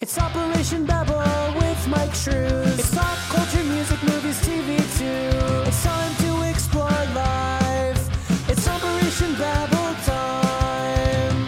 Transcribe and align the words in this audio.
It's 0.00 0.18
Operation 0.18 0.86
Babble 0.86 1.58
with 1.60 1.88
Mike 1.88 2.14
Shrews. 2.14 2.78
It's 2.78 2.94
pop 2.94 3.18
culture, 3.28 3.62
music, 3.64 4.02
movies, 4.02 4.40
TV 4.40 4.78
too. 4.98 5.68
It's 5.68 5.82
time 5.84 6.14
to 6.16 6.48
explore 6.48 6.88
life. 6.88 8.48
It's 8.48 8.66
Operation 8.66 9.34
Babble 9.34 9.94
time. 10.04 11.46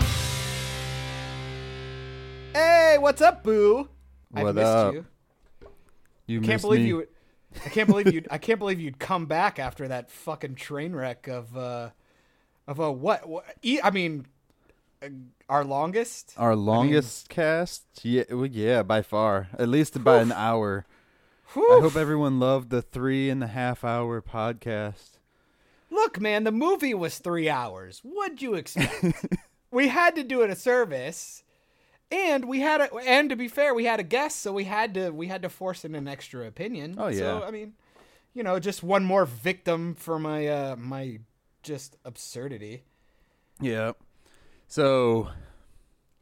Hey, 2.52 2.98
what's 2.98 3.22
up, 3.22 3.42
Boo? 3.42 3.88
I've 4.34 4.44
What 4.44 4.54
missed 4.56 4.66
up? 4.66 4.94
you. 4.94 5.06
You 6.26 6.38
I 6.38 6.42
can't 6.42 6.48
missed 6.48 6.62
believe 6.62 6.80
me. 6.82 6.88
you. 6.88 7.08
I 7.64 7.68
can't 7.70 7.88
believe 7.88 8.12
you. 8.12 8.22
I 8.30 8.36
can't 8.38 8.58
believe 8.58 8.80
you'd 8.80 8.98
come 8.98 9.24
back 9.24 9.58
after 9.58 9.88
that 9.88 10.10
fucking 10.10 10.56
train 10.56 10.94
wreck 10.94 11.26
of 11.26 11.56
uh 11.56 11.90
of 12.66 12.78
a 12.78 12.92
what? 12.92 13.26
what 13.26 13.44
e- 13.62 13.80
I 13.82 13.90
mean, 13.90 14.26
our 15.48 15.64
longest. 15.64 16.34
Our 16.36 16.56
longest 16.56 17.28
cast? 17.28 17.84
Yeah, 18.02 18.24
well, 18.30 18.46
yeah, 18.46 18.82
by 18.82 19.02
far. 19.02 19.48
At 19.58 19.68
least 19.68 20.02
by 20.02 20.20
an 20.20 20.32
hour. 20.32 20.86
I 21.54 21.80
hope 21.82 21.96
everyone 21.96 22.40
loved 22.40 22.70
the 22.70 22.80
three 22.80 23.28
and 23.28 23.42
a 23.44 23.46
half 23.46 23.84
hour 23.84 24.22
podcast. 24.22 25.18
Look, 25.90 26.18
man, 26.18 26.44
the 26.44 26.52
movie 26.52 26.94
was 26.94 27.18
three 27.18 27.50
hours. 27.50 28.00
What'd 28.02 28.40
you 28.40 28.54
expect? 28.54 29.26
we 29.70 29.88
had 29.88 30.14
to 30.16 30.24
do 30.24 30.40
it 30.40 30.48
a 30.48 30.56
service, 30.56 31.42
and 32.10 32.46
we 32.46 32.60
had 32.60 32.80
a. 32.80 32.94
And 33.06 33.28
to 33.28 33.36
be 33.36 33.48
fair, 33.48 33.74
we 33.74 33.84
had 33.84 34.00
a 34.00 34.04
guest, 34.04 34.40
so 34.40 34.52
we 34.52 34.64
had 34.64 34.94
to. 34.94 35.10
We 35.10 35.26
had 35.26 35.42
to 35.42 35.50
force 35.50 35.84
in 35.84 35.94
an 35.94 36.08
extra 36.08 36.46
opinion. 36.46 36.94
Oh, 36.96 37.10
So 37.10 37.40
yeah. 37.40 37.46
I 37.46 37.50
mean, 37.50 37.74
you 38.32 38.42
know, 38.42 38.58
just 38.58 38.82
one 38.82 39.04
more 39.04 39.26
victim 39.26 39.94
for 39.94 40.18
my 40.18 40.46
uh 40.48 40.76
my 40.76 41.18
just 41.62 41.98
absurdity. 42.04 42.84
Yeah. 43.60 43.92
So, 44.72 45.28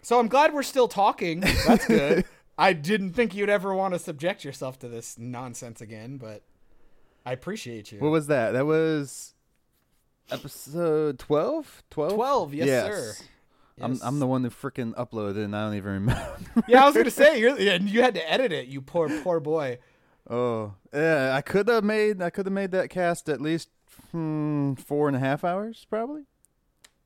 So 0.03 0.19
I'm 0.19 0.27
glad 0.27 0.53
we're 0.53 0.65
still 0.65 0.89
talking. 0.89 1.39
That's 1.39 1.87
good. 1.87 2.25
I 2.59 2.73
didn't 2.73 3.13
think 3.13 3.33
you'd 3.33 3.49
ever 3.49 3.73
want 3.73 3.95
to 3.95 4.01
subject 4.01 4.45
yourself 4.45 4.77
to 4.81 4.89
this 4.89 5.17
nonsense 5.17 5.81
again, 5.81 6.17
but 6.17 6.43
I 7.25 7.31
appreciate 7.31 7.93
you. 7.93 8.01
what 8.01 8.11
was 8.11 8.27
that? 8.27 8.51
That 8.51 8.67
was 8.67 9.35
episode 10.33 11.21
12? 11.21 11.85
12? 11.91 12.15
12, 12.15 12.55
yes, 12.55 12.69
sir. 12.69 13.25
I'm, 13.81 14.01
I'm 14.03 14.19
the 14.19 14.27
one 14.27 14.43
who 14.43 14.51
freaking 14.51 14.95
uploaded 14.95 15.45
and 15.45 15.55
I 15.55 15.67
don't 15.67 15.77
even 15.77 15.93
remember. 15.93 16.37
Yeah, 16.67 16.83
I 16.83 16.87
was 16.87 16.97
gonna 16.97 17.11
say 17.13 17.39
you're 17.39 17.57
and 17.57 17.89
you 17.89 18.03
had 18.03 18.15
to 18.15 18.33
edit 18.33 18.51
it, 18.51 18.67
you 18.67 18.81
poor 18.81 19.09
poor 19.23 19.39
boy. 19.39 19.79
oh, 20.29 20.75
yeah. 20.93 21.37
I 21.37 21.41
could 21.41 21.69
have 21.69 21.85
made, 21.85 22.21
I 22.21 22.31
could 22.31 22.47
have 22.47 22.53
made 22.53 22.73
that 22.73 22.91
cast 22.91 23.29
at 23.29 23.41
least 23.41 23.69
hmm, 24.11 24.75
four 24.75 25.07
and 25.07 25.17
a 25.17 25.21
half 25.21 25.45
hours, 25.45 25.87
probably. 25.89 26.25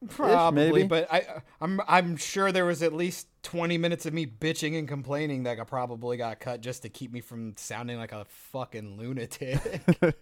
Probably, 0.09 0.71
maybe. 0.71 0.87
but 0.87 1.13
I 1.13 1.43
I'm 1.61 1.81
I'm 1.87 2.17
sure 2.17 2.53
there 2.53 2.65
was 2.65 2.83
at 2.83 2.93
least 2.93 3.29
20 3.43 3.79
minutes 3.79 4.07
of 4.07 4.15
me 4.15 4.27
bitching 4.27 4.79
and 4.79 4.89
complaining 4.89 5.45
that 5.45 5.61
I 5.61 5.65
probably 5.65 6.17
got 6.17 6.41
cut 6.41 6.61
just 6.61 6.83
to 6.83 6.89
keep 6.89 7.13
me 7.13 7.21
from 7.21 7.55
sounding 7.57 7.99
like 7.99 8.13
a 8.13 8.25
fucking 8.25 8.97
lunatic. 8.97 9.61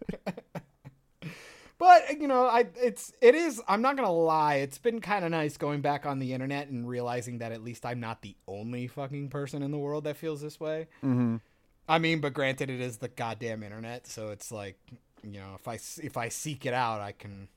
But 1.82 2.20
you 2.20 2.28
know, 2.28 2.46
I 2.46 2.66
it's 2.80 3.12
it 3.20 3.34
is. 3.34 3.60
I'm 3.66 3.82
not 3.82 3.96
gonna 3.96 4.12
lie. 4.12 4.58
It's 4.58 4.78
been 4.78 5.00
kind 5.00 5.24
of 5.24 5.32
nice 5.32 5.56
going 5.56 5.80
back 5.80 6.06
on 6.06 6.20
the 6.20 6.32
internet 6.32 6.68
and 6.68 6.88
realizing 6.88 7.38
that 7.38 7.50
at 7.50 7.64
least 7.64 7.84
I'm 7.84 7.98
not 7.98 8.22
the 8.22 8.36
only 8.46 8.86
fucking 8.86 9.30
person 9.30 9.64
in 9.64 9.72
the 9.72 9.78
world 9.78 10.04
that 10.04 10.16
feels 10.16 10.40
this 10.40 10.60
way. 10.60 10.86
Mm-hmm. 11.02 11.38
I 11.88 11.98
mean, 11.98 12.20
but 12.20 12.34
granted, 12.34 12.70
it 12.70 12.80
is 12.80 12.98
the 12.98 13.08
goddamn 13.08 13.64
internet, 13.64 14.06
so 14.06 14.28
it's 14.28 14.52
like, 14.52 14.78
you 15.24 15.40
know, 15.40 15.56
if 15.56 15.66
I 15.66 15.74
if 16.04 16.16
I 16.16 16.28
seek 16.28 16.66
it 16.66 16.72
out, 16.72 17.00
I 17.00 17.10
can, 17.10 17.48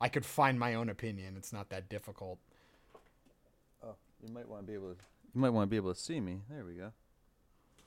I 0.00 0.08
could 0.08 0.24
find 0.24 0.58
my 0.58 0.74
own 0.74 0.88
opinion. 0.88 1.34
It's 1.36 1.52
not 1.52 1.70
that 1.70 1.88
difficult. 1.88 2.38
Oh, 3.84 3.94
you 4.22 4.32
might 4.32 4.48
want 4.48 4.62
to 4.62 4.66
be 4.66 4.74
able 4.74 4.94
to. 4.94 4.96
You 5.34 5.40
might 5.40 5.50
want 5.50 5.68
to 5.68 5.70
be 5.70 5.76
able 5.76 5.92
to 5.92 6.00
see 6.00 6.20
me. 6.20 6.42
There 6.48 6.64
we 6.64 6.74
go. 6.74 6.92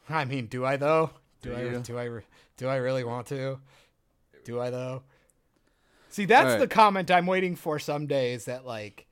I 0.10 0.26
mean, 0.26 0.48
do 0.48 0.66
I 0.66 0.78
though? 0.78 1.12
Do, 1.42 1.50
Do 1.50 1.56
I? 1.56 1.80
Do 1.80 1.98
I? 1.98 2.22
Do 2.58 2.68
I 2.68 2.76
really 2.76 3.04
want 3.04 3.28
to? 3.28 3.60
Do 4.44 4.60
I 4.60 4.70
though? 4.70 5.04
See, 6.10 6.26
that's 6.26 6.46
Alright. 6.46 6.60
the 6.60 6.68
comment 6.68 7.10
I'm 7.10 7.26
waiting 7.26 7.56
for 7.56 7.80
some 7.80 8.08
days. 8.08 8.46
That 8.46 8.66
like, 8.66 9.08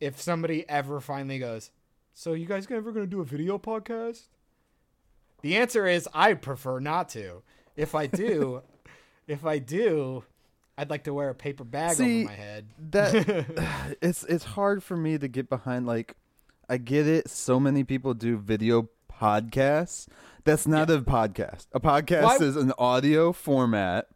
if 0.00 0.20
somebody 0.20 0.68
ever 0.68 1.00
finally 1.00 1.38
goes, 1.38 1.70
so 2.12 2.34
you 2.34 2.46
guys 2.46 2.66
ever 2.70 2.92
gonna 2.92 3.06
do 3.06 3.20
a 3.20 3.24
video 3.24 3.58
podcast? 3.58 4.24
The 5.40 5.56
answer 5.56 5.86
is 5.86 6.08
I 6.14 6.34
prefer 6.34 6.78
not 6.78 7.08
to. 7.10 7.42
If 7.74 7.94
I 7.94 8.06
do, 8.06 8.62
if 9.26 9.44
I 9.44 9.58
do, 9.58 10.24
I'd 10.78 10.90
like 10.90 11.04
to 11.04 11.14
wear 11.14 11.28
a 11.28 11.34
paper 11.34 11.64
bag 11.64 11.96
See, 11.96 12.20
over 12.22 12.30
my 12.30 12.34
head. 12.36 12.66
That 12.90 13.96
it's 14.02 14.24
it's 14.24 14.44
hard 14.44 14.82
for 14.82 14.96
me 14.96 15.18
to 15.18 15.28
get 15.28 15.48
behind. 15.48 15.86
Like, 15.86 16.16
I 16.68 16.78
get 16.78 17.06
it. 17.06 17.28
So 17.28 17.60
many 17.60 17.84
people 17.84 18.14
do 18.14 18.36
video 18.38 18.88
podcasts. 19.12 20.08
That's 20.44 20.66
not 20.66 20.90
a 20.90 20.98
podcast. 21.00 21.66
A 21.72 21.80
podcast 21.80 22.22
Why- 22.22 22.36
is 22.36 22.56
an 22.56 22.72
audio 22.78 23.32
format 23.32 24.08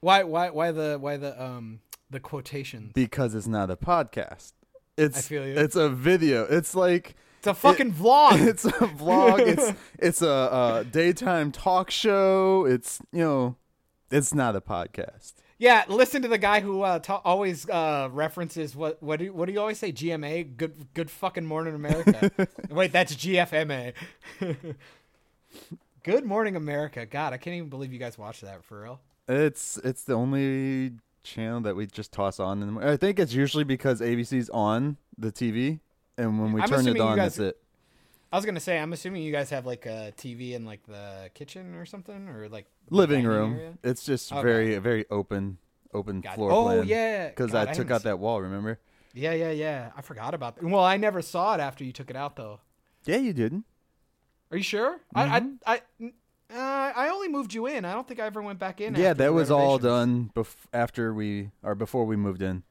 Why? 0.00 0.22
Why? 0.24 0.50
Why 0.50 0.72
the? 0.72 0.98
Why 0.98 1.16
the? 1.16 1.40
Um, 1.40 1.80
the 2.10 2.18
quotations. 2.20 2.92
because 2.92 3.34
it's 3.36 3.46
not 3.46 3.70
a 3.70 3.76
podcast. 3.76 4.52
It's 4.96 5.18
I 5.18 5.20
feel 5.20 5.46
you. 5.46 5.54
it's 5.56 5.76
a 5.76 5.88
video. 5.88 6.44
It's 6.44 6.74
like 6.74 7.14
It's 7.38 7.46
a 7.46 7.54
fucking 7.54 7.92
vlog. 7.94 8.44
it's 8.48 8.64
a 8.64 8.70
vlog. 8.70 9.38
it's 9.40 9.72
it's 9.98 10.22
a, 10.22 10.28
uh 10.30 10.82
daytime 10.82 11.52
talk 11.52 11.90
show. 11.90 12.64
It's 12.66 13.00
you 13.12 13.20
know, 13.20 13.56
it's 14.10 14.34
not 14.34 14.56
a 14.56 14.60
podcast. 14.60 15.34
Yeah, 15.60 15.84
listen 15.88 16.22
to 16.22 16.28
the 16.28 16.38
guy 16.38 16.60
who 16.60 16.80
uh, 16.80 17.00
ta- 17.00 17.20
always 17.22 17.68
uh, 17.68 18.08
references 18.10 18.74
what 18.74 19.02
what 19.02 19.18
do 19.18 19.30
what 19.30 19.44
do 19.44 19.52
you 19.52 19.60
always 19.60 19.78
say? 19.78 19.92
GMA, 19.92 20.56
good 20.56 20.86
good 20.94 21.10
fucking 21.10 21.44
morning 21.44 21.74
America. 21.74 22.48
Wait, 22.70 22.92
that's 22.92 23.14
GFMA. 23.14 23.92
good 26.02 26.24
morning 26.24 26.56
America. 26.56 27.04
God, 27.04 27.34
I 27.34 27.36
can't 27.36 27.56
even 27.56 27.68
believe 27.68 27.92
you 27.92 27.98
guys 27.98 28.16
watch 28.16 28.40
that 28.40 28.64
for 28.64 28.80
real. 28.80 29.00
It's 29.28 29.76
it's 29.84 30.04
the 30.04 30.14
only 30.14 30.92
channel 31.24 31.60
that 31.60 31.76
we 31.76 31.86
just 31.86 32.10
toss 32.10 32.40
on, 32.40 32.82
I 32.82 32.96
think 32.96 33.18
it's 33.18 33.34
usually 33.34 33.64
because 33.64 34.00
ABC's 34.00 34.48
on 34.48 34.96
the 35.18 35.30
TV, 35.30 35.80
and 36.16 36.40
when 36.40 36.52
we 36.52 36.62
I'm 36.62 36.70
turn 36.70 36.88
it 36.88 36.98
on, 36.98 37.16
guys- 37.18 37.36
that's 37.36 37.50
it. 37.50 37.58
I 38.32 38.36
was 38.36 38.44
gonna 38.46 38.60
say, 38.60 38.78
I'm 38.78 38.92
assuming 38.92 39.22
you 39.22 39.32
guys 39.32 39.50
have 39.50 39.66
like 39.66 39.86
a 39.86 40.12
TV 40.16 40.52
in 40.52 40.64
like 40.64 40.84
the 40.86 41.30
kitchen 41.34 41.74
or 41.74 41.84
something, 41.84 42.28
or 42.28 42.48
like 42.48 42.66
Living 42.90 43.24
room. 43.24 43.54
area? 43.54 43.78
It's 43.82 44.04
just 44.04 44.32
Okay. 44.32 44.42
very 44.42 44.78
very 44.78 45.04
open 45.10 45.58
open 45.92 46.22
it. 46.24 46.32
floor 46.34 46.52
oh 46.52 46.64
plan. 46.64 46.86
yeah, 46.86 47.28
because 47.28 47.50
God, 47.50 47.68
I 47.68 47.72
took 47.72 47.90
out 47.90 48.04
that 48.04 48.18
wall. 48.18 48.40
Remember? 48.40 48.78
Yeah, 49.12 49.32
yeah, 49.32 49.50
yeah. 49.50 49.90
I 49.96 50.02
forgot 50.02 50.34
about 50.34 50.56
that. 50.56 50.64
Well, 50.64 50.84
I 50.84 50.96
never 50.96 51.20
saw 51.22 51.54
it 51.54 51.60
after 51.60 51.82
you 51.82 51.92
took 51.92 52.10
it 52.10 52.16
out, 52.16 52.36
though. 52.36 52.60
Yeah, 53.04 53.16
you 53.16 53.32
didn't. 53.32 53.64
Are 54.52 54.56
you 54.56 54.62
sure? 54.62 55.00
Mm-hmm. 55.16 55.48
I, 55.66 55.72
I, 55.74 55.82
I, 56.00 56.12
uh, 56.54 56.92
I 56.96 57.08
only 57.08 57.28
moved 57.28 57.52
you 57.52 57.66
in. 57.66 57.84
I 57.84 57.92
don't 57.92 58.06
think 58.06 58.20
I 58.20 58.26
ever 58.26 58.40
went 58.42 58.60
back 58.60 58.80
in. 58.80 58.94
Yeah, 58.94 59.12
that 59.14 59.34
was 59.34 59.50
all 59.50 59.78
done 59.78 60.30
bef- 60.36 60.54
after 60.72 61.12
we 61.12 61.50
or 61.64 61.74
before 61.74 62.04
we 62.04 62.14
moved 62.14 62.42
in. 62.42 62.62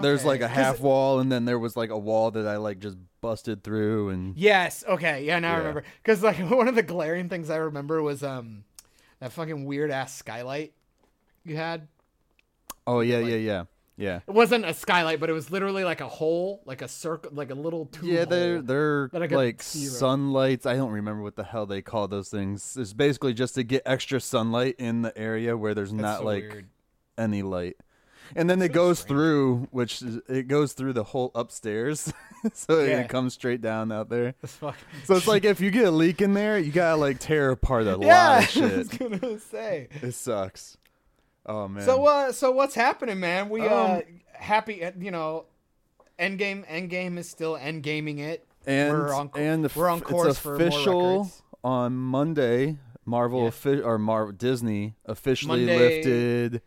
There's 0.00 0.24
like 0.24 0.40
a 0.40 0.48
half 0.48 0.78
wall, 0.78 1.18
and 1.18 1.32
then 1.32 1.44
there 1.44 1.58
was 1.58 1.76
like 1.76 1.90
a 1.90 1.98
wall 1.98 2.30
that 2.30 2.46
I 2.46 2.56
like 2.58 2.78
just 2.78 2.96
busted 3.20 3.62
through, 3.64 4.10
and 4.10 4.36
Yes. 4.36 4.84
Okay. 4.88 5.24
Yeah. 5.24 5.38
Now 5.38 5.54
I 5.54 5.58
remember. 5.58 5.84
Because 6.02 6.22
like 6.22 6.38
one 6.50 6.68
of 6.68 6.74
the 6.74 6.82
glaring 6.82 7.28
things 7.28 7.50
I 7.50 7.56
remember 7.56 8.02
was 8.02 8.22
um 8.22 8.64
that 9.20 9.32
fucking 9.32 9.64
weird 9.64 9.90
ass 9.90 10.14
skylight 10.14 10.72
you 11.44 11.56
had. 11.56 11.88
oh 12.86 13.00
yeah, 13.00 13.18
like- 13.18 13.28
yeah, 13.30 13.36
yeah, 13.36 13.64
yeah. 13.96 14.20
It 14.28 14.32
wasn't 14.32 14.64
a 14.64 14.74
skylight, 14.74 15.18
but 15.18 15.28
it 15.30 15.32
was 15.32 15.50
literally 15.50 15.82
like 15.82 16.00
a 16.00 16.08
hole, 16.08 16.62
like 16.66 16.82
a 16.82 16.88
circle, 16.88 17.30
like 17.34 17.50
a 17.50 17.54
little 17.54 17.86
tube. 17.86 18.04
Yeah, 18.04 18.24
they're 18.26 18.60
they're 18.62 19.08
like 19.12 19.62
sunlights. 19.62 20.66
I 20.66 20.76
don't 20.76 20.92
remember 20.92 21.22
what 21.22 21.36
the 21.36 21.44
hell 21.44 21.66
they 21.66 21.82
call 21.82 22.06
those 22.08 22.28
things. 22.28 22.76
It's 22.78 22.92
basically 22.92 23.34
just 23.34 23.54
to 23.56 23.64
get 23.64 23.82
extra 23.86 24.20
sunlight 24.20 24.76
in 24.78 25.02
the 25.02 25.16
area 25.18 25.56
where 25.56 25.74
there's 25.74 25.90
That's 25.90 26.02
not 26.02 26.18
so 26.20 26.24
like 26.24 26.42
weird. 26.44 26.66
any 27.16 27.42
light. 27.42 27.76
And 28.36 28.48
then 28.48 28.60
it 28.62 28.72
goes 28.72 28.98
strange. 29.00 29.08
through, 29.18 29.68
which 29.70 30.02
is, 30.02 30.20
it 30.28 30.48
goes 30.48 30.72
through 30.72 30.92
the 30.92 31.04
whole 31.04 31.30
upstairs, 31.34 32.12
so 32.52 32.80
Yeah. 32.82 33.00
it 33.00 33.08
comes 33.08 33.34
straight 33.34 33.60
down 33.60 33.90
out 33.92 34.08
there. 34.10 34.34
So 34.44 34.74
it's 35.08 35.26
like 35.26 35.44
if 35.44 35.60
you 35.60 35.70
get 35.70 35.84
a 35.86 35.90
leak 35.90 36.20
in 36.20 36.34
there, 36.34 36.58
you 36.58 36.70
gotta 36.72 36.96
like 36.96 37.18
tear 37.18 37.50
apart 37.50 37.86
a 37.86 37.96
yeah, 38.00 38.28
lot 38.36 38.44
of 38.44 38.50
shit. 38.50 38.62
I 38.72 38.76
was 38.76 38.88
gonna 38.88 39.38
say. 39.40 39.88
It 40.02 40.12
sucks. 40.12 40.76
Oh 41.46 41.68
man. 41.68 41.84
So 41.84 42.04
uh, 42.06 42.32
so 42.32 42.50
what's 42.52 42.74
happening, 42.74 43.18
man? 43.20 43.48
We 43.48 43.62
uh, 43.66 43.96
Um, 43.96 44.02
happy, 44.34 44.84
uh, 44.84 44.92
you 44.98 45.10
know, 45.10 45.46
Endgame. 46.18 46.66
Endgame 46.68 47.16
is 47.18 47.28
still 47.28 47.56
endgaming 47.56 48.18
it. 48.18 48.46
and 48.66 48.92
we're 48.92 49.14
on 49.14 49.30
and 49.34 49.64
the 49.64 49.70
we're 49.78 49.88
on 49.88 50.00
course 50.00 50.36
it's 50.36 50.44
official 50.44 51.30
on 51.64 51.94
Monday. 51.96 52.76
Marvel 53.06 53.50
Yeah. 53.64 53.76
or 53.78 53.98
Mar- 53.98 54.32
Disney 54.32 54.94
officially 55.06 55.64
Monday- 55.64 55.78
lifted 55.78 56.62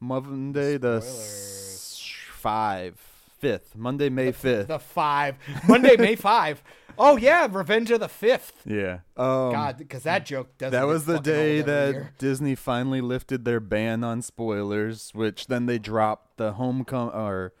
Monday 0.00 0.78
the 0.78 1.00
Spoilers. 1.00 2.12
five 2.32 2.98
fifth 3.38 3.76
Monday 3.76 4.08
May 4.08 4.32
fifth. 4.32 4.68
The 4.68 4.78
five 4.78 5.36
Monday, 5.68 5.96
May 5.96 6.16
five. 6.16 6.62
Oh 6.98 7.16
yeah, 7.16 7.46
Revenge 7.50 7.90
of 7.90 8.00
the 8.00 8.08
Fifth. 8.08 8.62
Yeah. 8.66 8.98
Um, 9.16 9.52
God, 9.52 9.78
because 9.78 10.02
that 10.02 10.26
joke 10.26 10.56
doesn't. 10.58 10.72
that 10.78 10.86
was 10.86 11.06
the 11.06 11.18
day 11.18 11.62
that 11.62 11.92
year. 11.94 12.12
Disney 12.18 12.54
finally 12.54 13.00
lifted 13.00 13.44
their 13.44 13.60
ban 13.60 14.04
on 14.04 14.20
spoilers, 14.22 15.10
which 15.14 15.46
then 15.46 15.66
they 15.66 15.78
dropped 15.78 16.36
the 16.36 16.52
homecoming 16.54 17.14
or 17.14 17.52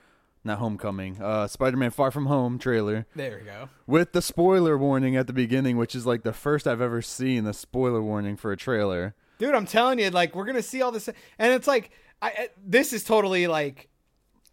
not 0.42 0.58
Homecoming, 0.58 1.20
uh, 1.20 1.46
Spider-Man: 1.46 1.90
Far 1.90 2.10
From 2.10 2.24
Home 2.26 2.58
trailer 2.58 3.06
There 3.14 3.38
we 3.40 3.44
go. 3.44 3.68
with 3.86 4.12
the 4.12 4.22
spoiler 4.22 4.78
warning 4.78 5.14
at 5.14 5.26
the 5.26 5.34
beginning, 5.34 5.76
which 5.76 5.94
is 5.94 6.06
like 6.06 6.22
the 6.22 6.32
first 6.32 6.66
I've 6.66 6.80
ever 6.80 7.02
seen 7.02 7.46
a 7.46 7.52
spoiler 7.52 8.00
warning 8.02 8.36
for 8.36 8.50
a 8.50 8.56
trailer. 8.56 9.14
dude 9.38 9.54
i'm 9.54 9.66
telling 9.66 9.98
you 9.98 10.08
like 10.10 10.34
we're 10.34 10.44
gonna 10.46 10.62
see 10.62 10.80
all 10.82 10.92
this 10.92 11.08
and 11.38 11.52
it's 11.54 11.66
like 11.66 11.90
I, 12.22 12.48
this 12.64 12.92
is 12.92 13.02
totally 13.04 13.46
like 13.46 13.88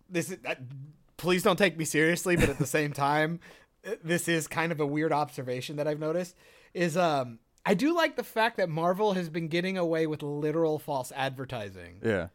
this 0.10 0.32
is, 0.32 0.38
uh, 0.46 0.56
please 1.18 1.44
don't 1.44 1.58
take 1.58 1.78
me 1.78 1.84
seriously 1.86 2.36
but 2.36 2.48
at 2.50 2.58
the 2.60 2.66
same 2.66 2.94
time 2.94 3.40
this 4.04 4.28
is 4.28 4.48
kind 4.48 4.72
of 4.72 4.80
a 4.80 4.86
weird 4.86 5.12
observation 5.12 5.76
that 5.78 5.88
i've 5.88 6.00
noticed 6.00 6.36
is 6.74 6.96
um 6.96 7.40
i 7.66 7.74
do 7.74 7.94
like 7.96 8.16
the 8.16 8.24
fact 8.24 8.58
that 8.58 8.70
marvel 8.70 9.14
has 9.14 9.28
been 9.30 9.48
getting 9.48 9.78
away 9.78 10.08
with 10.08 10.24
literal 10.24 10.80
false 10.80 11.12
advertising 11.16 12.00
Yeah, 12.04 12.28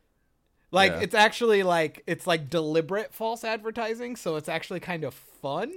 like 0.71 0.93
Yeah. 0.93 1.01
it's 1.01 1.15
actually 1.15 1.63
like 1.63 2.03
it's 2.07 2.27
like 2.27 2.51
deliberate 2.51 3.15
false 3.15 3.43
advertising 3.45 4.17
so 4.17 4.37
it's 4.37 4.49
actually 4.49 4.81
kind 4.81 5.05
of 5.05 5.15
fun 5.15 5.73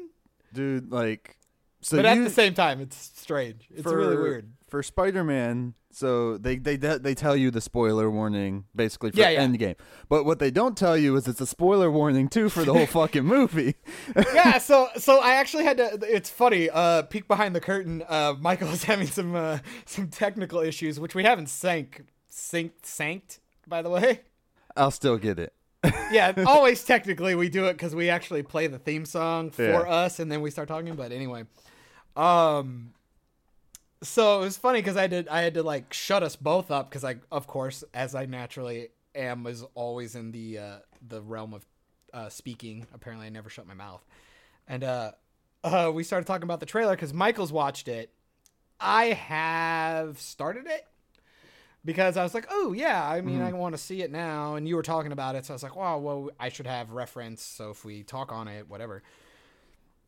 dude, 0.54 0.92
like, 0.92 1.38
so 1.82 1.98
but 1.98 2.06
at 2.06 2.24
the 2.24 2.30
same 2.30 2.54
time 2.54 2.82
it's 2.82 2.98
strange 3.18 3.68
it's 3.74 3.86
really 3.86 4.18
weird 4.18 4.52
for 4.68 4.82
Spider-Man. 4.84 5.76
So 5.96 6.38
they 6.38 6.58
they 6.58 6.76
they 6.76 7.16
tell 7.16 7.38
you 7.38 7.52
the 7.52 7.62
spoiler 7.62 8.12
warning 8.12 8.66
basically 8.76 9.12
for 9.12 9.18
Yeah, 9.20 9.30
yeah. 9.30 9.46
Endgame, 9.48 9.76
but 10.10 10.26
what 10.26 10.40
they 10.40 10.52
don't 10.52 10.76
tell 10.76 10.98
you 10.98 11.16
is 11.16 11.26
it's 11.26 11.40
a 11.40 11.46
spoiler 11.46 11.90
warning 11.90 12.28
too 12.28 12.50
for 12.50 12.66
the 12.66 12.74
whole 12.74 12.86
fucking 13.00 13.24
movie. 13.24 13.76
yeah, 14.34 14.58
so 14.70 14.90
so 14.98 15.22
I 15.22 15.36
actually 15.36 15.64
had 15.64 15.78
to. 15.78 15.98
It's 16.04 16.30
funny. 16.30 16.70
Uh, 16.70 17.04
peek 17.04 17.30
behind 17.30 17.56
the 17.56 17.62
curtain. 17.62 18.04
Uh, 18.10 18.34
Michael 18.38 18.68
is 18.72 18.84
having 18.92 19.08
some 19.08 19.36
uh, 19.36 19.60
some 19.86 20.10
technical 20.10 20.60
issues, 20.60 21.00
which 21.00 21.16
we 21.16 21.24
haven't 21.24 21.48
sank 21.48 22.04
synced 22.30 22.72
sanked. 22.84 23.40
By 23.66 23.82
the 23.82 23.90
way, 23.90 24.20
I'll 24.76 24.92
still 24.92 25.18
get 25.18 25.40
it. 25.40 25.54
yeah. 26.12 26.34
always 26.46 26.84
technically 26.84 27.36
we 27.36 27.48
do 27.48 27.68
it 27.68 27.74
because 27.74 27.96
we 27.96 28.10
actually 28.10 28.44
play 28.44 28.68
the 28.68 28.80
theme 28.80 29.06
song 29.06 29.50
for 29.50 29.64
Yeah. 29.64 29.80
us, 29.80 30.20
and 30.20 30.30
then 30.30 30.42
we 30.42 30.52
start 30.52 30.68
talking. 30.68 30.96
But 30.96 31.14
anyway, 31.14 31.46
um, 32.18 32.92
so 34.04 34.42
it 34.42 34.46
was 34.46 34.58
funny 34.58 34.80
because 34.80 34.98
I 34.98 35.08
did 35.08 35.28
I 35.28 35.42
had 35.42 35.54
to 35.56 35.64
like 35.64 35.94
shut 35.94 36.24
us 36.24 36.36
both 36.36 36.72
up 36.72 36.90
because 36.90 37.04
I 37.04 37.18
of 37.32 37.48
course 37.48 37.84
as 37.94 38.16
I 38.16 38.26
naturally 38.26 38.90
am 39.16 39.44
was 39.44 39.64
always 39.74 40.16
in 40.16 40.32
the 40.32 40.60
uh, 40.60 40.76
the 41.08 41.22
realm 41.22 41.54
of 41.54 41.66
uh, 42.14 42.30
speaking. 42.30 42.88
Apparently, 42.94 43.28
I 43.28 43.30
never 43.30 43.50
shut 43.50 43.68
my 43.68 43.74
mouth, 43.74 44.06
and 44.68 44.84
uh, 44.84 45.12
uh, 45.64 45.92
we 45.94 46.04
started 46.04 46.28
talking 46.28 46.44
about 46.44 46.60
the 46.60 46.66
trailer 46.66 46.96
because 46.96 47.14
Michael's 47.14 47.52
watched 47.52 47.88
it. 47.88 48.12
I 48.80 49.06
have 49.06 50.20
started 50.20 50.68
it 50.68 50.86
because 51.86 52.18
I 52.18 52.24
was 52.24 52.34
like, 52.34 52.48
oh 52.50 52.74
yeah, 52.74 53.08
I 53.08 53.22
mean, 53.22 53.42
I 53.42 53.54
want 53.54 53.74
to 53.74 53.82
see 53.82 54.02
it 54.02 54.12
now, 54.12 54.56
and 54.56 54.68
you 54.68 54.76
were 54.76 54.84
talking 54.84 55.12
about 55.12 55.36
it, 55.36 55.46
so 55.46 55.54
I 55.54 55.56
was 55.56 55.64
like, 55.64 55.76
wow, 55.76 55.98
well, 55.98 56.30
I 56.40 56.50
should 56.50 56.68
have 56.68 56.92
reference, 56.92 57.42
so 57.42 57.70
if 57.70 57.86
we 57.86 58.04
talk 58.04 58.32
on 58.32 58.48
it, 58.48 58.70
whatever. 58.70 59.04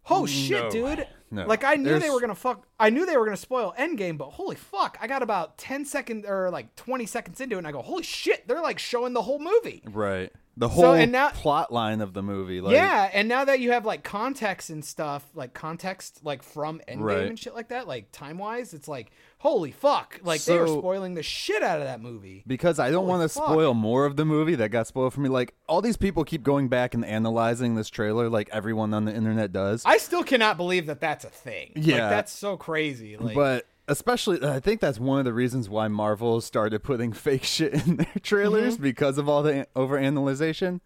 Oh 0.09 0.25
shit, 0.25 0.63
No. 0.63 0.69
dude! 0.69 1.07
No. 1.29 1.45
Like 1.45 1.63
I 1.63 1.75
knew 1.75 1.99
they 1.99 2.09
were 2.09 2.21
gonna 2.21 2.35
fuck. 2.35 2.65
I 2.79 2.89
knew 2.89 3.05
they 3.05 3.17
were 3.17 3.25
gonna 3.25 3.35
spoil 3.37 3.73
Endgame, 3.77 4.17
but 4.17 4.29
holy 4.31 4.55
fuck! 4.55 4.97
I 5.01 5.07
got 5.07 5.21
about 5.21 5.57
ten 5.57 5.83
seconds 5.85 6.25
or 6.27 6.49
like 6.49 6.75
twenty 6.75 7.05
seconds 7.05 7.41
into 7.41 7.55
it, 7.55 7.59
and 7.59 7.67
I 7.67 7.71
go, 7.71 7.81
holy 7.81 8.03
shit! 8.03 8.47
They're 8.47 8.61
like 8.61 8.79
showing 8.79 9.13
the 9.13 9.21
whole 9.21 9.39
movie. 9.39 9.83
Right. 9.85 10.31
The 10.59 10.69
So, 10.69 10.73
whole 10.75 10.93
and 10.93 11.11
now- 11.11 11.29
plot 11.29 11.71
line 11.71 12.01
of 12.01 12.13
the 12.13 12.23
movie. 12.23 12.61
Like, 12.61 12.73
yeah, 12.73 13.11
and 13.13 13.27
now 13.27 13.45
that 13.45 13.59
you 13.59 13.71
have 13.73 13.85
like 13.85 14.03
context 14.03 14.71
and 14.71 14.83
stuff, 14.83 15.23
like 15.35 15.53
context 15.53 16.21
like 16.23 16.41
from 16.41 16.81
Endgame 16.87 17.01
Right. 17.01 17.27
and 17.27 17.37
shit 17.37 17.53
like 17.53 17.67
that, 17.69 17.87
like 17.87 18.11
time 18.11 18.37
wise, 18.39 18.73
it's 18.73 18.87
like 18.87 19.11
holy 19.39 19.71
fuck! 19.71 20.19
Like 20.23 20.43
they 20.43 20.57
were 20.57 20.67
spoiling 20.67 21.13
the 21.13 21.23
shit 21.23 21.63
out 21.63 21.79
of 21.79 21.85
that 21.85 22.01
movie. 22.01 22.43
Because 22.47 22.79
I 22.79 22.91
don't 22.91 23.07
want 23.07 23.23
to 23.23 23.29
spoil 23.29 23.73
more 23.73 24.05
of 24.05 24.15
the 24.15 24.25
movie 24.25 24.55
that 24.55 24.69
got 24.69 24.87
spoiled 24.87 25.13
for 25.13 25.21
me. 25.21 25.29
Like 25.29 25.53
all 25.67 25.81
these 25.81 25.97
people 25.97 26.23
keep 26.23 26.43
going 26.43 26.67
back 26.67 26.93
and 26.93 27.05
analyzing 27.05 27.75
this 27.75 27.89
trailer, 27.89 28.29
like 28.29 28.49
everyone 28.51 28.93
on 28.93 29.05
the 29.05 29.13
internet 29.13 29.51
does. 29.51 29.83
I 29.85 29.97
still 29.97 30.23
cannot 30.23 30.57
believe 30.57 30.87
that 30.87 30.99
that's 30.99 31.25
a 31.25 31.29
thing. 31.29 31.71
like, 31.75 31.85
Yeah. 31.85 32.09
that's 32.09 32.31
so 32.31 32.57
crazy. 32.57 33.17
Like, 33.17 33.35
but 33.35 33.65
especially, 33.87 34.43
I 34.43 34.59
think 34.59 34.81
that's 34.81 34.99
one 34.99 35.19
of 35.19 35.25
the 35.25 35.33
reasons 35.33 35.69
why 35.69 35.87
Marvel 35.87 36.41
started 36.41 36.83
putting 36.83 37.13
fake 37.13 37.43
shit 37.43 37.73
in 37.73 37.97
their 37.97 38.07
trailers 38.21 38.75
mm-hmm. 38.75 38.83
because 38.83 39.17
of 39.17 39.29
all 39.29 39.43
the 39.43 39.67
overanalyzation. 39.75 40.81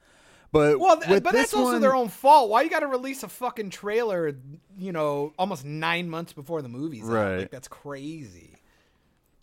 But 0.51 0.80
well, 0.80 0.98
th- 1.00 1.24
but 1.24 1.31
that's 1.33 1.53
also 1.53 1.80
their 1.80 1.95
own 1.95 2.09
fault. 2.09 2.50
Why 2.50 2.62
you 2.63 2.69
got 2.69 2.81
to 2.81 2.88
release 2.88 3.24
a 3.24 3.27
fucking 3.30 3.69
trailer? 3.69 4.36
You 4.77 4.92
know, 4.92 5.33
almost 5.39 5.63
nine 5.63 6.09
months 6.09 6.33
before 6.33 6.62
the 6.62 6.68
movie's 6.69 7.03
out. 7.06 7.09
Right. 7.13 7.38
Like 7.39 7.51
that's 7.51 7.68
crazy. 7.69 8.57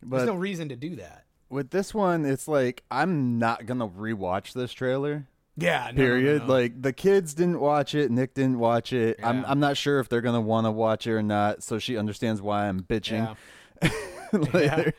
But 0.02 0.19
There's 0.19 0.28
no 0.28 0.34
reason 0.37 0.69
to 0.69 0.76
do 0.76 0.96
that. 0.96 1.25
with 1.49 1.70
this 1.70 1.94
one, 1.94 2.25
it's 2.26 2.46
like 2.46 2.82
I'm 2.90 3.38
not 3.38 3.64
gonna 3.66 3.88
rewatch 3.88 4.52
this 4.52 4.72
trailer. 4.72 5.26
Yeah. 5.56 5.87
no, 5.87 5.90
no, 5.90 5.90
no, 5.90 5.96
period. 5.96 6.43
no. 6.46 6.55
Like 6.55 6.82
the 6.82 6.93
kids 6.93 7.34
didn't 7.34 7.58
watch 7.58 7.94
it, 7.94 8.10
Nick 8.10 8.34
didn't 8.34 8.58
watch 8.58 8.93
it. 8.93 9.19
I'm 9.22 9.44
I'm 9.46 9.58
not 9.60 9.76
sure 9.76 9.99
if 10.00 10.08
they're 10.08 10.20
gonna 10.20 10.40
want 10.43 10.66
to 10.66 10.70
watch 10.70 11.06
it 11.06 11.12
or 11.12 11.22
not. 11.22 11.62
So 11.62 11.78
she 11.78 11.96
understands 11.96 12.40
why 12.43 12.69
I'm 12.69 12.81
bitching 12.82 13.34
Yeah. 13.82 13.90
later. 14.52 14.93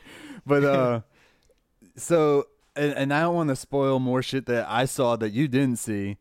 But 0.44 0.64
uh, 0.64 1.00
so 1.96 2.46
and, 2.76 2.92
and 2.94 3.14
I 3.14 3.22
don't 3.22 3.34
want 3.34 3.48
to 3.50 3.56
spoil 3.56 3.98
more 3.98 4.22
shit 4.22 4.46
that 4.46 4.66
I 4.68 4.84
saw 4.84 5.16
that 5.16 5.30
you 5.32 5.48
didn't 5.48 5.78
see. 5.78 6.18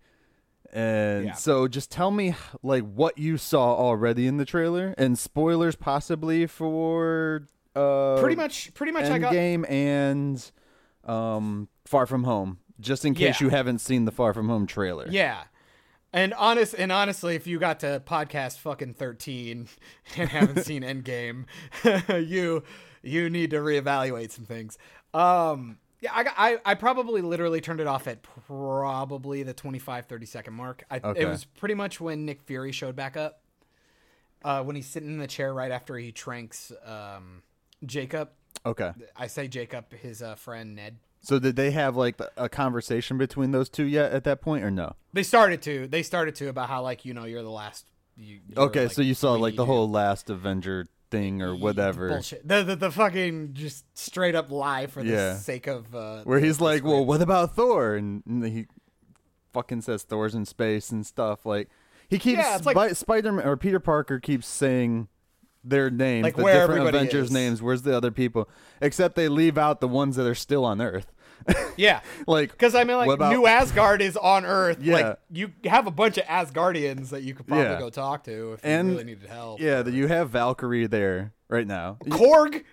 And 0.72 1.26
Yeah. 1.26 1.34
so 1.34 1.68
just 1.68 1.90
tell 1.92 2.12
me 2.12 2.36
like 2.62 2.84
what 2.84 3.18
you 3.18 3.38
saw 3.38 3.74
already 3.76 4.28
in 4.28 4.38
the 4.38 4.46
trailer 4.46 4.94
and 4.98 5.18
spoilers 5.18 5.76
possibly 5.76 6.46
for 6.48 7.48
uh 7.76 8.18
Pretty 8.20 8.36
much. 8.36 8.74
Pretty 8.76 8.92
much. 8.92 9.06
I 9.06 9.18
got. 9.20 9.34
Endgame 9.34 9.70
and 9.70 10.52
um 11.06 11.70
Far 11.86 12.06
From 12.06 12.24
Home 12.24 12.60
just 12.80 13.04
in 13.04 13.14
case 13.16 13.42
Yeah. 13.42 13.46
you 13.48 13.50
haven't 13.50 13.80
seen 13.80 14.06
the 14.06 14.12
Far 14.12 14.34
From 14.34 14.48
Home 14.48 14.68
trailer. 14.68 15.08
Yeah. 15.10 15.44
And 16.14 16.34
honest 16.36 16.76
and 16.78 16.92
honestly, 16.92 17.36
if 17.36 17.48
you 17.48 17.58
got 17.60 17.80
to 17.82 18.02
podcast 18.06 18.58
fucking 18.60 18.94
thirteen 18.94 19.68
and 20.18 20.30
haven't 20.30 20.64
seen 20.66 20.84
Endgame, 20.84 21.46
you 22.28 22.64
you 23.02 23.30
need 23.30 23.50
to 23.52 23.58
reevaluate 23.58 24.32
some 24.32 24.46
things. 24.46 24.78
Um 25.16 25.78
yeah, 26.02 26.12
I, 26.14 26.26
I 26.38 26.58
I 26.66 26.76
probably 26.76 27.22
literally 27.22 27.62
turned 27.62 27.80
it 27.80 27.88
off 27.88 28.08
at 28.08 28.24
probably 28.24 29.44
the 29.44 29.54
25 29.54 30.06
30 30.06 30.26
second 30.26 30.54
mark. 30.54 30.84
I, 30.90 30.98
Okay. 31.04 31.22
It 31.22 31.28
was 31.28 31.46
pretty 31.46 31.76
much 31.76 32.00
when 32.00 32.26
Nick 32.26 32.42
Fury 32.42 32.72
showed 32.72 32.96
back 32.96 33.18
up. 33.18 33.42
Uh, 34.42 34.64
when 34.64 34.76
he's 34.76 34.88
sitting 34.88 35.10
in 35.10 35.18
the 35.18 35.28
chair 35.28 35.54
right 35.54 35.72
after 35.72 35.98
he 35.98 36.14
tranks 36.14 36.72
um, 36.86 37.44
Jacob. 37.86 38.30
Okay. 38.66 38.92
I 39.16 39.28
say 39.28 39.50
Jacob, 39.50 39.92
his 39.94 40.22
uh, 40.22 40.36
friend 40.36 40.76
Ned. 40.76 40.98
So 41.22 41.40
did 41.40 41.58
they 41.58 41.72
have 41.72 41.98
like 41.98 42.20
a 42.38 42.48
conversation 42.48 43.18
between 43.18 43.52
those 43.52 43.68
two 43.68 43.84
yet 43.84 44.14
at 44.14 44.24
that 44.24 44.42
point 44.42 44.64
or 44.64 44.72
no? 44.72 44.96
They 45.12 45.24
started 45.24 45.62
to. 45.64 45.88
They 45.88 46.04
started 46.04 46.36
to 46.36 46.48
about 46.48 46.70
how 46.70 46.82
like 46.82 47.04
you 47.04 47.14
know 47.14 47.26
you're 47.26 47.44
the 47.44 47.50
last. 47.50 47.86
You, 48.16 48.40
Okay, 48.56 48.84
like, 48.84 48.92
so 48.92 49.02
you 49.02 49.14
saw 49.14 49.34
like 49.34 49.56
the 49.56 49.66
whole 49.66 49.90
last 49.90 50.30
Avenger 50.30 50.88
thing 51.12 51.42
or 51.42 51.56
whatever. 51.56 52.10
bullshit. 52.10 52.48
The, 52.48 52.64
the 52.64 52.76
the 52.76 52.92
fucking 52.92 53.54
just 53.54 53.86
straight 53.98 54.36
up 54.36 54.52
lie 54.52 54.88
for 54.88 55.04
the 55.04 55.10
Yeah. 55.12 55.36
sake 55.36 55.68
of 55.68 55.94
uh, 55.96 56.22
Where 56.24 56.40
the- 56.40 56.46
he's 56.48 56.58
the 56.58 56.64
like, 56.64 56.84
"Well, 56.84 57.06
what 57.06 57.22
about 57.22 57.56
Thor?" 57.56 57.96
and, 57.96 58.24
and 58.26 58.44
he 58.46 58.68
fucking 59.54 59.82
says 59.82 60.04
Thor's 60.04 60.36
in 60.36 60.46
space 60.46 60.92
and 60.92 61.06
stuff. 61.06 61.46
Like 61.46 61.70
he 62.10 62.20
keeps 62.20 62.38
Yeah, 62.40 62.56
it's 62.58 62.66
like- 62.66 62.76
Spi- 62.76 62.94
Spider-Man 62.94 63.46
or 63.48 63.58
Peter 63.58 63.80
Parker 63.80 64.20
keeps 64.20 64.48
saying 64.48 65.08
their 65.64 65.90
names, 65.90 66.24
Like 66.24 66.36
the 66.38 66.44
where 66.44 66.54
different 66.54 66.80
everybody 66.82 66.98
Avengers 66.98 67.26
is. 67.28 67.32
names. 67.32 67.62
Where's 67.62 67.82
the 67.82 67.96
other 67.96 68.12
people? 68.12 68.48
Except 68.82 69.16
they 69.16 69.28
leave 69.28 69.58
out 69.58 69.82
the 69.82 69.88
ones 69.90 70.16
that 70.16 70.26
are 70.26 70.36
still 70.36 70.64
on 70.64 70.80
Earth. 70.82 71.12
yeah. 71.78 72.02
like 72.28 72.52
Because 72.52 72.76
I 72.76 72.84
mean, 72.84 72.98
like 72.98 73.10
about- 73.10 73.32
New 73.32 73.46
Asgard 73.48 74.02
is 74.02 74.16
on 74.18 74.46
Earth. 74.46 74.78
Yeah. 74.82 74.94
Like 74.94 75.20
you 75.32 75.52
have 75.66 75.88
a 75.88 75.92
bunch 75.92 76.18
of 76.18 76.26
Asgardians 76.26 77.10
that 77.10 77.24
you 77.24 77.34
could 77.34 77.48
probably 77.48 77.66
Yeah. 77.66 77.80
go 77.80 77.90
talk 77.90 78.24
to 78.26 78.54
if 78.54 78.60
And- 78.64 78.88
you 78.90 78.94
really 78.96 79.04
needed 79.06 79.30
help. 79.30 79.60
yeah, 79.60 79.82
that 79.82 79.94
you 79.94 80.08
have 80.08 80.30
Valkyrie 80.30 80.88
there 80.88 81.34
right 81.50 81.68
now. 81.68 81.98
Korg. 82.06 82.64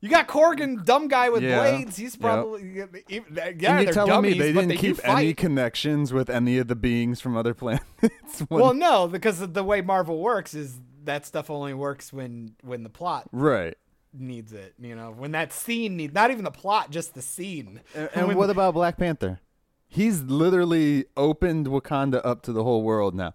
You 0.00 0.08
got 0.08 0.28
Korg 0.28 0.60
and 0.62 0.84
dumb 0.84 1.08
guy 1.08 1.28
with 1.28 1.42
Yeah. 1.42 1.58
blades. 1.58 1.96
He's 1.96 2.14
Yep. 2.14 2.20
probably 2.20 2.62
yeah. 2.76 2.84
and 3.10 3.24
They're 3.30 3.82
you're 3.82 3.92
telling 3.92 4.10
dummies, 4.10 4.34
me 4.34 4.38
they 4.38 4.52
didn't 4.52 4.68
they 4.68 4.76
keep 4.76 5.00
any 5.02 5.34
connections 5.34 6.12
with 6.12 6.30
any 6.30 6.58
of 6.58 6.68
the 6.68 6.76
beings 6.76 7.20
from 7.20 7.36
other 7.36 7.52
planets? 7.62 8.40
when- 8.48 8.60
Well, 8.60 8.74
no, 8.74 9.08
because 9.08 9.40
the 9.46 9.64
way 9.64 9.80
Marvel 9.80 10.20
works 10.20 10.54
is 10.54 10.78
that 11.04 11.26
stuff 11.26 11.50
only 11.50 11.74
works 11.74 12.12
when 12.12 12.54
when 12.62 12.84
the 12.84 12.88
plot 12.88 13.28
right. 13.32 13.76
Needs 14.12 14.52
it. 14.52 14.74
You 14.80 14.94
know, 14.94 15.10
when 15.12 15.32
that 15.32 15.52
scene 15.52 15.96
needs 15.96 16.14
not 16.14 16.30
even 16.30 16.44
the 16.44 16.50
plot, 16.50 16.90
just 16.90 17.14
the 17.14 17.22
scene. 17.22 17.80
And, 17.94 18.08
and 18.14 18.28
When- 18.28 18.36
what 18.36 18.50
about 18.50 18.74
Black 18.74 18.96
Panther? 18.98 19.40
He's 19.88 20.22
literally 20.22 21.04
opened 21.18 21.66
Wakanda 21.66 22.20
up 22.24 22.40
to 22.42 22.52
the 22.52 22.64
whole 22.64 22.82
world 22.82 23.14
now. 23.14 23.34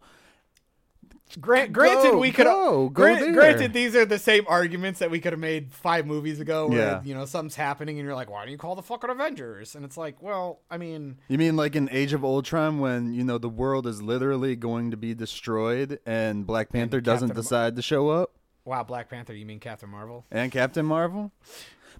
Grant, 1.41 1.73
granted, 1.73 2.11
Go, 2.11 2.17
we 2.19 2.31
could 2.31 2.45
go, 2.45 2.83
go 2.87 2.89
grant- 2.89 3.19
there. 3.19 3.33
granted 3.33 3.73
these 3.73 3.97
are 3.97 4.05
the 4.05 4.17
same 4.17 4.45
arguments 4.47 4.99
that 4.99 5.11
we 5.11 5.19
could 5.19 5.33
have 5.33 5.41
made 5.41 5.73
five 5.73 6.07
movies 6.07 6.39
ago. 6.39 6.67
Where 6.67 6.77
Yeah. 6.79 7.01
you 7.03 7.13
know 7.13 7.25
something's 7.25 7.55
happening 7.55 7.99
and 7.99 8.05
you're 8.05 8.15
like, 8.15 8.29
why 8.29 8.43
don't 8.43 8.51
you 8.51 8.57
call 8.57 8.75
the 8.75 8.81
fucking 8.81 9.09
Avengers? 9.09 9.75
And 9.75 9.83
it's 9.83 9.97
like, 9.97 10.21
well, 10.21 10.61
I 10.71 10.77
mean, 10.77 11.17
You 11.27 11.37
mean 11.37 11.57
like 11.57 11.75
in 11.75 11.89
Age 11.91 12.13
of 12.13 12.23
Ultron 12.23 12.79
when, 12.79 13.13
you 13.13 13.25
know, 13.25 13.37
the 13.37 13.49
world 13.49 13.85
is 13.85 14.01
literally 14.01 14.55
going 14.55 14.89
to 14.91 14.97
be 14.97 15.13
destroyed 15.13 15.99
and 16.05 16.47
Black 16.47 16.69
Panther 16.71 17.01
doesn't 17.01 17.27
Captain 17.29 17.43
decide 17.43 17.75
to 17.75 17.81
show 17.81 18.07
up? 18.07 18.31
Wow, 18.67 18.83
Black 18.83 19.09
Panther. 19.09 19.33
You 19.33 19.45
mean 19.45 19.59
Captain 19.59 19.89
Marvel? 19.89 20.25
And 20.29 20.51
Captain 20.51 20.85
Marvel? 20.85 21.31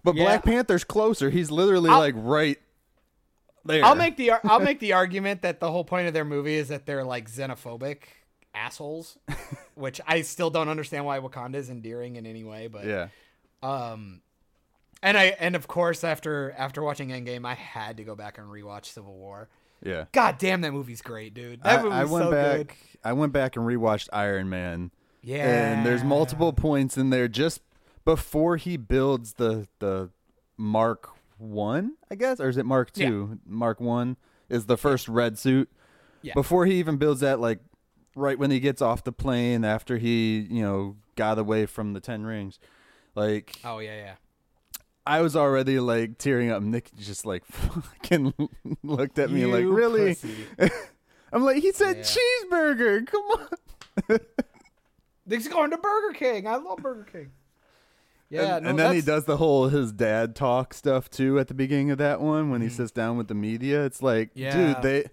But 0.04 0.16
Yeah. 0.16 0.26
Black 0.26 0.44
Panther's 0.44 0.84
closer. 0.84 1.30
He's 1.32 1.50
literally 1.50 1.90
I'll- 1.90 2.00
like 2.00 2.14
right 2.18 2.60
There. 3.66 3.84
I'll 3.84 3.96
make 3.96 4.16
the 4.18 4.32
I'll 4.44 4.60
make 4.60 4.80
the 4.80 4.94
argument 4.94 5.42
that 5.42 5.60
the 5.60 5.72
whole 5.72 5.84
point 5.84 6.08
of 6.08 6.14
their 6.14 6.24
movie 6.26 6.56
is 6.56 6.68
that 6.70 6.86
they're 6.86 7.04
like 7.04 7.30
xenophobic 7.30 8.04
assholes, 8.54 9.18
which 9.76 10.00
I 10.08 10.22
still 10.22 10.50
don't 10.50 10.70
understand 10.70 11.06
why 11.06 11.20
Wakanda 11.20 11.56
is 11.56 11.70
endearing 11.70 12.16
in 12.16 12.26
any 12.26 12.44
way. 12.44 12.68
But 12.68 12.86
Yeah. 12.86 13.08
um, 13.64 14.22
and 15.04 15.18
I 15.18 15.36
and 15.40 15.56
of 15.56 15.68
course 15.68 16.04
after 16.04 16.54
after 16.58 16.82
watching 16.82 17.10
Endgame, 17.10 17.46
I 17.46 17.56
had 17.56 17.98
to 17.98 18.04
go 18.04 18.16
back 18.16 18.38
and 18.38 18.48
rewatch 18.48 18.86
Civil 18.86 19.16
War. 19.16 19.50
Yeah. 19.84 20.06
God 20.12 20.38
damn, 20.40 20.62
that 20.62 20.72
movie's 20.74 21.02
great, 21.02 21.34
dude. 21.34 21.62
That 21.64 21.80
I, 21.80 21.84
movie's 21.84 21.98
I 21.98 22.04
went 22.06 22.26
so 22.26 22.32
back. 22.32 22.58
good. 22.58 22.72
I 23.04 23.14
went 23.14 23.32
back 23.34 23.56
and 23.58 23.66
rewatched 23.66 24.10
Iron 24.14 24.50
Man, 24.50 24.90
Yeah, 25.28 25.74
and 25.74 25.86
there's 25.86 26.06
multiple 26.06 26.54
points 26.54 26.96
in 26.98 27.10
there 27.10 27.28
just 27.28 27.62
before 28.06 28.56
he 28.56 28.78
builds 28.78 29.34
the 29.34 29.68
the 29.80 30.10
Mark 30.56 31.10
One, 31.38 31.96
I 32.10 32.16
guess, 32.16 32.40
or 32.40 32.48
is 32.48 32.56
it 32.58 32.66
Mark 32.66 32.92
Yeah. 32.96 33.08
Two? 33.10 33.40
Mark 33.46 33.82
One 33.82 34.16
is 34.48 34.68
the 34.68 34.78
first 34.78 35.10
red 35.10 35.38
suit. 35.38 35.70
Yeah. 36.22 36.34
Before 36.34 36.66
he 36.66 36.76
even 36.76 36.96
builds 36.96 37.20
that, 37.20 37.42
like 37.42 37.60
right 38.16 38.40
when 38.40 38.52
he 38.52 38.62
gets 38.62 38.82
off 38.82 39.04
the 39.04 39.12
plane 39.12 39.66
after 39.66 39.98
he, 39.98 40.48
you 40.50 40.62
know, 40.62 40.96
got 41.16 41.38
away 41.38 41.66
from 41.66 41.92
the 41.92 42.00
Ten 42.00 42.24
Rings, 42.26 42.58
like 43.14 43.58
Oh 43.66 43.80
yeah, 43.80 43.96
yeah. 43.98 44.14
I 45.06 45.20
was 45.22 45.36
already 45.36 45.80
like 45.82 46.18
tearing 46.18 46.52
up. 46.52 46.64
Nick 46.64 46.90
just 46.98 47.26
like 47.26 47.44
fucking 47.52 48.34
looked 48.82 49.20
at 49.20 49.30
me 49.30 49.46
like, 49.46 49.66
really? 49.66 50.16
I'm 51.34 51.44
like, 51.44 51.62
he 51.62 51.74
said 51.74 51.98
Yeah. 51.98 52.04
cheeseburger. 52.04 53.06
Come 53.06 53.22
on. 54.10 54.20
He's 55.30 55.48
going 55.48 55.72
to 55.72 55.78
Burger 55.78 56.14
King. 56.14 56.48
I 56.48 56.56
love 56.58 56.80
Burger 56.80 57.08
King. 57.12 57.32
Yeah, 58.30 58.58
and, 58.58 58.64
no, 58.66 58.70
and 58.72 58.80
then 58.80 58.94
he 58.94 59.00
does 59.00 59.24
the 59.24 59.38
whole 59.38 59.70
his 59.70 59.94
dad 59.94 60.36
talk 60.36 60.74
stuff 60.74 61.10
too 61.10 61.40
at 61.40 61.48
the 61.48 61.54
beginning 61.54 61.92
of 61.92 61.98
that 62.00 62.20
one 62.20 62.50
when 62.50 62.60
he 62.60 62.68
Mhm. 62.68 62.72
sits 62.72 62.92
down 62.92 63.16
with 63.16 63.30
the 63.30 63.34
media. 63.34 63.86
It's 63.86 64.02
like, 64.04 64.32
Yeah. 64.34 64.54
dude, 64.74 64.82
they 64.84 65.06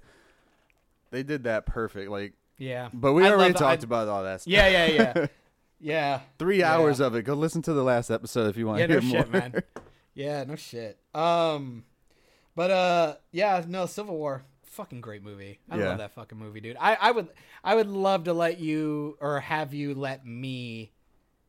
they 1.12 1.22
did 1.22 1.44
that 1.44 1.64
perfect. 1.64 2.10
Like, 2.10 2.32
Yeah, 2.58 2.88
but 2.92 3.12
we 3.12 3.24
I 3.24 3.30
already 3.30 3.52
love- 3.52 3.60
talked 3.62 3.82
I- 3.82 3.86
about 3.86 4.08
all 4.08 4.24
that 4.24 4.40
stuff. 4.40 4.52
Yeah, 4.52 4.66
yeah, 4.66 4.86
yeah, 4.86 5.26
yeah. 5.80 6.20
Three 6.40 6.58
Yeah. 6.58 6.74
hours 6.74 6.98
of 6.98 7.14
it. 7.14 7.22
Go 7.22 7.34
listen 7.34 7.62
to 7.62 7.72
the 7.72 7.84
last 7.84 8.10
episode 8.10 8.48
if 8.48 8.56
you 8.56 8.66
want 8.66 8.80
Yeah, 8.80 8.88
to 8.88 8.94
no 8.94 8.98
hear 9.00 9.20
shit, 9.22 9.32
more. 9.32 9.40
man. 9.40 9.62
Yeah, 10.16 10.42
no 10.42 10.56
shit. 10.56 10.98
Um, 11.14 11.84
but 12.56 12.70
uh, 12.72 13.14
yeah, 13.30 13.64
no, 13.68 13.86
Civil 13.86 14.16
War, 14.16 14.42
fucking 14.74 15.00
great 15.00 15.22
movie. 15.22 15.58
I 15.70 15.78
Yeah. 15.78 15.88
love 15.88 15.98
that 15.98 16.12
fucking 16.12 16.36
movie, 16.38 16.60
dude. 16.60 16.76
I, 16.78 16.94
I 17.00 17.10
would, 17.10 17.28
I 17.62 17.74
would 17.74 17.88
love 17.88 18.24
to 18.24 18.32
let 18.32 18.58
you 18.60 19.16
or 19.20 19.40
have 19.40 19.72
you 19.74 19.94
let 19.94 20.26
me 20.26 20.92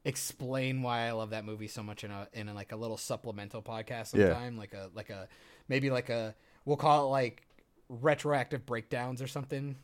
explain 0.03 0.81
why 0.83 1.07
I 1.07 1.11
love 1.11 1.31
that 1.31 1.45
movie 1.45 1.67
so 1.67 1.81
much 1.81 2.03
in 2.03 2.11
a 2.11 2.27
in 2.33 2.47
a, 2.47 2.53
like 2.53 2.71
a 2.71 2.75
little 2.75 2.97
supplemental 2.97 3.61
podcast 3.61 4.13
Yeah. 4.13 4.29
sometime, 4.29 4.57
like 4.57 4.73
a 4.73 4.89
like 4.93 5.09
a 5.09 5.27
maybe 5.67 5.89
like 5.89 6.09
a 6.09 6.35
we'll 6.63 6.77
call 6.77 7.05
it 7.05 7.09
like 7.09 7.41
retroactive 7.89 8.65
breakdowns 8.65 9.21
or 9.21 9.27
something. 9.27 9.75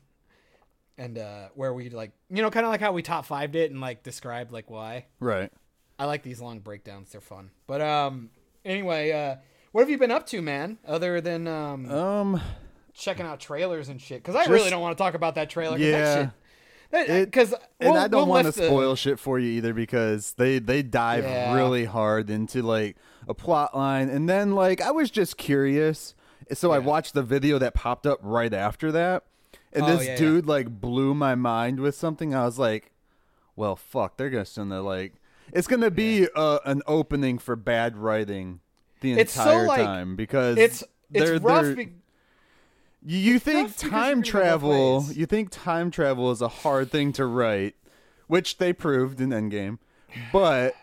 And 0.97 1.17
uh 1.17 1.49
where 1.55 1.73
we 1.73 1.89
like 1.89 2.11
you 2.29 2.41
know 2.43 2.51
kind 2.51 2.65
of 2.65 2.71
like 2.71 2.81
how 2.81 2.91
we 2.91 3.01
top 3.01 3.25
fived 3.27 3.55
it 3.55 3.71
and 3.71 3.81
like 3.81 4.03
described 4.03 4.51
like 4.51 4.69
why. 4.69 5.05
right. 5.19 5.51
I 5.97 6.05
like 6.05 6.23
these 6.23 6.41
long 6.41 6.59
breakdowns. 6.59 7.11
They're 7.11 7.21
fun. 7.21 7.51
But 7.67 7.81
um 7.81 8.29
anyway, 8.63 9.11
uh 9.11 9.35
what 9.71 9.81
have 9.81 9.89
you 9.89 9.97
been 9.97 10.11
up 10.11 10.27
to, 10.27 10.41
man? 10.41 10.77
Other 10.85 11.19
than 11.21 11.47
um 11.47 11.89
Um. 11.91 12.41
Checking 12.93 13.25
out 13.25 13.39
trailers 13.39 13.89
and 13.89 14.01
shit 14.01 14.23
cuz 14.23 14.35
I 14.35 14.39
just- 14.39 14.49
really 14.49 14.69
don't 14.69 14.81
want 14.81 14.97
to 14.97 15.03
talk 15.03 15.13
about 15.13 15.35
that 15.35 15.49
trailer 15.49 15.77
cuz 15.77 15.85
Yeah. 15.85 16.29
It- 16.93 17.31
cuz 17.31 17.53
and 17.79 17.97
I 17.97 18.07
don't 18.07 18.27
want 18.27 18.47
to 18.47 18.51
spoil 18.53 18.95
shit 18.95 19.17
for 19.19 19.39
you 19.39 19.49
either 19.51 19.73
because 19.73 20.33
they 20.33 20.59
they 20.59 20.81
dive 20.83 21.23
Yeah. 21.23 21.53
really 21.55 21.85
hard 21.85 22.29
into 22.29 22.61
like 22.61 22.97
a 23.27 23.33
plot 23.33 23.75
line 23.75 24.09
and 24.09 24.27
then 24.27 24.55
like 24.55 24.81
I 24.81 24.91
was 24.91 25.09
just 25.09 25.37
curious 25.37 26.15
so 26.53 26.71
I 26.71 26.79
watched 26.79 27.13
the 27.13 27.23
video 27.23 27.57
that 27.59 27.73
popped 27.73 28.05
up 28.05 28.19
right 28.21 28.53
after 28.53 28.91
that 28.91 29.23
and 29.71 29.83
Oh, 29.83 29.87
this 29.87 30.05
yeah, 30.05 30.11
yeah. 30.11 30.17
dude 30.17 30.45
like 30.47 30.81
blew 30.81 31.13
my 31.13 31.33
mind 31.35 31.79
with 31.79 31.95
something 31.95 32.35
I 32.35 32.43
was 32.45 32.59
like 32.59 32.91
well 33.55 33.75
fuck 33.77 34.17
they're 34.17 34.29
gonna 34.29 34.43
send 34.45 34.69
the 34.71 34.81
like 34.81 35.13
it's 35.53 35.67
gonna 35.67 35.91
be 35.91 36.27
uh, 36.35 36.59
an 36.65 36.81
opening 36.87 37.37
for 37.37 37.55
bad 37.55 37.95
writing 37.97 38.59
the 39.01 39.13
It's 39.13 39.33
so, 39.33 39.41
entire 39.43 39.65
like, 39.67 39.85
time 39.85 40.15
because 40.15 40.57
It's 40.57 40.83
it's 41.13 41.29
they're- 41.29 41.39
rough 41.39 41.63
they're- 41.63 41.75
be- 41.75 41.93
you, 43.03 43.17
you 43.17 43.39
think 43.39 43.69
rough 43.69 43.77
because 43.77 43.83
you're 43.83 43.91
time 43.91 44.01
gonna 44.01 44.13
go 44.13 44.21
both 44.21 44.29
travel? 44.31 45.05
You 45.13 45.25
think 45.25 45.49
time 45.51 45.91
travel 45.91 46.31
is 46.31 46.41
a 46.41 46.47
hard 46.47 46.91
thing 46.91 47.13
to 47.13 47.25
write, 47.25 47.75
which 48.27 48.57
they 48.57 48.73
proved 48.73 49.19
in 49.19 49.29
Endgame. 49.29 49.79
But 50.31 50.75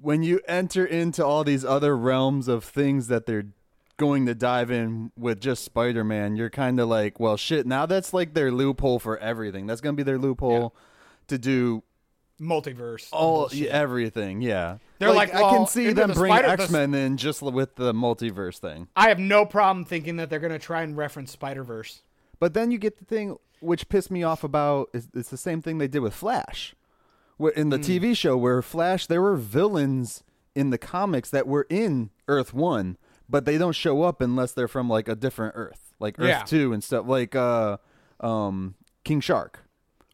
when 0.00 0.22
you 0.22 0.40
enter 0.46 0.84
into 0.84 1.24
all 1.24 1.44
these 1.44 1.64
other 1.64 1.96
realms 1.96 2.48
of 2.48 2.64
things 2.64 3.08
that 3.08 3.26
they're 3.26 3.46
going 3.96 4.26
to 4.26 4.34
dive 4.34 4.70
in 4.70 5.12
with 5.16 5.40
just 5.40 5.64
Spider-Man, 5.64 6.36
you're 6.36 6.50
kind 6.50 6.80
of 6.80 6.88
like, 6.88 7.20
well, 7.20 7.36
shit. 7.36 7.66
Now 7.66 7.86
that's 7.86 8.12
like 8.12 8.34
their 8.34 8.50
loophole 8.50 8.98
for 8.98 9.16
everything. 9.18 9.66
That's 9.66 9.80
gonna 9.80 9.94
be 9.94 10.02
their 10.02 10.18
loophole 10.18 10.74
to 11.28 11.38
do 11.38 11.82
multiverse. 12.40 13.08
all 13.12 13.40
bullshit. 13.42 13.68
everything. 13.68 14.40
Yeah, 14.42 14.78
They're 14.98 15.12
like, 15.12 15.34
I 15.34 15.42
well, 15.42 15.50
can 15.56 15.66
see 15.66 15.92
them 15.92 16.08
the 16.08 16.14
bring 16.14 16.32
X 16.32 16.70
Men 16.70 16.94
in 16.94 17.16
just 17.16 17.42
with 17.42 17.76
the 17.76 17.92
multiverse 17.92 18.58
thing. 18.58 18.88
I 18.96 19.08
have 19.08 19.18
no 19.18 19.44
problem 19.46 19.84
thinking 19.84 20.16
that 20.16 20.30
they're 20.30 20.40
going 20.40 20.52
to 20.52 20.58
try 20.58 20.82
and 20.82 20.96
reference 20.96 21.30
Spider-Verse. 21.32 22.02
But 22.40 22.54
then 22.54 22.70
you 22.70 22.78
get 22.78 22.98
the 22.98 23.04
thing 23.04 23.36
which 23.60 23.88
pissed 23.88 24.10
me 24.10 24.22
off 24.22 24.44
about 24.44 24.90
is 24.92 25.08
it's 25.14 25.30
the 25.30 25.36
same 25.36 25.62
thing 25.62 25.78
they 25.78 25.88
did 25.88 26.00
with 26.00 26.14
Flash. 26.14 26.74
In 27.56 27.70
the 27.70 27.78
TV 27.78 28.16
show 28.16 28.36
where 28.36 28.62
Flash 28.62 29.06
there 29.06 29.20
were 29.22 29.36
villains 29.36 30.22
in 30.54 30.70
the 30.70 30.78
comics 30.78 31.30
that 31.30 31.46
were 31.48 31.66
in 31.68 32.10
Earth 32.28 32.54
1, 32.54 32.96
but 33.28 33.44
they 33.44 33.58
don't 33.58 33.72
show 33.74 34.02
up 34.02 34.20
unless 34.20 34.52
they're 34.52 34.68
from 34.68 34.88
like 34.88 35.08
a 35.08 35.16
different 35.16 35.54
Earth, 35.56 35.94
like 35.98 36.16
Earth 36.18 36.28
Yeah. 36.28 36.42
2 36.44 36.72
and 36.72 36.84
stuff 36.84 37.06
like 37.08 37.34
uh 37.34 37.78
um 38.20 38.74
King 39.04 39.20
Shark. 39.20 39.63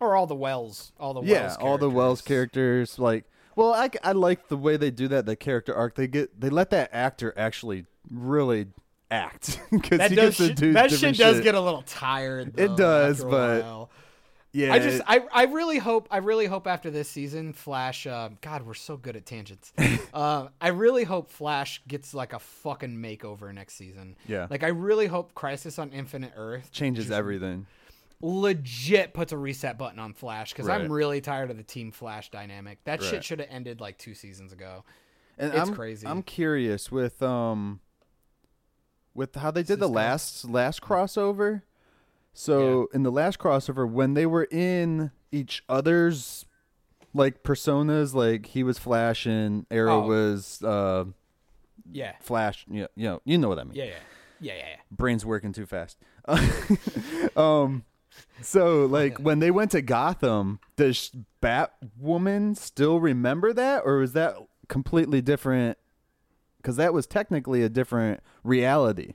Or 0.00 0.16
all 0.16 0.26
the 0.26 0.34
Wells, 0.34 0.92
all 0.98 1.12
the 1.14 1.22
yeah, 1.22 1.42
Wells 1.42 1.56
all 1.60 1.78
the 1.78 1.90
Wells 1.90 2.22
characters. 2.22 2.98
like 2.98 3.24
well, 3.54 3.74
I, 3.74 3.90
I 4.02 4.12
like 4.12 4.48
the 4.48 4.56
way 4.56 4.76
they 4.78 4.90
do 4.90 5.08
that 5.08 5.26
the 5.26 5.36
character 5.36 5.74
arc. 5.74 5.94
They 5.94 6.06
get 6.06 6.40
they 6.40 6.48
let 6.48 6.70
that 6.70 6.88
actor 6.92 7.34
actually 7.36 7.84
really 8.10 8.68
act 9.10 9.60
That 9.90 10.10
he 10.10 10.16
does 10.16 10.36
gets 10.36 10.36
to 10.38 10.46
shit- 10.48 10.56
do 10.56 10.72
that 10.72 10.90
shit 10.90 11.16
does 11.18 11.36
shit. 11.36 11.44
get 11.44 11.54
a 11.54 11.60
little 11.60 11.82
tired. 11.82 12.58
It 12.58 12.76
does, 12.76 13.22
but- 13.22 13.88
yeah. 14.52 14.72
I 14.72 14.78
just 14.80 15.02
I, 15.06 15.20
I 15.32 15.44
really 15.44 15.78
hope 15.78 16.08
I 16.10 16.16
really 16.18 16.46
hope 16.46 16.66
after 16.66 16.90
this 16.90 17.08
season 17.08 17.52
Flash 17.52 18.04
um, 18.06 18.36
God 18.40 18.62
we're 18.66 18.74
so 18.74 18.96
good 18.96 19.14
at 19.14 19.24
tangents. 19.26 19.72
uh, 20.12 20.48
I 20.60 20.68
really 20.68 21.04
hope 21.04 21.30
Flash 21.30 21.82
gets 21.86 22.14
like 22.14 22.32
a 22.32 22.38
fucking 22.40 22.96
makeover 22.96 23.54
next 23.54 23.74
season. 23.74 24.16
Yeah. 24.26 24.48
Like 24.50 24.64
I 24.64 24.68
really 24.68 25.06
hope 25.06 25.34
Crisis 25.34 25.78
on 25.78 25.92
Infinite 25.92 26.32
Earth 26.36 26.72
changes 26.72 27.06
just 27.06 27.16
everything. 27.16 27.66
Legit 28.22 29.14
puts 29.14 29.32
a 29.32 29.38
reset 29.38 29.78
button 29.78 29.98
on 29.98 30.12
Flash 30.12 30.52
because 30.52 30.68
I'm 30.68 30.90
really 30.92 31.20
tired 31.20 31.50
of 31.50 31.56
the 31.56 31.62
Team 31.62 31.90
Flash 31.92 32.30
dynamic. 32.30 32.82
That 32.84 33.02
shit 33.02 33.24
should 33.24 33.40
have 33.40 33.48
ended 33.50 33.80
like 33.80 33.98
two 33.98 34.14
seasons 34.14 34.52
ago. 34.52 34.84
And 35.38 35.52
It's 35.54 35.68
I'm, 35.68 35.74
crazy. 35.74 36.06
I'm 36.06 36.22
curious 36.22 36.90
with 36.92 37.22
um 37.22 37.80
with 39.14 39.34
how 39.36 39.50
they 39.50 39.62
did 39.62 39.78
the 39.80 39.86
Cisco. 39.86 39.94
last 39.94 40.44
last 40.44 40.80
crossover. 40.82 41.62
So 42.32 42.88
in 42.94 43.02
the 43.02 43.10
last 43.10 43.38
crossover, 43.38 43.90
when 43.90 44.14
they 44.14 44.26
were 44.26 44.44
in 44.50 45.10
each 45.32 45.64
other's 45.68 46.44
like 47.14 47.42
personas, 47.42 48.14
like 48.14 48.46
he 48.46 48.62
was 48.62 48.78
Flash 48.78 49.26
and 49.26 49.66
Arrow 49.70 50.04
Oh. 50.04 50.06
was 50.06 50.62
uh 50.62 51.06
Yeah. 51.90 52.12
Flash. 52.20 52.66
Yeah, 52.70 52.86
you 52.94 53.04
know, 53.08 53.20
you 53.24 53.38
know 53.38 53.48
what 53.48 53.58
I 53.58 53.64
mean. 53.64 53.74
Yeah, 53.74 53.84
yeah. 53.84 53.94
Yeah, 54.42 54.54
yeah, 54.54 54.68
yeah. 54.70 54.76
Brain's 54.90 55.26
working 55.26 55.52
too 55.52 55.66
fast. 55.66 55.98
um, 57.36 57.84
so 58.42 58.86
like 58.90 59.18
when 59.18 59.38
they 59.38 59.50
went 59.50 59.70
to 59.72 59.82
Gotham, 59.82 60.60
does 60.76 61.10
Batwoman 61.42 62.56
still 62.56 63.00
remember 63.00 63.52
that, 63.52 63.82
or 63.84 64.02
is 64.02 64.12
that 64.12 64.36
completely 64.68 65.20
different? 65.20 65.78
Because 66.58 66.76
that 66.76 66.92
was 66.92 67.06
technically 67.06 67.62
a 67.62 67.68
different 67.68 68.20
reality. 68.44 69.14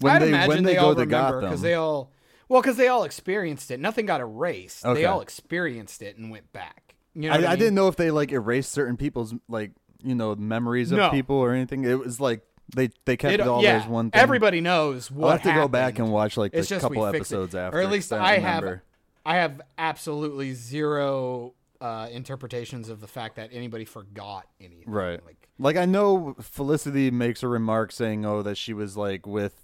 When 0.00 0.14
I'd 0.14 0.22
they 0.22 0.28
imagine 0.28 0.48
when 0.48 0.64
they, 0.64 0.72
they, 0.72 0.80
go 0.80 0.86
all 0.86 0.94
to 0.94 1.00
remember 1.00 1.32
Gotham, 1.32 1.40
because 1.50 1.62
they 1.62 1.74
all 1.74 2.12
well 2.48 2.60
because 2.60 2.76
they 2.76 2.88
all 2.88 3.04
experienced 3.04 3.70
it. 3.70 3.80
Nothing 3.80 4.06
got 4.06 4.20
erased. 4.20 4.84
Okay. 4.84 5.00
They 5.00 5.06
all 5.06 5.20
experienced 5.20 6.02
it 6.02 6.16
and 6.16 6.30
went 6.30 6.52
back. 6.52 6.94
You 7.14 7.28
know 7.28 7.34
I, 7.34 7.36
I 7.36 7.40
mean? 7.50 7.58
didn't 7.58 7.74
know 7.74 7.88
if 7.88 7.96
they 7.96 8.10
like 8.10 8.32
erased 8.32 8.72
certain 8.72 8.96
people's 8.96 9.34
like 9.48 9.72
you 10.02 10.14
know 10.14 10.34
memories 10.34 10.92
of 10.92 10.98
No. 10.98 11.10
people 11.10 11.36
or 11.36 11.52
anything. 11.52 11.84
It 11.84 11.98
was 11.98 12.20
like 12.20 12.42
they 12.74 12.90
they 13.04 13.16
kept 13.16 13.34
It- 13.34 13.40
all 13.40 13.62
yeah, 13.62 13.78
as 13.82 13.86
one 13.86 14.10
thing. 14.10 14.20
Everybody 14.20 14.60
knows 14.60 15.10
what 15.10 15.24
I'll 15.26 15.32
have 15.32 15.42
to 15.42 15.52
go 15.52 15.68
back 15.68 15.98
and 15.98 16.10
watch 16.10 16.36
like 16.36 16.52
the 16.52 16.58
It's 16.58 16.68
just 16.68 16.88
we 16.88 16.96
couple 16.96 17.10
fix 17.12 17.30
it. 17.30 17.34
episodes 17.34 17.54
after, 17.54 17.78
or 17.78 17.82
at 17.82 17.90
least 17.90 18.12
I 18.12 18.36
don't 18.36 18.44
have. 18.44 18.80
I 19.24 19.36
have 19.36 19.60
absolutely 19.78 20.52
zero 20.54 21.54
uh, 21.80 22.08
interpretations 22.10 22.88
of 22.88 23.00
the 23.00 23.06
fact 23.06 23.36
that 23.36 23.50
anybody 23.52 23.84
forgot 23.84 24.46
anything. 24.60 24.84
Right. 24.90 25.24
Like, 25.24 25.48
Like 25.58 25.76
I 25.76 25.84
know 25.84 26.34
Felicity 26.40 27.10
makes 27.10 27.42
a 27.42 27.48
remark 27.48 27.92
saying, 27.92 28.24
"Oh, 28.26 28.42
that 28.42 28.56
she 28.56 28.72
was 28.72 28.96
like 28.96 29.26
with 29.26 29.54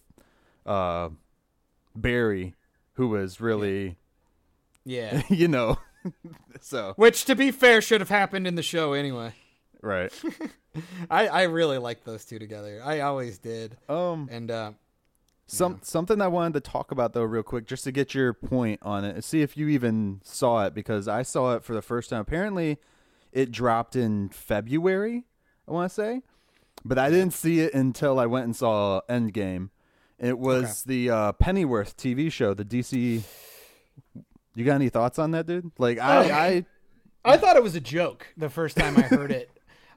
uh 0.67 1.09
Barry, 1.97 2.55
who 2.95 3.09
was 3.09 3.41
really, 3.41 3.97
yeah. 4.85 5.23
you 5.29 5.49
know." 5.49 5.79
so 6.61 6.93
Which, 6.97 7.25
to 7.25 7.35
be 7.35 7.51
fair, 7.51 7.81
should 7.81 8.01
have 8.01 8.09
happened 8.09 8.47
in 8.47 8.55
the 8.55 8.63
show 8.63 8.93
anyway. 8.93 9.35
Right. 9.83 10.13
I, 11.11 11.29
I 11.29 11.43
really 11.45 11.79
like 11.79 12.05
those 12.05 12.25
two 12.25 12.39
together. 12.39 12.81
I 12.85 13.01
always 13.01 13.39
did. 13.39 13.77
Um. 13.89 14.29
And 14.31 14.51
uh, 14.51 14.73
Some 15.47 15.81
something 15.83 16.21
I 16.21 16.29
wanted 16.29 16.63
to 16.63 16.71
talk 16.71 16.91
about 16.91 17.13
though, 17.15 17.23
real 17.23 17.43
quick, 17.43 17.67
just 17.67 17.85
to 17.85 17.93
get 17.93 18.15
your 18.15 18.33
point 18.33 18.81
on 18.83 19.05
it, 19.05 19.15
and 19.15 19.25
see 19.25 19.43
if 19.43 19.57
you 19.57 19.69
even 19.69 20.21
saw 20.23 20.65
it 20.67 20.75
because 20.75 21.09
I 21.09 21.23
saw 21.23 21.55
it 21.55 21.65
for 21.65 21.75
the 21.75 21.83
first 21.83 22.11
time. 22.11 22.21
Apparently, 22.21 22.79
it 23.33 23.51
dropped 23.51 23.97
in 23.97 24.29
February. 24.29 25.25
I 25.67 25.73
want 25.73 25.91
to 25.91 25.95
say, 25.95 26.23
but 26.85 26.99
I 26.99 27.11
didn't 27.11 27.33
see 27.33 27.61
it 27.61 27.75
until 27.75 28.19
I 28.19 28.27
went 28.27 28.45
and 28.45 28.57
saw 28.57 29.01
Endgame. 29.09 29.71
It 30.19 30.39
was 30.39 30.83
the 30.85 31.11
uh, 31.11 31.33
Pennyworth 31.33 31.97
TV 31.97 32.31
show, 32.33 32.53
the 32.55 32.65
DC. 32.65 33.23
You 34.55 34.65
got 34.65 34.75
any 34.75 34.89
thoughts 34.89 35.19
on 35.19 35.31
that, 35.33 35.47
dude? 35.47 35.71
Like 35.79 35.99
I, 35.99 36.47
I 36.49 36.65
I 37.25 37.37
thought 37.37 37.57
it 37.57 37.63
was 37.63 37.75
a 37.75 37.81
joke 37.81 38.27
the 38.37 38.49
first 38.51 38.77
time 38.77 38.97
I 38.97 39.03
heard 39.03 39.31
it. 39.31 39.51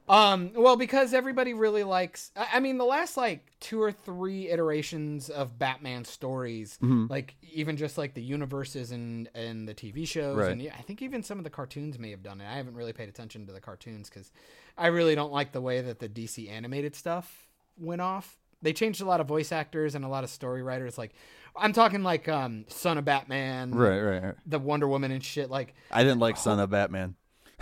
Um, 0.08 0.50
well, 0.56 0.76
because 0.76 1.14
everybody 1.14 1.54
really 1.54 1.84
likes. 1.84 2.32
I 2.36 2.58
mean, 2.60 2.76
the 2.76 2.84
last 2.84 3.16
like 3.16 3.52
two 3.60 3.80
or 3.80 3.92
three 3.92 4.48
iterations 4.50 5.30
of 5.30 5.58
Batman 5.58 6.04
stories, 6.04 6.76
Mm-hmm. 6.82 7.06
like 7.08 7.36
even 7.52 7.76
just 7.76 7.96
like 7.96 8.14
the 8.14 8.22
universes 8.22 8.90
and 8.90 9.28
and 9.34 9.66
the 9.68 9.74
TV 9.74 10.06
shows, 10.06 10.36
Right. 10.36 10.50
and 10.52 10.60
yeah, 10.60 10.74
I 10.78 10.82
think 10.82 11.02
even 11.02 11.22
some 11.22 11.38
of 11.38 11.44
the 11.44 11.50
cartoons 11.50 11.98
may 11.98 12.10
have 12.10 12.22
done 12.22 12.40
it. 12.40 12.46
I 12.46 12.54
haven't 12.56 12.74
really 12.74 12.92
paid 12.92 13.08
attention 13.08 13.46
to 13.46 13.52
the 13.52 13.60
cartoons 13.60 14.08
because 14.08 14.32
I 14.76 14.88
really 14.88 15.14
don't 15.14 15.32
like 15.32 15.52
the 15.52 15.60
way 15.60 15.80
that 15.80 16.00
the 16.00 16.08
DC 16.08 16.50
animated 16.50 16.94
stuff 16.96 17.46
went 17.78 18.00
off. 18.00 18.36
They 18.60 18.72
changed 18.72 19.00
a 19.00 19.04
lot 19.04 19.20
of 19.20 19.26
voice 19.26 19.50
actors 19.52 19.94
and 19.94 20.04
a 20.04 20.08
lot 20.08 20.22
of 20.24 20.30
story 20.30 20.62
writers. 20.62 20.96
Like, 20.96 21.12
I'm 21.56 21.72
talking 21.72 22.02
like 22.04 22.28
um, 22.28 22.64
Son 22.68 22.96
of 22.96 23.04
Batman, 23.04 23.72
right, 23.72 24.00
right, 24.00 24.22
right. 24.22 24.34
the 24.46 24.58
Wonder 24.60 24.86
Woman 24.86 25.10
and 25.10 25.22
shit. 25.24 25.50
Like, 25.50 25.74
I 25.90 26.02
didn't 26.04 26.20
like 26.20 26.36
Son 26.36 26.60
of 26.60 26.70
Batman. 26.70 27.16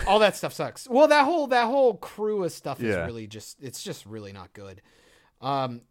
All 0.06 0.18
that 0.20 0.36
stuff 0.36 0.52
sucks. 0.52 0.88
Well, 0.88 1.08
that 1.08 1.24
whole 1.24 1.46
that 1.48 1.66
whole 1.66 1.94
crew 1.94 2.44
of 2.44 2.52
stuff 2.52 2.82
is 2.82 2.94
really 3.06 3.26
just 3.26 3.62
it's 3.62 3.82
just 3.82 4.06
really 4.06 4.32
not 4.32 4.52
good. 4.52 4.82
Um 5.40 5.82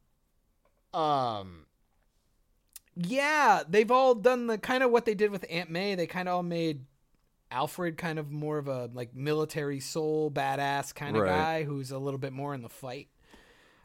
um 0.93 1.65
yeah, 2.95 3.63
they've 3.67 3.89
all 3.91 4.15
done 4.15 4.47
the 4.47 4.57
kind 4.57 4.83
of 4.83 4.91
what 4.91 5.05
they 5.05 5.15
did 5.15 5.31
with 5.31 5.45
Aunt 5.49 5.69
May. 5.69 5.95
They 5.95 6.07
kind 6.07 6.27
of 6.27 6.35
all 6.35 6.43
made 6.43 6.85
Alfred 7.51 7.97
kind 7.97 8.19
of 8.19 8.29
more 8.29 8.57
of 8.57 8.67
a 8.67 8.89
like 8.93 9.15
military 9.15 9.79
soul 9.79 10.29
badass 10.29 10.93
kind 10.93 11.15
of 11.15 11.23
Right. 11.23 11.29
guy 11.29 11.63
who's 11.63 11.91
a 11.91 11.97
little 11.97 12.17
bit 12.19 12.33
more 12.33 12.53
in 12.53 12.61
the 12.61 12.69
fight. 12.69 13.07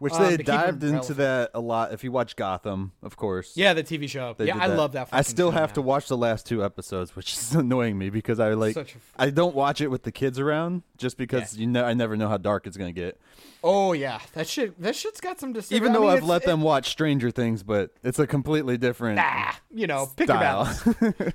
Which 0.01 0.13
Um, 0.13 0.23
they 0.25 0.37
dived 0.39 0.83
into 0.83 0.95
relevant. 1.15 1.17
that 1.19 1.51
a 1.55 1.61
lot. 1.61 1.93
If 1.93 2.03
you 2.05 2.11
watch 2.13 2.35
Gotham, 2.37 2.93
of 3.03 3.17
course. 3.17 3.57
Yeah, 3.57 3.75
the 3.75 3.85
TV 3.85 4.09
show. 4.09 4.35
they 4.37 4.47
yeah, 4.49 4.59
I 4.59 4.67
love 4.67 4.93
that. 4.93 5.09
I 5.13 5.23
still 5.23 5.53
have 5.53 5.73
to 5.75 5.83
watch 5.83 6.09
the 6.09 6.17
last 6.17 6.47
two 6.47 6.65
episodes, 6.65 7.15
which 7.15 7.33
is 7.39 7.55
annoying 7.55 7.97
me 7.97 8.11
because 8.11 8.41
I 8.41 8.55
like. 8.55 8.75
Such 8.75 8.97
a 8.97 8.99
I 9.17 9.31
don't 9.31 9.55
watch 9.55 9.81
it 9.81 9.89
with 9.89 10.03
the 10.03 10.13
kids 10.13 10.39
around 10.39 10.83
just 10.99 11.17
because 11.17 11.57
you 11.57 11.67
know 11.69 11.85
I 11.85 11.95
never 11.95 12.17
know 12.17 12.29
how 12.29 12.37
dark 12.39 12.67
it's 12.67 12.77
gonna 12.77 12.93
get. 12.93 13.21
Oh 13.63 13.93
yeah, 13.93 14.21
that 14.35 14.49
shit. 14.49 14.79
That 14.83 14.97
shit's 14.97 15.21
got 15.21 15.39
some. 15.41 15.53
Dis- 15.53 15.71
Even 15.73 15.93
I 15.93 15.95
though 15.95 16.01
mean, 16.01 16.11
I've 16.11 16.17
it's- 16.19 16.29
let 16.29 16.43
it- 16.43 16.47
them 16.47 16.61
watch 16.61 16.91
Stranger 16.91 17.31
Things, 17.31 17.63
but 17.63 17.91
it's 18.03 18.19
a 18.19 18.27
completely 18.27 18.77
different 18.77 19.21
ah, 19.23 19.59
you 19.73 19.87
know, 19.87 20.11
pick 20.17 20.29
your 20.29 20.37
style. 20.37 20.77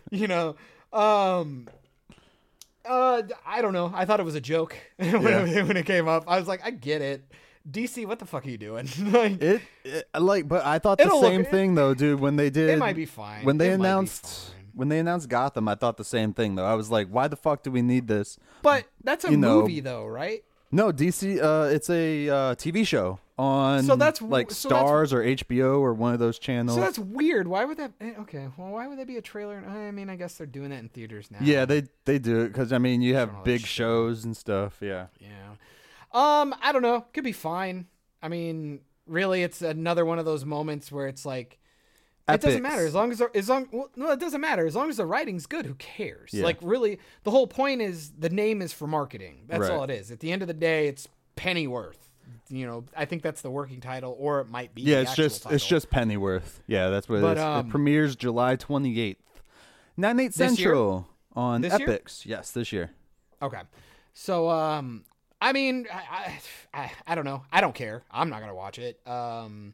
you 0.12 0.28
know 0.28 0.56
um 0.92 1.68
uh 2.86 3.22
i 3.46 3.62
don't 3.62 3.74
know 3.74 3.92
i 3.94 4.06
thought 4.06 4.20
it 4.20 4.24
was 4.24 4.34
a 4.36 4.42
joke 4.42 4.75
when, 4.98 5.22
Yeah. 5.22 5.46
it, 5.46 5.68
when 5.68 5.78
it 5.78 5.86
came 5.86 6.08
up 6.08 6.24
i 6.28 6.39
was 6.39 6.48
like 6.48 6.62
i 6.66 6.72
get 6.72 7.01
it 7.01 7.24
dc 7.70 8.06
what 8.06 8.20
the 8.20 8.26
fuck 8.26 8.46
are 8.46 8.50
you 8.50 8.58
doing 8.58 8.88
like, 9.00 9.42
it, 9.42 9.62
it 9.84 10.08
like, 10.18 10.48
but 10.48 10.66
I 10.66 10.80
thought 10.80 10.98
the 10.98 11.06
It'll 11.06 11.22
look- 11.22 11.32
same 11.32 11.46
thing 11.46 11.76
though, 11.76 11.94
dude. 11.94 12.20
When 12.20 12.36
they 12.36 12.50
did, 12.50 12.70
it 12.70 12.78
might 12.80 12.96
be 12.96 13.06
fine 13.06 13.46
when 13.46 13.58
they 13.58 13.70
It 13.70 13.74
announced 13.74 14.54
when 14.74 14.88
they 14.90 15.00
announced 15.00 15.28
Gotham, 15.30 15.68
I 15.68 15.76
thought 15.76 15.98
the 15.98 16.06
same 16.06 16.34
thing 16.34 16.56
though. 16.56 16.66
I 16.66 16.74
was 16.76 16.90
like, 16.90 17.08
why 17.10 17.28
the 17.28 17.36
fuck 17.36 17.64
do 17.64 17.72
we 17.72 17.82
need 17.82 18.08
this? 18.08 18.38
but 18.62 18.86
that's 19.04 19.26
a 19.26 19.32
you 19.32 19.38
know, 19.38 19.62
movie 19.62 19.80
though 19.82 20.06
right 20.06 20.44
No, 20.72 20.92
DC. 20.92 21.42
Uh, 21.42 21.70
it's 21.74 21.90
a 21.90 22.30
uh, 22.30 22.56
TV 22.56 22.86
show 22.88 23.20
on 23.38 23.84
So 23.84 23.96
that's- 23.96 24.22
like 24.22 24.52
so 24.52 24.70
that's- 24.70 24.86
Starz 24.90 25.14
or 25.14 25.24
HBO 25.24 25.80
or 25.80 25.94
one 25.94 26.14
of 26.14 26.20
those 26.20 26.38
channels. 26.40 26.76
so 26.78 26.82
that's 26.82 27.00
weird 27.00 27.48
why 27.48 27.64
would 27.66 27.78
that 27.78 27.92
eh, 28.02 28.12
okay 28.20 28.48
well 28.58 28.70
why 28.72 28.86
would 28.88 29.00
that 29.00 29.08
be 29.08 29.16
a 29.18 29.22
trailer 29.22 29.64
i 29.66 29.92
mean 29.92 30.10
i 30.10 30.18
guess 30.18 30.34
they're 30.36 30.46
doing 30.46 30.72
that 30.72 30.80
in 30.80 30.90
theaters 30.90 31.32
now 31.32 31.38
yeah, 31.42 31.64
they 31.64 31.84
they 32.04 32.20
do 32.20 32.42
it 32.42 32.50
because 32.50 32.74
I 32.74 32.80
mean 32.80 33.02
you 33.02 33.16
have 33.16 33.44
big 33.46 33.62
shows 33.66 34.26
and 34.26 34.36
stuff. 34.36 34.78
Yeah, 34.82 35.08
Yeah. 35.22 35.28
Um, 36.12 36.56
I 36.62 36.72
don't 36.72 36.82
know. 36.82 37.06
Could 37.13 37.24
be 37.24 37.32
fine. 37.32 37.88
I 38.22 38.28
mean, 38.28 38.82
really, 39.06 39.44
it's 39.44 39.62
another 39.62 40.05
one 40.05 40.20
of 40.20 40.25
those 40.25 40.44
moments 40.46 40.92
where 40.92 41.07
it's 41.07 41.25
like, 41.25 41.57
it 42.27 42.42
doesn't 42.42 42.62
matter 42.62 42.86
as 42.86 42.94
long 42.94 43.12
as 43.12 43.22
as 43.33 43.50
long 43.50 43.68
well, 43.72 43.90
no, 43.96 44.12
it 44.12 44.20
doesn't 44.20 44.40
matter 44.42 44.68
as 44.68 44.75
long 44.75 44.88
as 44.90 44.98
the 44.98 45.05
writing's 45.05 45.48
good. 45.48 45.66
Who 45.66 45.74
cares? 45.75 46.31
Yeah. 46.31 46.44
Like, 46.44 46.57
really, 46.62 47.00
the 47.24 47.31
whole 47.31 47.48
point 47.48 47.81
is 47.81 48.12
the 48.20 48.29
name 48.29 48.62
is 48.62 48.72
for 48.72 48.86
marketing. 48.86 49.46
That's 49.48 49.62
Right. 49.62 49.72
all 49.72 49.83
it 49.83 49.90
is. 49.90 50.12
At 50.12 50.20
the 50.20 50.31
end 50.31 50.44
of 50.44 50.48
the 50.48 50.53
day, 50.53 50.88
it's 50.88 51.07
Pennyworth. 51.36 52.12
You 52.50 52.68
know, 52.68 52.86
I 52.96 53.05
think 53.05 53.24
that's 53.24 53.42
the 53.42 53.50
working 53.50 53.79
title, 53.81 54.16
or 54.20 54.42
it 54.42 54.48
might 54.50 54.75
be. 54.75 54.83
yeah. 54.83 54.98
the 54.98 55.01
It's 55.01 55.16
just 55.16 55.36
it's 55.38 55.44
title. 55.44 55.57
just 55.68 55.90
Pennyworth. 55.90 56.62
Yeah, 56.68 56.90
that's 56.90 57.10
what 57.10 57.22
But, 57.22 57.38
it 57.38 57.40
is. 57.40 57.44
um, 57.44 57.68
it 57.68 57.70
premieres 57.72 58.16
July 58.16 58.55
twenty 58.55 59.00
eighth, 59.00 59.42
nine 59.98 60.20
eight 60.20 60.33
This 60.33 60.40
year? 60.40 60.50
central 60.50 61.07
on 61.36 61.62
This 61.62 61.79
year? 61.79 61.88
Epix. 61.88 62.25
Yes, 62.27 62.51
this 62.51 62.72
year. 62.72 62.92
Okay. 63.42 63.62
So, 64.14 64.50
um, 64.51 65.03
I 65.42 65.54
mean, 65.54 65.88
I, 65.94 66.40
I, 66.74 66.92
I, 67.08 67.16
don't 67.16 67.25
know. 67.25 67.44
I 67.52 67.62
don't 67.62 67.75
care. 67.75 68.04
I'm 68.12 68.30
not 68.30 68.42
gonna 68.42 68.56
watch 68.56 68.78
it. 68.80 69.00
Um, 69.08 69.74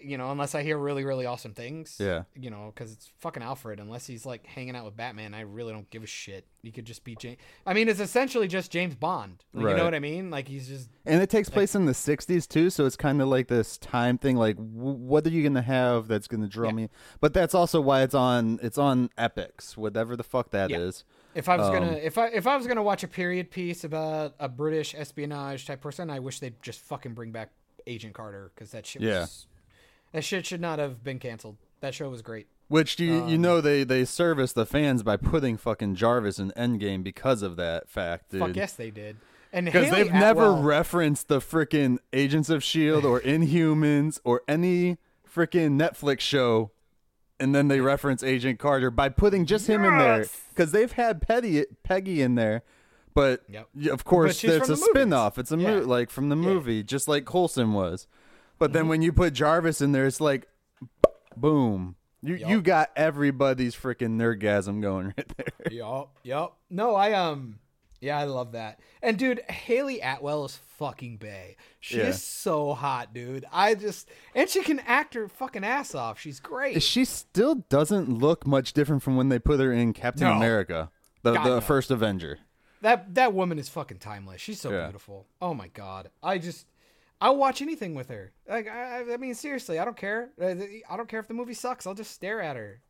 you 0.00 0.18
know, 0.18 0.30
unless 0.32 0.54
I 0.54 0.62
hear 0.62 0.76
really, 0.78 1.04
really 1.04 1.26
awesome 1.26 1.54
things. 1.54 1.96
Yeah. 2.00 2.24
You 2.34 2.50
know, 2.50 2.72
because 2.74 2.92
it's 2.92 3.10
fucking 3.20 3.42
Alfred. 3.42 3.78
Unless 3.78 4.06
he's 4.06 4.26
like 4.26 4.44
hanging 4.46 4.74
out 4.74 4.84
with 4.84 4.96
Batman, 4.96 5.32
I 5.34 5.40
really 5.42 5.72
don't 5.72 5.88
give 5.90 6.02
a 6.02 6.06
shit. 6.06 6.46
He 6.62 6.70
could 6.72 6.84
just 6.84 7.04
be 7.04 7.14
James. 7.16 7.38
I 7.66 7.72
mean, 7.72 7.88
it's 7.88 8.00
essentially 8.00 8.48
just 8.48 8.70
James 8.72 8.94
Bond. 8.94 9.44
Like, 9.54 9.70
You 9.70 9.76
know 9.76 9.84
what 9.84 9.94
I 9.94 10.00
mean? 10.00 10.30
Like 10.30 10.48
he's 10.48 10.68
just. 10.68 10.88
And 11.06 11.22
it 11.22 11.30
takes 11.30 11.48
place 11.48 11.74
in 11.74 11.86
the 11.86 11.92
60s 11.92 12.48
too, 12.48 12.70
so 12.70 12.84
it's 12.86 12.96
kind 12.96 13.20
of 13.22 13.28
like 13.28 13.48
this 13.48 13.78
time 13.78 14.18
thing 14.18 14.36
like 14.36 14.56
w- 14.56 14.96
what 14.96 15.26
are 15.26 15.30
you 15.30 15.42
going 15.42 15.54
to 15.54 15.62
have 15.62 16.08
that's 16.08 16.26
going 16.28 16.42
to 16.42 16.48
draw 16.48 16.68
Yeah. 16.68 16.74
me? 16.74 16.88
But 17.20 17.32
that's 17.34 17.54
also 17.54 17.80
why 17.80 18.02
it's 18.02 18.14
on 18.14 18.58
it's 18.62 18.78
on 18.78 19.08
Epix, 19.18 19.76
whatever 19.76 20.16
the 20.16 20.24
fuck 20.24 20.50
that 20.50 20.70
is. 20.72 21.04
If 21.34 21.48
I 21.48 21.56
was 21.56 21.68
Um, 21.68 21.74
gonna, 21.74 21.92
if 21.92 22.18
I 22.18 22.28
if 22.28 22.46
I 22.46 22.56
was 22.56 22.66
gonna 22.66 22.82
watch 22.82 23.02
a 23.02 23.08
period 23.08 23.50
piece 23.50 23.84
about 23.84 24.34
a 24.38 24.48
British 24.48 24.94
espionage 24.94 25.66
type 25.66 25.80
person, 25.80 26.10
I 26.10 26.18
wish 26.18 26.40
they'd 26.40 26.60
just 26.62 26.80
fucking 26.80 27.14
bring 27.14 27.32
back 27.32 27.50
Agent 27.86 28.14
Carter 28.14 28.50
because 28.54 28.70
that 28.72 28.86
shit 28.86 29.02
Yeah. 29.02 29.20
was. 29.22 29.46
That 30.12 30.24
shit 30.24 30.44
should 30.46 30.60
not 30.60 30.78
have 30.78 31.02
been 31.02 31.18
canceled. 31.18 31.56
That 31.80 31.94
show 31.94 32.10
was 32.10 32.20
great. 32.22 32.46
Which 32.68 32.96
do 32.96 33.04
you 33.04 33.22
Um, 33.22 33.28
you 33.28 33.38
know 33.38 33.60
they 33.60 33.82
they 33.84 34.04
service 34.04 34.52
the 34.52 34.66
fans 34.66 35.02
by 35.02 35.16
putting 35.16 35.56
fucking 35.56 35.94
Jarvis 35.94 36.38
in 36.38 36.50
Endgame 36.52 37.02
because 37.02 37.42
of 37.42 37.56
that 37.56 37.88
fact, 37.88 38.30
dude. 38.30 38.40
Fuck 38.40 38.56
yes, 38.56 38.74
they 38.74 38.90
did. 38.90 39.16
And 39.54 39.66
Because 39.66 39.90
they've 39.90 40.10
never 40.12 40.52
referenced 40.54 41.28
the 41.28 41.38
freaking 41.38 41.98
Agents 42.14 42.48
of 42.48 42.64
Shield 42.64 43.04
or 43.04 43.20
Inhumans 43.24 44.18
or 44.24 44.42
any 44.48 44.96
freaking 45.30 45.72
Netflix 45.78 46.20
show, 46.20 46.70
and 47.40 47.54
then 47.54 47.68
they 47.68 47.80
reference 47.80 48.22
Agent 48.22 48.58
Carter 48.58 48.90
by 48.90 49.08
putting 49.08 49.46
just 49.46 49.66
him 49.68 49.84
in 49.84 49.98
there. 49.98 50.18
Yes! 50.18 50.40
Because 50.50 50.72
they've 50.72 50.92
had 50.92 51.20
Petty, 51.22 51.64
Peggy 51.82 52.22
in 52.22 52.34
there, 52.36 52.62
but 53.14 53.42
Yep. 53.48 53.68
y- 53.74 53.90
of 53.90 54.04
course 54.04 54.38
she's 54.38 54.50
it's 54.50 54.66
from 54.66 54.72
a 54.72 54.76
the 54.76 54.80
movies. 54.80 54.88
spin-off. 54.90 55.38
It's 55.38 55.50
a 55.50 55.56
mo- 55.56 55.78
Yeah. 55.78 55.84
like 55.84 56.10
from 56.10 56.28
the 56.28 56.36
Yeah. 56.36 56.42
Mm-hmm. 56.42 56.54
movie, 56.54 56.82
just 56.82 57.08
like 57.08 57.24
Coulson 57.24 57.72
was. 57.72 58.06
But 58.58 58.72
then 58.72 58.86
when 58.88 59.02
you 59.02 59.12
put 59.12 59.32
Jarvis 59.32 59.80
in 59.80 59.92
there, 59.92 60.06
it's 60.06 60.20
like, 60.20 60.46
boom. 61.36 61.96
You 62.24 62.36
Yup. 62.36 62.50
you 62.50 62.62
got 62.62 62.90
everybody's 62.94 63.74
freaking 63.74 64.16
nerdgasm 64.16 64.80
going 64.80 65.06
right 65.18 65.32
there. 65.36 65.72
Yup, 65.72 66.10
yup. 66.22 66.56
No, 66.70 66.94
I 66.94 67.12
um, 67.14 67.58
yeah, 68.02 68.18
I 68.18 68.24
love 68.24 68.52
that. 68.52 68.80
And 69.00 69.18
dude, 69.18 69.40
Hayley 69.50 70.00
Atwell 70.00 70.44
is 70.44 70.56
fucking 70.76 71.16
bay. 71.16 71.56
She 71.80 71.96
Yeah. 71.96 72.08
is 72.08 72.22
so 72.22 72.74
hot, 72.74 73.14
dude. 73.14 73.46
I 73.50 73.74
just 73.74 74.08
and 74.34 74.48
she 74.50 74.62
can 74.62 74.80
act 74.80 75.14
her 75.14 75.28
fucking 75.28 75.64
ass 75.64 75.94
off. 75.94 76.20
She's 76.20 76.40
great. 76.40 76.82
She 76.82 77.04
still 77.06 77.54
doesn't 77.70 78.08
look 78.10 78.46
much 78.46 78.74
different 78.74 79.02
from 79.02 79.16
when 79.16 79.30
they 79.30 79.38
put 79.38 79.58
her 79.60 79.72
in 79.72 79.92
Captain 79.94 80.26
No. 80.28 80.34
America, 80.34 80.90
the 81.22 81.32
God, 81.32 81.44
the 81.46 81.54
no. 81.56 81.60
first 81.62 81.90
Avenger. 81.90 82.40
that 82.82 83.14
that 83.14 83.32
woman 83.32 83.58
is 83.58 83.68
fucking 83.68 83.98
timeless. 83.98 84.40
She's 84.40 84.60
so 84.60 84.70
Yeah. 84.70 84.84
beautiful. 84.86 85.26
Oh 85.40 85.54
my 85.54 85.68
god. 85.68 86.10
I 86.22 86.38
just 86.38 86.66
I'll 87.20 87.36
watch 87.36 87.62
anything 87.62 87.94
with 87.94 88.08
her. 88.08 88.32
Like 88.48 88.66
I, 88.68 89.12
I- 89.12 89.16
mean, 89.16 89.34
seriously, 89.36 89.78
I 89.78 89.84
don't 89.84 89.96
care. 89.96 90.30
Uh, 90.40 90.54
I 90.90 90.96
don't 90.96 91.08
care 91.08 91.20
if 91.20 91.28
the 91.28 91.34
movie 91.34 91.54
sucks. 91.54 91.86
I'll 91.86 91.94
just 91.94 92.10
stare 92.10 92.40
at 92.42 92.56
her. 92.56 92.80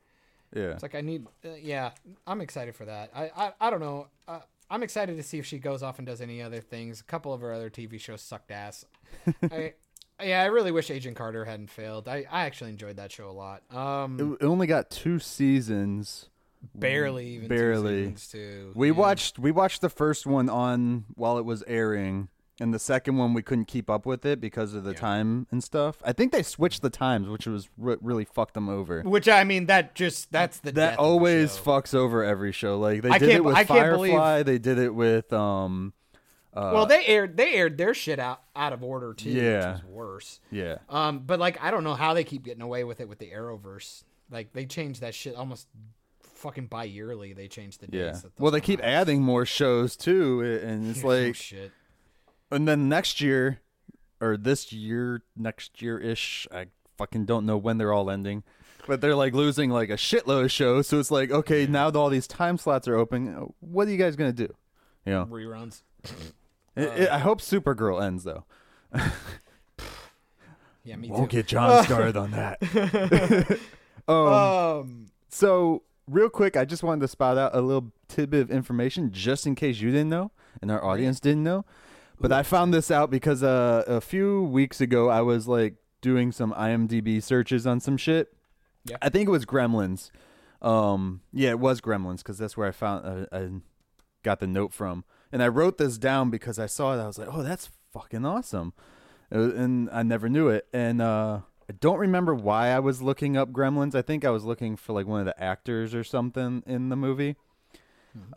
Yeah, 0.54 0.72
It's 0.72 0.82
like 0.82 0.94
I 0.94 1.00
need. 1.02 1.26
Uh, 1.44 1.50
yeah, 1.60 1.90
I'm 2.26 2.40
excited 2.42 2.74
for 2.74 2.84
that. 2.86 3.10
I 3.14 3.30
I, 3.36 3.52
I 3.60 3.70
don't 3.70 3.80
know. 3.80 4.08
Uh, 4.28 4.40
I'm 4.72 4.82
excited 4.82 5.16
to 5.16 5.22
see 5.22 5.38
if 5.38 5.44
she 5.46 5.58
goes 5.58 5.82
off 5.82 5.98
and 5.98 6.06
does 6.06 6.20
any 6.20 6.40
other 6.42 6.60
things. 6.60 7.00
A 7.00 7.04
couple 7.04 7.32
of 7.34 7.40
her 7.42 7.52
other 7.52 7.68
TV 7.70 8.00
shows 8.00 8.22
sucked 8.22 8.50
ass. 8.50 8.84
I 9.50 9.74
yeah, 10.22 10.40
I 10.42 10.46
really 10.46 10.72
wish 10.72 10.90
Agent 10.90 11.16
Carter 11.16 11.44
hadn't 11.44 11.70
failed. 11.70 12.08
I 12.08 12.24
I 12.30 12.46
actually 12.46 12.70
enjoyed 12.70 12.96
that 12.96 13.12
show 13.12 13.28
a 13.28 13.32
lot. 13.32 13.62
Um, 13.70 14.38
it, 14.40 14.44
it 14.44 14.46
only 14.48 14.66
got 14.66 14.90
two 14.90 15.18
seasons. 15.18 16.30
barely 16.74 17.26
even 17.28 17.48
two 17.48 17.54
barely. 17.54 18.02
seasons, 18.04 18.28
too. 18.28 18.72
We 18.74 18.88
Yeah. 18.88 18.94
watched 18.94 19.38
we 19.38 19.50
watched 19.50 19.80
the 19.82 19.90
first 19.90 20.26
one 20.26 20.48
on 20.48 21.04
while 21.14 21.36
it 21.38 21.44
was 21.44 21.62
airing, 21.66 22.28
and 22.60 22.72
the 22.72 22.78
second 22.78 23.16
one 23.16 23.34
we 23.34 23.42
couldn't 23.42 23.64
keep 23.64 23.88
up 23.90 24.04
with 24.06 24.24
it 24.26 24.40
because 24.40 24.74
of 24.74 24.84
the 24.84 24.92
Yeah. 24.92 24.98
time 24.98 25.46
and 25.50 25.64
stuff. 25.64 25.96
I 26.04 26.12
think 26.12 26.32
they 26.32 26.42
switched 26.42 26.82
the 26.82 26.90
times, 26.90 27.28
which 27.28 27.46
was 27.46 27.68
re- 27.78 27.96
really 28.00 28.24
fucked 28.24 28.54
them 28.54 28.68
over. 28.68 29.02
Which 29.02 29.28
I 29.28 29.44
mean, 29.44 29.66
that 29.66 29.94
just 29.94 30.30
that's 30.32 30.58
the 30.58 30.72
That 30.72 30.92
the 30.96 30.98
always 31.00 31.56
show. 31.56 31.62
fucks 31.62 31.94
over 31.94 32.22
every 32.24 32.52
show. 32.52 32.78
Like 32.78 33.02
they 33.02 33.08
I 33.10 33.18
did 33.18 33.30
it 33.30 33.44
with 33.44 33.56
I 33.56 33.64
Firefly. 33.64 34.42
They 34.42 34.58
did 34.58 34.78
it 34.78 34.94
with 34.94 35.32
um, 35.32 35.92
Uh, 36.54 36.70
well, 36.74 36.86
they 36.86 37.04
aired 37.06 37.36
they 37.38 37.54
aired 37.54 37.78
their 37.78 37.94
shit 37.94 38.18
out 38.18 38.42
out 38.54 38.72
of 38.74 38.82
order 38.84 39.14
too, 39.14 39.30
Yeah. 39.30 39.74
which 39.74 39.82
was 39.84 39.90
worse. 39.90 40.40
yeah, 40.50 40.78
Um, 40.90 41.20
but 41.20 41.40
like 41.40 41.62
I 41.62 41.70
don't 41.70 41.82
know 41.84 41.94
how 41.94 42.12
they 42.12 42.24
keep 42.24 42.44
getting 42.44 42.62
away 42.62 42.84
with 42.84 43.00
it 43.00 43.08
with 43.08 43.18
the 43.18 43.30
Arrowverse. 43.30 44.04
Like 44.30 44.52
they 44.52 44.66
change 44.66 45.00
that 45.00 45.14
shit 45.14 45.34
almost 45.34 45.66
fucking 46.20 46.66
bi 46.66 46.84
yearly. 46.84 47.32
They 47.32 47.48
change 47.48 47.78
the 47.78 47.86
yeah. 47.90 48.06
dates. 48.10 48.22
that 48.22 48.32
Well, 48.38 48.50
they 48.50 48.60
keep 48.60 48.80
adding 48.82 49.22
more 49.22 49.46
shows 49.46 49.96
too, 49.96 50.42
and 50.62 50.90
it's 50.90 51.02
Oh, 51.04 51.08
like, 51.08 51.34
shit. 51.36 51.72
And 52.52 52.68
then 52.68 52.88
next 52.88 53.20
year, 53.20 53.60
or 54.20 54.36
this 54.36 54.72
year, 54.72 55.22
next 55.36 55.82
year 55.82 55.98
ish, 55.98 56.46
I 56.52 56.66
fucking 56.98 57.24
don't 57.24 57.46
know 57.46 57.56
when 57.56 57.78
they're 57.78 57.92
all 57.92 58.10
ending. 58.10 58.44
But 58.86 59.00
they're 59.00 59.14
like 59.16 59.32
losing 59.34 59.70
like 59.70 59.90
a 59.90 59.94
shitload 59.96 60.44
of 60.44 60.52
shows, 60.52 60.88
so 60.88 60.98
it's 60.98 61.10
like, 61.10 61.30
okay, 61.30 61.66
now 61.66 61.90
that 61.90 61.98
all 61.98 62.10
these 62.10 62.26
time 62.26 62.58
slots 62.58 62.86
are 62.88 62.96
open, 62.96 63.52
what 63.60 63.86
are 63.86 63.90
you 63.90 63.96
guys 63.96 64.16
gonna 64.16 64.32
do? 64.32 64.52
You 65.06 65.12
know, 65.12 65.26
reruns. 65.26 65.82
It- 66.76 67.02
it- 67.02 67.10
I 67.10 67.18
hope 67.18 67.40
Supergirl 67.40 68.02
ends 68.04 68.24
though. 68.24 68.44
Yeah, 70.84 70.96
me 70.96 71.08
Won't 71.10 71.30
too. 71.30 71.36
get 71.38 71.46
John 71.46 71.84
started 71.84 72.16
on 72.16 72.32
that. 72.32 73.58
um, 74.08 74.16
um, 74.16 75.06
so 75.28 75.82
real 76.08 76.28
quick, 76.28 76.56
I 76.56 76.64
just 76.64 76.82
wanted 76.82 77.02
to 77.02 77.08
spot 77.08 77.38
out 77.38 77.54
a 77.54 77.60
little 77.60 77.92
tidbit 78.08 78.40
of 78.40 78.50
information 78.50 79.12
just 79.12 79.46
in 79.46 79.54
case 79.54 79.80
you 79.80 79.90
didn't 79.92 80.08
know 80.08 80.32
and 80.60 80.70
our 80.72 80.84
audience 80.84 81.20
didn't 81.20 81.44
know. 81.44 81.64
But 82.22 82.32
I 82.32 82.44
found 82.44 82.72
this 82.72 82.90
out 82.90 83.10
because 83.10 83.42
uh, 83.42 83.82
a 83.86 84.00
few 84.00 84.44
weeks 84.44 84.80
ago 84.80 85.08
I 85.08 85.22
was 85.22 85.48
like 85.48 85.74
doing 86.00 86.30
some 86.30 86.52
IMDb 86.52 87.20
searches 87.22 87.66
on 87.66 87.80
some 87.80 87.96
shit. 87.96 88.32
Yeah. 88.84 88.96
I 89.02 89.08
think 89.08 89.28
it 89.28 89.32
was 89.32 89.44
Gremlins. 89.44 90.10
Um, 90.60 91.22
yeah, 91.32 91.50
it 91.50 91.58
was 91.58 91.80
Gremlins 91.80 92.18
because 92.18 92.38
that's 92.38 92.56
where 92.56 92.68
I 92.68 92.70
found 92.70 93.04
uh, 93.04 93.26
I 93.36 93.48
got 94.22 94.38
the 94.38 94.46
note 94.46 94.72
from, 94.72 95.04
and 95.32 95.42
I 95.42 95.48
wrote 95.48 95.78
this 95.78 95.98
down 95.98 96.30
because 96.30 96.60
I 96.60 96.66
saw 96.66 96.96
it. 96.96 97.02
I 97.02 97.06
was 97.08 97.18
like, 97.18 97.28
"Oh, 97.30 97.42
that's 97.42 97.70
fucking 97.92 98.24
awesome," 98.24 98.72
Uh, 99.34 99.52
and 99.54 99.90
I 99.90 100.04
never 100.04 100.28
knew 100.28 100.48
it. 100.48 100.68
And 100.72 101.02
uh, 101.02 101.40
I 101.68 101.72
don't 101.80 101.98
remember 101.98 102.34
why 102.34 102.68
I 102.68 102.78
was 102.78 103.02
looking 103.02 103.36
up 103.36 103.50
Gremlins. 103.50 103.96
I 103.96 104.02
think 104.02 104.24
I 104.24 104.30
was 104.30 104.44
looking 104.44 104.76
for 104.76 104.92
like 104.92 105.06
one 105.06 105.18
of 105.18 105.26
the 105.26 105.42
actors 105.42 105.92
or 105.92 106.04
something 106.04 106.62
in 106.66 106.88
the 106.88 106.96
movie. 106.96 107.34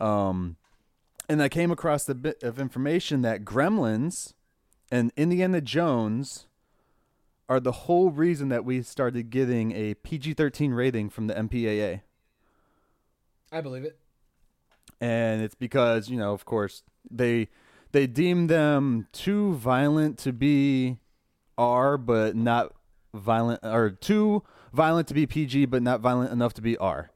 Um, 0.00 0.56
and 1.28 1.42
I 1.42 1.48
came 1.48 1.70
across 1.70 2.04
the 2.04 2.14
bit 2.14 2.42
of 2.42 2.58
information 2.58 3.22
that 3.22 3.44
Gremlins 3.44 4.34
and 4.90 5.12
Indiana 5.16 5.60
Jones 5.60 6.46
are 7.48 7.60
the 7.60 7.72
whole 7.72 8.10
reason 8.10 8.48
that 8.48 8.64
we 8.64 8.82
started 8.82 9.30
getting 9.30 9.72
a 9.72 9.94
PG-13 9.94 10.74
rating 10.74 11.10
from 11.10 11.26
the 11.28 11.34
MPAA. 11.34 12.00
I 13.52 13.60
believe 13.60 13.84
it. 13.84 13.98
and 15.00 15.42
it's 15.42 15.54
because 15.54 16.08
you 16.08 16.16
know 16.18 16.32
of 16.32 16.44
course 16.44 16.82
they 17.10 17.48
they 17.92 18.06
deem 18.06 18.48
them 18.48 19.06
too 19.12 19.54
violent 19.54 20.18
to 20.18 20.32
be 20.32 20.98
R 21.56 21.96
but 21.96 22.34
not 22.34 22.74
violent 23.14 23.60
or 23.62 23.90
too 23.90 24.42
violent 24.72 25.06
to 25.08 25.14
be 25.14 25.26
PG 25.26 25.66
but 25.66 25.82
not 25.82 26.00
violent 26.00 26.32
enough 26.32 26.54
to 26.54 26.62
be 26.62 26.76
R. 26.78 27.10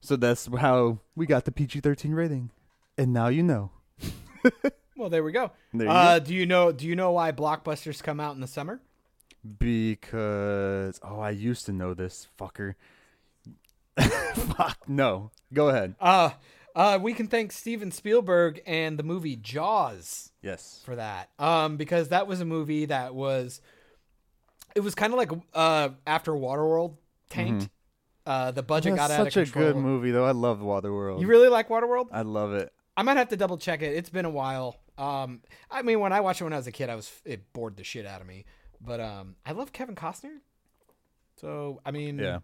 So 0.00 0.16
that's 0.16 0.48
how 0.58 0.98
we 1.16 1.26
got 1.26 1.44
the 1.44 1.52
PG-13 1.52 2.14
rating. 2.14 2.50
And 2.98 3.12
now 3.12 3.28
you 3.28 3.42
know. 3.42 3.70
Well, 5.02 5.10
there 5.10 5.24
we 5.24 5.32
go. 5.32 5.50
There 5.74 5.88
you 5.88 5.92
uh, 5.92 6.18
do 6.20 6.32
you 6.32 6.46
know? 6.46 6.70
Do 6.70 6.86
you 6.86 6.94
know 6.94 7.10
why 7.10 7.32
blockbusters 7.32 8.00
come 8.00 8.20
out 8.20 8.36
in 8.36 8.40
the 8.40 8.46
summer? 8.46 8.80
Because 9.58 11.00
oh, 11.02 11.18
I 11.18 11.30
used 11.30 11.66
to 11.66 11.72
know 11.72 11.92
this 11.92 12.28
fucker. 12.38 12.74
Fuck, 14.34 14.88
no. 14.88 15.32
Go 15.52 15.70
ahead. 15.70 15.96
Uh, 16.00 16.30
uh, 16.76 17.00
we 17.02 17.14
can 17.14 17.26
thank 17.26 17.50
Steven 17.50 17.90
Spielberg 17.90 18.62
and 18.64 18.96
the 18.96 19.02
movie 19.02 19.34
Jaws 19.34 20.30
Yes. 20.40 20.80
for 20.84 20.94
that. 20.94 21.30
Um, 21.38 21.76
because 21.76 22.10
that 22.10 22.28
was 22.28 22.40
a 22.40 22.44
movie 22.44 22.84
that 22.84 23.12
was, 23.14 23.60
it 24.76 24.80
was 24.80 24.94
kind 24.94 25.12
of 25.12 25.18
like 25.18 25.32
uh 25.52 25.88
after 26.06 26.32
Waterworld 26.32 26.96
tanked. 27.28 27.68
Uh, 28.24 28.52
the 28.52 28.62
budget 28.62 28.94
got 28.94 29.10
out 29.10 29.26
of 29.26 29.32
such 29.32 29.48
a 29.48 29.52
good 29.52 29.74
movie 29.74 30.12
though. 30.12 30.24
I 30.24 30.30
love 30.30 30.60
Waterworld. 30.60 31.20
You 31.20 31.26
really 31.26 31.48
like 31.48 31.68
Waterworld? 31.68 32.06
I 32.12 32.22
love 32.22 32.52
it. 32.52 32.72
I 32.96 33.02
might 33.02 33.16
have 33.16 33.28
to 33.30 33.36
double 33.36 33.58
check 33.58 33.82
it. 33.82 33.94
It's 33.96 34.10
been 34.10 34.24
a 34.24 34.30
while. 34.30 34.76
Um, 34.98 35.40
I 35.70 35.82
mean, 35.82 36.00
when 36.00 36.12
I 36.12 36.20
watched 36.20 36.40
it 36.40 36.44
when 36.44 36.52
I 36.52 36.56
was 36.56 36.66
a 36.66 36.72
kid, 36.72 36.90
I 36.90 36.94
was 36.94 37.10
it 37.24 37.52
bored 37.52 37.76
the 37.76 37.84
shit 37.84 38.06
out 38.06 38.20
of 38.20 38.26
me. 38.26 38.44
But 38.80 39.00
um, 39.00 39.36
I 39.46 39.52
love 39.52 39.72
Kevin 39.72 39.94
Costner. 39.94 40.38
So 41.36 41.80
I 41.84 41.90
mean, 41.90 42.18
Yeah. 42.18 42.38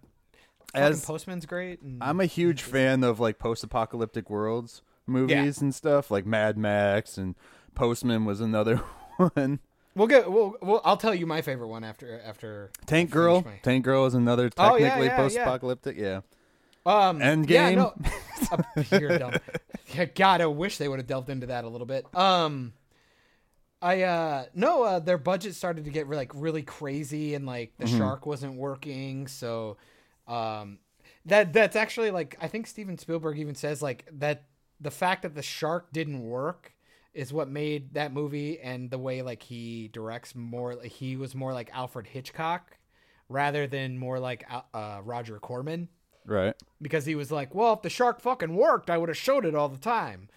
As 0.75 1.05
Postman's 1.05 1.47
great. 1.47 1.81
And 1.81 2.03
I'm 2.03 2.21
a 2.21 2.27
huge 2.27 2.63
fan 2.75 3.03
of 3.03 3.19
like 3.21 3.39
post-apocalyptic 3.39 4.29
worlds 4.29 4.83
movies 5.07 5.61
and 5.63 5.75
stuff, 5.75 6.11
like 6.11 6.27
Mad 6.27 6.59
Max 6.59 7.17
and 7.17 7.35
Postman 7.75 8.25
was 8.25 8.41
another 8.41 8.77
one. 9.17 9.61
we'll 9.95 10.07
get. 10.07 10.31
We'll, 10.31 10.55
we'll. 10.61 10.81
I'll 10.85 10.97
tell 10.99 11.15
you 11.15 11.27
my 11.27 11.41
favorite 11.43 11.69
one 11.69 11.85
after 11.85 12.21
after 12.21 12.71
Tank 12.87 13.11
Girl, 13.11 13.43
finish 13.43 13.63
Tank 13.63 13.85
Girl 13.85 14.05
is 14.07 14.15
another 14.15 14.51
Oh, 14.59 14.77
yeah, 14.77 14.89
technically 14.89 15.07
yeah, 15.07 15.13
yeah. 15.13 15.17
post-apocalyptic. 15.17 15.97
Yeah. 15.97 16.21
Um 16.87 17.21
Endgame. 17.23 17.49
Yeah, 17.49 17.71
no, 17.71 17.95
you're 18.97 19.13
dumb. 19.13 19.37
Yeah, 19.95 20.05
God, 20.07 20.41
I 20.41 20.47
wish 20.47 20.79
they 20.79 20.89
would 20.89 20.99
have 20.99 21.07
delved 21.07 21.31
into 21.31 21.47
that 21.47 21.65
a 21.65 21.69
little 21.69 21.87
bit. 21.87 22.07
Um, 22.15 22.75
I 23.81 24.03
uh 24.03 24.45
no, 24.55 24.83
uh, 24.83 24.99
their 24.99 25.19
budget 25.19 25.55
started 25.55 25.85
to 25.85 25.91
get 25.91 26.09
like 26.09 26.33
really 26.35 26.63
crazy, 26.63 27.35
and 27.35 27.47
like 27.47 27.77
the 27.79 27.87
Mm-hmm. 27.87 27.97
shark 27.97 28.27
wasn't 28.27 28.55
working. 28.55 29.27
So, 29.29 29.77
um, 30.27 30.79
that 31.27 31.53
that's 31.53 31.77
actually 31.77 32.11
like 32.11 32.37
I 32.41 32.49
think 32.49 32.67
Steven 32.67 32.99
Spielberg 32.99 33.39
even 33.39 33.55
says 33.55 33.81
like 33.83 34.07
that 34.13 34.45
the 34.81 34.91
fact 34.91 35.23
that 35.23 35.35
the 35.35 35.43
shark 35.43 35.93
didn't 35.93 36.23
work 36.23 36.73
is 37.15 37.33
what 37.33 37.49
made 37.49 37.95
that 37.95 38.13
movie 38.13 38.61
and 38.61 38.91
the 38.91 38.99
way 38.99 39.23
like 39.23 39.43
he 39.43 39.89
directs 39.89 40.35
more. 40.35 40.75
Like, 40.75 40.93
he 40.93 41.17
was 41.17 41.35
more 41.35 41.53
like 41.53 41.71
Alfred 41.73 42.07
Hitchcock 42.09 42.77
rather 43.29 43.67
than 43.67 43.99
more 43.99 44.19
like 44.19 44.45
uh, 44.51 44.63
uh, 44.75 45.01
Roger 45.05 45.39
Corman 45.39 45.89
Right. 46.29 46.55
because 46.81 47.07
he 47.07 47.15
was 47.15 47.33
like, 47.33 47.55
well, 47.55 47.73
if 47.73 47.83
the 47.83 47.91
shark 47.91 48.21
fucking 48.21 48.55
worked, 48.55 48.91
I 48.91 48.99
would 48.99 49.09
have 49.09 49.17
showed 49.19 49.45
it 49.47 49.55
all 49.55 49.69
the 49.69 49.79
time. 49.79 50.29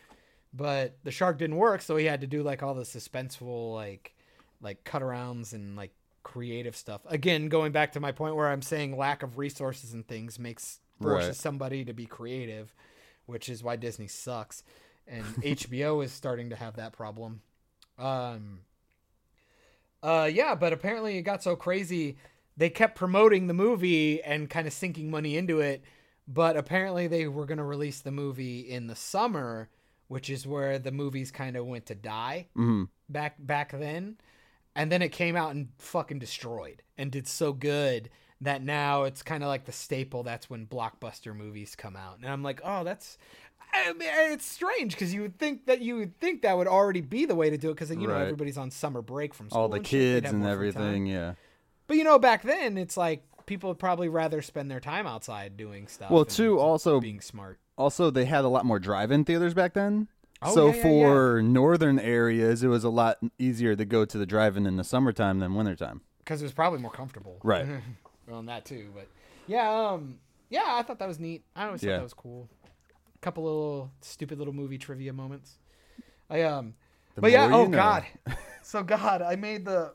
But 0.54 0.98
the 1.04 1.12
shark 1.12 1.38
didn't 1.38 1.58
work, 1.58 1.82
so 1.82 1.96
he 1.98 2.06
had 2.06 2.22
to 2.22 2.28
do 2.28 2.44
like 2.44 2.64
all 2.64 2.74
the 2.74 2.84
suspenseful 2.84 3.74
like 3.74 4.14
like 4.62 4.84
cut 4.84 5.02
arounds 5.02 5.54
and 5.54 5.76
like 5.76 5.92
creative 6.24 6.76
stuff. 6.76 7.02
Again, 7.08 7.48
going 7.50 7.72
back 7.72 7.92
to 7.94 8.00
my 8.00 8.12
point 8.12 8.36
where 8.36 8.50
I'm 8.50 8.62
saying 8.62 8.98
lack 8.98 9.24
of 9.24 9.38
resources 9.38 9.94
and 9.94 10.08
things 10.08 10.40
makes 10.40 10.80
forces 11.02 11.28
Right. 11.30 11.36
somebody 11.36 11.86
to 11.86 11.94
be 11.94 12.06
creative, 12.06 12.74
which 13.26 13.50
is 13.50 13.64
why 13.64 13.76
Disney 13.76 14.08
sucks. 14.08 14.64
And 15.08 15.26
HBO 15.42 16.04
is 16.04 16.12
starting 16.12 16.50
to 16.52 16.56
have 16.56 16.76
that 16.76 16.94
problem. 16.94 17.42
Um 17.98 18.60
uh 20.04 20.30
yeah, 20.32 20.56
but 20.56 20.74
apparently 20.74 21.18
it 21.18 21.22
got 21.24 21.44
so 21.44 21.56
crazy 21.56 22.18
they 22.58 22.70
kept 22.70 22.96
promoting 22.96 23.48
the 23.48 23.54
movie 23.54 24.22
and 24.22 24.50
kind 24.50 24.68
of 24.68 24.74
sinking 24.74 25.10
money 25.10 25.38
into 25.38 25.60
it, 25.60 25.84
but 26.28 26.58
apparently 26.58 27.08
they 27.08 27.28
were 27.28 27.46
going 27.46 27.58
to 27.58 27.64
release 27.64 28.02
the 28.02 28.12
movie 28.12 28.60
in 28.60 28.88
the 28.88 28.96
summer, 28.96 29.70
which 30.08 30.30
is 30.30 30.46
where 30.46 30.78
the 30.80 30.92
movies 30.92 31.32
kind 31.32 31.56
of 31.56 31.66
went 31.66 31.86
to 31.88 31.96
die 31.96 32.48
hmm 32.56 32.84
back 33.10 33.36
back 33.40 33.72
then. 33.72 34.18
And 34.74 34.90
then 34.90 35.02
it 35.02 35.10
came 35.10 35.36
out 35.36 35.52
and 35.52 35.68
fucking 35.80 36.20
destroyed 36.20 36.82
and 36.98 37.12
did 37.12 37.28
so 37.28 37.52
good 37.52 38.10
that 38.40 38.64
now 38.64 39.04
it's 39.04 39.22
kind 39.22 39.44
of 39.44 39.50
like 39.50 39.66
the 39.66 39.72
staple. 39.72 40.24
That's 40.24 40.50
when 40.50 40.66
blockbuster 40.66 41.36
movies 41.36 41.76
come 41.76 41.96
out. 41.96 42.18
And 42.22 42.30
I'm 42.30 42.44
like, 42.44 42.62
oh, 42.64 42.84
that's. 42.84 43.18
I 43.74 43.94
mean, 43.94 44.10
it's 44.32 44.46
strange 44.46 44.94
because 44.94 45.14
you 45.14 45.22
would 45.22 45.40
think 45.40 45.66
that 45.68 45.82
you 45.82 45.96
would 45.98 46.20
think 46.20 46.42
that 46.42 46.58
would 46.58 46.68
already 46.68 47.00
be 47.00 47.26
the 47.26 47.36
way 47.36 47.50
to 47.50 47.58
do 47.58 47.70
it 47.70 47.76
because 47.76 47.90
you 47.90 48.08
know 48.08 48.16
everybody's 48.16 48.58
on 48.58 48.70
summer 48.70 49.02
break 49.02 49.34
from 49.34 49.50
school 49.50 49.62
All 49.62 49.70
the 49.70 49.78
and 49.78 49.86
kids 49.86 50.30
and 50.30 50.46
everything. 50.46 51.06
Yeah. 51.06 51.36
But 51.92 51.98
you 51.98 52.06
know, 52.06 52.20
back 52.20 52.44
then 52.44 52.78
it's 52.78 52.96
like 52.96 53.22
people 53.46 53.68
would 53.70 53.78
probably 53.78 54.08
rather 54.08 54.42
spend 54.42 54.72
their 54.72 54.80
time 54.80 55.06
outside 55.06 55.58
doing 55.58 55.88
stuff. 55.90 56.10
Well, 56.10 56.24
too, 56.24 56.58
also 56.58 57.02
being 57.02 57.20
smart. 57.20 57.60
also 57.78 58.10
they 58.10 58.24
had 58.24 58.46
a 58.46 58.48
lot 58.48 58.64
more 58.66 58.80
drive-in 58.80 59.26
theaters 59.26 59.54
back 59.54 59.74
then. 59.74 60.08
Oh, 60.42 60.56
so 60.56 60.68
yeah, 60.68 60.76
yeah, 60.76 60.82
for 60.84 61.42
northern 61.42 62.00
areas, 62.00 62.64
it 62.64 62.70
was 62.70 62.86
a 62.86 62.90
lot 62.90 63.18
easier 63.38 63.76
to 63.76 63.84
go 63.84 64.06
to 64.06 64.18
the 64.18 64.26
drive-in 64.26 64.66
in 64.66 64.78
the 64.78 64.86
summertime 64.86 65.40
than 65.40 65.54
wintertime. 65.54 66.00
because 66.20 66.42
it 66.42 66.46
was 66.46 66.54
probably 66.54 66.80
more 66.80 66.92
comfortable. 66.92 67.42
Right. 67.44 67.68
on 68.32 68.46
that 68.46 68.64
too, 68.64 68.88
but 68.96 69.10
yeah, 69.46 69.70
um, 69.70 70.20
yeah, 70.50 70.64
I 70.68 70.84
thought 70.84 71.00
that 71.00 71.10
was 71.10 71.20
neat. 71.20 71.44
I 71.58 71.66
always 71.66 71.84
Yeah. 71.84 71.90
thought 71.90 71.98
that 71.98 72.04
was 72.04 72.14
cool. 72.14 72.48
A 73.16 73.20
couple 73.20 73.44
little 73.44 73.92
stupid 74.00 74.38
little 74.38 74.54
movie 74.54 74.78
trivia 74.78 75.12
moments. 75.12 75.58
I 76.30 76.44
um, 76.44 76.74
The 77.16 77.22
but 77.22 77.32
yeah, 77.32 77.50
oh 77.52 77.68
god, 77.68 78.06
so 78.64 78.82
god, 78.82 79.22
I 79.22 79.36
made 79.36 79.66
the, 79.66 79.94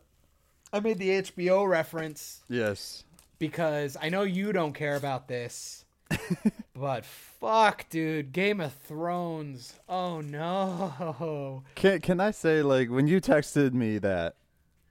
I 0.77 0.81
made 0.81 0.99
the 0.99 1.11
HBO 1.23 1.69
reference 1.69 2.43
Yes. 2.49 3.05
because 3.39 3.97
I 4.01 4.09
know 4.09 4.23
you 4.23 4.53
don't 4.53 4.73
care 4.75 4.97
about 4.97 5.27
this, 5.29 5.85
but 6.75 7.05
fuck, 7.05 7.89
dude, 7.89 8.33
Game 8.33 8.61
of 8.61 8.73
Thrones. 8.75 9.75
Oh 9.89 10.21
no. 10.21 11.63
Can 11.75 12.01
can 12.01 12.21
I 12.21 12.31
say 12.31 12.63
like 12.63 12.91
when 12.91 13.07
you 13.09 13.21
texted 13.21 13.73
me 13.73 13.99
that 13.99 14.37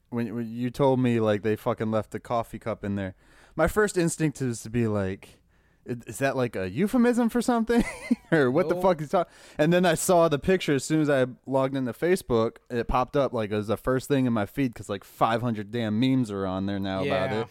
when, 0.09 0.33
when 0.35 0.47
you 0.51 0.69
told 0.69 0.99
me 0.99 1.19
like 1.19 1.41
they 1.41 1.55
fucking 1.55 1.91
left 1.91 2.11
the 2.11 2.19
coffee 2.19 2.59
cup 2.59 2.83
in 2.83 2.95
there, 2.95 3.15
my 3.55 3.67
first 3.67 3.97
instinct 3.97 4.41
is 4.41 4.61
to 4.63 4.69
be 4.69 4.87
like, 4.87 5.29
"I- 5.29 5.44
is 5.85 6.17
that 6.17 6.35
like 6.35 6.55
a 6.55 6.69
euphemism 6.69 7.29
for 7.29 7.41
something 7.41 7.83
or 8.31 8.49
what 8.49 8.69
the 8.69 8.75
fuck 8.75 8.99
is 9.01 9.09
talking 9.09 9.31
and 9.57 9.71
then 9.71 9.85
i 9.85 9.93
saw 9.93 10.27
the 10.27 10.39
picture 10.39 10.73
as 10.75 10.83
soon 10.83 10.99
as 11.01 11.09
i 11.09 11.25
logged 11.45 11.75
into 11.75 11.93
facebook 11.93 12.57
it 12.69 12.87
popped 12.87 13.15
up 13.15 13.33
like 13.33 13.51
it 13.51 13.55
was 13.55 13.67
the 13.67 13.77
first 13.77 14.07
thing 14.07 14.25
in 14.25 14.33
my 14.33 14.45
feed 14.45 14.73
because 14.73 14.89
like 14.89 15.03
500 15.03 15.71
damn 15.71 15.99
memes 15.99 16.31
are 16.31 16.45
on 16.45 16.65
there 16.65 16.79
now 16.79 17.03
about 17.03 17.31
it 17.31 17.47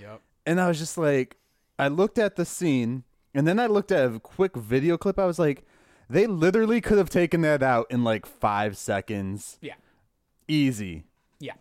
Yep. 0.00 0.20
and 0.46 0.60
i 0.60 0.68
was 0.68 0.78
just 0.78 0.98
like 0.98 1.36
i 1.78 1.88
looked 1.88 2.18
at 2.18 2.36
the 2.36 2.44
scene 2.44 3.04
and 3.34 3.46
then 3.46 3.58
i 3.60 3.66
looked 3.66 3.92
at 3.92 4.12
a 4.12 4.18
quick 4.20 4.56
video 4.56 4.96
clip 4.98 5.18
i 5.18 5.24
was 5.26 5.38
like 5.38 5.64
they 6.08 6.26
literally 6.26 6.80
could 6.80 6.98
have 6.98 7.08
taken 7.10 7.40
that 7.42 7.62
out 7.62 7.86
in 7.90 8.02
like 8.02 8.26
five 8.26 8.76
seconds 8.76 9.58
Yeah. 9.62 9.74
easy 10.48 11.04
Yeah. 11.38 11.52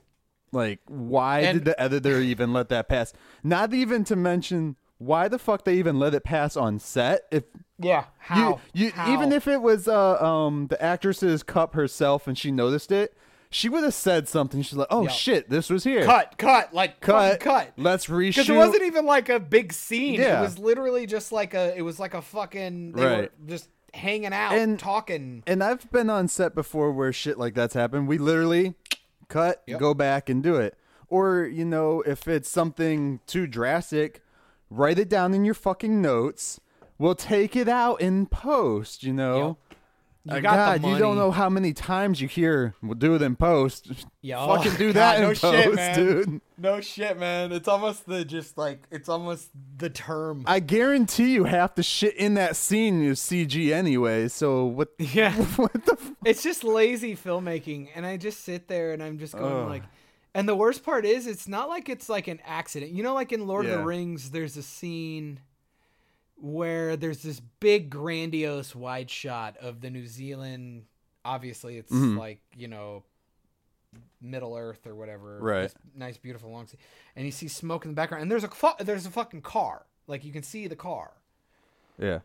like, 0.51 0.79
why 0.87 1.41
And- 1.41 1.59
did 1.59 1.65
the 1.65 1.79
editor 1.79 2.19
even 2.19 2.51
let 2.53 2.69
that 2.69 2.89
pass? 2.89 3.13
Not 3.43 3.73
even 3.75 4.03
to 4.05 4.15
mention 4.15 4.75
why 4.99 5.27
the 5.27 5.39
fuck 5.39 5.65
they 5.65 5.75
even 5.75 5.97
let 5.97 6.13
it 6.13 6.23
pass 6.23 6.55
on 6.55 6.77
set. 6.79 7.23
If 7.31 7.45
Yeah. 7.79 8.05
How? 8.19 8.59
you, 8.73 8.85
you 8.87 8.91
How? 8.91 9.11
even 9.11 9.31
if 9.31 9.47
it 9.47 9.61
was 9.61 9.87
uh, 9.87 10.23
um 10.23 10.67
the 10.67 10.81
actress's 10.81 11.41
cup 11.41 11.73
herself 11.73 12.27
and 12.27 12.37
she 12.37 12.51
noticed 12.51 12.91
it, 12.91 13.15
she 13.49 13.67
would 13.69 13.83
have 13.83 13.95
said 13.95 14.27
something. 14.27 14.61
She's 14.61 14.77
like, 14.77 14.89
"Oh 14.91 15.03
Yeah. 15.03 15.09
shit, 15.09 15.49
this 15.49 15.69
was 15.71 15.83
here. 15.83 16.03
cut, 16.05 16.37
cut, 16.37 16.71
like 16.73 16.99
cut, 16.99 17.39
cut. 17.39 17.73
Let's 17.77 18.05
reshoot." 18.05 18.29
Because 18.35 18.49
it 18.49 18.55
wasn't 18.57 18.83
even 18.83 19.05
like 19.07 19.27
a 19.29 19.39
big 19.39 19.73
scene. 19.73 20.19
Yeah. 20.19 20.37
It 20.39 20.41
was 20.43 20.59
literally 20.59 21.07
just 21.07 21.31
like 21.31 21.53
a. 21.55 21.75
It 21.75 21.81
was 21.81 21.97
like 21.99 22.13
a 22.13 22.21
fucking. 22.21 22.91
They 22.91 23.01
were 23.03 23.09
Right. 23.21 23.31
just 23.47 23.67
hanging 23.91 24.33
out, 24.33 24.53
And- 24.53 24.77
talking. 24.77 25.41
and 25.47 25.63
I've 25.63 25.89
been 25.91 26.11
on 26.11 26.27
set 26.27 26.53
before 26.53 26.91
where 26.91 27.11
shit 27.11 27.39
like 27.39 27.55
that's 27.55 27.73
happened. 27.73 28.07
We 28.07 28.19
literally 28.19 28.75
cut, 29.29 29.63
Yep. 29.65 29.79
go 29.79 29.93
back 29.95 30.29
and 30.29 30.43
do 30.43 30.57
it. 30.57 30.75
Or, 31.07 31.43
you 31.43 31.65
know, 31.65 32.01
if 32.05 32.27
it's 32.27 32.47
something 32.49 33.19
too 33.25 33.47
drastic, 33.47 34.21
write 34.69 34.99
it 34.99 35.09
down 35.09 35.33
in 35.33 35.45
your 35.45 35.53
fucking 35.55 36.01
notes. 36.01 36.59
We'll 36.97 37.15
take 37.15 37.55
it 37.55 37.69
out 37.69 38.01
in 38.01 38.25
post, 38.25 39.03
you 39.03 39.13
know. 39.13 39.57
You 40.25 40.35
Uh, 40.35 40.39
got 40.41 40.81
God, 40.81 40.89
you 40.91 40.97
don't 40.97 41.15
know 41.15 41.31
how 41.31 41.49
many 41.49 41.71
times 41.71 42.19
you 42.19 42.27
hear 42.27 42.75
we'll 42.83 42.93
do 42.93 43.15
it 43.15 43.21
in 43.21 43.37
post. 43.37 43.89
Yeah, 44.21 44.45
fucking 44.55 44.75
do 44.75 44.87
God, 44.93 44.95
that 44.95 45.21
no 45.21 45.29
in 45.29 45.35
shit, 45.35 45.65
post, 45.65 45.75
man. 45.77 45.95
dude. 45.95 46.41
No 46.57 46.81
shit, 46.81 47.17
man. 47.17 47.53
It's 47.53 47.69
almost 47.69 48.05
the 48.05 48.25
just 48.25 48.57
like 48.57 48.83
it's 48.91 49.07
almost 49.07 49.47
the 49.77 49.89
term. 49.89 50.43
I 50.45 50.59
guarantee 50.59 51.31
you 51.31 51.45
half 51.45 51.75
the 51.75 51.83
shit 51.83 52.15
in 52.15 52.33
that 52.33 52.57
scene 52.57 53.01
is 53.01 53.21
CG 53.21 53.71
anyway. 53.73 54.27
So 54.27 54.65
what? 54.65 54.89
yeah. 54.99 55.31
What 55.55 55.71
the? 55.85 55.93
F- 55.93 56.11
it's 56.25 56.43
just 56.43 56.65
lazy 56.65 57.15
filmmaking 57.15 57.87
and 57.95 58.05
i 58.05 58.17
just 58.17 58.43
sit 58.43 58.67
there 58.67 58.91
and 58.91 59.01
i'm 59.01 59.17
just 59.19 59.33
going 59.33 59.53
Ugh. 59.63 59.69
like 59.69 59.83
and 60.35 60.47
the 60.47 60.55
worst 60.55 60.83
part 60.83 61.05
is 61.05 61.25
it's 61.27 61.47
not 61.47 61.69
like 61.69 61.89
it's 61.89 62.07
like 62.09 62.27
an 62.27 62.39
accident 62.45 62.91
you 62.91 63.01
know 63.03 63.13
like 63.13 63.31
in 63.31 63.47
lord 63.47 63.65
of 63.65 63.71
the 63.71 63.83
rings 63.83 64.31
there's 64.31 64.55
a 64.57 64.63
scene 64.63 65.39
where 66.35 66.95
there's 66.95 67.21
this 67.23 67.39
big 67.59 67.89
grandiose 67.89 68.73
wide 68.75 69.09
shot 69.09 69.57
of 69.57 69.81
the 69.81 69.89
new 69.89 70.05
zealand 70.07 70.85
obviously 71.25 71.77
it's 71.77 71.91
Mhm. 71.91 72.17
like 72.17 72.39
you 72.55 72.67
know 72.67 73.03
middle 74.21 74.55
earth 74.55 74.85
or 74.85 74.95
whatever 74.95 75.39
Right. 75.39 75.73
nice 75.95 76.17
beautiful 76.17 76.51
long 76.51 76.67
sea 76.67 76.77
and 77.15 77.25
you 77.25 77.31
see 77.31 77.47
smoke 77.47 77.85
in 77.85 77.91
the 77.91 77.95
background 77.95 78.21
and 78.21 78.31
there's 78.31 78.43
a 78.43 78.49
fu- 78.49 78.83
there's 78.83 79.05
a 79.05 79.11
fucking 79.11 79.41
car 79.41 79.85
like 80.07 80.23
you 80.23 80.31
can 80.31 80.43
see 80.43 80.67
the 80.67 80.75
car 80.75 81.11
yeah. 81.97 82.19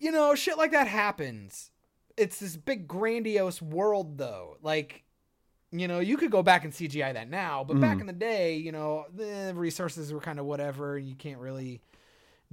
you 0.00 0.10
know, 0.10 0.34
shit 0.34 0.58
like 0.58 0.72
that 0.72 0.88
happens. 0.88 1.70
It's 2.16 2.40
this 2.40 2.56
big 2.56 2.88
grandiose 2.88 3.62
world 3.62 4.18
though. 4.18 4.56
Like, 4.62 5.04
you 5.72 5.88
know, 5.88 6.00
you 6.00 6.16
could 6.18 6.30
go 6.30 6.42
back 6.42 6.64
and 6.64 6.72
CGI 6.72 7.12
that 7.14 7.30
now, 7.30 7.64
but 7.64 7.80
back 7.80 7.96
Mhm. 7.96 8.00
in 8.02 8.06
the 8.06 8.12
day, 8.12 8.56
you 8.56 8.70
know, 8.72 9.06
the 9.14 9.52
resources 9.56 10.12
were 10.12 10.20
kind 10.20 10.38
of 10.38 10.44
whatever. 10.44 10.98
You 10.98 11.14
can't 11.14 11.40
really 11.40 11.80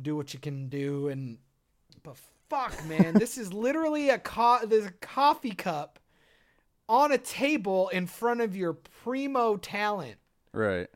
do 0.01 0.15
what 0.15 0.33
you 0.33 0.39
can 0.39 0.69
do 0.69 1.09
and 1.09 1.37
but 2.03 2.15
fuck, 2.49 2.73
man, 2.87 3.13
this 3.15 3.37
is 3.37 3.51
literally 3.53 4.09
a 4.09 4.17
co- 4.17 4.65
there's 4.65 4.85
a 4.85 4.91
coffee 5.01 5.51
cup 5.51 5.99
on 6.87 7.11
a 7.11 7.17
table 7.17 7.89
in 7.89 8.07
front 8.07 8.41
of 8.41 8.55
your 8.55 8.73
primo 8.73 9.57
talent. 9.57 10.15
Right. 10.53 10.87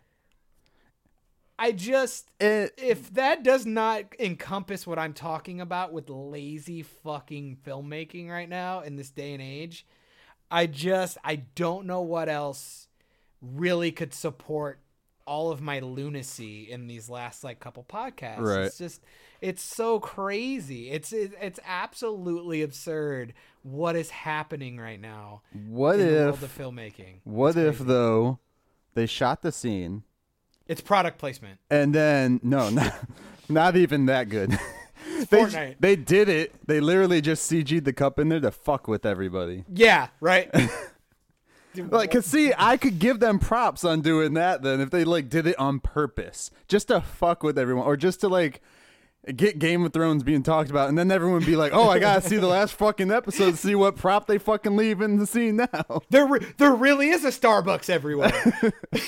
I 1.60 1.72
just 1.72 2.30
It, 2.40 2.74
if 2.78 3.14
that 3.14 3.44
does 3.44 3.66
not 3.66 4.06
encompass 4.20 4.88
what 4.88 4.98
I'm 4.98 5.14
talking 5.14 5.62
about 5.62 5.94
with 5.94 6.10
lazy 6.10 6.82
fucking 6.82 7.58
filmmaking 7.66 8.30
right 8.30 8.50
now 8.50 8.80
in 8.82 8.96
this 8.96 9.10
day 9.12 9.34
and 9.34 9.42
age, 9.42 9.86
I 10.54 10.68
just 10.68 11.18
I 11.24 11.38
don't 11.56 11.88
know 11.88 12.02
what 12.02 12.30
else 12.30 12.88
really 13.42 13.92
could 13.92 14.14
support 14.14 14.80
all 15.26 15.52
of 15.52 15.62
my 15.62 15.80
lunacy 15.80 16.70
in 16.70 16.86
these 16.86 17.10
last 17.10 17.44
like 17.44 17.60
couple 17.60 17.84
podcasts. 17.84 18.40
Right. 18.40 18.66
It's 18.66 18.78
just 18.78 19.02
it's 19.42 19.64
so 19.64 20.00
crazy. 20.00 20.92
It's 20.92 21.12
it, 21.12 21.32
it's 21.42 21.60
absolutely 21.66 22.62
absurd 22.62 23.34
what 23.64 23.96
is 23.96 24.12
happening 24.12 24.78
right 24.78 25.02
now 25.02 25.42
what 25.70 26.00
in 26.00 26.08
the 26.08 26.48
filmmaking. 26.48 27.22
What 27.24 27.58
if 27.58 27.80
though? 27.80 28.38
They 28.94 29.08
shot 29.08 29.42
the 29.42 29.52
scene 29.52 30.04
It's 30.68 30.82
product 30.82 31.18
placement. 31.18 31.60
and 31.72 31.96
then 31.96 32.40
no, 32.44 32.70
not, 32.70 32.94
not 33.50 33.76
even 33.76 34.06
that 34.06 34.30
good. 34.30 34.58
they 35.30 35.38
Fortnite. 35.44 35.76
they 35.80 35.96
did 35.96 36.30
it. 36.30 36.54
They 36.68 36.80
literally 36.80 37.22
just 37.22 37.50
CG'd 37.52 37.86
the 37.86 37.94
cup 37.94 38.20
in 38.20 38.30
there 38.30 38.40
to 38.40 38.52
fuck 38.52 38.88
with 38.88 39.06
everybody. 39.06 39.64
Yeah, 39.74 40.08
right. 40.20 40.50
Like, 41.76 42.12
cause 42.12 42.28
see, 42.28 42.54
I 42.56 42.78
could 42.78 43.00
give 43.00 43.20
them 43.20 43.40
props 43.40 43.84
on 43.84 44.02
doing 44.02 44.36
that. 44.36 44.62
Then 44.62 44.80
if 44.80 44.92
they 44.92 45.04
like 45.04 45.28
did 45.28 45.48
it 45.48 45.58
on 45.58 45.80
purpose, 45.80 46.52
just 46.68 46.90
to 46.90 47.02
fuck 47.02 47.42
with 47.42 47.58
everyone, 47.58 47.88
or 47.88 47.98
just 47.98 48.22
to 48.22 48.28
like 48.28 48.62
get 49.36 49.58
Game 49.58 49.84
of 49.84 49.92
Thrones 49.92 50.22
being 50.22 50.44
talked 50.44 50.70
about, 50.70 50.90
and 50.90 50.96
then 50.98 51.10
everyone 51.10 51.40
would 51.40 51.48
be 51.48 51.56
like, 51.56 51.72
"Oh, 51.74 51.90
I 51.90 51.98
gotta 51.98 52.22
see 52.22 52.38
the 52.38 52.46
last 52.46 52.76
fucking 52.76 53.10
episode 53.10 53.52
to 53.52 53.58
see 53.58 53.74
what 53.74 53.96
prop 53.96 54.28
they 54.28 54.38
fucking 54.38 54.76
leave 54.76 55.02
in 55.02 55.18
the 55.18 55.26
scene 55.26 55.56
now." 55.56 56.02
There, 56.12 56.28
re- 56.28 56.46
there 56.60 56.76
really 56.76 57.10
is 57.10 57.26
a 57.26 57.30
Starbucks 57.30 57.90
everywhere. 57.90 58.32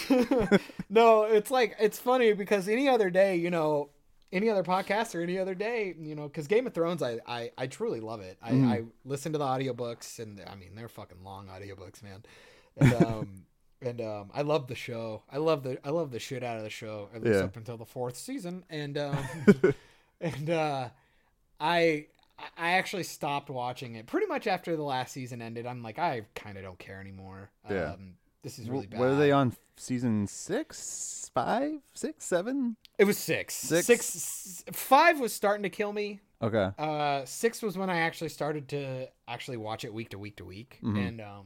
no, 0.90 1.24
it's 1.26 1.52
like 1.52 1.76
it's 1.80 2.00
funny 2.00 2.34
because 2.34 2.68
any 2.68 2.90
other 2.90 3.12
day, 3.12 3.36
you 3.36 3.52
know, 3.52 3.90
any 4.36 4.50
other 4.50 4.64
podcast 4.64 5.16
or 5.16 5.22
any 5.22 5.40
other 5.40 5.56
day, 5.56 5.96
you 6.00 6.14
know, 6.14 6.28
because 6.28 6.48
Game 6.48 6.68
of 6.68 6.74
Thrones, 6.74 7.02
I, 7.02 7.20
I, 7.26 7.52
I 7.58 7.68
truly 7.68 8.02
love 8.02 8.20
it. 8.22 8.38
I, 8.44 8.52
I 8.52 8.84
listen 9.06 9.32
to 9.32 9.38
the 9.38 9.46
audiobooks, 9.46 10.20
and 10.20 10.42
I 10.46 10.56
mean, 10.56 10.76
they're 10.76 10.90
fucking 10.90 11.24
long 11.24 11.48
audiobooks, 11.48 12.04
man. 12.04 12.24
And 12.78 12.94
um, 13.06 13.44
and 13.82 14.02
um, 14.02 14.32
I 14.34 14.42
love 14.42 14.68
the 14.68 14.76
show. 14.76 15.24
I 15.32 15.38
love 15.38 15.64
the, 15.64 15.78
I 15.88 15.90
love 15.92 16.12
the 16.12 16.20
shit 16.20 16.44
out 16.44 16.58
of 16.58 16.64
the 16.64 16.70
show. 16.70 17.10
At 17.16 17.24
least 17.24 17.40
Yeah. 17.40 17.46
up 17.46 17.56
until 17.56 17.78
the 17.78 17.86
fourth 17.86 18.18
season, 18.18 18.64
and 18.70 18.98
um, 18.98 19.18
and 20.22 20.50
uh, 20.50 20.90
I. 21.60 22.08
I 22.58 22.72
actually 22.72 23.04
stopped 23.04 23.50
watching 23.50 23.96
it 23.96 24.08
pretty 24.08 24.26
much 24.28 24.46
after 24.46 24.76
the 24.76 24.84
last 24.84 25.14
season 25.14 25.42
ended. 25.42 25.66
I'm 25.66 25.82
like, 25.82 25.98
I 25.98 26.24
kind 26.36 26.58
of 26.58 26.64
don't 26.64 26.78
care 26.78 27.00
anymore. 27.00 27.50
Yeah. 27.72 27.94
Um, 27.94 28.16
this 28.46 28.58
is 28.60 28.70
really 28.70 28.88
bad. 28.88 29.02
Are 29.02 29.16
they 29.16 29.32
on? 29.32 29.54
Season 29.78 30.26
six, 30.26 31.30
five, 31.36 31.74
six, 31.94 32.24
seven? 32.24 32.78
It 32.98 33.04
was 33.04 33.18
six. 33.18 33.54
Six? 33.56 33.86
Six. 33.86 34.64
Five 34.72 35.20
was 35.20 35.34
starting 35.34 35.64
to 35.64 35.70
kill 35.70 35.92
me. 35.92 36.22
Okay. 36.42 36.70
Uh, 36.78 37.26
six 37.26 37.62
was 37.62 37.78
when 37.78 37.90
I 37.90 37.98
actually 37.98 38.30
started 38.30 38.70
to 38.70 39.08
actually 39.28 39.58
watch 39.58 39.84
it 39.84 39.94
week 39.94 40.12
to 40.12 40.18
week 40.18 40.38
to 40.38 40.46
week, 40.46 40.80
Mhm. 40.82 41.08
and 41.08 41.20
um, 41.22 41.46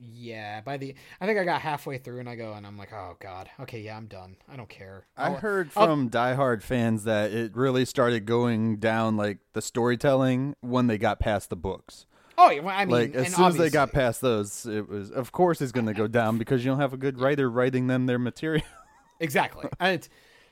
yeah, 0.00 0.60
by 0.60 0.76
the 0.76 0.94
I 1.20 1.26
think 1.26 1.38
I 1.38 1.44
got 1.44 1.60
halfway 1.60 1.98
through 1.98 2.20
and 2.20 2.28
I 2.28 2.36
go 2.36 2.52
and 2.52 2.66
I'm 2.66 2.78
like, 2.78 2.92
oh 2.92 3.16
god, 3.20 3.50
okay, 3.60 3.80
yeah, 3.80 3.96
I'm 3.96 4.06
done. 4.06 4.36
I 4.48 4.56
don't 4.56 4.68
care. 4.68 5.06
I 5.16 5.26
I'll- 5.26 5.34
heard 5.36 5.70
I'll- 5.76 5.86
from 5.86 6.08
diehard 6.08 6.62
fans 6.62 7.04
that 7.04 7.32
it 7.32 7.54
really 7.56 7.84
started 7.84 8.24
going 8.24 8.76
down 8.76 9.16
like 9.16 9.38
the 9.54 9.60
storytelling 9.62 10.54
when 10.60 10.86
they 10.86 10.98
got 10.98 11.18
past 11.18 11.50
the 11.50 11.56
books. 11.56 12.06
Oh, 12.40 12.50
yeah, 12.50 12.60
well, 12.60 12.74
I 12.76 12.84
mean, 12.84 12.94
like 12.94 13.14
as 13.14 13.26
and 13.26 13.34
soon 13.34 13.46
as 13.48 13.56
they 13.56 13.68
got 13.68 13.92
past 13.92 14.20
those, 14.20 14.64
it 14.64 14.88
was 14.88 15.10
of 15.10 15.32
course 15.32 15.60
it's 15.60 15.72
going 15.72 15.86
to 15.86 15.94
go 15.94 16.06
down 16.08 16.38
because 16.38 16.64
you 16.64 16.70
don't 16.70 16.80
have 16.80 16.92
a 16.92 16.96
good 16.96 17.18
writer 17.18 17.50
writing 17.50 17.88
them 17.88 18.06
their 18.06 18.18
material. 18.18 18.64
exactly. 19.20 19.66
And 19.80 20.06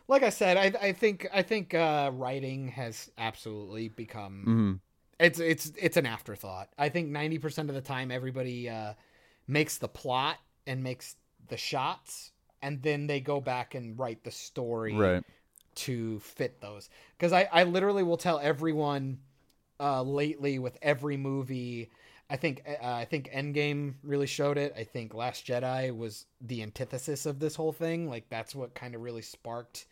like 0.09 0.23
I 0.23 0.31
said, 0.31 0.57
I 0.57 0.89
I 0.89 0.93
think 0.93 1.27
I 1.33 1.43
think 1.43 1.75
uh, 1.75 2.11
writing 2.13 2.69
has 2.69 3.11
absolutely 3.19 3.89
become 3.89 4.49
Mhm. 4.49 4.81
it's 5.21 5.41
it's 5.41 5.73
it's 5.77 5.97
an 5.97 6.07
afterthought. 6.07 6.71
I 6.79 6.89
think 6.89 7.09
ninety 7.09 7.39
percent 7.39 7.69
of 7.69 7.75
the 7.75 7.81
time 7.83 8.11
everybody 8.11 8.69
uh, 8.69 8.95
makes 9.49 9.79
the 9.79 9.89
plot 9.89 10.39
and 10.67 10.83
makes 10.83 11.17
the 11.49 11.57
shots, 11.57 12.33
and 12.63 12.83
then 12.83 13.07
they 13.07 13.21
go 13.21 13.41
back 13.41 13.75
and 13.75 13.99
write 13.99 14.25
the 14.25 14.31
story 14.33 14.95
Right. 14.95 15.25
to 15.77 16.19
fit 16.21 16.61
those. 16.61 16.91
Because 17.19 17.33
I 17.33 17.49
I 17.53 17.65
literally 17.65 18.03
will 18.03 18.17
tell 18.17 18.39
everyone 18.39 19.19
uh, 19.81 20.03
lately 20.03 20.59
with 20.59 20.79
every 20.83 21.17
movie. 21.17 21.91
I 22.29 22.37
think 22.37 22.63
uh, 22.67 22.85
I 22.85 23.05
think 23.05 23.31
Endgame 23.33 23.95
really 24.03 24.27
showed 24.27 24.59
it. 24.59 24.75
I 24.77 24.85
think 24.85 25.15
Last 25.15 25.47
Jedi 25.47 25.97
was 25.97 26.27
the 26.41 26.63
antithesis 26.63 27.25
of 27.27 27.39
this 27.39 27.55
whole 27.55 27.73
thing. 27.73 28.09
Like 28.09 28.29
that's 28.29 28.55
what 28.55 28.75
kind 28.75 28.95
of 28.95 29.01
really 29.03 29.23
sparked 29.23 29.87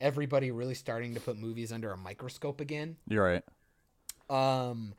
everybody 0.00 0.50
really 0.50 0.74
starting 0.74 1.14
to 1.14 1.20
put 1.20 1.38
movies 1.38 1.72
under 1.72 1.92
a 1.92 1.96
microscope 1.96 2.60
again 2.60 2.96
You're 3.06 3.22
right. 3.22 3.42
um, 4.30 4.94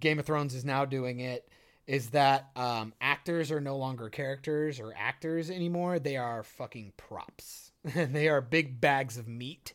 Game 0.00 0.18
of 0.18 0.26
Thrones 0.26 0.54
is 0.54 0.64
now 0.64 0.84
doing 0.84 1.20
it 1.20 1.48
is 1.86 2.10
that 2.10 2.50
um, 2.54 2.92
actors 3.00 3.50
are 3.50 3.60
no 3.60 3.76
longer 3.76 4.10
characters 4.10 4.78
or 4.78 4.92
actors 4.96 5.50
anymore. 5.50 5.98
They 5.98 6.18
are 6.18 6.42
fucking 6.42 6.92
props. 6.98 7.72
they 7.94 8.28
are 8.28 8.42
big 8.42 8.80
bags 8.80 9.16
of 9.16 9.26
meat 9.26 9.72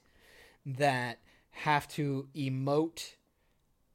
that 0.65 1.19
have 1.49 1.87
to 1.89 2.27
emote 2.35 3.13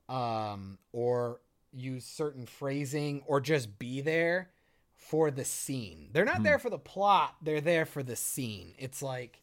um 0.08 0.78
or 0.92 1.40
use 1.72 2.04
certain 2.04 2.46
phrasing 2.46 3.22
or 3.26 3.40
just 3.40 3.78
be 3.78 4.00
there 4.00 4.50
for 4.96 5.30
the 5.30 5.44
scene. 5.44 6.08
They're 6.12 6.24
not 6.24 6.42
there 6.42 6.58
for 6.58 6.70
the 6.70 6.78
plot, 6.78 7.36
they're 7.42 7.60
there 7.60 7.84
for 7.84 8.02
the 8.02 8.16
scene. 8.16 8.74
It's 8.78 9.02
like 9.02 9.42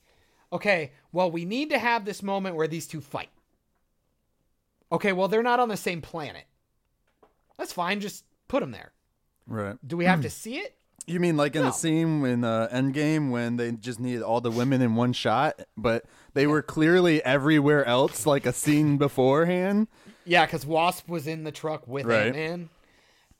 okay, 0.51 0.91
well 1.11 1.29
we 1.31 1.45
need 1.45 1.69
to 1.69 1.79
have 1.79 2.05
this 2.05 2.21
moment 2.23 2.55
where 2.55 2.67
these 2.67 2.87
two 2.87 3.01
fight. 3.01 3.29
Okay, 4.91 5.13
well 5.13 5.27
they're 5.27 5.43
not 5.43 5.59
on 5.59 5.69
the 5.69 5.77
same 5.77 6.01
planet. 6.01 6.45
That's 7.57 7.73
fine, 7.73 7.99
just 8.01 8.25
put 8.47 8.59
them 8.61 8.71
there. 8.71 8.91
Right. 9.47 9.75
Do 9.85 9.97
we 9.97 10.05
have 10.05 10.21
to 10.21 10.29
see 10.29 10.57
it? 10.57 10.75
You 11.07 11.19
mean 11.19 11.37
like 11.37 11.55
in 11.55 11.61
No. 11.61 11.67
the 11.67 11.73
scene 11.73 12.25
in 12.25 12.43
uh, 12.43 12.67
Endgame 12.73 13.29
when 13.29 13.57
they 13.57 13.71
just 13.73 13.99
needed 13.99 14.23
all 14.23 14.41
the 14.41 14.49
women 14.51 14.81
in 14.81 14.95
one 14.95 15.13
shot, 15.13 15.61
but 15.77 16.05
they 16.33 16.47
were 16.47 16.63
clearly 16.63 17.23
everywhere 17.23 17.85
else, 17.85 18.25
like 18.25 18.45
a 18.47 18.53
scene 18.53 18.97
beforehand? 18.97 19.87
Yeah, 20.25 20.45
because 20.45 20.65
Wasp 20.65 21.07
was 21.07 21.27
in 21.27 21.43
the 21.43 21.51
truck 21.51 21.87
with 21.87 22.05
Right. 22.05 22.27
Ant-Man. 22.27 22.69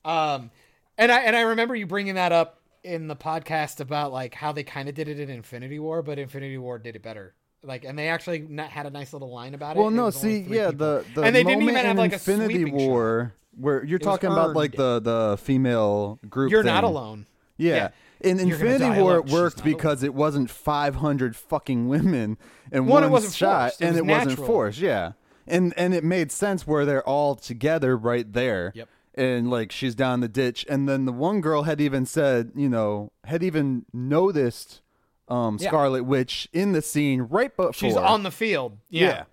Um, 0.04 0.50
and 0.96 1.10
I 1.10 1.20
and 1.22 1.36
I 1.36 1.40
remember 1.42 1.74
you 1.74 1.86
bringing 1.86 2.14
that 2.14 2.32
up 2.32 2.60
in 2.84 3.08
the 3.08 3.16
podcast 3.16 3.80
about 3.80 4.12
like 4.12 4.34
how 4.34 4.52
they 4.52 4.62
kind 4.62 4.88
of 4.88 4.94
did 4.94 5.08
it 5.08 5.18
in 5.18 5.28
Infinity 5.28 5.78
War, 5.78 6.02
but 6.02 6.18
Infinity 6.18 6.58
War 6.58 6.78
did 6.78 6.96
it 6.96 7.02
better. 7.02 7.34
Like, 7.62 7.84
and 7.84 7.98
they 7.98 8.08
actually 8.08 8.40
not, 8.40 8.70
had 8.70 8.86
a 8.86 8.90
nice 8.90 9.12
little 9.12 9.32
line 9.32 9.54
about 9.54 9.76
it. 9.76 9.80
Well, 9.80 9.90
no, 9.90 10.10
see, 10.10 10.38
yeah, 10.38 10.70
people. 10.70 10.86
the 10.86 11.04
the 11.14 11.22
and 11.22 11.34
they 11.34 11.42
didn't 11.42 11.62
even 11.62 11.74
have 11.74 11.86
in 11.86 11.96
like 11.96 12.12
a 12.12 12.14
Infinity 12.14 12.54
sweeping 12.54 12.78
shot. 12.78 12.88
War 12.88 13.34
where 13.58 13.84
you're 13.84 13.98
was 13.98 14.04
talking 14.06 14.30
about 14.30 14.54
like 14.54 14.72
the 14.72 15.00
the 15.00 15.36
female 15.42 16.20
group. 16.28 16.52
You're 16.52 16.62
not 16.62 16.84
alone. 16.84 17.26
Yeah. 17.56 17.74
Yeah. 17.74 17.88
In 18.20 18.38
You're 18.38 18.56
Infinity 18.56 19.00
War, 19.00 19.16
it 19.16 19.26
worked 19.26 19.58
not 19.58 19.64
because 19.64 20.02
it 20.02 20.14
wasn't 20.14 20.50
500 20.50 21.36
fucking 21.36 21.86
women 21.88 22.38
in 22.72 22.86
One, 22.86 23.02
one 23.02 23.04
it 23.04 23.08
wasn't 23.10 23.34
shot, 23.34 23.72
forced. 23.72 23.82
It 23.82 23.84
and 23.84 23.94
was 23.94 24.00
it 24.00 24.06
wasn't 24.06 24.46
forced. 24.46 24.78
Yeah, 24.78 25.12
and 25.46 25.72
and 25.76 25.94
it 25.94 26.04
made 26.04 26.32
sense 26.32 26.66
where 26.66 26.84
they're 26.84 27.06
all 27.06 27.34
together 27.34 27.96
right 27.96 28.32
there. 28.32 28.72
Yep. 28.74 28.88
And 29.14 29.50
like 29.50 29.72
she's 29.72 29.94
down 29.94 30.20
the 30.20 30.28
ditch, 30.28 30.66
and 30.68 30.88
then 30.88 31.06
the 31.06 31.12
one 31.12 31.40
girl 31.40 31.62
had 31.62 31.80
even 31.80 32.04
said, 32.04 32.52
you 32.54 32.68
know, 32.68 33.12
had 33.24 33.42
even 33.42 33.86
noticed 33.92 34.82
um, 35.28 35.56
Yeah. 35.58 35.68
Scarlet 35.68 36.04
Witch 36.04 36.48
in 36.52 36.72
the 36.72 36.82
scene 36.82 37.22
right 37.22 37.54
before. 37.56 37.72
She's 37.72 37.96
on 37.96 38.22
the 38.22 38.30
field. 38.30 38.78
Yeah. 38.90 39.24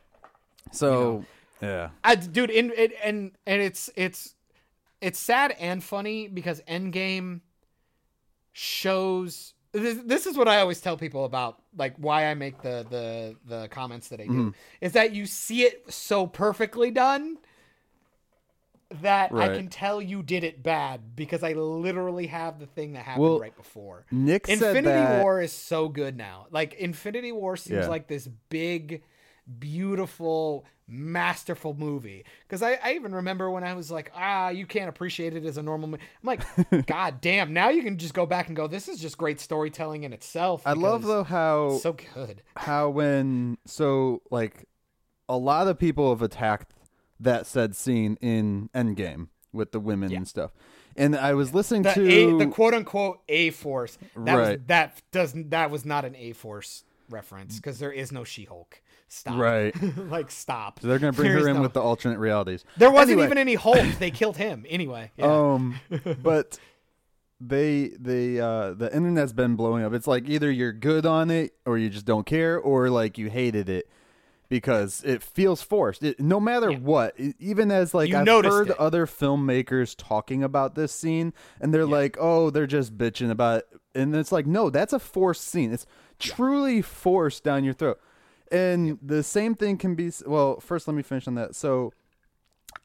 So 0.71 1.25
yeah. 1.61 1.89
I, 2.03 2.15
dude, 2.15 2.49
in, 2.49 2.71
it, 2.75 2.93
and 3.03 3.31
and 3.45 3.61
it's 3.61 3.89
it's 3.95 4.35
it's 5.01 5.19
sad 5.19 5.55
and 5.59 5.83
funny 5.83 6.27
because 6.27 6.61
Endgame 6.61 7.41
shows. 8.53 9.52
This, 9.73 9.97
this 10.05 10.25
is 10.27 10.37
what 10.37 10.47
I 10.47 10.59
always 10.59 10.79
tell 10.79 10.95
people 10.97 11.25
about 11.25 11.59
like 11.75 11.95
why 11.97 12.27
I 12.27 12.35
make 12.35 12.61
the 12.61 12.85
the 12.89 13.35
the 13.45 13.67
comments 13.69 14.09
that 14.09 14.19
I 14.21 14.25
do 14.25 14.29
Mm-hmm. 14.31 14.49
is 14.81 14.91
that 14.93 15.13
you 15.13 15.25
see 15.25 15.63
it 15.63 15.91
so 15.91 16.27
perfectly 16.27 16.91
done 16.91 17.37
that 19.01 19.33
I 19.33 19.47
can 19.55 19.69
tell 19.69 19.99
you 19.99 20.21
did 20.21 20.43
it 20.43 20.61
bad 20.61 21.15
because 21.15 21.41
I 21.43 21.53
literally 21.53 22.27
have 22.27 22.59
the 22.59 22.67
thing 22.67 22.93
that 22.93 23.05
happened 23.05 23.23
Well, 23.23 23.39
right 23.39 23.55
before. 23.57 24.05
Nick 24.11 24.45
said 24.45 24.53
Infinity 24.53 24.83
that- 24.89 25.21
War 25.23 25.41
is 25.41 25.51
so 25.51 25.89
good 25.89 26.15
now. 26.15 26.45
Like 26.51 26.75
Infinity 26.75 27.31
War 27.31 27.57
seems 27.57 27.85
Yeah. 27.85 27.87
like 27.87 28.07
this 28.07 28.27
big, 28.49 29.01
beautiful, 29.59 30.65
masterful 30.87 31.73
movie. 31.73 32.25
Because 32.47 32.61
I, 32.61 32.79
I 32.83 32.93
even 32.93 33.13
remember 33.15 33.49
when 33.49 33.63
I 33.63 33.73
was 33.73 33.91
like, 33.91 34.11
ah, 34.15 34.49
you 34.49 34.65
can't 34.65 34.89
appreciate 34.89 35.35
it 35.35 35.45
as 35.45 35.57
a 35.57 35.63
normal 35.63 35.87
movie. 35.89 36.03
I'm 36.21 36.27
like, 36.27 36.85
God 36.87 37.21
damn! 37.21 37.53
Now 37.53 37.69
you 37.69 37.83
can 37.83 37.97
just 37.97 38.13
go 38.13 38.25
back 38.25 38.47
and 38.47 38.55
go, 38.55 38.67
this 38.67 38.87
is 38.87 38.99
just 38.99 39.17
great 39.17 39.39
storytelling 39.39 40.03
in 40.03 40.13
itself. 40.13 40.63
I 40.65 40.73
love 40.73 41.03
though 41.05 41.23
how 41.23 41.77
so 41.81 41.93
good. 42.13 42.41
how 42.57 42.89
when 42.89 43.57
so 43.65 44.21
like 44.31 44.67
a 45.29 45.37
lot 45.37 45.67
of 45.67 45.79
people 45.79 46.09
have 46.09 46.21
attacked 46.21 46.73
that 47.19 47.47
said 47.47 47.75
scene 47.75 48.17
in 48.21 48.69
Endgame 48.75 49.27
with 49.53 49.71
the 49.71 49.79
women 49.79 50.11
Yeah. 50.11 50.17
and 50.17 50.27
stuff. 50.27 50.51
And 50.95 51.15
I 51.15 51.33
was 51.33 51.53
listening 51.53 51.83
The 51.83 51.93
to 51.93 52.07
a, 52.11 52.37
the 52.37 52.47
quote 52.47 52.73
unquote 52.73 53.21
A 53.29 53.49
Force. 53.51 53.97
That 54.15 54.35
was 54.37 54.47
Right. 54.49 54.67
that 54.67 55.01
doesn't 55.11 55.49
that 55.51 55.71
was 55.71 55.85
not 55.85 56.05
an 56.05 56.15
A 56.15 56.33
Force 56.33 56.83
reference 57.09 57.55
because 57.57 57.79
there 57.79 57.91
is 57.91 58.11
no 58.11 58.23
She 58.23 58.43
Hulk. 58.43 58.81
Stop. 59.15 59.37
Right. 59.37 59.75
like 60.09 60.31
stop. 60.31 60.79
they're 60.79 60.97
gonna 60.97 61.13
bring 61.13 61.31
There's 61.31 61.43
her 61.43 61.49
in 61.49 61.57
no- 61.57 61.61
with 61.61 61.73
the 61.73 61.81
alternate 61.81 62.17
realities. 62.17 62.65
There 62.77 62.89
wasn't 62.89 63.11
Anyway, 63.11 63.25
even 63.25 63.37
any 63.37 63.53
Hulk. 63.55 63.85
They 63.99 64.09
killed 64.09 64.37
him 64.37 64.65
anyway. 64.69 65.11
Yeah. 65.17 65.25
Um 65.27 65.79
but 66.23 66.57
they 67.39 67.91
they 67.99 68.39
uh 68.39 68.73
the 68.73 68.89
internet's 68.95 69.33
been 69.33 69.55
blowing 69.55 69.83
up. 69.83 69.93
It's 69.93 70.07
like 70.07 70.27
either 70.29 70.49
you're 70.51 70.73
good 70.73 71.05
on 71.05 71.29
it 71.29 71.53
or 71.65 71.77
you 71.77 71.89
just 71.89 72.05
don't 72.05 72.25
care 72.25 72.57
or 72.57 72.89
like 72.89 73.17
you 73.17 73.29
hated 73.29 73.69
it 73.69 73.87
because 74.49 75.03
it 75.05 75.21
feels 75.23 75.61
forced. 75.61 76.03
It, 76.03 76.19
no 76.19 76.39
matter 76.39 76.71
Yeah. 76.71 76.77
what, 76.79 77.15
even 77.39 77.71
as 77.71 77.93
like 77.93 78.09
You 78.09 78.17
I've 78.17 78.27
heard 78.27 78.69
it. 78.69 78.79
other 78.79 79.05
filmmakers 79.05 79.95
talking 79.97 80.43
about 80.43 80.75
this 80.75 80.91
scene 80.91 81.33
and 81.59 81.73
they're 81.73 81.85
like, 81.85 82.17
"Oh, 82.19 82.49
they're 82.49 82.67
just 82.67 82.97
bitching 82.97 83.29
about 83.31 83.59
it." 83.59 83.67
And 83.95 84.15
it's 84.15 84.31
like, 84.31 84.45
"No, 84.47 84.69
that's 84.69 84.93
a 84.93 84.99
forced 84.99 85.43
scene. 85.47 85.71
It's 85.73 85.85
truly 86.19 86.81
forced 86.81 87.43
down 87.43 87.63
your 87.63 87.73
throat." 87.73 87.99
And 88.53 88.99
the 89.01 89.23
same 89.23 89.55
thing 89.55 89.77
can 89.77 89.95
be 89.95 90.11
well, 90.27 90.59
first 90.59 90.87
let 90.87 90.93
me 90.93 91.01
finish 91.01 91.27
on 91.27 91.33
that. 91.35 91.55
So 91.55 91.91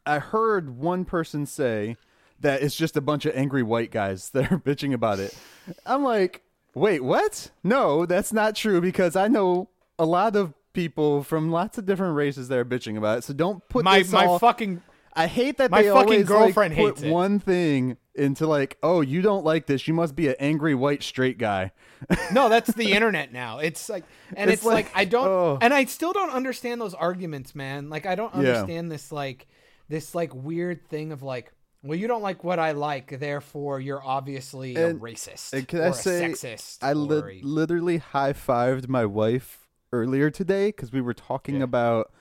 I 0.07 0.19
heard 0.19 0.79
one 0.79 1.05
person 1.05 1.45
say 1.45 1.97
that 2.41 2.63
it's 2.63 2.75
just 2.75 2.97
a 2.97 3.03
bunch 3.03 3.27
of 3.27 3.37
angry 3.37 3.63
white 3.63 3.91
guys 3.91 4.31
that 4.35 4.51
are 4.51 4.59
bitching 4.59 4.95
about 4.95 5.19
it. 5.19 5.37
I'm 5.85 6.03
like, 6.03 6.43
wait, 6.75 7.05
what? 7.05 7.51
No, 7.63 8.07
that's 8.07 8.33
not 8.33 8.57
true 8.57 8.81
because 8.81 9.15
I 9.15 9.29
know 9.29 9.69
a 9.99 10.07
lot 10.07 10.35
of 10.37 10.55
people 10.73 11.23
from 11.23 11.51
lots 11.51 11.77
of 11.77 11.85
different 11.85 12.15
races 12.15 12.49
that 12.49 12.59
are 12.59 12.65
bitching 12.65 12.97
about 12.97 13.19
it. 13.19 13.25
So 13.25 13.35
don't 13.35 13.67
put 13.69 13.85
my 13.85 14.03
my 14.11 14.25
all- 14.25 14.39
fucking 14.39 14.81
I 15.19 15.27
hate 15.27 15.59
that 15.59 15.71
my 15.71 15.83
they 15.83 15.89
fucking 15.89 16.03
always 16.13 16.27
girlfriend 16.27 16.77
like, 16.77 16.85
put 16.85 16.97
hates 16.99 17.03
it. 17.03 17.11
one 17.13 17.39
thing 17.41 17.97
into 18.15 18.47
like, 18.47 18.79
oh, 18.83 19.01
you 19.01 19.21
don't 19.21 19.45
like 19.45 19.67
this. 19.67 19.87
You 19.89 19.95
must 19.95 20.15
be 20.17 20.29
an 20.29 20.37
angry 20.39 20.75
white 20.75 21.03
straight 21.03 21.39
guy. 21.39 21.73
no, 22.33 22.49
that's 22.49 22.73
the 22.75 22.93
internet 22.93 23.33
now. 23.33 23.59
It's 23.59 23.89
like, 23.89 24.05
and 24.37 24.51
It's 24.51 24.61
it's, 24.63 24.67
like, 24.67 24.87
like, 24.87 24.93
I 24.97 25.05
don't, 25.05 25.27
oh. 25.29 25.59
and 25.61 25.75
I 25.75 25.85
still 25.87 26.13
don't 26.13 26.31
understand 26.31 26.81
those 26.81 26.95
arguments, 26.95 27.55
man. 27.55 27.91
Like 27.91 28.07
I 28.07 28.15
don't 28.15 28.33
Yeah. 28.35 28.41
understand 28.41 28.91
this 28.91 29.13
like 29.13 29.47
this 29.89 30.15
like 30.15 30.35
weird 30.35 30.89
thing 30.89 31.13
of 31.13 31.23
like, 31.23 31.53
well, 31.83 31.97
you 31.99 32.09
don't 32.09 32.23
like 32.23 32.43
what 32.45 32.59
I 32.59 32.73
like, 32.73 33.19
therefore 33.21 33.81
you're 33.81 34.03
obviously 34.05 34.75
a 34.77 34.95
racist 34.95 35.53
And 35.53 35.67
can 35.69 35.81
or 35.81 35.85
I 35.85 35.89
a 35.89 35.93
say, 35.95 36.23
sexist. 36.31 36.79
I 36.83 36.93
li- 36.93 37.41
literally 37.43 37.99
high 37.99 38.33
fived 38.33 38.89
my 38.89 39.05
wife 39.07 39.69
earlier 39.93 40.31
today 40.31 40.69
because 40.69 40.93
we 40.93 41.01
were 41.01 41.15
talking 41.15 41.57
Yeah. 41.59 41.63
about, 41.65 42.13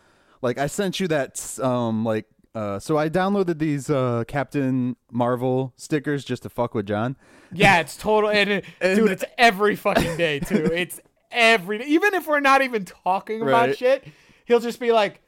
like, 0.41 0.57
I 0.59 0.67
sent 0.67 0.99
you 0.99 1.07
that, 1.09 1.59
um, 1.59 2.05
like, 2.05 2.25
uh, 2.57 2.79
so 2.79 2.97
I 2.97 3.09
downloaded 3.09 3.59
these 3.59 3.89
uh, 3.89 4.23
Captain 4.27 4.95
Marvel 5.11 5.73
stickers 5.75 6.25
just 6.25 6.43
to 6.43 6.49
fuck 6.49 6.73
with 6.73 6.85
John. 6.87 7.15
yeah, 7.51 7.79
it's 7.79 7.95
total, 7.95 8.29
and, 8.29 8.49
it- 8.49 8.65
And- 8.81 8.97
dude, 8.97 9.11
it's 9.11 9.23
every 9.37 9.75
fucking 9.75 10.17
day 10.17 10.39
too. 10.39 10.69
It's 10.73 10.99
every, 11.31 11.83
even 11.85 12.13
if 12.13 12.25
we're 12.27 12.39
not 12.39 12.61
even 12.61 12.85
talking 12.85 13.41
about 13.41 13.75
shit, 13.77 14.05
he'll 14.45 14.59
just 14.61 14.79
be 14.79 14.91
like, 14.91 15.21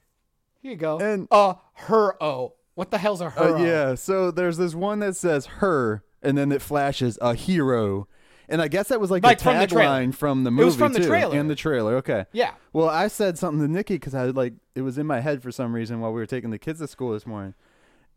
"Here 0.62 0.72
you 0.72 0.78
go." 0.78 0.98
And- 1.00 1.28
uh, 1.30 1.56
her 1.74 2.22
oh, 2.24 2.54
what 2.76 2.90
the 2.92 2.98
hell's 2.98 3.22
a 3.22 3.30
her? 3.30 3.56
Uh, 3.58 3.64
yeah, 3.64 3.96
so 3.96 4.32
there's 4.32 4.58
this 4.58 4.74
one 4.74 5.00
that 5.00 5.16
says 5.16 5.46
her, 5.62 6.04
and 6.24 6.38
then 6.38 6.52
it 6.52 6.62
flashes 6.62 7.18
a 7.22 7.34
hero. 7.36 8.08
And 8.50 8.62
I 8.62 8.68
guess 8.68 8.88
that 8.90 9.00
was 9.00 9.12
like, 9.12 9.24
Like 9.24 9.38
the 9.38 9.44
from 9.46 9.60
the 9.60 9.68
trailer. 9.68 9.92
tagline 10.08 10.14
from 10.16 10.44
the 10.44 10.52
movie 10.52 10.66
was 10.66 10.76
from 10.76 10.94
the 10.94 11.00
too, 11.00 11.08
trailer. 11.08 11.38
and 11.38 11.50
the 11.50 11.56
trailer. 11.56 11.96
Okay. 11.98 12.26
Yeah. 12.32 12.52
Well, 12.74 12.90
I 12.90 13.08
said 13.08 13.38
something 13.38 13.66
to 13.66 13.72
Nikki 13.72 13.96
because 13.96 14.16
I 14.16 14.26
like 14.26 14.54
it 14.76 14.82
was 14.82 14.98
in 14.98 15.06
my 15.08 15.20
head 15.20 15.42
for 15.44 15.52
some 15.52 15.74
reason 15.74 16.00
while 16.00 16.12
we 16.12 16.20
were 16.20 16.26
taking 16.26 16.50
the 16.50 16.58
kids 16.60 16.80
to 16.80 16.88
school 16.88 17.14
this 17.14 17.28
morning, 17.28 17.54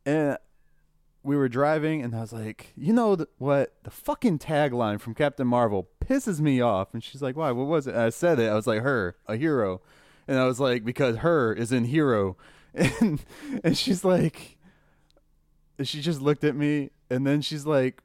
and 0.06 0.38
we 1.22 1.36
were 1.36 1.48
driving, 1.48 2.02
and 2.02 2.14
I 2.16 2.20
was 2.20 2.32
like, 2.32 2.72
you 2.76 2.92
know 2.92 3.14
th- 3.14 3.28
what? 3.38 3.74
The 3.84 3.90
fucking 3.90 4.38
tagline 4.40 5.00
from 5.00 5.14
Captain 5.14 5.46
Marvel 5.46 5.88
pisses 6.04 6.40
me 6.40 6.60
off. 6.60 6.92
And 6.94 7.04
she's 7.04 7.22
like, 7.22 7.36
why? 7.36 7.52
What 7.52 7.66
was 7.68 7.86
it? 7.86 7.94
And 7.94 8.02
I 8.02 8.10
said 8.10 8.40
it. 8.40 8.48
I 8.50 8.54
was 8.54 8.66
like, 8.66 8.80
her, 8.82 9.14
a 9.26 9.36
hero, 9.36 9.80
and 10.26 10.38
I 10.38 10.46
was 10.46 10.58
like, 10.58 10.84
because 10.84 11.18
her 11.18 11.52
is 11.52 11.70
in 11.72 11.84
hero, 11.84 12.36
and 12.74 13.22
and 13.62 13.76
she's 13.76 14.02
like, 14.02 14.56
she 15.82 16.00
just 16.00 16.20
looked 16.20 16.44
at 16.44 16.54
me, 16.56 16.90
and 17.10 17.26
then 17.26 17.42
she's 17.42 17.66
like. 17.66 18.02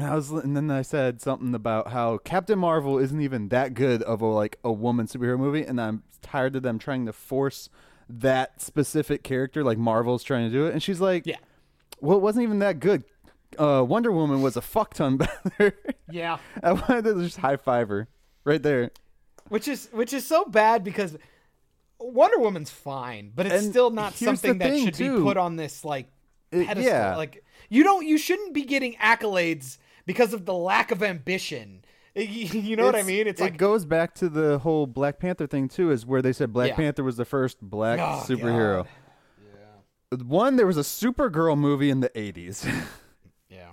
And 0.00 0.08
I 0.10 0.14
was, 0.14 0.30
and 0.30 0.56
then 0.56 0.70
I 0.70 0.82
said 0.82 1.20
something 1.20 1.54
about 1.54 1.88
how 1.88 2.18
Captain 2.18 2.58
Marvel 2.58 2.98
isn't 2.98 3.20
even 3.20 3.48
that 3.48 3.74
good 3.74 4.02
of 4.02 4.20
a 4.20 4.26
like 4.26 4.58
a 4.62 4.72
woman 4.72 5.06
superhero 5.06 5.38
movie, 5.38 5.62
and 5.62 5.80
I'm 5.80 6.02
tired 6.22 6.54
of 6.56 6.62
them 6.62 6.78
trying 6.78 7.06
to 7.06 7.12
force 7.12 7.68
that 8.08 8.60
specific 8.62 9.22
character 9.22 9.62
like 9.64 9.76
Marvel's 9.78 10.22
trying 10.22 10.48
to 10.48 10.52
do 10.52 10.66
it. 10.66 10.72
And 10.72 10.82
she's 10.82 11.00
like, 11.00 11.26
Yeah. 11.26 11.36
well, 12.00 12.16
it 12.16 12.20
wasn't 12.20 12.44
even 12.44 12.58
that 12.60 12.80
good. 12.80 13.04
Uh, 13.58 13.84
Wonder 13.86 14.12
Woman 14.12 14.40
was 14.42 14.56
a 14.56 14.60
fuck 14.62 14.94
ton 14.94 15.16
better. 15.58 15.76
Yeah. 16.10 16.38
I 16.62 16.72
wanted 16.72 17.04
to 17.04 17.22
just 17.22 17.38
high 17.38 17.56
five 17.56 17.88
her 17.88 18.08
right 18.44 18.62
there. 18.62 18.90
which 19.48 19.66
is 19.68 19.88
which 19.92 20.12
is 20.12 20.26
so 20.26 20.44
bad 20.44 20.84
because 20.84 21.16
Wonder 21.98 22.38
Woman's 22.38 22.70
fine, 22.70 23.32
but 23.34 23.46
it's 23.46 23.54
And 23.64 23.70
still 23.72 23.90
not 23.90 24.14
something 24.14 24.58
that 24.58 24.78
should 24.78 24.94
too. 24.94 25.16
be 25.18 25.22
put 25.22 25.36
on 25.36 25.56
this 25.56 25.84
like 25.84 26.06
It- 26.52 26.66
pedestal. 26.66 26.92
yeah. 26.92 27.16
Like 27.16 27.44
you 27.68 27.82
don't 27.84 28.06
you 28.06 28.16
shouldn't 28.18 28.54
be 28.54 28.64
getting 28.64 28.94
accolades 28.94 29.78
because 30.08 30.32
of 30.34 30.44
the 30.44 30.54
lack 30.54 30.90
of 30.90 31.02
ambition. 31.04 31.84
you 32.16 32.74
know 32.74 32.84
what 32.86 32.96
I 32.96 33.04
mean? 33.04 33.28
It's 33.28 33.40
it 33.40 33.44
like 33.44 33.56
goes 33.58 33.84
back 33.84 34.12
to 34.16 34.28
the 34.28 34.58
whole 34.58 34.88
Black 34.88 35.20
Panther 35.20 35.46
thing 35.46 35.68
too, 35.68 35.92
is 35.92 36.04
where 36.04 36.20
they 36.20 36.32
said 36.32 36.52
Black 36.52 36.70
Yeah. 36.70 36.74
Panther 36.76 37.04
was 37.04 37.16
the 37.16 37.24
first 37.24 37.58
black 37.60 38.00
Oh, 38.00 38.24
superhero. 38.26 38.86
God. 40.10 40.22
One, 40.22 40.56
there 40.56 40.66
was 40.66 40.76
a 40.78 40.80
Supergirl 40.80 41.56
movie 41.56 41.90
in 41.90 42.00
the 42.00 42.08
'80s. 42.10 42.66
Yeah. 43.50 43.68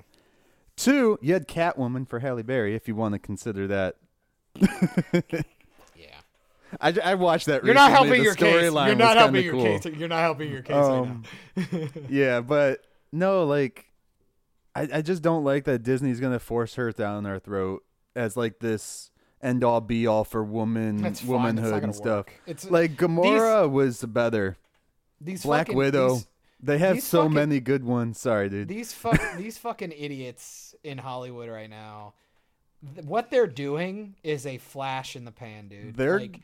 Two, 0.77 1.17
you 1.21 1.33
had 1.33 1.47
Catwoman 1.47 2.07
for 2.07 2.19
Halle 2.19 2.43
Berry, 2.43 2.75
if 2.75 2.87
you 2.87 2.95
want 2.95 3.13
to 3.13 3.19
consider 3.19 3.67
that. 3.67 3.95
Yeah. 5.97 6.07
I, 6.81 6.93
I 7.03 7.15
watched 7.15 7.45
that. 7.47 7.63
You're 7.63 7.73
not 7.73 7.91
recently. 7.91 8.07
helping 8.07 8.19
The 8.19 8.23
your 8.23 8.35
case. 8.35 8.73
You're 8.87 8.95
not 8.95 9.17
helping 9.17 9.43
your 9.43 9.53
cool. 9.53 9.63
case. 9.79 9.85
You're 9.85 10.07
not 10.09 10.19
helping 10.21 10.51
your 10.51 10.61
case 10.61 10.75
Um, 10.75 11.23
right 11.55 11.71
now. 11.73 12.01
yeah, 12.09 12.41
but 12.41 12.81
no, 13.11 13.45
like, 13.45 13.85
I, 14.75 14.87
I 14.95 15.01
just 15.01 15.21
don't 15.21 15.43
like 15.43 15.63
that 15.65 15.83
Disney's 15.83 16.19
gonna 16.19 16.39
force 16.39 16.75
her 16.75 16.91
down 16.91 17.25
our 17.25 17.39
throat 17.39 17.83
as 18.15 18.35
like 18.35 18.59
this 18.59 19.09
end 19.41 19.63
all 19.63 19.81
be 19.81 20.07
all 20.07 20.23
for 20.23 20.43
woman 20.43 20.97
That's 20.97 21.19
fine. 21.21 21.25
It's 21.25 21.29
not 21.29 21.31
womanhood 21.37 21.71
gonna 21.71 21.83
and 21.83 21.95
stuff. 21.95 22.25
work. 22.27 22.33
It's 22.47 22.69
Like 22.69 22.95
Gamora 22.95 23.69
was 23.69 24.03
better. 24.03 24.57
these 25.21 25.43
Black 25.43 25.67
fucking- 25.67 25.77
Widow. 25.77 26.13
These, 26.15 26.27
They 26.61 26.77
have 26.79 26.95
these 26.95 27.03
so 27.03 27.23
fucking- 27.23 27.33
many 27.35 27.59
good 27.59 27.83
ones. 27.83 28.19
Sorry, 28.19 28.49
dude. 28.49 28.67
these 28.67 28.91
fuck 28.91 29.19
these 29.37 29.57
fucking 29.57 29.91
idiots 29.91 30.73
in 30.83 30.97
Hollywood 30.97 31.49
right 31.49 31.69
now. 31.69 32.13
th- 32.95 33.05
What 33.05 33.29
they're 33.31 33.47
doing 33.47 34.15
is 34.23 34.45
a 34.45 34.57
flash 34.57 35.15
in 35.15 35.25
the 35.25 35.31
pan, 35.31 35.67
dude. 35.67 35.95
They're- 35.95 36.19
like, 36.19 36.39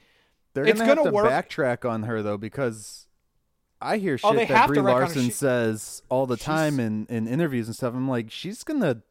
They're 0.54 0.66
it's 0.66 0.80
gonna 0.80 0.86
have 0.90 0.98
gonna 0.98 1.10
to 1.10 1.16
work- 1.16 1.30
backtrack 1.32 1.90
on 1.90 2.04
her 2.04 2.22
though 2.22 2.38
because 2.38 3.08
I 3.82 3.98
hear 3.98 4.18
shit 4.18 4.30
Oh, 4.30 4.34
that 4.36 4.68
Brie 4.68 4.80
wreck 4.80 4.86
on 4.96 5.02
her. 5.02 5.06
Larson 5.06 5.24
She- 5.26 5.32
says 5.32 6.02
all 6.10 6.26
the 6.26 6.36
She's- 6.38 6.46
time 6.46 6.80
in, 6.80 7.06
in 7.08 7.28
interviews 7.28 7.68
and 7.68 7.76
stuff. 7.76 7.94
I'm 7.94 8.08
like, 8.08 8.30
she's 8.32 8.64
gonna 8.64 9.02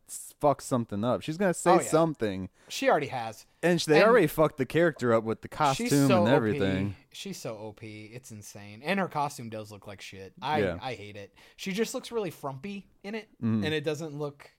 fuck 0.41 0.62
something 0.62 1.05
up. 1.05 1.23
She's 1.23 1.37
gonna 1.37 1.53
say 1.55 1.71
Oh, 1.71 1.75
yeah. 1.81 1.87
something, 1.87 2.49
she 2.68 2.89
already 2.89 3.09
has. 3.09 3.47
and 3.62 3.79
they 3.81 4.01
And- 4.01 4.09
already 4.09 4.27
fucked 4.27 4.57
the 4.57 4.64
character 4.66 5.12
up 5.12 5.25
with 5.25 5.43
the 5.43 5.49
costume 5.49 5.89
so 5.89 6.05
and 6.25 6.29
OP. 6.29 6.35
everything. 6.35 6.95
She's 7.12 7.37
so 7.39 7.57
OP. 7.57 7.83
It's 8.12 8.31
insane. 8.31 8.81
And 8.83 8.99
her 9.01 9.09
costume 9.09 9.51
does 9.51 9.71
look 9.71 9.87
like 9.87 10.01
shit. 10.01 10.33
I 10.41 10.61
Yeah. 10.62 10.79
I 10.81 10.95
hate 10.95 11.16
it. 11.16 11.35
She 11.57 11.73
just 11.73 11.93
looks 11.95 12.11
really 12.11 12.31
frumpy 12.31 12.87
in 13.03 13.14
it, 13.14 13.29
Mhm. 13.43 13.64
and 13.64 13.75
it 13.75 13.85
doesn't 13.85 14.14
look. 14.18 14.51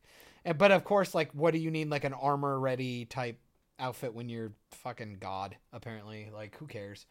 But 0.57 0.71
of 0.71 0.83
course, 0.83 1.13
like, 1.15 1.31
what 1.33 1.51
do 1.53 1.59
you 1.59 1.71
need 1.71 1.89
like 1.89 2.03
an 2.03 2.13
armor 2.13 2.59
ready 2.59 3.05
type 3.05 3.39
outfit 3.79 4.13
when 4.13 4.29
you're 4.29 4.53
fucking 4.71 5.17
god? 5.19 5.55
Apparently, 5.73 6.29
like, 6.33 6.55
who 6.57 6.67
cares? 6.67 7.05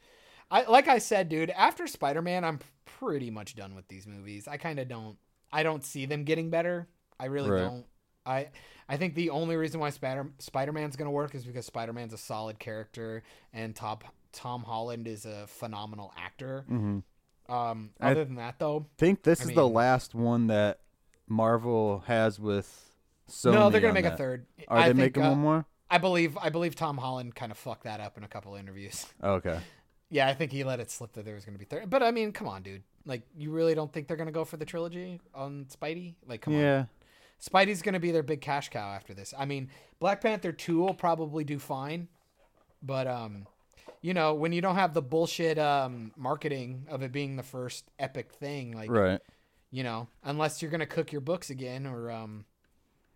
I 0.50 0.64
like 0.64 0.88
I 0.88 0.98
said, 0.98 1.28
dude. 1.28 1.50
After 1.50 1.86
Spider 1.86 2.22
Man, 2.22 2.44
I'm 2.44 2.58
pretty 2.84 3.30
much 3.30 3.54
done 3.54 3.74
with 3.74 3.86
these 3.88 4.06
movies. 4.06 4.48
I 4.48 4.56
kind 4.56 4.78
of 4.78 4.88
don't. 4.88 5.16
I 5.52 5.62
don't 5.62 5.84
see 5.84 6.06
them 6.06 6.24
getting 6.24 6.50
better. 6.50 6.88
I 7.18 7.26
really 7.26 7.50
Right. 7.50 7.60
don't. 7.62 7.86
I 8.26 8.48
I 8.88 8.96
think 8.96 9.14
the 9.14 9.30
only 9.30 9.56
reason 9.56 9.80
why 9.80 9.90
Spider 9.90 10.30
Spider 10.38 10.72
Man's 10.72 10.96
gonna 10.96 11.10
work 11.10 11.34
is 11.34 11.44
because 11.44 11.66
Spider 11.66 11.92
Man's 11.92 12.12
a 12.12 12.18
solid 12.18 12.58
character 12.58 13.22
and 13.52 13.74
Top 13.74 14.04
Tom 14.32 14.62
Holland 14.62 15.06
is 15.08 15.24
a 15.26 15.46
phenomenal 15.46 16.12
actor. 16.16 16.64
hmm 16.68 16.98
Um, 17.48 17.90
I- 18.00 18.12
other 18.12 18.24
than 18.24 18.36
that, 18.36 18.58
though, 18.58 18.86
I 18.88 18.98
think 18.98 19.22
this 19.22 19.40
I 19.40 19.44
is 19.50 19.54
the 19.54 19.66
last 19.68 20.14
one 20.14 20.46
that 20.48 20.80
Marvel 21.28 22.00
has 22.06 22.38
with 22.40 22.92
Sony. 23.28 23.54
no, 23.54 23.70
they're 23.70 23.80
gonna 23.80 23.88
on 23.90 23.94
make 24.02 24.04
a 24.12 24.16
third. 24.16 24.46
Are 24.68 24.78
I 24.78 24.82
they 24.82 24.88
think, 24.88 25.16
making 25.16 25.22
uh, 25.22 25.30
one 25.30 25.38
more? 25.38 25.66
I 25.90 25.98
believe 25.98 26.36
I 26.38 26.50
believe 26.50 26.74
Tom 26.76 26.98
Holland 26.98 27.34
kind 27.34 27.50
of 27.52 27.58
fucked 27.58 27.84
that 27.84 28.00
up 28.00 28.16
in 28.16 28.24
a 28.24 28.28
couple 28.28 28.54
of 28.54 28.60
interviews. 28.60 29.06
Okay. 29.22 29.60
Yeah, 30.10 30.28
I 30.28 30.34
think 30.34 30.50
he 30.52 30.64
let 30.64 30.80
it 30.80 30.90
slip 30.90 31.12
that 31.12 31.24
there 31.24 31.34
was 31.34 31.44
gonna 31.44 31.58
be 31.58 31.64
third. 31.64 31.88
But 31.88 32.02
I 32.02 32.10
mean, 32.10 32.32
come 32.32 32.48
on, 32.48 32.62
dude. 32.62 32.82
Like, 33.06 33.22
you 33.36 33.50
really 33.50 33.74
don't 33.74 33.92
think 33.92 34.08
they're 34.08 34.16
gonna 34.16 34.32
go 34.32 34.44
for 34.44 34.56
the 34.56 34.64
trilogy 34.66 35.20
on 35.34 35.66
Spidey? 35.66 36.14
Like, 36.26 36.42
come 36.42 36.54
on. 36.54 36.60
yeah. 36.60 36.84
Spidey's 37.40 37.80
going 37.80 37.94
to 37.94 38.00
be 38.00 38.10
their 38.10 38.22
big 38.22 38.42
cash 38.42 38.68
cow 38.68 38.90
after 38.90 39.14
this. 39.14 39.32
I 39.38 39.46
mean, 39.46 39.70
Black 39.98 40.20
Panther 40.20 40.52
2 40.52 40.78
will 40.78 40.92
probably 40.92 41.42
do 41.42 41.58
fine, 41.58 42.08
but 42.82 43.06
um 43.06 43.46
you 44.02 44.12
know, 44.12 44.34
when 44.34 44.52
you 44.52 44.60
don't 44.60 44.74
have 44.74 44.92
the 44.92 45.00
bullshit 45.00 45.58
um 45.58 46.12
marketing 46.18 46.86
of 46.90 47.02
it 47.02 47.12
being 47.12 47.36
the 47.36 47.42
first 47.42 47.90
epic 47.98 48.32
thing 48.32 48.72
like 48.72 48.90
Right. 48.90 49.20
you 49.70 49.82
know, 49.82 50.08
unless 50.22 50.60
you're 50.60 50.70
going 50.70 50.80
to 50.80 50.86
cook 50.86 51.12
your 51.12 51.22
books 51.22 51.48
again 51.48 51.86
or 51.86 52.10
um 52.10 52.44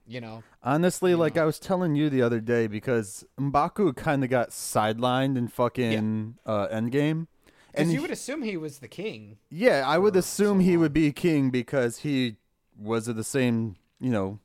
you 0.07 0.21
know, 0.21 0.43
Honestly, 0.63 1.11
you 1.13 1.17
like 1.17 1.37
know. 1.37 1.43
I 1.43 1.45
was 1.45 1.59
telling 1.59 1.95
you 1.95 2.11
the 2.11 2.23
other 2.23 2.41
day, 2.41 2.67
because 2.67 3.25
Mbaku 3.39 3.97
kind 3.97 4.25
of 4.25 4.31
got 4.31 4.51
sidelined 4.51 5.37
in 5.37 5.49
fucking 5.49 6.37
uh, 6.47 6.69
Endgame, 6.69 7.27
and 7.75 7.93
you 7.93 8.01
would 8.03 8.11
assume 8.11 8.43
he 8.43 8.57
was 8.57 8.79
the 8.79 8.89
king. 8.89 9.39
yeah, 9.51 9.85
I 9.87 9.99
would 9.99 10.17
assume 10.17 10.61
so 10.61 10.65
he 10.65 10.77
would 10.77 10.93
be 10.93 11.11
king 11.13 11.51
because 11.51 11.99
he 11.99 12.37
was 12.79 13.09
of 13.09 13.17
the 13.17 13.25
same, 13.25 13.77
you 14.01 14.11
know, 14.11 14.39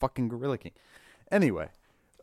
fucking 0.00 0.28
gorilla 0.28 0.58
king. 0.58 0.72
Anyway, 1.30 1.68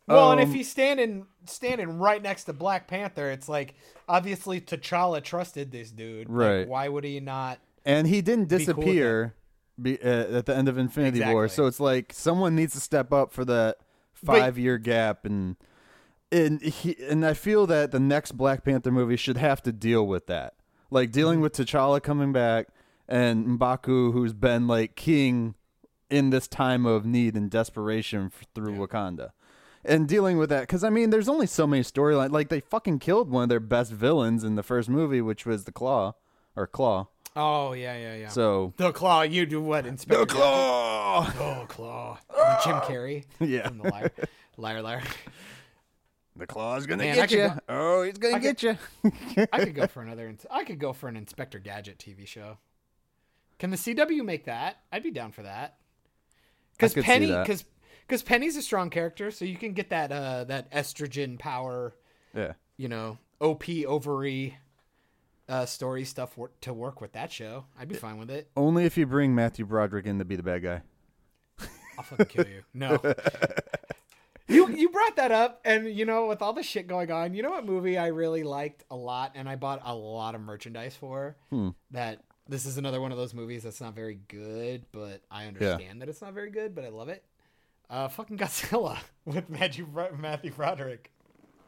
Well, 0.08 0.32
and 0.32 0.40
if 0.40 0.50
um, 0.50 0.54
he's 0.56 0.70
standing 0.70 1.26
standing 1.46 1.98
right 2.00 2.22
next 2.22 2.46
to 2.46 2.54
Black 2.54 2.88
Panther, 2.88 3.30
it's 3.32 3.50
like 3.50 3.76
obviously 4.08 4.62
T'Challa 4.62 5.24
trusted 5.24 5.72
this 5.72 5.92
dude. 5.92 6.28
Like, 6.30 6.36
Right. 6.38 6.68
why 6.68 6.88
would 6.88 7.04
he 7.04 7.20
not 7.20 7.60
and 7.86 8.08
he 8.08 8.22
didn't 8.22 8.50
disappear 8.50 9.34
be, 9.82 10.02
uh, 10.02 10.38
at 10.38 10.46
the 10.46 10.56
end 10.56 10.68
of 10.70 10.78
Infinity 10.78 11.24
War, 11.26 11.48
so 11.48 11.66
it's 11.66 11.80
like 11.80 12.14
someone 12.14 12.56
needs 12.56 12.74
to 12.74 12.80
step 12.80 13.12
up 13.14 13.32
for 13.32 13.44
that 13.46 13.78
But- 14.24 14.40
five 14.40 14.58
year 14.58 14.78
gap 14.78 15.26
and. 15.26 15.56
And 16.32 16.62
he 16.62 16.96
and 17.10 17.26
I 17.26 17.34
feel 17.34 17.66
that 17.66 17.90
the 17.90 18.00
next 18.00 18.34
Black 18.34 18.64
Panther 18.64 18.92
movie 18.92 19.16
should 19.16 19.38
have 19.38 19.64
to 19.64 19.72
deal 19.72 20.06
with 20.06 20.28
that, 20.28 20.54
like 20.92 21.12
dealing 21.12 21.38
Mm-hmm. 21.38 21.42
with 21.44 21.54
T'Challa 21.54 22.04
coming 22.04 22.32
back 22.32 22.68
and 23.08 23.60
Mbaku, 23.60 24.14
who's 24.14 24.34
been 24.34 24.68
like 24.68 24.96
king 24.96 25.56
in 26.12 26.30
this 26.30 26.48
time 26.48 26.86
of 26.86 27.04
need 27.04 27.34
and 27.36 27.50
desperation 27.50 28.26
f- 28.32 28.46
through 28.54 28.76
Wakanda, 28.76 29.32
and 29.84 30.08
dealing 30.08 30.38
with 30.38 30.52
that. 30.52 30.62
Because 30.62 30.84
I 30.84 30.92
mean, 30.92 31.10
there's 31.10 31.28
only 31.30 31.48
so 31.48 31.66
many 31.66 31.82
storylines. 31.82 32.30
Like 32.32 32.50
they 32.50 32.60
fucking 32.60 33.00
killed 33.00 33.32
one 33.32 33.42
of 33.42 33.50
their 33.50 33.60
best 33.60 33.92
villains 33.92 34.44
in 34.44 34.54
the 34.54 34.62
first 34.62 34.88
movie, 34.88 35.22
which 35.22 35.48
was 35.48 35.64
the 35.64 35.72
Claw 35.72 36.14
or 36.56 36.68
Claw. 36.68 37.08
Oh, 37.40 37.72
yeah, 37.74 37.98
yeah, 37.98 38.16
yeah. 38.16 38.28
So 38.30 38.74
The 38.78 38.92
Claw, 38.92 39.22
you 39.22 39.46
do 39.46 39.62
what? 39.62 39.86
Inspector 39.86 40.26
the 40.26 40.34
Claw. 40.34 41.32
Oh, 41.40 41.66
Claw. 41.70 42.20
Jim 42.66 42.76
Carrey. 42.82 43.26
Yeah. 43.40 43.68
From 43.68 43.78
the 43.78 43.90
liar. 43.90 44.12
Liar, 44.58 44.82
liar. 44.82 45.02
The 46.36 46.48
claw's 46.48 46.86
gonna 46.86 47.04
Man, 47.04 47.16
get 47.16 47.32
you. 47.32 47.38
go- 47.38 47.60
oh, 47.68 48.04
he's 48.04 48.18
gonna 48.18 48.38
I 48.38 48.40
get 48.40 48.64
you. 48.64 48.78
I 49.52 49.66
could 49.66 49.76
go 49.76 49.88
for 49.88 50.02
another. 50.02 50.34
I 50.50 50.64
could 50.64 50.80
go 50.80 50.94
for 50.94 51.10
an 51.10 51.18
Inspector 51.18 51.58
Gadget 51.60 51.98
TV 51.98 52.26
show. 52.26 52.58
Can 53.58 53.72
the 53.72 53.78
CW 53.78 54.24
make 54.24 54.46
that? 54.46 54.78
I'd 54.92 55.04
be 55.04 55.12
down 55.12 55.34
for 55.34 55.44
that. 55.44 55.78
Because 56.74 56.94
Penny, 56.94 57.28
because 57.28 57.66
because 58.08 58.24
Penny's 58.24 58.56
a 58.56 58.62
strong 58.62 58.90
character, 58.90 59.32
so 59.32 59.44
you 59.44 59.58
can 59.58 59.74
get 59.74 59.90
that 59.90 60.12
uh 60.14 60.46
that 60.46 60.72
estrogen 60.72 61.38
power, 61.38 61.94
yeah. 62.34 62.54
you 62.78 62.88
know, 62.88 63.18
OP 63.42 63.68
ovary, 63.86 64.58
uh 65.50 65.66
story 65.66 66.06
stuff 66.06 66.38
wor- 66.38 66.52
to 66.62 66.74
work 66.74 67.02
with 67.02 67.12
that 67.14 67.32
show. 67.32 67.66
I'd 67.78 67.90
be 67.90 67.96
fine 67.96 68.18
with 68.18 68.30
it. 68.32 68.50
Only 68.56 68.86
if 68.86 68.98
you 68.98 69.06
bring 69.06 69.36
Matthew 69.36 69.66
Broderick 69.66 70.06
in 70.06 70.20
to 70.20 70.26
be 70.26 70.36
the 70.38 70.44
bad 70.44 70.64
guy. 70.64 70.82
I'll 71.98 72.04
fucking 72.06 72.28
kill 72.28 72.48
you. 72.48 72.64
No. 72.74 73.02
You 74.50 74.68
you 74.70 74.90
brought 74.90 75.16
that 75.18 75.32
up, 75.32 75.62
and 75.64 75.88
you 75.88 76.06
know, 76.06 76.26
with 76.26 76.42
all 76.42 76.54
the 76.54 76.64
shit 76.64 76.88
going 76.88 77.12
on, 77.12 77.36
you 77.36 77.44
know 77.44 77.52
what 77.52 77.68
movie 77.68 78.00
I 78.00 78.08
really 78.08 78.42
liked 78.42 78.84
a 78.90 78.96
lot, 78.96 79.34
and 79.36 79.48
I 79.48 79.56
bought 79.56 79.82
a 79.86 79.94
lot 79.94 80.34
of 80.34 80.42
merchandise 80.42 80.96
for. 80.96 81.36
Hmm. 81.52 81.70
That 81.92 82.24
this 82.48 82.66
is 82.66 82.80
another 82.80 83.00
one 83.00 83.12
of 83.12 83.18
those 83.20 83.36
movies 83.36 83.62
that's 83.62 83.80
not 83.80 83.94
very 83.94 84.20
good, 84.28 84.88
but 84.92 85.22
I 85.30 85.46
understand 85.46 86.02
that 86.02 86.10
it's 86.10 86.24
not 86.24 86.34
very 86.34 86.50
good, 86.50 86.74
but 86.74 86.84
I 86.84 86.90
love 86.90 87.10
it. 87.10 87.24
Uh, 87.92 88.08
fucking 88.08 88.40
Godzilla 88.40 88.98
with 89.26 89.52
Matthew 89.52 89.88
Matthew 90.18 90.52
Broderick. 90.52 91.12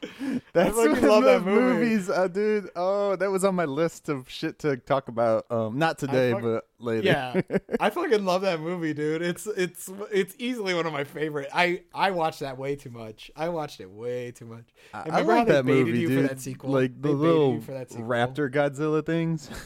That's 0.53 0.75
fucking 0.75 0.91
one 0.93 0.97
of 0.97 1.03
love 1.03 1.23
that 1.25 1.43
movie. 1.45 1.61
movies, 1.85 2.09
uh, 2.09 2.27
dude. 2.27 2.69
Oh, 2.75 3.15
that 3.15 3.29
was 3.29 3.43
on 3.43 3.53
my 3.55 3.65
list 3.65 4.09
of 4.09 4.29
shit 4.29 4.59
to 4.59 4.77
talk 4.77 5.07
about. 5.07 5.45
Um, 5.51 5.77
not 5.77 5.97
today, 5.99 6.31
fuck- 6.31 6.41
but 6.41 6.67
later. 6.79 7.03
Yeah, 7.05 7.41
I 7.79 7.89
fucking 7.91 8.25
love 8.25 8.41
that 8.41 8.59
movie, 8.59 8.93
dude. 8.93 9.21
It's 9.21 9.45
it's 9.45 9.89
it's 10.11 10.33
easily 10.39 10.73
one 10.73 10.85
of 10.85 10.93
my 10.93 11.03
favorite. 11.03 11.49
I 11.53 11.83
I 11.93 12.11
watched 12.11 12.39
that 12.39 12.57
way 12.57 12.75
too 12.75 12.89
much. 12.89 13.29
I 13.35 13.49
watched 13.49 13.79
it 13.79 13.89
way 13.91 14.31
too 14.31 14.45
much. 14.45 14.65
I, 14.93 15.19
I 15.19 15.21
like 15.21 15.47
that 15.47 15.65
movie, 15.65 15.99
you 15.99 16.07
dude. 16.09 16.21
for 16.23 16.27
that 16.29 16.39
sequel? 16.41 16.71
Like 16.71 16.99
the 17.01 17.09
you 17.09 17.15
little 17.15 17.61
for 17.61 17.73
that 17.73 17.91
sequel. 17.91 18.07
raptor 18.07 18.51
Godzilla 18.51 19.05
things. 19.05 19.49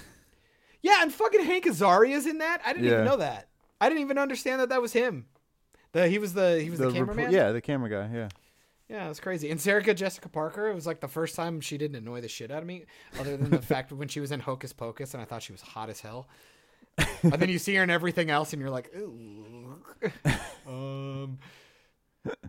Yeah, 0.81 0.97
and 1.01 1.11
fucking 1.11 1.43
Hank 1.43 1.65
Azaria's 1.65 2.27
in 2.27 2.37
that. 2.37 2.61
I 2.63 2.71
didn't 2.73 2.85
Yeah. 2.85 2.91
even 2.93 3.05
know 3.05 3.17
that. 3.17 3.47
I 3.81 3.89
didn't 3.89 4.01
even 4.01 4.19
understand 4.19 4.61
that 4.61 4.69
that 4.69 4.83
was 4.83 4.93
him. 4.93 5.25
The 5.93 6.07
he 6.07 6.19
was 6.19 6.33
the 6.35 6.59
he 6.61 6.69
was 6.69 6.77
the, 6.77 6.89
repro- 6.89 6.93
cameraman. 6.93 7.31
yeah, 7.31 7.51
the 7.51 7.59
camera 7.61 7.89
guy. 7.89 8.07
Yeah. 8.13 8.27
Yeah, 8.89 9.09
it's 9.09 9.19
crazy. 9.19 9.49
And 9.49 9.59
Sarah 9.59 9.81
Jessica 9.93 10.29
Parker. 10.29 10.67
It 10.67 10.75
was 10.75 10.85
like 10.85 10.99
the 10.99 11.07
first 11.07 11.35
time 11.35 11.61
she 11.61 11.77
didn't 11.77 11.95
annoy 11.95 12.21
the 12.21 12.27
shit 12.27 12.51
out 12.51 12.61
of 12.61 12.67
me, 12.67 12.85
other 13.19 13.35
than 13.37 13.49
the 13.49 13.61
fact 13.61 13.91
when 13.91 14.07
she 14.07 14.19
was 14.19 14.31
in 14.31 14.39
Hocus 14.39 14.73
Pocus, 14.73 15.13
and 15.13 15.21
I 15.21 15.25
thought 15.25 15.43
she 15.43 15.51
was 15.51 15.61
hot 15.61 15.89
as 15.89 16.01
hell. 16.01 16.27
and 17.23 17.33
then 17.33 17.49
you 17.49 17.59
see 17.59 17.75
her 17.75 17.83
in 17.83 17.89
everything 17.89 18.29
else, 18.29 18.53
and 18.53 18.61
you're 18.61 18.71
like, 18.71 18.89
Ooh. 18.95 19.81
um, 20.67 21.39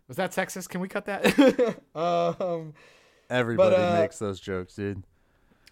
was 0.07 0.17
that 0.17 0.33
sexist? 0.33 0.69
Can 0.69 0.81
we 0.81 0.89
cut 0.89 1.07
that? 1.07 1.79
um, 1.95 2.75
Everybody 3.29 3.77
uh, 3.77 4.01
makes 4.01 4.19
those 4.19 4.39
jokes, 4.39 4.75
dude. 4.77 5.03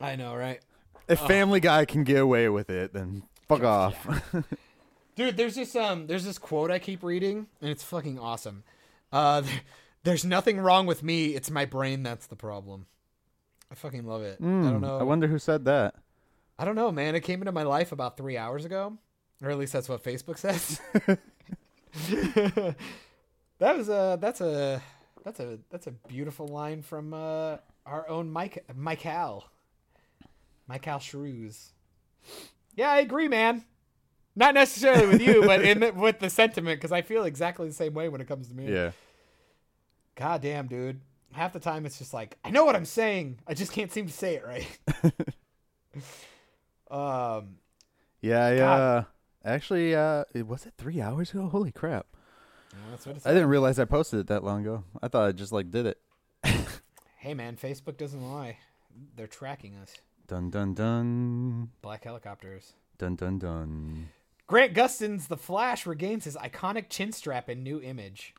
I 0.00 0.16
know, 0.16 0.34
right? 0.34 0.60
If. 1.08 1.20
Family 1.20 1.60
Guy 1.60 1.84
can 1.84 2.04
get 2.04 2.20
away 2.20 2.48
with 2.48 2.70
it, 2.70 2.92
then 2.92 3.22
fuck 3.48 3.62
off. 3.62 4.08
Dude, 5.16 5.36
there's 5.36 5.54
this 5.54 5.76
um 5.76 6.06
there's 6.06 6.24
this 6.24 6.38
quote 6.38 6.70
I 6.70 6.78
keep 6.78 7.02
reading 7.02 7.46
and 7.60 7.70
it's 7.70 7.84
fucking 7.84 8.18
awesome. 8.18 8.64
Uh 9.12 9.42
There's 10.04 10.24
nothing 10.24 10.58
wrong 10.58 10.86
with 10.86 11.02
me. 11.02 11.34
It's 11.34 11.50
my 11.50 11.64
brain 11.64 12.02
that's 12.02 12.26
the 12.26 12.36
problem. 12.36 12.86
I 13.70 13.74
fucking 13.74 14.06
love 14.06 14.22
it. 14.22 14.38
I 14.40 14.44
don't 14.44 14.78
Mm, 14.78 14.80
know. 14.82 14.98
I 14.98 15.02
wonder 15.02 15.26
who 15.26 15.38
said 15.38 15.64
that. 15.64 15.96
I 16.58 16.64
don't 16.64 16.76
know, 16.76 16.92
man. 16.92 17.14
It 17.16 17.20
came 17.20 17.40
into 17.40 17.52
my 17.52 17.62
life 17.64 17.90
about 17.90 18.16
three 18.16 18.36
hours 18.36 18.64
ago, 18.64 18.96
or 19.42 19.50
at 19.50 19.58
least 19.58 19.72
that's 19.72 19.88
what 19.88 20.04
Facebook 20.04 20.38
says. 20.38 20.80
that 23.58 23.76
was 23.76 23.88
a 23.88 24.18
that's 24.20 24.40
a 24.40 24.82
that's 25.24 25.40
a 25.40 25.58
that's 25.70 25.86
a 25.86 25.90
beautiful 25.92 26.46
line 26.48 26.82
from 26.82 27.14
uh, 27.14 27.56
our 27.86 28.08
own 28.08 28.30
Mike 28.30 28.64
Michael, 28.74 29.44
Michael 30.68 30.98
Shrews. 30.98 31.72
Yeah, 32.76 32.90
I 32.90 32.98
agree, 33.00 33.28
man. 33.28 33.64
Not 34.36 34.54
necessarily 34.54 35.06
with 35.06 35.20
you, 35.22 35.42
but 35.42 35.62
in 35.62 35.80
the, 35.80 35.92
with 35.96 36.18
the 36.18 36.28
sentiment, 36.28 36.80
because 36.80 36.90
I 36.92 37.02
feel 37.02 37.24
exactly 37.24 37.68
the 37.68 37.74
same 37.74 37.94
way 37.94 38.08
when 38.08 38.20
it 38.20 38.26
comes 38.26 38.48
to 38.48 38.54
me. 38.54 38.72
Yeah. 38.72 38.90
God 40.14 40.42
damn, 40.42 40.66
dude. 40.66 41.00
Half 41.32 41.52
the 41.52 41.60
time 41.60 41.84
it's 41.84 41.98
just 41.98 42.14
like, 42.14 42.38
I 42.44 42.50
know 42.50 42.64
what 42.64 42.76
I'm 42.76 42.84
saying. 42.84 43.38
I 43.46 43.54
just 43.54 43.72
can't 43.72 43.90
seem 43.92 44.06
to 44.06 44.12
say 44.12 44.36
it 44.36 44.44
right. 44.46 44.68
um, 46.90 47.56
Yeah, 48.20 48.46
uh, 48.46 49.04
actually, 49.44 49.94
uh, 49.94 50.24
was 50.46 50.66
it 50.66 50.74
three 50.78 51.00
hours 51.00 51.30
ago? 51.32 51.48
Holy 51.48 51.72
crap! 51.72 52.06
that's 52.90 53.06
what 53.06 53.16
it's 53.16 53.26
I 53.26 53.32
didn't 53.32 53.48
realize 53.48 53.78
I 53.78 53.84
posted 53.84 54.20
it 54.20 54.26
that 54.28 54.44
long 54.44 54.60
ago. 54.62 54.84
I 55.02 55.08
thought 55.08 55.28
I 55.28 55.32
just 55.32 55.52
like 55.52 55.70
did 55.70 55.86
it. 55.86 55.98
Hey, 57.24 57.32
man, 57.32 57.56
Facebook 57.56 57.96
doesn't 57.96 58.20
lie. 58.20 58.58
They're 59.16 59.26
tracking 59.26 59.76
us. 59.76 59.94
Dun 60.28 60.50
dun 60.50 60.74
dun 60.74 61.70
Black 61.80 62.04
helicopters. 62.04 62.74
dun 62.98 63.16
dun 63.16 63.38
dun. 63.38 64.10
Grant 64.46 64.74
Gustin's 64.74 65.28
The 65.28 65.38
Flash 65.38 65.86
regains 65.86 66.24
his 66.26 66.36
iconic 66.36 66.90
chin 66.90 67.12
strap 67.12 67.48
in 67.48 67.62
new 67.62 67.80
image. 67.80 68.34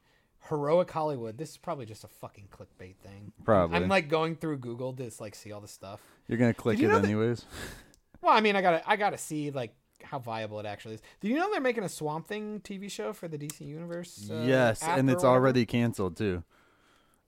Heroic 0.49 0.89
Hollywood. 0.91 1.37
This 1.37 1.51
is 1.51 1.57
probably 1.57 1.85
just 1.85 2.03
a 2.03 2.07
fucking 2.07 2.47
clickbait 2.51 2.97
thing. 2.97 3.31
Probably. 3.43 3.75
I'm 3.77 3.87
like 3.87 4.09
going 4.09 4.35
through 4.35 4.57
Google 4.59 4.93
to 4.93 5.05
just, 5.05 5.19
like 5.21 5.35
see 5.35 5.51
all 5.51 5.61
the 5.61 5.67
stuff. 5.67 5.99
You're 6.27 6.37
gonna 6.37 6.53
click 6.53 6.79
you 6.79 6.87
it 6.87 6.91
know 6.91 6.99
that- 6.99 7.05
anyways. 7.05 7.45
Well, 8.21 8.33
I 8.35 8.41
mean, 8.41 8.55
I 8.55 8.61
gotta, 8.63 8.81
I 8.89 8.95
gotta 8.95 9.19
see 9.19 9.51
like 9.51 9.75
how 10.01 10.17
viable 10.17 10.59
it 10.59 10.65
actually 10.65 10.95
is. 10.95 11.01
Do 11.21 11.27
you 11.27 11.35
know 11.35 11.51
they're 11.51 11.61
making 11.61 11.83
a 11.83 11.89
Swamp 11.89 12.27
Thing 12.27 12.59
TV 12.63 12.89
show 12.89 13.13
for 13.13 13.27
the 13.27 13.37
DC 13.37 13.61
Universe? 13.61 14.27
uh, 14.31 14.43
yes, 14.47 14.81
and 14.81 15.11
it's 15.11 15.23
already 15.23 15.63
canceled 15.67 16.17
too. 16.17 16.43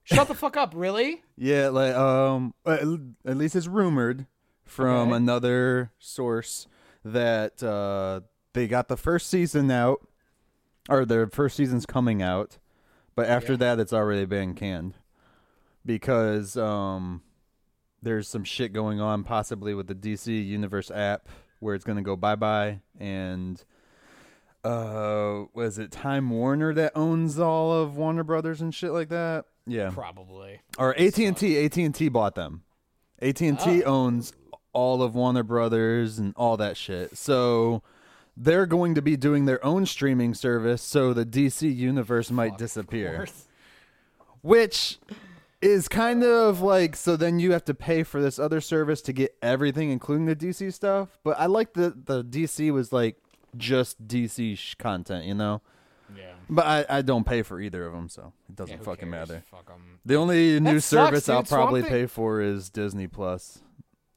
Shut 0.06 0.28
the 0.28 0.34
fuck 0.34 0.58
up! 0.58 0.74
Really? 0.76 1.22
Yeah, 1.38 1.68
like 1.70 1.94
um, 1.94 2.56
at 2.66 2.80
at 3.28 3.38
least 3.38 3.56
it's 3.56 3.68
rumored 3.68 4.26
from 4.66 5.10
Okay. 5.10 5.18
another 5.18 5.92
source 6.00 6.66
that 7.06 7.62
uh 7.62 8.22
they 8.54 8.68
got 8.68 8.88
the 8.88 8.98
first 8.98 9.30
season 9.30 9.70
out, 9.70 10.00
or 10.90 11.06
their 11.06 11.28
first 11.28 11.58
season's 11.58 11.86
coming 11.86 12.24
out, 12.24 12.58
but 13.18 13.28
after 13.28 13.54
Yeah. 13.54 13.58
that 13.58 13.80
it's 13.82 13.92
already 13.92 14.24
been 14.26 14.54
canned 14.54 14.94
because 15.86 16.56
um 16.56 17.22
there's 18.02 18.30
some 18.30 18.44
shit 18.46 18.72
going 18.72 19.02
on 19.02 19.24
possibly 19.26 19.74
with 19.74 19.88
the 19.88 19.96
DC 19.96 20.28
Universe 20.46 20.90
app 20.92 21.28
where 21.60 21.76
it's 21.76 21.84
gonna 21.84 22.02
go 22.02 22.16
bye 22.16 22.36
bye 22.36 22.80
and. 23.00 23.66
Uh, 24.64 25.46
was 25.54 25.78
it 25.78 25.92
Time 25.92 26.30
Warner 26.30 26.74
that 26.74 26.92
owns 26.94 27.40
all 27.40 27.72
of 27.72 27.96
Warner 27.96 28.24
Brothers 28.24 28.60
and 28.60 28.74
shit 28.76 28.92
like 28.92 29.08
that? 29.10 29.46
Yeah, 29.66 29.92
Probably. 29.94 30.60
or 30.78 30.94
AT 31.00 31.18
and 31.20 31.38
T. 31.38 31.64
AT 31.64 31.78
and 31.78 31.96
T 31.96 32.10
bought 32.10 32.36
them. 32.36 32.64
AT 33.22 33.40
and 33.48 33.58
T 33.58 33.84
Oh. 33.84 33.94
owns 33.94 34.34
all 34.74 35.02
of 35.02 35.16
Warner 35.16 35.44
Brothers 35.44 36.20
and 36.20 36.34
all 36.36 36.58
that 36.58 36.76
shit. 36.76 37.16
So 37.18 37.82
they're 38.40 38.68
going 38.68 38.94
to 38.96 39.02
be 39.02 39.18
doing 39.18 39.46
their 39.46 39.64
own 39.66 39.86
streaming 39.88 40.34
service. 40.36 40.82
So 40.84 41.12
the 41.14 41.26
DC 41.26 41.76
universe 41.76 42.30
might 42.30 42.58
disappear, 42.58 43.26
which 44.42 45.00
is 45.62 45.88
kind 45.88 46.24
of 46.24 46.62
like 46.62 46.96
so. 46.96 47.16
Then 47.16 47.40
you 47.40 47.52
have 47.54 47.66
to 47.66 47.74
pay 47.74 48.04
for 48.04 48.22
this 48.22 48.38
other 48.40 48.62
service 48.62 49.02
to 49.04 49.14
get 49.14 49.36
everything, 49.42 49.90
including 49.90 50.26
the 50.28 50.36
DC 50.36 50.72
stuff. 50.74 51.18
But 51.24 51.40
I 51.40 51.48
like 51.48 51.74
that 51.74 52.06
the 52.06 52.24
DC 52.24 52.72
was 52.72 52.94
like 52.94 53.18
just 53.56 54.08
DC 54.08 54.58
sh- 54.58 54.76
content, 54.76 55.26
you 55.26 55.34
know. 55.34 55.62
Yeah. 56.16 56.34
But 56.50 56.66
I, 56.66 56.86
I 56.98 57.02
don't 57.02 57.26
pay 57.26 57.42
for 57.42 57.60
either 57.60 57.86
of 57.86 57.92
them, 57.94 58.08
so 58.08 58.32
it 58.48 58.56
doesn't 58.56 58.78
Yeah, 58.78 58.84
fucking 58.84 59.12
cares? 59.12 59.30
matter. 59.30 59.44
Fuck 59.52 59.70
'em. 59.74 60.00
The 60.06 60.16
only 60.16 60.60
new 60.60 60.80
sucks, 60.80 60.86
service 61.10 61.28
I'll 61.30 61.42
dude. 61.42 61.48
Swamp 61.50 61.62
probably 61.64 61.84
pay 61.84 62.06
for 62.06 62.40
is 62.40 62.70
Disney 62.70 63.08
Plus. 63.08 63.60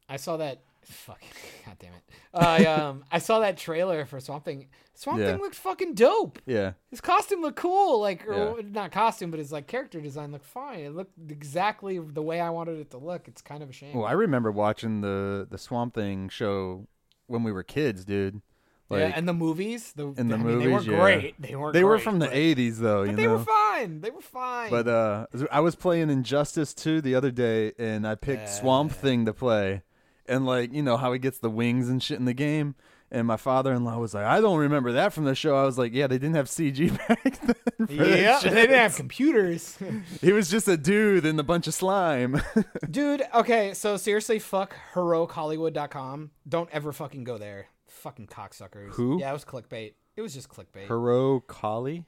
I 0.08 0.16
saw 0.16 0.36
that. 0.36 0.60
Fuck. 0.90 1.22
God 1.66 1.76
damn 1.78 1.92
it. 1.94 2.02
I 2.34 2.64
um 2.66 3.04
I 3.10 3.18
saw 3.18 3.40
that 3.40 3.56
trailer 3.56 4.04
for 4.04 4.20
Swamp 4.20 4.44
Thing. 4.44 4.68
Swamp 4.94 5.20
Yeah. 5.20 5.32
Thing 5.32 5.40
looked 5.40 5.54
fucking 5.54 5.94
dope. 5.94 6.38
Yeah. 6.46 6.72
His 6.90 7.00
costume 7.00 7.40
looked 7.40 7.56
cool. 7.56 8.00
Like 8.00 8.26
or 8.28 8.62
not 8.62 8.92
costume, 8.92 9.30
but 9.30 9.38
his 9.38 9.52
like 9.52 9.66
character 9.66 10.00
design 10.00 10.32
looked 10.32 10.46
fine. 10.46 10.80
It 10.80 10.94
looked 10.94 11.14
exactly 11.30 11.98
the 11.98 12.22
way 12.22 12.40
I 12.40 12.50
wanted 12.50 12.78
it 12.78 12.90
to 12.90 12.98
look. 12.98 13.28
It's 13.28 13.42
kind 13.42 13.62
of 13.62 13.70
a 13.70 13.72
shame. 13.72 13.94
Well, 13.94 14.06
I 14.06 14.12
remember 14.12 14.50
watching 14.50 15.00
the 15.00 15.46
the 15.48 15.58
Swamp 15.58 15.94
Thing 15.94 16.28
show 16.28 16.86
when 17.26 17.42
we 17.42 17.52
were 17.52 17.62
kids, 17.62 18.04
dude. 18.04 18.42
Like 18.90 19.00
yeah, 19.00 19.12
and 19.14 19.28
the 19.28 19.32
movies, 19.32 19.92
the, 19.92 20.08
in 20.16 20.26
the 20.26 20.34
I 20.34 20.38
mean, 20.38 20.46
movies, 20.46 20.64
they 20.64 20.72
weren't 20.72 20.86
yeah. 20.86 20.98
great. 20.98 21.40
They 21.40 21.54
weren't. 21.54 21.74
they 21.74 21.84
were 21.84 21.94
great, 21.94 22.02
from 22.02 22.18
the 22.18 22.26
but, 22.26 22.34
'80s, 22.34 22.78
though. 22.78 23.02
but 23.04 23.10
you 23.10 23.16
they 23.16 23.26
know. 23.26 23.36
were 23.36 23.44
fine. 23.44 24.00
They 24.00 24.10
were 24.10 24.20
fine. 24.20 24.68
But 24.68 24.88
uh, 24.88 25.26
I 25.52 25.60
was 25.60 25.76
playing 25.76 26.10
Injustice 26.10 26.74
2 26.74 27.00
the 27.00 27.14
other 27.14 27.30
day, 27.30 27.72
and 27.78 28.04
I 28.04 28.16
picked 28.16 28.48
Swamp 28.48 28.90
Thing 28.90 29.26
to 29.26 29.32
play, 29.32 29.82
and 30.30 30.46
like 30.46 30.72
you 30.72 30.82
know 30.82 30.96
how 30.96 31.12
he 31.12 31.18
gets 31.18 31.38
the 31.38 31.50
wings 31.50 31.88
and 31.88 32.02
shit 32.02 32.18
in 32.18 32.24
the 32.24 32.34
game. 32.34 32.74
And 33.12 33.26
my 33.26 33.36
father-in-law 33.36 33.98
was 33.98 34.14
like, 34.14 34.24
"I 34.24 34.40
don't 34.40 34.60
remember 34.60 34.92
that 34.92 35.12
from 35.12 35.24
the 35.24 35.34
show." 35.34 35.56
I 35.56 35.64
was 35.64 35.76
like, 35.76 35.92
"Yeah, 35.92 36.06
they 36.06 36.16
didn't 36.16 36.36
have 36.36 36.46
CG 36.46 36.96
back 37.08 37.40
then." 37.40 37.88
yeah, 37.88 38.38
shit." 38.38 38.52
they 38.52 38.62
didn't 38.62 38.78
have 38.78 38.94
computers. 38.94 39.76
He 40.20 40.32
was 40.32 40.48
just 40.48 40.68
a 40.68 40.76
dude 40.76 41.26
in 41.26 41.38
a 41.40 41.42
bunch 41.42 41.66
of 41.66 41.74
slime. 41.74 42.40
Dude, 42.90 43.22
okay, 43.34 43.74
so 43.74 43.96
seriously, 43.96 44.38
fuck 44.38 44.76
heroichollywood.com. 44.94 46.30
Don't 46.48 46.68
ever 46.72 46.92
fucking 46.92 47.24
go 47.24 47.36
there. 47.38 47.66
Fucking 47.88 48.28
cocksuckers. 48.28 48.92
Who? 48.92 49.18
Yeah, 49.18 49.30
it 49.30 49.32
was 49.32 49.44
clickbait. 49.44 49.94
It 50.16 50.22
was 50.22 50.34
just 50.34 50.48
clickbait. 50.48 50.86
Hero 50.86 51.40
Collie? 51.40 52.06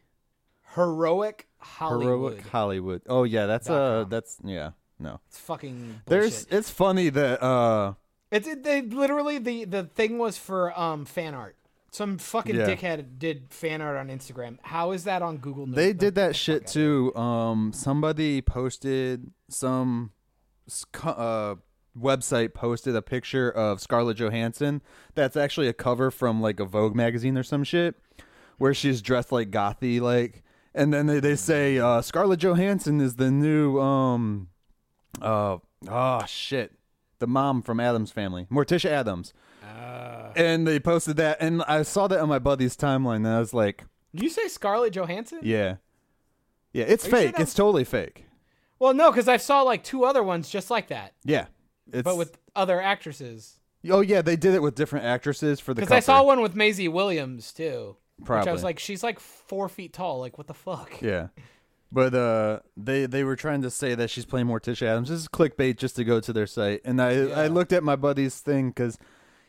Heroic 0.75 1.49
Hollywood. 1.59 2.35
Heroic 2.35 2.47
Hollywood. 2.49 3.03
Oh 3.09 3.25
yeah, 3.25 3.47
that's 3.47 3.69
uh 3.69 4.03
com. 4.03 4.09
that's 4.11 4.39
yeah. 4.45 4.71
No. 4.99 5.21
It's 5.29 5.39
fucking 5.41 6.03
There's 6.07 6.47
it's 6.51 6.71
funny 6.71 7.09
that 7.11 7.43
uh 7.43 7.95
It's 8.33 8.49
it, 8.49 8.65
they 8.65 8.83
literally 8.83 9.39
the 9.39 9.65
the 9.67 9.85
thing 9.85 10.19
was 10.19 10.37
for 10.39 10.77
um 10.79 11.05
fan 11.05 11.35
art. 11.35 11.55
Some 11.93 12.17
fucking 12.17 12.57
Yeah. 12.57 12.67
dickhead 12.67 13.19
did 13.19 13.49
fan 13.51 13.83
art 13.83 13.99
on 13.99 14.09
Instagram. 14.09 14.57
How 14.63 14.93
is 14.93 15.05
that 15.05 15.21
on 15.23 15.37
Google 15.37 15.67
News? 15.67 15.77
they 15.77 15.93
did 15.93 16.15
that 16.17 16.35
shit 16.35 16.67
too. 16.67 17.15
Um 17.15 17.73
somebody 17.75 18.41
posted 18.41 19.31
some 19.49 20.11
s- 20.67 20.87
co- 20.91 21.11
uh 21.11 21.55
website 21.99 22.55
posted 22.55 22.97
a 22.97 23.03
picture 23.03 23.51
of 23.51 23.79
Scarlett 23.79 24.17
Johansson 24.17 24.81
that's 25.15 25.37
actually 25.37 25.69
a 25.69 25.75
cover 25.75 26.11
from 26.11 26.41
like 26.41 26.59
a 26.59 26.65
Vogue 26.65 26.95
magazine 26.97 27.37
or 27.37 27.43
some 27.43 27.63
shit 27.65 27.95
where 28.57 28.73
she's 28.73 29.03
dressed 29.03 29.31
like 29.31 29.51
gothy 29.51 30.01
like 30.01 30.43
and 30.75 30.95
then 30.95 31.05
they, 31.05 31.21
they 31.21 31.37
say 31.37 31.79
uh 31.79 32.01
Scarlett 32.01 32.41
Johansson 32.41 32.99
is 33.03 33.17
the 33.17 33.31
new 33.31 33.79
um 33.79 34.49
uh 35.21 35.59
oh 35.89 36.25
shit 36.27 36.73
the 37.23 37.27
mom 37.27 37.63
from 37.63 37.81
Addams 37.81 38.11
family 38.11 38.47
Morticia 38.51 38.91
Addams 38.91 39.33
Uh, 39.65 40.33
and 40.37 40.67
they 40.67 40.79
posted 40.79 41.17
that 41.17 41.39
and 41.41 41.63
I 41.63 41.83
saw 41.83 42.07
that 42.09 42.19
on 42.21 42.29
my 42.29 42.39
buddy's 42.39 42.77
timeline 42.77 43.17
and 43.17 43.29
I 43.29 43.39
was 43.39 43.55
like 43.55 43.85
Did 44.15 44.25
you 44.25 44.29
say 44.31 44.49
Scarlett 44.49 44.93
Johansson? 44.93 45.39
yeah 45.43 45.77
yeah 46.73 46.85
it's 46.85 47.05
Are 47.05 47.09
you 47.09 47.11
sure 47.17 47.33
fake 47.33 47.41
it's 47.41 47.55
totally 47.55 47.85
fake 47.85 48.27
Well, 48.79 48.93
no, 48.95 49.11
because 49.11 49.29
I 49.29 49.37
saw 49.39 49.63
like 49.63 49.83
two 49.85 50.05
other 50.05 50.23
ones 50.23 50.51
just 50.51 50.71
like 50.71 50.89
that, 50.89 51.15
yeah 51.25 51.47
it's 51.93 52.03
but 52.05 52.17
with 52.17 52.39
other 52.55 52.81
actresses. 52.81 53.59
oh 53.91 54.01
yeah 54.01 54.23
they 54.23 54.37
did 54.37 54.55
it 54.55 54.63
with 54.63 54.75
different 54.75 55.05
actresses 55.07 55.61
for 55.61 55.73
the 55.75 55.81
Because 55.83 55.93
I 55.93 56.01
saw 56.01 56.17
cover. 56.19 56.27
one 56.27 56.41
with 56.43 56.55
Maisie 56.55 56.89
Williams 56.89 57.53
too. 57.53 57.97
Which 58.19 58.27
I 58.31 58.35
Probably. 58.35 58.53
was 58.53 58.63
like, 58.63 58.79
she's 58.79 59.03
like 59.03 59.19
four 59.19 59.69
feet 59.69 59.93
tall. 59.93 60.21
Like, 60.21 60.39
what 60.39 60.47
the 60.47 60.55
fuck? 60.55 61.01
Yeah. 61.03 61.29
But 61.95 62.15
uh, 62.15 62.61
they 62.77 63.05
they 63.05 63.23
were 63.23 63.37
trying 63.37 63.61
to 63.63 63.71
say 63.71 63.95
that 63.95 64.09
she's 64.09 64.25
playing 64.25 64.47
Morticia 64.47 64.87
Addams. 64.87 65.11
This 65.11 65.21
is 65.21 65.29
clickbait 65.29 65.77
just 65.77 65.95
to 65.97 66.05
go 66.05 66.21
to 66.21 66.33
their 66.33 66.47
site. 66.47 66.81
And 66.87 67.03
I 67.03 67.29
I 67.31 67.47
looked 67.49 67.73
at 67.73 67.83
my 67.83 67.97
buddy's 67.97 68.41
thing 68.41 68.71
because 68.71 68.99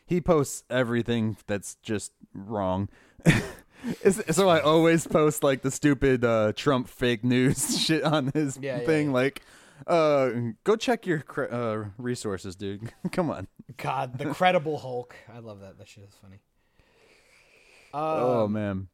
he 0.04 0.20
posts 0.20 0.62
everything 0.68 1.38
that's 1.46 1.76
just 1.82 2.12
wrong. 2.34 2.88
So 4.30 4.48
I 4.48 4.60
always 4.60 5.06
post 5.06 5.42
like 5.44 5.60
the 5.60 5.70
stupid 5.70 6.24
uh, 6.24 6.54
Trump 6.56 6.88
fake 6.88 7.22
news 7.22 7.78
shit 7.84 8.02
on 8.02 8.28
his 8.32 8.58
Yeah, 8.58 8.80
yeah, 8.80 8.86
thing. 8.86 9.08
yeah. 9.08 9.12
Like, 9.12 9.42
uh, 9.86 10.30
go 10.64 10.74
check 10.76 11.06
your 11.06 11.20
cre- 11.20 11.52
uh, 11.52 11.84
resources, 11.98 12.56
dude. 12.56 12.90
Come 13.12 13.28
on. 13.28 13.46
God, 13.76 14.16
the 14.16 14.26
credible 14.32 14.78
Hulk. 14.78 15.14
I 15.30 15.40
love 15.40 15.60
that. 15.60 15.76
That 15.76 15.86
shit 15.86 16.04
is 16.04 16.14
funny. 16.14 16.40
oh 17.92 18.44
Um, 18.44 18.52
man. 18.52 18.88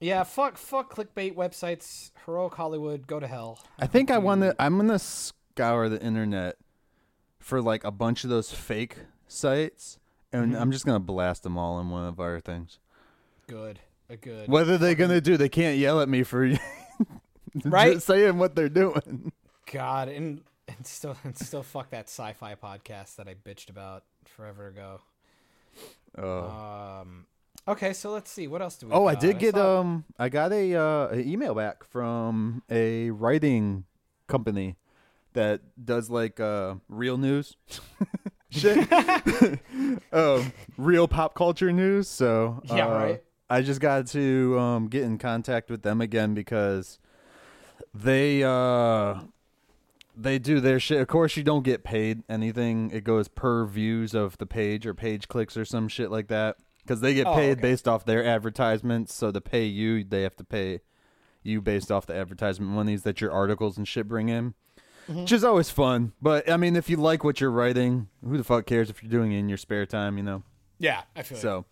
Yeah, 0.00 0.22
fuck, 0.24 0.56
fuck 0.56 0.94
clickbait 0.94 1.34
websites. 1.34 2.10
Heroic 2.24 2.54
Hollywood, 2.54 3.06
go 3.06 3.20
to 3.20 3.26
hell. 3.26 3.58
I 3.78 3.86
think 3.86 4.10
I 4.10 4.16
want 4.18 4.40
to. 4.40 4.56
I'm 4.58 4.76
gonna 4.78 4.98
scour 4.98 5.88
the 5.90 6.00
internet 6.02 6.56
for 7.38 7.60
like 7.60 7.84
a 7.84 7.90
bunch 7.90 8.24
of 8.24 8.30
those 8.30 8.50
fake 8.50 8.96
sites, 9.28 9.98
and 10.32 10.52
Mm-hmm. 10.52 10.62
I'm 10.62 10.72
just 10.72 10.86
gonna 10.86 11.00
blast 11.00 11.42
them 11.42 11.58
all 11.58 11.78
in 11.80 11.90
one 11.90 12.06
of 12.06 12.18
our 12.18 12.40
things. 12.40 12.78
Good, 13.46 13.80
a 14.08 14.16
good. 14.16 14.48
What 14.48 14.68
are 14.68 14.78
they 14.78 14.94
gonna 14.94 15.20
do? 15.20 15.36
They 15.36 15.48
can't 15.50 15.76
yell 15.76 16.00
at 16.00 16.08
me 16.08 16.22
for 16.22 16.50
Right? 17.64 18.00
Saying 18.00 18.38
what 18.38 18.54
they're 18.54 18.68
doing. 18.68 19.32
God, 19.70 20.08
and 20.08 20.40
and 20.66 20.86
still 20.86 21.16
and 21.24 21.36
still 21.36 21.62
fuck 21.62 21.90
that 21.90 22.08
sci-fi 22.08 22.54
podcast 22.54 23.16
that 23.16 23.28
I 23.28 23.34
bitched 23.34 23.68
about 23.70 24.04
forever 24.24 24.68
ago. 24.68 25.00
Oh. 26.16 27.02
Um. 27.02 27.26
Okay, 27.70 27.92
so 27.92 28.10
let's 28.10 28.30
see. 28.30 28.46
What 28.48 28.62
else 28.62 28.76
do 28.76 28.88
we? 28.88 28.92
Oh, 28.92 29.06
I 29.06 29.14
did 29.14 29.38
get 29.38 29.54
saw- 29.54 29.80
um 29.80 30.04
I 30.18 30.28
got 30.28 30.52
a 30.52 30.74
uh 30.74 31.08
an 31.08 31.28
email 31.28 31.54
back 31.54 31.84
from 31.84 32.62
a 32.68 33.10
writing 33.10 33.84
company 34.26 34.76
that 35.34 35.60
does 35.84 36.10
like 36.10 36.40
uh 36.40 36.74
real 36.88 37.16
news 37.16 37.56
shit. 38.50 38.88
um 40.12 40.52
real 40.76 41.06
pop 41.06 41.34
culture 41.34 41.72
news, 41.72 42.08
so 42.08 42.60
Yeah, 42.64 42.86
uh, 42.88 42.94
right. 42.94 43.22
I 43.48 43.62
just 43.62 43.80
got 43.80 44.06
to 44.08 44.58
um 44.58 44.88
get 44.88 45.02
in 45.04 45.18
contact 45.18 45.70
with 45.70 45.82
them 45.82 46.00
again 46.00 46.34
because 46.34 46.98
they 47.94 48.42
uh 48.42 49.20
they 50.16 50.38
do 50.40 50.60
their 50.60 50.80
shit. 50.80 51.00
Of 51.00 51.06
course, 51.06 51.36
you 51.36 51.42
don't 51.44 51.62
get 51.62 51.84
paid 51.84 52.24
anything. 52.28 52.90
It 52.90 53.04
goes 53.04 53.28
per 53.28 53.64
views 53.64 54.12
of 54.14 54.36
the 54.38 54.46
page 54.46 54.86
or 54.86 54.92
page 54.92 55.28
clicks 55.28 55.56
or 55.56 55.64
some 55.64 55.86
shit 55.88 56.10
like 56.10 56.26
that. 56.28 56.56
Because 56.82 57.00
they 57.00 57.14
get 57.14 57.26
Oh, 57.26 57.34
paid 57.34 57.52
okay. 57.52 57.60
based 57.60 57.86
off 57.88 58.04
their 58.04 58.24
advertisements. 58.24 59.14
So 59.14 59.30
to 59.30 59.40
pay 59.40 59.64
you, 59.64 60.04
they 60.04 60.22
have 60.22 60.36
to 60.36 60.44
pay 60.44 60.80
you 61.42 61.60
based 61.60 61.90
off 61.90 62.06
the 62.06 62.14
advertisement 62.14 62.70
monies 62.70 63.02
that 63.02 63.20
your 63.20 63.32
articles 63.32 63.78
and 63.78 63.86
shit 63.86 64.08
bring 64.08 64.28
in. 64.28 64.54
Mm-hmm. 65.08 65.20
Which 65.22 65.32
is 65.32 65.42
always 65.44 65.70
fun. 65.70 66.12
But 66.20 66.48
I 66.50 66.56
mean, 66.56 66.76
if 66.76 66.88
you 66.90 66.96
like 66.96 67.24
what 67.24 67.40
you're 67.40 67.50
writing, 67.50 68.08
who 68.24 68.36
the 68.36 68.44
fuck 68.44 68.66
cares 68.66 68.90
if 68.90 69.02
you're 69.02 69.10
doing 69.10 69.32
it 69.32 69.38
in 69.38 69.48
your 69.48 69.58
spare 69.58 69.86
time? 69.86 70.16
You 70.18 70.22
know. 70.24 70.42
Yeah, 70.78 71.02
I 71.16 71.22
feel. 71.22 71.38
So 71.38 71.64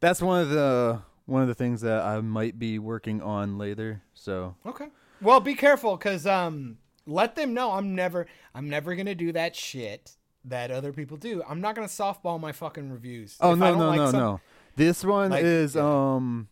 that's 0.00 0.22
one 0.22 0.40
of 0.42 0.50
the 0.50 1.02
one 1.26 1.42
of 1.42 1.48
the 1.48 1.54
things 1.54 1.80
that 1.82 2.02
I 2.02 2.20
might 2.20 2.58
be 2.58 2.78
working 2.78 3.20
on 3.20 3.58
later. 3.58 4.02
So 4.14 4.54
okay. 4.64 4.86
Well, 5.20 5.40
be 5.40 5.54
careful, 5.54 5.96
cause 5.98 6.26
um, 6.26 6.78
let 7.06 7.34
them 7.36 7.54
know 7.54 7.72
I'm 7.72 7.94
never, 7.94 8.26
I'm 8.54 8.68
never 8.68 8.94
gonna 8.94 9.14
do 9.14 9.32
that 9.32 9.56
shit 9.56 10.16
that 10.44 10.70
other 10.70 10.92
people 10.92 11.16
do. 11.16 11.42
I'm 11.48 11.60
not 11.60 11.74
gonna 11.74 11.88
softball 11.88 12.38
my 12.40 12.52
fucking 12.52 12.90
reviews. 12.90 13.36
Oh 13.40 13.52
If 13.52 13.58
no 13.58 13.74
no 13.74 13.88
like 13.88 13.96
no 13.96 14.10
some- 14.10 14.20
no! 14.20 14.40
This 14.76 15.04
one 15.04 15.30
Like, 15.30 15.42
is 15.44 15.74
yeah. 15.74 16.14
um, 16.14 16.48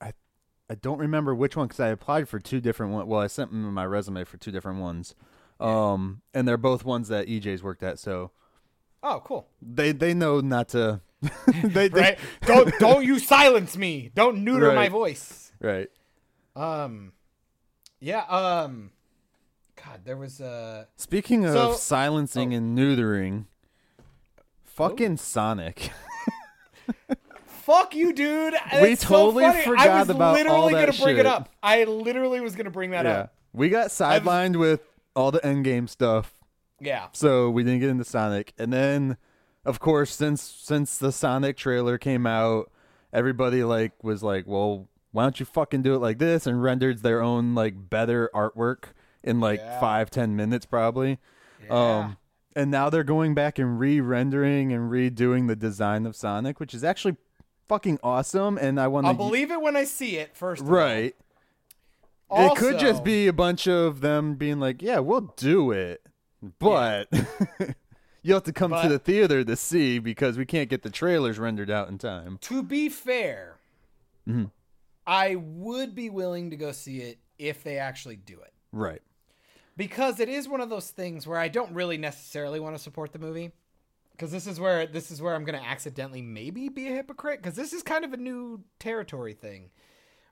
I 0.00 0.12
I 0.70 0.74
don't 0.74 0.98
remember 0.98 1.34
which 1.34 1.56
one 1.56 1.66
because 1.68 1.80
I 1.80 1.88
applied 1.88 2.28
for 2.28 2.38
two 2.40 2.60
different 2.60 2.92
ones. 2.92 3.06
Well, 3.06 3.20
I 3.20 3.26
sent 3.26 3.50
them 3.50 3.72
my 3.72 3.84
resume 3.86 4.24
for 4.24 4.36
two 4.38 4.50
different 4.50 4.80
ones, 4.80 5.14
um, 5.60 6.22
and 6.32 6.48
they're 6.48 6.56
both 6.56 6.84
ones 6.84 7.08
that 7.08 7.26
EJ's 7.28 7.62
worked 7.62 7.82
at, 7.82 7.98
so 7.98 8.30
Oh, 9.02 9.20
cool. 9.24 9.46
they 9.60 9.92
they 9.92 10.14
know 10.14 10.40
not 10.40 10.68
to. 10.70 11.00
they, 11.62 11.88
they- 11.88 12.00
Right? 12.00 12.18
don't 12.46 12.72
don't 12.78 13.04
you 13.04 13.18
silence 13.18 13.76
me. 13.76 14.10
Don't 14.14 14.42
neuter 14.44 14.72
my 14.72 14.88
voice. 14.88 15.52
right. 15.60 15.88
Um, 16.56 17.12
yeah. 18.00 18.24
Um, 18.24 18.90
God, 19.76 20.00
there 20.04 20.16
was 20.16 20.40
uh 20.40 20.84
Speaking 20.96 21.44
of 21.44 21.52
So- 21.52 21.72
silencing 21.74 22.54
oh. 22.54 22.56
and 22.56 22.78
neutering, 22.78 23.46
fucking 24.64 25.18
Sonic. 25.18 25.90
Fuck 27.64 27.94
you, 27.94 28.12
dude. 28.12 28.54
We 28.80 28.90
It's 28.92 29.02
so 29.02 29.08
totally 29.08 29.44
funny. 29.44 29.58
I 29.60 29.64
forgot 29.64 29.98
was 30.00 30.08
about 30.10 30.34
literally 30.34 30.56
all 30.58 30.70
that 30.70 30.86
gonna 30.86 31.02
bring 31.02 31.16
it 31.18 31.26
up. 31.26 31.48
I 31.62 31.84
literally 31.84 32.40
was 32.40 32.54
gonna 32.54 32.70
bring 32.70 32.90
that 32.90 33.04
yeah, 33.06 33.12
up. 33.20 33.34
we 33.52 33.70
got 33.70 33.88
sidelined 33.88 34.56
with 34.56 34.80
all 35.16 35.30
the 35.30 35.40
endgame 35.40 35.88
stuff. 35.88 36.34
Yeah. 36.80 37.06
so 37.12 37.48
we 37.50 37.62
didn't 37.64 37.80
get 37.80 37.88
into 37.88 38.04
Sonic. 38.04 38.52
And 38.58 38.70
then, 38.72 39.16
of 39.64 39.80
course, 39.80 40.14
since 40.14 40.42
since 40.42 40.98
the 40.98 41.10
Sonic 41.12 41.56
trailer 41.56 41.96
came 41.96 42.26
out, 42.26 42.70
everybody 43.12 43.64
like 43.64 43.92
was 44.04 44.22
like, 44.22 44.46
"Well, 44.46 44.88
why 45.12 45.22
don't 45.22 45.40
you 45.40 45.46
fucking 45.46 45.80
do 45.82 45.94
it 45.94 45.98
like 46.00 46.18
this?" 46.18 46.46
and 46.46 46.62
rendered 46.62 46.98
their 47.02 47.22
own 47.22 47.54
like 47.54 47.88
better 47.88 48.30
artwork 48.34 48.86
in 49.22 49.40
like 49.40 49.60
Yeah. 49.60 49.80
five 49.80 50.10
ten 50.10 50.36
minutes 50.36 50.66
probably. 50.66 51.18
Yeah. 51.64 51.72
Um, 51.98 52.16
and 52.54 52.70
now 52.70 52.90
they're 52.90 53.02
going 53.04 53.34
back 53.34 53.58
and 53.58 53.78
re-rendering 53.80 54.72
and 54.72 54.90
redoing 54.90 55.48
the 55.48 55.56
design 55.56 56.04
of 56.06 56.14
Sonic, 56.14 56.60
which 56.60 56.74
is 56.74 56.84
actually 56.84 57.16
fucking 57.68 57.98
awesome. 58.02 58.58
And 58.58 58.80
I 58.80 58.88
want 58.88 59.06
I'll 59.06 59.12
to 59.14 59.18
believe 59.18 59.50
it 59.50 59.60
when 59.60 59.76
I 59.76 59.84
see 59.84 60.16
it. 60.16 60.36
First, 60.36 60.62
right. 60.64 61.14
Also, 62.30 62.54
it 62.54 62.58
could 62.58 62.78
just 62.80 63.04
be 63.04 63.26
a 63.26 63.32
bunch 63.32 63.68
of 63.68 64.00
them 64.00 64.34
being 64.34 64.58
like, 64.58 64.82
"Yeah, 64.82 64.98
we'll 65.00 65.32
do 65.36 65.70
it," 65.70 66.02
but 66.58 67.08
you 68.22 68.34
have 68.34 68.42
to 68.44 68.52
come 68.52 68.70
But- 68.70 68.82
to 68.84 68.88
the 68.88 68.98
theater 68.98 69.44
to 69.44 69.56
see 69.56 69.98
because 69.98 70.36
we 70.38 70.46
can't 70.46 70.68
get 70.70 70.82
the 70.82 70.90
trailers 70.90 71.38
rendered 71.38 71.70
out 71.70 71.88
in 71.88 71.98
time. 71.98 72.38
To 72.42 72.62
be 72.62 72.88
fair, 72.88 73.56
Mm-hmm. 74.28 74.44
I 75.06 75.34
would 75.36 75.94
be 75.94 76.08
willing 76.08 76.48
to 76.50 76.56
go 76.56 76.72
see 76.72 77.00
it 77.00 77.18
if 77.38 77.62
they 77.62 77.76
actually 77.76 78.16
do 78.16 78.40
it. 78.40 78.52
Right. 78.72 79.02
because 79.76 80.18
it 80.18 80.28
is 80.30 80.48
one 80.48 80.60
of 80.62 80.70
those 80.70 80.90
things 80.90 81.26
where 81.26 81.38
I 81.38 81.48
don't 81.48 81.74
really 81.74 81.98
necessarily 81.98 82.58
want 82.58 82.74
to 82.74 82.82
support 82.82 83.12
the 83.12 83.18
movie 83.18 83.52
because 84.14 84.30
this 84.30 84.46
is 84.46 84.58
where 84.60 84.86
this 84.86 85.10
is 85.10 85.20
where 85.20 85.34
I'm 85.34 85.44
going 85.44 85.60
to 85.60 85.66
accidentally 85.66 86.22
maybe 86.22 86.68
be 86.68 86.88
a 86.88 86.92
hypocrite 86.92 87.42
because 87.42 87.56
this 87.56 87.72
is 87.72 87.82
kind 87.82 88.04
of 88.04 88.12
a 88.12 88.16
new 88.16 88.62
territory 88.78 89.34
thing 89.34 89.70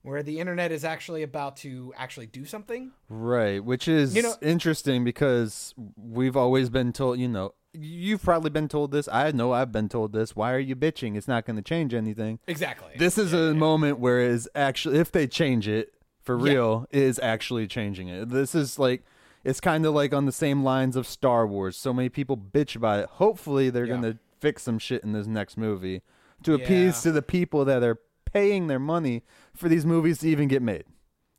where 0.02 0.22
the 0.22 0.40
internet 0.40 0.72
is 0.72 0.84
actually 0.84 1.22
about 1.22 1.56
to 1.58 1.92
actually 1.96 2.26
do 2.26 2.44
something. 2.44 2.90
Right, 3.08 3.64
which 3.64 3.86
is 3.86 4.16
You 4.16 4.22
know- 4.22 4.34
interesting 4.42 5.04
because 5.04 5.74
we've 5.96 6.36
always 6.36 6.70
been 6.70 6.92
told, 6.92 7.20
you 7.20 7.28
know, 7.28 7.54
you've 7.72 8.22
probably 8.22 8.50
been 8.50 8.66
told 8.68 8.90
this. 8.90 9.06
I 9.08 9.30
know 9.30 9.52
I've 9.52 9.70
been 9.70 9.88
told 9.88 10.12
this. 10.12 10.34
Why 10.34 10.52
are 10.54 10.58
you 10.58 10.74
bitching? 10.74 11.16
It's 11.16 11.28
not 11.28 11.46
going 11.46 11.54
to 11.56 11.62
change 11.62 11.94
anything. 11.94 12.40
Exactly. 12.48 12.90
This 12.98 13.16
is 13.16 13.32
a 13.32 13.54
moment 13.54 13.98
where 14.00 14.20
is 14.20 14.48
actually 14.56 14.98
if 14.98 15.12
they 15.12 15.26
change 15.28 15.68
it 15.68 15.94
for 16.20 16.36
Yeah. 16.36 16.52
real 16.52 16.86
is 16.90 17.20
actually 17.20 17.66
changing 17.68 18.08
it. 18.08 18.28
This 18.28 18.54
is 18.56 18.78
like 18.80 19.04
it's 19.44 19.60
kind 19.60 19.84
of 19.86 19.94
like 19.94 20.12
on 20.14 20.26
the 20.26 20.32
same 20.32 20.62
lines 20.64 20.96
of 20.96 21.06
Star 21.06 21.46
Wars. 21.46 21.76
So 21.76 21.92
many 21.92 22.08
people 22.08 22.36
bitch 22.36 22.76
about 22.76 23.00
it. 23.00 23.06
Hopefully 23.10 23.70
they're 23.70 23.84
Yeah. 23.86 23.96
going 24.00 24.12
to 24.14 24.18
fix 24.40 24.62
some 24.62 24.78
shit 24.78 25.02
in 25.04 25.12
this 25.12 25.26
next 25.26 25.56
movie 25.56 26.02
to 26.42 26.54
appease 26.54 27.02
to 27.02 27.12
the 27.12 27.22
people 27.22 27.64
that 27.64 27.82
are 27.82 27.98
paying 28.24 28.66
their 28.66 28.78
money 28.80 29.22
for 29.54 29.68
these 29.68 29.84
movies 29.86 30.18
to 30.18 30.28
even 30.28 30.48
get 30.48 30.62
made. 30.62 30.84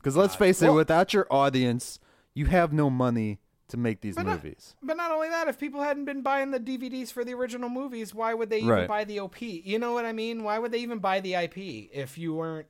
Cuz 0.04 0.16
let's 0.18 0.36
face 0.36 0.62
it, 0.62 0.68
Well- 0.68 0.76
without 0.76 1.14
your 1.14 1.28
audience, 1.32 2.00
you 2.34 2.46
have 2.48 2.72
no 2.74 2.90
money 2.90 3.40
to 3.70 3.78
make 3.78 4.02
these 4.02 4.16
But 4.16 4.26
not- 4.26 4.44
movies. 4.44 4.76
But 4.84 4.98
not 4.98 5.12
only 5.12 5.30
that, 5.30 5.48
if 5.48 5.58
people 5.58 5.82
hadn't 5.82 6.06
been 6.06 6.22
buying 6.22 6.52
the 6.52 6.60
DVDs 6.60 7.12
for 7.12 7.24
the 7.24 7.34
original 7.34 7.70
movies, 7.70 8.14
why 8.14 8.34
would 8.34 8.50
they 8.50 8.58
even 8.60 8.70
Right. 8.70 8.88
buy 8.88 9.04
the 9.06 9.20
OP? 9.20 9.62
You 9.66 9.80
know 9.80 9.94
what 9.94 10.06
I 10.06 10.12
mean? 10.14 10.44
Why 10.44 10.60
would 10.60 10.72
they 10.72 10.80
even 10.80 11.00
buy 11.00 11.20
the 11.22 11.36
IP 11.36 11.90
if 11.92 12.18
you 12.18 12.34
weren't 12.36 12.68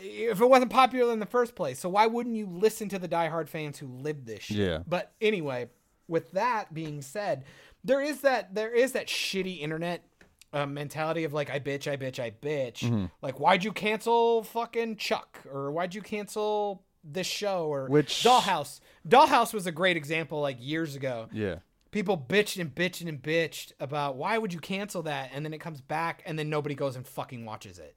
if 0.00 0.40
it 0.40 0.46
wasn't 0.48 0.70
popular 0.70 1.12
in 1.12 1.20
the 1.20 1.26
first 1.26 1.54
place? 1.54 1.78
So 1.78 1.88
why 1.88 2.06
wouldn't 2.06 2.36
you 2.36 2.46
listen 2.46 2.88
to 2.90 2.98
the 2.98 3.08
diehard 3.08 3.48
fans 3.48 3.78
who 3.78 3.86
lived 3.86 4.26
this 4.26 4.44
shit? 4.44 4.56
Yeah. 4.56 4.78
But 4.86 5.12
anyway, 5.20 5.68
with 6.08 6.32
that 6.32 6.72
being 6.74 7.02
said, 7.02 7.44
there 7.82 8.00
is 8.00 8.20
that 8.22 8.54
there 8.54 8.72
is 8.74 8.92
that 8.92 9.06
shitty 9.08 9.60
internet 9.60 10.04
uh, 10.52 10.66
mentality 10.66 11.24
of 11.24 11.32
like 11.32 11.50
I 11.50 11.58
bitch, 11.60 11.90
I 11.90 11.96
bitch, 11.96 12.18
I 12.18 12.30
bitch. 12.30 12.78
Mm-hmm. 12.78 13.06
Like 13.22 13.40
why'd 13.40 13.64
you 13.64 13.72
cancel 13.72 14.44
fucking 14.44 14.96
Chuck 14.96 15.40
or 15.52 15.70
why'd 15.72 15.94
you 15.94 16.02
cancel 16.02 16.84
this 17.02 17.26
show 17.26 17.66
or 17.66 17.86
Which- 17.88 18.22
Dollhouse? 18.22 18.80
Dollhouse 19.06 19.52
was 19.52 19.66
a 19.66 19.72
great 19.72 19.96
example 19.96 20.40
like 20.40 20.56
years 20.60 20.96
ago. 20.96 21.28
Yeah. 21.32 21.56
People 21.90 22.16
bitched 22.18 22.60
and 22.60 22.74
bitched 22.74 23.06
and 23.06 23.22
bitched 23.22 23.72
about 23.78 24.16
why 24.16 24.38
would 24.38 24.52
you 24.52 24.58
cancel 24.60 25.02
that 25.02 25.30
and 25.32 25.44
then 25.44 25.52
it 25.54 25.58
comes 25.58 25.80
back 25.80 26.22
and 26.26 26.38
then 26.38 26.50
nobody 26.50 26.74
goes 26.74 26.96
and 26.96 27.06
fucking 27.06 27.44
watches 27.44 27.78
it. 27.78 27.94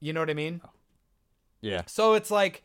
You 0.00 0.12
know 0.12 0.20
what 0.20 0.30
I 0.30 0.34
mean? 0.34 0.60
Yeah. 1.60 1.82
So 1.86 2.14
it's 2.14 2.30
like 2.30 2.62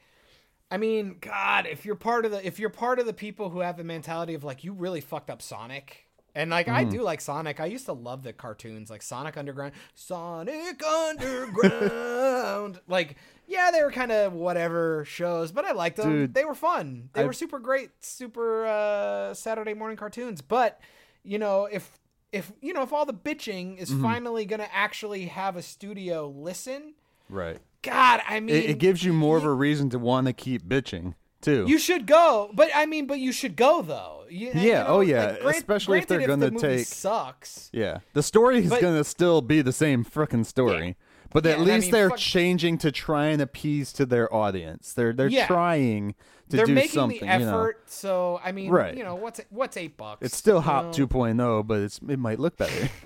I 0.71 0.77
mean, 0.77 1.17
God, 1.21 1.67
if 1.67 1.85
you're 1.85 1.95
part 1.95 2.25
of 2.25 2.31
the 2.31 2.45
if 2.45 2.59
you're 2.59 2.69
part 2.69 2.99
of 2.99 3.05
the 3.05 3.13
people 3.13 3.49
who 3.49 3.59
have 3.59 3.77
the 3.77 3.83
mentality 3.83 4.33
of 4.33 4.43
like 4.43 4.63
you 4.63 4.73
really 4.73 5.01
fucked 5.01 5.29
up 5.29 5.41
Sonic. 5.41 6.01
And 6.37 6.51
like 6.51 6.67
I 6.67 6.83
do 6.83 7.01
like 7.01 7.21
Sonic. 7.21 7.61
I 7.61 7.65
used 7.65 7.85
to 7.85 7.93
love 7.93 8.23
the 8.23 8.33
cartoons 8.33 8.89
like 8.89 9.01
Sonic 9.01 9.37
Underground, 9.37 9.71
Sonic 9.93 10.83
Underground. 10.83 12.81
like 12.89 13.15
yeah, 13.47 13.71
they 13.71 13.81
were 13.81 13.91
kind 13.91 14.11
of 14.11 14.33
whatever 14.33 15.05
shows, 15.05 15.51
but 15.53 15.63
I 15.65 15.71
liked 15.71 15.97
them. 15.97 16.11
Dude, 16.11 16.33
they 16.33 16.43
were 16.43 16.55
fun. 16.55 17.09
They 17.13 17.21
I- 17.21 17.25
were 17.25 17.31
super 17.31 17.59
great, 17.59 17.91
super 18.01 18.65
uh, 18.65 19.33
Saturday 19.33 19.73
morning 19.73 19.95
cartoons. 19.97 20.41
But 20.41 20.81
you 21.23 21.39
know, 21.39 21.69
if 21.71 21.99
if 22.33 22.51
you 22.61 22.73
know 22.73 22.81
if 22.81 22.91
all 22.91 23.05
the 23.05 23.13
bitching 23.13 23.77
is 23.77 23.93
finally 23.93 24.45
gonna 24.45 24.67
actually 24.73 25.27
have 25.27 25.55
a 25.55 25.61
studio 25.61 26.27
listen, 26.27 26.95
Right. 27.29 27.59
God, 27.85 28.21
I 28.27 28.39
mean, 28.39 28.55
It, 28.55 28.69
it 28.71 28.77
gives 28.79 29.03
you 29.03 29.13
more 29.13 29.37
of 29.37 29.43
a 29.45 29.53
reason 29.53 29.89
to 29.91 29.99
want 29.99 30.27
to 30.27 30.33
keep 30.33 30.63
bitching, 30.67 31.13
too. 31.41 31.65
You 31.67 31.77
should 31.79 32.07
go, 32.07 32.49
but 32.53 32.69
I 32.75 32.85
mean, 32.85 33.05
but 33.07 33.19
you 33.19 33.31
should 33.31 33.55
go 33.55 33.81
though. 33.81 34.25
You, 34.29 34.47
you 34.53 34.61
Yeah, 34.71 34.83
know, 34.83 34.87
oh, 34.89 34.99
yeah, 35.01 35.25
like, 35.27 35.41
grant- 35.41 35.57
especially 35.57 35.99
if 35.99 36.07
they're 36.07 36.25
gonna 36.27 36.49
movie 36.51 36.59
take- 36.77 36.87
sucks. 36.87 37.69
Yeah, 37.71 37.99
the 38.13 38.23
story 38.23 38.57
is 38.63 38.69
gonna 38.69 39.03
still 39.03 39.41
be 39.41 39.61
the 39.61 39.71
same 39.71 40.03
frickin' 40.03 40.45
story, 40.45 40.95
but 41.31 41.45
Yeah, 41.45 41.51
at 41.51 41.59
and 41.59 41.69
I 41.69 41.75
least 41.75 41.85
mean, 41.87 41.91
they're 41.91 42.09
fuck- 42.09 42.17
changing 42.19 42.77
to 42.79 42.91
try 42.91 43.27
and 43.27 43.41
appease 43.41 43.93
to 43.93 44.05
their 44.05 44.33
audience. 44.33 44.93
They're 44.93 45.13
they're 45.13 45.27
Yeah. 45.27 45.45
trying 45.45 46.15
to 46.49 46.57
They're 46.57 46.65
do 46.65 46.73
making 46.73 46.91
something. 46.91 47.19
the 47.19 47.25
you 47.33 47.39
know. 47.45 47.49
effort, 47.49 47.83
so 47.89 48.39
I 48.43 48.51
mean, 48.51 48.71
Right. 48.71 48.97
you 48.97 49.03
know, 49.03 49.15
what's 49.15 49.39
what's 49.51 49.77
eight 49.77 49.95
bucks? 49.97 50.25
It's 50.25 50.35
still 50.35 50.55
you 50.57 50.61
Hop 50.61 50.85
know? 50.85 50.91
2.0, 51.07 51.61
but 51.67 51.81
it's 51.81 51.99
it 52.09 52.17
might 52.19 52.39
look 52.39 52.57
better. 52.57 52.89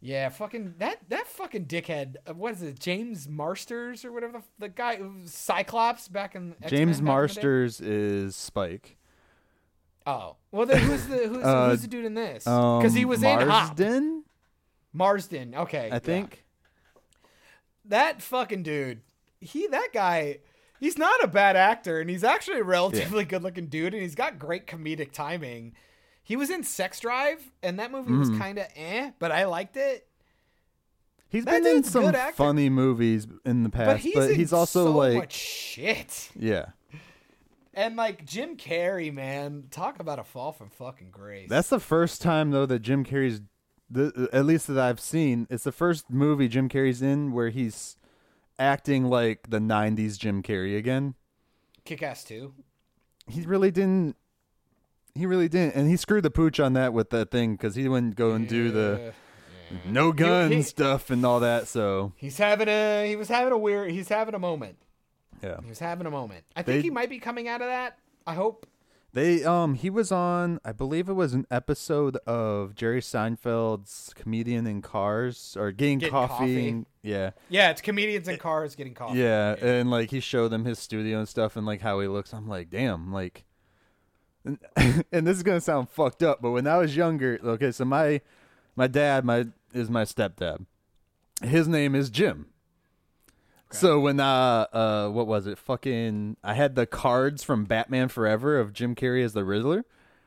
Yeah, 0.00 0.28
fucking 0.28 0.74
that 0.78 0.98
that 1.08 1.26
fucking 1.26 1.66
dickhead. 1.66 2.16
uh, 2.28 2.34
What 2.34 2.52
is 2.52 2.62
it, 2.62 2.78
James 2.78 3.28
Marsters 3.28 4.04
or 4.04 4.12
whatever 4.12 4.38
the, 4.38 4.42
the 4.66 4.68
guy 4.68 5.00
Cyclops 5.24 6.06
back 6.08 6.36
in 6.36 6.52
X-Men 6.62 6.70
James 6.70 6.96
back 6.96 7.00
in? 7.00 7.04
Marsters 7.04 7.80
is 7.80 8.36
Spike. 8.36 8.96
Oh, 10.06 10.36
well, 10.52 10.66
then 10.66 10.78
who's 10.78 11.06
the 11.06 11.16
who's, 11.28 11.42
Uh, 11.44 11.70
who's 11.70 11.82
the 11.82 11.88
dude 11.88 12.04
in 12.04 12.14
this? 12.14 12.44
Because 12.44 12.94
he 12.94 13.02
Um, 13.02 13.08
was 13.08 13.22
in 13.22 13.46
Marsden, 13.48 14.24
Marsden. 14.92 15.54
Okay, 15.54 15.90
I 15.90 15.94
yeah. 15.94 15.98
think. 15.98 16.44
that 17.84 18.22
fucking 18.22 18.62
dude. 18.62 19.00
He 19.40 19.66
that 19.66 19.88
guy. 19.92 20.38
He's 20.80 20.96
not 20.96 21.24
a 21.24 21.26
bad 21.26 21.56
actor, 21.56 22.00
and 22.00 22.08
he's 22.08 22.22
actually 22.22 22.60
a 22.60 22.64
relatively 22.64 23.24
good-looking 23.24 23.66
dude, 23.66 23.94
and 23.94 24.02
he's 24.02 24.14
got 24.14 24.38
great 24.38 24.68
comedic 24.68 25.10
timing. 25.10 25.74
He 26.28 26.36
was 26.36 26.50
in 26.50 26.62
Sex 26.62 27.00
Drive, 27.00 27.40
and 27.62 27.78
that 27.78 27.90
movie 27.90 28.10
Mm-hmm. 28.10 28.18
was 28.20 28.30
kind 28.38 28.58
of 28.58 28.66
eh, 28.76 29.12
but 29.18 29.32
I 29.32 29.46
liked 29.46 29.78
it. 29.78 30.06
He's 31.30 31.46
That 31.46 31.62
been 31.62 31.76
in 31.78 31.84
some 31.84 32.14
funny 32.34 32.68
movies 32.68 33.26
in 33.46 33.62
the 33.62 33.70
But 33.70 33.78
past, 33.86 34.02
he's, 34.02 34.14
but 34.14 34.36
he's 34.36 34.52
also 34.52 34.84
so 34.84 34.92
like, 34.92 35.14
much 35.14 35.32
shit. 35.32 36.30
yeah, 36.38 36.66
And 37.74 37.96
like 37.96 38.26
Jim 38.26 38.56
Carrey, 38.58 39.12
man, 39.12 39.64
talk 39.70 40.00
about 40.00 40.18
a 40.18 40.24
fall 40.24 40.52
from 40.52 40.68
fucking 40.70 41.10
grace. 41.10 41.48
that's 41.48 41.68
the 41.70 41.80
first 41.80 42.20
time 42.22 42.50
though 42.50 42.66
that 42.66 42.80
Jim 42.80 43.04
Carrey's, 43.04 43.40
the 43.90 44.28
at 44.34 44.44
least 44.44 44.66
that 44.66 44.78
I've 44.78 45.00
seen, 45.00 45.46
it's 45.48 45.64
the 45.64 45.72
first 45.72 46.10
movie 46.10 46.46
Jim 46.48 46.68
Carrey's 46.68 47.00
in 47.02 47.32
where 47.32 47.48
he's 47.50 47.96
acting 48.58 49.04
like 49.04 49.48
the 49.48 49.60
'90s 49.60 50.18
Jim 50.18 50.42
Carrey 50.42 50.76
again. 50.76 51.14
Kick 51.86 52.02
Ass 52.02 52.22
2. 52.24 52.52
He 53.28 53.42
really 53.42 53.70
didn't. 53.70 54.16
He 55.18 55.26
really 55.26 55.48
didn't, 55.48 55.74
and 55.74 55.88
he 55.90 55.96
screwed 55.96 56.22
the 56.22 56.30
pooch 56.30 56.60
on 56.60 56.72
that 56.74 56.92
with 56.92 57.10
that 57.10 57.30
thing 57.30 57.52
because 57.56 57.74
he 57.74 57.88
wouldn't 57.88 58.14
go 58.16 58.30
and 58.32 58.48
do 58.48 58.70
the 58.70 59.12
no 59.84 60.12
gun 60.12 60.50
he- 60.52 60.62
stuff 60.62 61.10
and 61.10 61.26
all 61.26 61.40
that. 61.40 61.68
So 61.68 62.12
He's 62.16 62.38
having 62.38 62.68
a 62.68 63.06
he 63.08 63.16
was 63.16 63.28
having 63.28 63.52
a 63.52 63.58
weird 63.58 63.90
he's 63.90 64.08
having 64.08 64.34
a 64.34 64.38
moment. 64.38 64.78
yeah, 65.42 65.60
He 65.62 65.68
was 65.68 65.78
having 65.80 66.06
a 66.06 66.10
moment. 66.10 66.44
I 66.56 66.62
think 66.62 66.78
They- 66.78 66.82
he 66.82 66.90
might 66.90 67.10
be 67.10 67.18
coming 67.18 67.48
out 67.48 67.60
of 67.60 67.66
that. 67.68 67.98
I 68.26 68.34
hope. 68.34 68.66
They 69.12 69.42
um 69.42 69.74
he 69.74 69.88
was 69.90 70.12
on 70.12 70.60
I 70.64 70.72
believe 70.72 71.08
it 71.08 71.14
was 71.14 71.32
an 71.34 71.46
episode 71.50 72.16
of 72.26 72.74
Jerry 72.74 73.00
Seinfeld's 73.00 74.12
comedian 74.14 74.66
in 74.66 74.82
cars 74.82 75.56
or 75.58 75.72
getting, 75.72 75.98
Getting 75.98 76.12
coffee. 76.12 76.32
coffee. 76.34 76.68
and- 76.68 76.86
yeah. 77.02 77.30
Yeah, 77.48 77.70
it's 77.70 77.80
comedians 77.80 78.28
in 78.28 78.36
cars 78.36 78.74
getting 78.74 78.92
coffee. 78.94 79.18
Yeah, 79.18 79.54
and 79.60 79.90
like 79.90 80.10
he 80.10 80.20
showed 80.20 80.48
them 80.48 80.64
his 80.66 80.78
studio 80.78 81.18
and 81.18 81.28
stuff 81.28 81.56
and 81.56 81.64
like 81.66 81.80
how 81.80 82.00
he 82.00 82.06
looks. 82.06 82.34
I'm 82.34 82.46
like, 82.48 82.68
"Damn, 82.68 83.10
like 83.12 83.44
and, 84.48 85.04
and 85.12 85.26
this 85.26 85.36
is 85.36 85.42
going 85.42 85.58
to 85.58 85.60
sound 85.60 85.90
fucked 85.90 86.22
up, 86.22 86.40
but 86.40 86.50
when 86.50 86.66
I 86.66 86.78
was 86.78 86.96
younger, 86.96 87.38
okay, 87.44 87.70
so 87.70 87.84
my 87.84 88.20
my 88.76 88.86
dad, 88.86 89.24
my 89.24 89.46
is 89.72 89.90
my 89.90 90.02
stepdad. 90.02 90.64
His 91.42 91.68
name 91.68 91.94
is 91.94 92.10
Jim. 92.10 92.46
So 93.70 94.00
when 94.00 94.18
uh 94.18 94.66
uh 94.72 95.08
what 95.10 95.26
was 95.26 95.46
it? 95.46 95.58
Fucking 95.58 96.36
I 96.42 96.54
had 96.54 96.74
the 96.74 96.86
cards 96.86 97.44
from 97.44 97.64
Batman 97.64 98.08
Forever 98.08 98.58
of 98.58 98.72
Jim 98.72 98.94
Carrey 98.94 99.22
as 99.22 99.34
the 99.34 99.44
Riddler. 99.44 99.84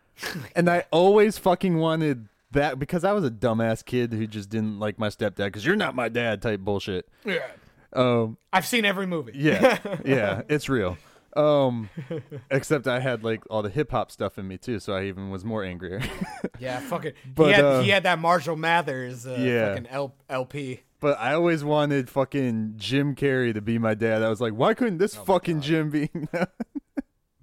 and 0.55 0.69
I 0.69 0.85
always 0.91 1.37
fucking 1.37 1.77
wanted 1.77 2.27
that 2.51 2.77
because 2.77 3.03
I 3.03 3.13
was 3.13 3.23
a 3.23 3.31
dumbass 3.31 3.83
kid 3.83 4.13
who 4.13 4.27
just 4.27 4.49
didn't 4.49 4.79
like 4.79 4.99
my 4.99 5.07
stepdad 5.07 5.53
cuz 5.53 5.65
you're 5.65 5.75
not 5.75 5.95
my 5.95 6.07
dad 6.07 6.41
type 6.41 6.59
bullshit. 6.59 7.09
Yeah. 7.25 7.47
Um 7.93 8.37
I've 8.53 8.67
seen 8.67 8.85
every 8.85 9.07
movie. 9.07 9.33
yeah. 9.33 9.79
yeah, 10.05 10.43
it's 10.47 10.69
real. 10.69 10.97
Um 11.35 11.89
except 12.51 12.87
I 12.87 12.99
had 12.99 13.23
like 13.23 13.43
all 13.49 13.61
the 13.61 13.69
hip 13.69 13.91
hop 13.91 14.11
stuff 14.11 14.37
in 14.37 14.47
me 14.47 14.57
too, 14.57 14.79
so 14.79 14.93
I 14.93 15.05
even 15.05 15.29
was 15.29 15.43
more 15.45 15.63
angrier. 15.63 16.01
Yeah, 16.59 16.79
fucking. 16.79 17.13
But, 17.33 17.45
he, 17.47 17.51
had, 17.53 17.63
uh, 17.65 17.81
he 17.81 17.89
had 17.89 18.03
that 18.03 18.19
Marshall 18.19 18.55
Mathers 18.55 19.25
uh, 19.25 19.35
Yeah. 19.39 19.69
fucking 19.69 19.87
L, 19.87 20.13
LP. 20.29 20.81
but 20.99 21.19
I 21.19 21.33
always 21.33 21.63
wanted 21.63 22.07
fucking 22.07 22.73
Jim 22.77 23.15
Carrey 23.15 23.51
to 23.53 23.61
be 23.61 23.79
my 23.79 23.95
dad. 23.95 24.21
I 24.21 24.29
was 24.29 24.39
like, 24.41 24.53
why 24.53 24.75
couldn't 24.75 24.99
this 24.99 25.15
fucking 25.15 25.61
Jim 25.61 25.89
be? 25.89 26.09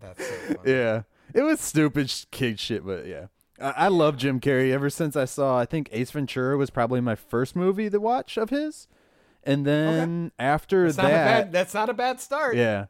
That's 0.01 0.24
so 0.24 0.34
funny. 0.55 0.59
Yeah, 0.72 1.03
it 1.34 1.43
was 1.43 1.61
stupid 1.61 2.12
kid 2.30 2.61
shit, 2.61 2.86
but 2.86 3.07
yeah, 3.07 3.26
I, 3.61 3.70
I 3.70 3.89
love 3.89 4.16
Jim 4.16 4.39
Carrey 4.41 4.70
ever 4.72 4.89
since 4.91 5.16
I 5.16 5.24
saw. 5.24 5.59
I 5.59 5.64
think 5.64 5.89
Ace 5.93 6.12
Ventura 6.12 6.57
was 6.57 6.70
probably 6.70 7.01
my 7.01 7.16
first 7.16 7.57
movie 7.57 7.91
to 7.91 7.99
watch 7.99 8.36
of 8.36 8.51
his, 8.51 8.86
and 9.43 9.66
then 9.66 10.30
after 10.39 10.84
That's 10.86 10.97
not, 10.99 11.07
a 11.07 11.09
that, 11.09 11.24
bad, 11.24 11.53
that's 11.53 11.74
not 11.74 11.89
a 11.91 11.95
bad 11.95 12.20
start. 12.20 12.55
yeah, 12.57 12.86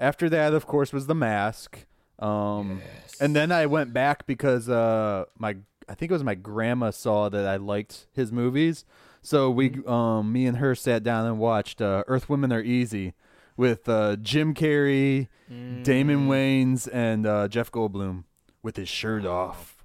after 0.00 0.28
that, 0.30 0.52
of 0.54 0.66
course, 0.66 0.92
was 0.92 1.06
The 1.06 1.14
Mask. 1.14 1.86
Um, 2.18 2.82
and 3.20 3.36
then 3.36 3.52
I 3.52 3.66
went 3.66 3.92
back 3.92 4.26
because 4.26 4.68
uh, 4.68 5.26
my 5.38 5.56
I 5.88 5.94
think 5.94 6.10
it 6.10 6.14
was 6.14 6.24
my 6.24 6.34
grandma 6.34 6.90
saw 6.90 7.28
that 7.28 7.46
I 7.46 7.56
liked 7.56 8.06
his 8.12 8.32
movies, 8.32 8.84
so 9.22 9.50
we 9.50 9.70
Mm-hmm. 9.70 9.88
um 9.90 10.32
me 10.32 10.46
and 10.46 10.56
her 10.58 10.74
sat 10.74 11.02
down 11.02 11.26
and 11.26 11.38
watched 11.38 11.80
uh, 11.80 12.02
Earth 12.08 12.28
Women 12.28 12.52
Are 12.52 12.60
Easy 12.62 13.14
with 13.56 13.88
uh, 13.88 14.16
Jim 14.16 14.54
Carrey, 14.54 15.28
Mm. 15.50 15.82
Damon 15.82 16.28
Wayans, 16.28 16.88
and 16.92 17.26
uh, 17.26 17.48
Jeff 17.48 17.72
Goldblum 17.72 18.22
with 18.62 18.76
his 18.76 18.88
shirt 18.88 19.24
off. 19.26 19.84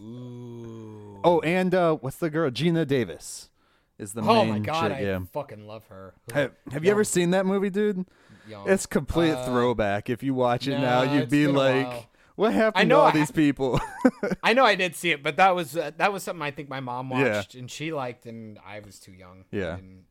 Ooh. 0.00 1.20
Oh, 1.24 1.40
and 1.40 1.74
uh, 1.74 1.96
what's 1.96 2.16
the 2.16 2.30
girl? 2.30 2.50
Geena 2.50 2.86
Davis 2.86 3.50
is 3.98 4.12
the 4.12 4.22
Oh 4.22 4.44
main 4.44 4.48
my 4.50 4.58
god, 4.60 4.88
chick. 4.88 4.98
I 4.98 5.02
yeah. 5.02 5.18
fucking 5.32 5.66
love 5.66 5.84
her. 5.88 6.14
Have, 6.32 6.52
have 6.72 6.84
you 6.84 6.90
ever 6.90 7.04
seen 7.04 7.30
that 7.32 7.44
movie, 7.46 7.70
dude? 7.70 8.06
Young. 8.48 8.68
It's 8.68 8.86
complete 8.86 9.32
Uh, 9.32 9.44
throwback. 9.46 10.08
If 10.10 10.22
you 10.22 10.34
watch 10.34 10.66
it 10.68 10.78
now, 10.78 11.02
you'd 11.02 11.28
be 11.30 11.46
like, 11.46 12.08
"What 12.36 12.52
happened 12.54 12.80
I 12.82 12.84
know 12.84 12.96
to 12.96 13.00
all 13.02 13.06
I- 13.08 13.12
these 13.12 13.30
people?" 13.44 13.80
I 14.42 14.52
know 14.52 14.64
I 14.64 14.74
did 14.74 14.94
see 14.94 15.10
it, 15.10 15.22
but 15.22 15.36
that 15.36 15.54
was 15.54 15.76
uh, 15.76 15.90
that 15.96 16.12
was 16.12 16.22
something 16.22 16.42
I 16.42 16.50
think 16.50 16.68
my 16.68 16.80
mom 16.80 17.10
Yeah. 17.10 17.36
watched 17.36 17.54
and 17.54 17.70
she 17.70 17.92
liked, 17.92 18.26
and 18.26 18.58
I 18.66 18.80
was 18.80 18.98
too 18.98 19.12
young. 19.12 19.44
Yeah. 19.50 19.76
And- 19.76 20.04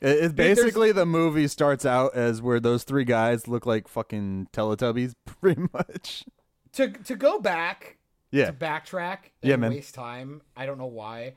It, 0.00 0.18
it's 0.24 0.34
basically 0.34 0.90
the 0.90 1.06
movie 1.06 1.46
starts 1.48 1.86
out 1.86 2.14
as 2.16 2.42
where 2.42 2.58
those 2.58 2.82
three 2.82 3.04
guys 3.04 3.46
look 3.46 3.66
like 3.66 3.86
fucking 3.86 4.48
Teletubbies, 4.52 5.14
pretty 5.40 5.62
much. 5.72 6.24
to 6.72 6.88
to 6.90 7.14
go 7.14 7.38
back 7.38 7.98
Yeah, 8.32 8.46
to 8.46 8.52
backtrack 8.52 9.18
and 9.42 9.50
Yeah, 9.50 9.56
man. 9.56 9.70
waste 9.70 9.94
time. 9.94 10.42
I 10.56 10.66
don't 10.66 10.78
know 10.78 10.86
why. 10.86 11.34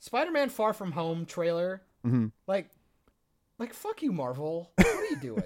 Spider-Man: 0.00 0.48
Far 0.48 0.72
From 0.72 0.92
Home 0.92 1.24
trailer, 1.26 1.82
Mm-hmm. 2.04 2.28
like, 2.46 2.70
like 3.58 3.74
fuck 3.74 4.02
you, 4.02 4.10
Marvel. 4.10 4.72
What 4.76 4.86
are 4.86 5.04
you 5.04 5.16
doing? 5.20 5.44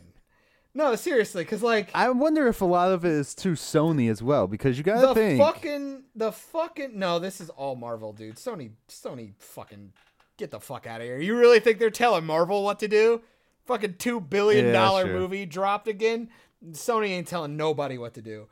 No, 0.74 0.94
seriously, 0.96 1.44
because 1.44 1.62
like 1.62 1.90
I 1.94 2.10
wonder 2.10 2.46
if 2.48 2.60
a 2.60 2.64
lot 2.64 2.90
of 2.92 3.04
it 3.04 3.12
is 3.12 3.34
too 3.34 3.52
Sony 3.52 4.10
as 4.10 4.22
well, 4.22 4.46
because 4.46 4.76
you 4.76 4.84
gotta 4.84 5.08
the 5.08 5.14
think. 5.14 5.40
fucking 5.40 6.02
the 6.14 6.32
fucking 6.32 6.98
no, 6.98 7.18
this 7.18 7.40
is 7.40 7.48
all 7.50 7.76
Marvel, 7.76 8.12
dude. 8.12 8.36
Sony, 8.36 8.70
Sony, 8.88 9.32
fucking 9.38 9.92
get 10.36 10.50
the 10.50 10.60
fuck 10.60 10.86
out 10.86 11.00
of 11.00 11.06
here. 11.06 11.18
You 11.18 11.36
really 11.36 11.60
think 11.60 11.78
they're 11.78 11.90
telling 11.90 12.26
Marvel 12.26 12.64
what 12.64 12.80
to 12.80 12.88
do? 12.88 13.22
Fucking 13.66 13.94
two 13.98 14.20
billion 14.20 14.66
Yeah, 14.66 14.72
sure. 15.04 15.06
movie 15.06 15.46
dropped 15.46 15.88
again. 15.88 16.28
Sony 16.72 17.10
ain't 17.10 17.28
telling 17.28 17.56
nobody 17.56 17.96
what 17.98 18.14
to 18.14 18.22
do. 18.22 18.46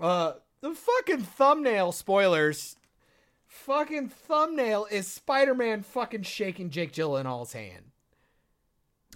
Uh, 0.00 0.32
the 0.60 0.74
fucking 0.74 1.22
thumbnail 1.22 1.92
spoilers. 1.92 2.76
Fucking 3.46 4.08
thumbnail 4.10 4.86
is 4.90 5.06
Spider-Man 5.08 5.82
fucking 5.82 6.22
shaking 6.22 6.68
Jake 6.70 6.92
Gyllenhaal's 6.92 7.52
hand. 7.54 7.86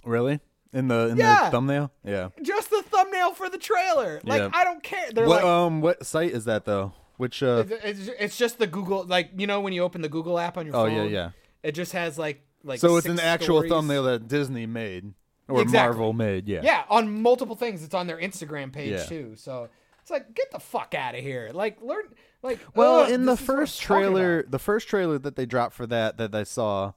really 0.03 0.39
in 0.73 0.87
the 0.87 1.09
in 1.09 1.17
Yeah. 1.17 1.45
the 1.45 1.51
thumbnail. 1.51 1.91
Yeah. 2.03 2.29
Just 2.41 2.69
the 2.69 2.81
thumbnail 2.83 3.33
for 3.33 3.49
the 3.49 3.57
trailer. 3.57 4.19
Like 4.23 4.41
Yeah. 4.41 4.49
I 4.53 4.63
don't 4.63 4.81
care. 4.83 5.11
They're 5.11 5.27
What 5.27 5.43
like, 5.43 5.45
um 5.45 5.81
what 5.81 6.05
site 6.05 6.31
is 6.31 6.45
that 6.45 6.65
though? 6.65 6.93
Which 7.17 7.43
uh? 7.43 7.63
It's, 7.69 8.07
it's, 8.19 8.37
just 8.37 8.57
the 8.57 8.65
Google, 8.67 9.05
like 9.05 9.31
you 9.37 9.45
know, 9.47 9.61
when 9.61 9.71
you 9.71 9.83
open 9.83 10.01
the 10.01 10.09
Google 10.09 10.39
app 10.39 10.57
on 10.57 10.65
your 10.65 10.75
Oh 10.75 10.85
phone. 10.87 10.95
yeah, 10.95 11.03
yeah. 11.03 11.29
It 11.61 11.73
just 11.73 11.91
has 11.93 12.17
like 12.17 12.41
like. 12.63 12.79
So 12.79 12.97
it's 12.97 13.07
an 13.07 13.19
actual 13.19 13.57
stories. 13.59 13.71
thumbnail 13.71 14.03
that 14.03 14.27
Disney 14.27 14.65
made 14.65 15.13
or 15.47 15.61
Exactly. 15.61 15.89
Marvel 15.97 16.13
made. 16.13 16.47
Yeah. 16.47 16.61
Yeah, 16.63 16.83
on 16.89 17.21
multiple 17.21 17.55
things. 17.55 17.83
It's 17.83 17.93
on 17.93 18.07
their 18.07 18.17
Instagram 18.17 18.73
page 18.73 18.91
Yeah. 18.91 19.03
too. 19.03 19.33
So 19.35 19.69
it's 20.01 20.09
like, 20.11 20.33
get 20.33 20.51
the 20.51 20.59
fuck 20.59 20.95
out 20.95 21.13
of 21.15 21.21
here. 21.21 21.51
Like 21.53 21.81
learn. 21.81 22.05
Like 22.41 22.59
Well, 22.75 23.05
in 23.05 23.25
the 23.25 23.33
this 23.33 23.41
is 23.41 23.47
what 23.47 23.53
I'm 23.53 23.59
first 23.59 23.81
trailer, 23.81 24.43
the 24.43 24.59
first 24.59 24.87
trailer 24.89 25.17
that 25.19 25.35
they 25.37 25.45
dropped 25.45 25.75
for 25.75 25.85
that 25.87 26.17
that 26.17 26.33
I 26.35 26.43
saw, 26.43 26.91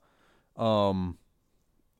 um, 0.56 1.18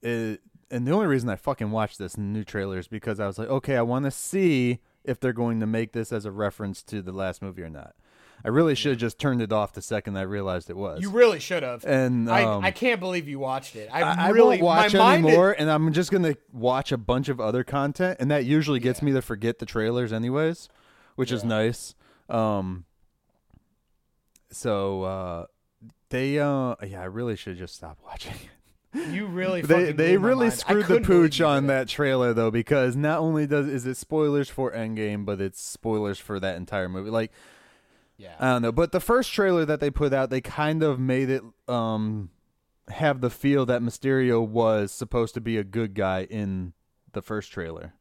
it, 0.03 0.41
and 0.71 0.87
the 0.87 0.93
only 0.93 1.07
reason 1.07 1.29
I 1.29 1.37
fucking 1.37 1.71
watched 1.71 1.99
this 1.99 2.17
new 2.17 2.45
trailer 2.45 2.79
is 2.79 2.89
because 2.89 3.21
I 3.21 3.27
was 3.27 3.39
like, 3.39 3.49
okay, 3.49 3.77
I 3.77 3.83
want 3.83 4.05
to 4.05 4.11
see 4.11 4.81
if 5.05 5.21
they're 5.21 5.33
going 5.33 5.61
to 5.61 5.67
make 5.67 5.93
this 5.93 6.13
as 6.13 6.25
a 6.25 6.31
reference 6.31 6.83
to 6.85 7.03
the 7.03 7.13
last 7.13 7.41
movie 7.43 7.63
or 7.63 7.71
not. 7.71 7.95
I 8.45 8.49
really 8.49 8.75
should 8.75 8.91
have 8.93 8.99
just 8.99 9.19
turned 9.19 9.41
it 9.41 9.53
off 9.53 9.73
the 9.73 9.83
second 9.83 10.17
I 10.17 10.23
realized 10.23 10.69
it 10.69 10.77
was. 10.77 11.01
You 11.01 11.11
really 11.11 11.41
should 11.41 11.63
have. 11.63 11.85
and 11.85 12.29
um, 12.29 12.65
I, 12.65 12.69
I 12.69 12.71
can't 12.71 13.01
believe 13.01 13.29
you 13.29 13.39
watched 13.39 13.77
it. 13.77 13.89
I, 13.93 14.03
I, 14.03 14.27
I 14.27 14.29
really 14.29 14.61
won't 14.61 14.93
watch 14.93 14.95
anymore, 14.95 15.57
and 15.59 15.71
I'm 15.71 15.93
just 15.93 16.11
gonna 16.13 16.37
watch 16.53 16.93
a 16.93 16.99
bunch 16.99 17.29
of 17.29 17.41
other 17.41 17.65
content, 17.65 18.19
and 18.21 18.31
that 18.31 18.45
usually 18.45 18.79
gets 18.79 19.01
me 19.03 19.13
to 19.13 19.23
forget 19.23 19.59
the 19.59 19.67
trailers, 19.67 20.13
anyways, 20.13 20.69
which 21.15 21.33
is 21.33 21.45
nice. 21.45 21.95
Um, 22.29 22.85
so 24.51 25.03
uh, 25.03 25.47
they, 26.11 26.39
uh, 26.39 26.77
yeah, 26.87 27.01
I 27.01 27.07
really 27.07 27.37
should 27.37 27.57
just 27.57 27.75
stop 27.75 27.99
watching. 28.05 28.35
You 28.95 29.27
really 29.27 29.61
they 29.63 29.93
they 29.93 30.17
really. 30.17 30.51
Screwed 30.51 30.87
the 30.87 31.01
pooch 31.01 31.41
on 31.41 31.65
did 31.65 31.71
that 31.71 31.89
trailer 31.89 32.33
though, 32.33 32.51
because 32.51 32.97
not 32.97 33.19
only 33.19 33.47
does 33.47 33.67
is 33.67 33.87
it 33.87 33.97
spoilers 33.97 34.49
for 34.49 34.73
Endgame, 34.73 35.25
but 35.25 35.41
it's 35.41 35.61
spoilers 35.61 36.19
for 36.19 36.41
that 36.41 36.57
entire 36.57 36.89
movie. 36.89 37.11
Like 37.11 37.31
Yeah. 38.17 38.35
I 38.39 38.51
don't 38.53 38.63
know, 38.63 38.73
but 38.73 38.93
the 38.93 39.01
first 39.01 39.33
trailer 39.33 39.65
that 39.65 39.81
they 39.81 39.91
put 39.91 40.13
out, 40.15 40.31
they 40.31 40.41
kind 40.41 40.83
of 40.83 40.99
made 40.99 41.29
it 41.31 41.43
um 41.69 42.31
have 42.89 43.21
the 43.21 43.31
feel 43.31 43.67
that 43.67 43.83
Mysterio 43.83 44.47
was 44.47 44.93
supposed 44.93 45.35
to 45.35 45.41
be 45.41 45.57
a 45.59 45.65
good 45.65 45.95
guy 45.95 46.23
in 46.25 46.73
the 47.13 47.21
first 47.23 47.51
trailer. 47.53 47.95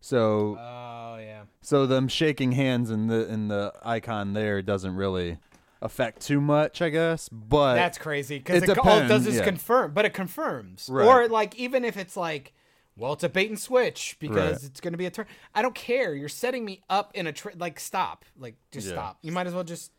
So 0.00 0.56
Oh 0.60 1.16
yeah. 1.18 1.42
so 1.60 1.86
them 1.86 2.06
shaking 2.06 2.52
hands 2.52 2.90
in 2.90 3.08
the 3.08 3.26
in 3.28 3.48
the 3.48 3.72
icon 3.82 4.32
there 4.34 4.62
doesn't 4.62 4.94
really 4.94 5.38
affect 5.80 6.22
too 6.26 6.40
much, 6.40 6.82
I 6.82 6.88
guess. 6.88 7.28
But 7.28 7.74
That's 7.74 7.98
crazy 7.98 8.38
because 8.38 8.62
it 8.62 8.70
it, 8.70 8.78
all 8.78 8.88
oh, 8.98 9.04
it 9.04 9.08
does 9.08 9.26
is 9.26 9.36
yeah. 9.36 9.44
confirm, 9.44 9.92
but 9.92 10.04
it 10.04 10.14
confirms. 10.14 10.88
Right. 10.90 11.06
Or 11.06 11.28
like 11.28 11.56
even 11.56 11.84
if 11.84 11.96
it's 11.96 12.16
like, 12.16 12.52
well, 12.96 13.12
it's 13.12 13.24
a 13.24 13.28
bait 13.28 13.48
and 13.48 13.58
switch 13.58 14.16
because 14.18 14.62
Right. 14.62 14.70
it's 14.70 14.80
going 14.80 14.92
to 14.92 14.98
be 14.98 15.06
a 15.06 15.10
turn. 15.10 15.26
I 15.54 15.62
don't 15.62 15.74
care. 15.74 16.14
You're 16.14 16.28
setting 16.28 16.64
me 16.64 16.82
up 16.90 17.12
in 17.14 17.26
a 17.26 17.32
tra- 17.32 17.54
like 17.56 17.78
stop, 17.78 18.24
like 18.38 18.56
just 18.72 18.88
Yeah. 18.88 18.94
stop. 18.94 19.18
You 19.22 19.32
might 19.32 19.46
as 19.46 19.54
well 19.54 19.64
just. 19.64 19.92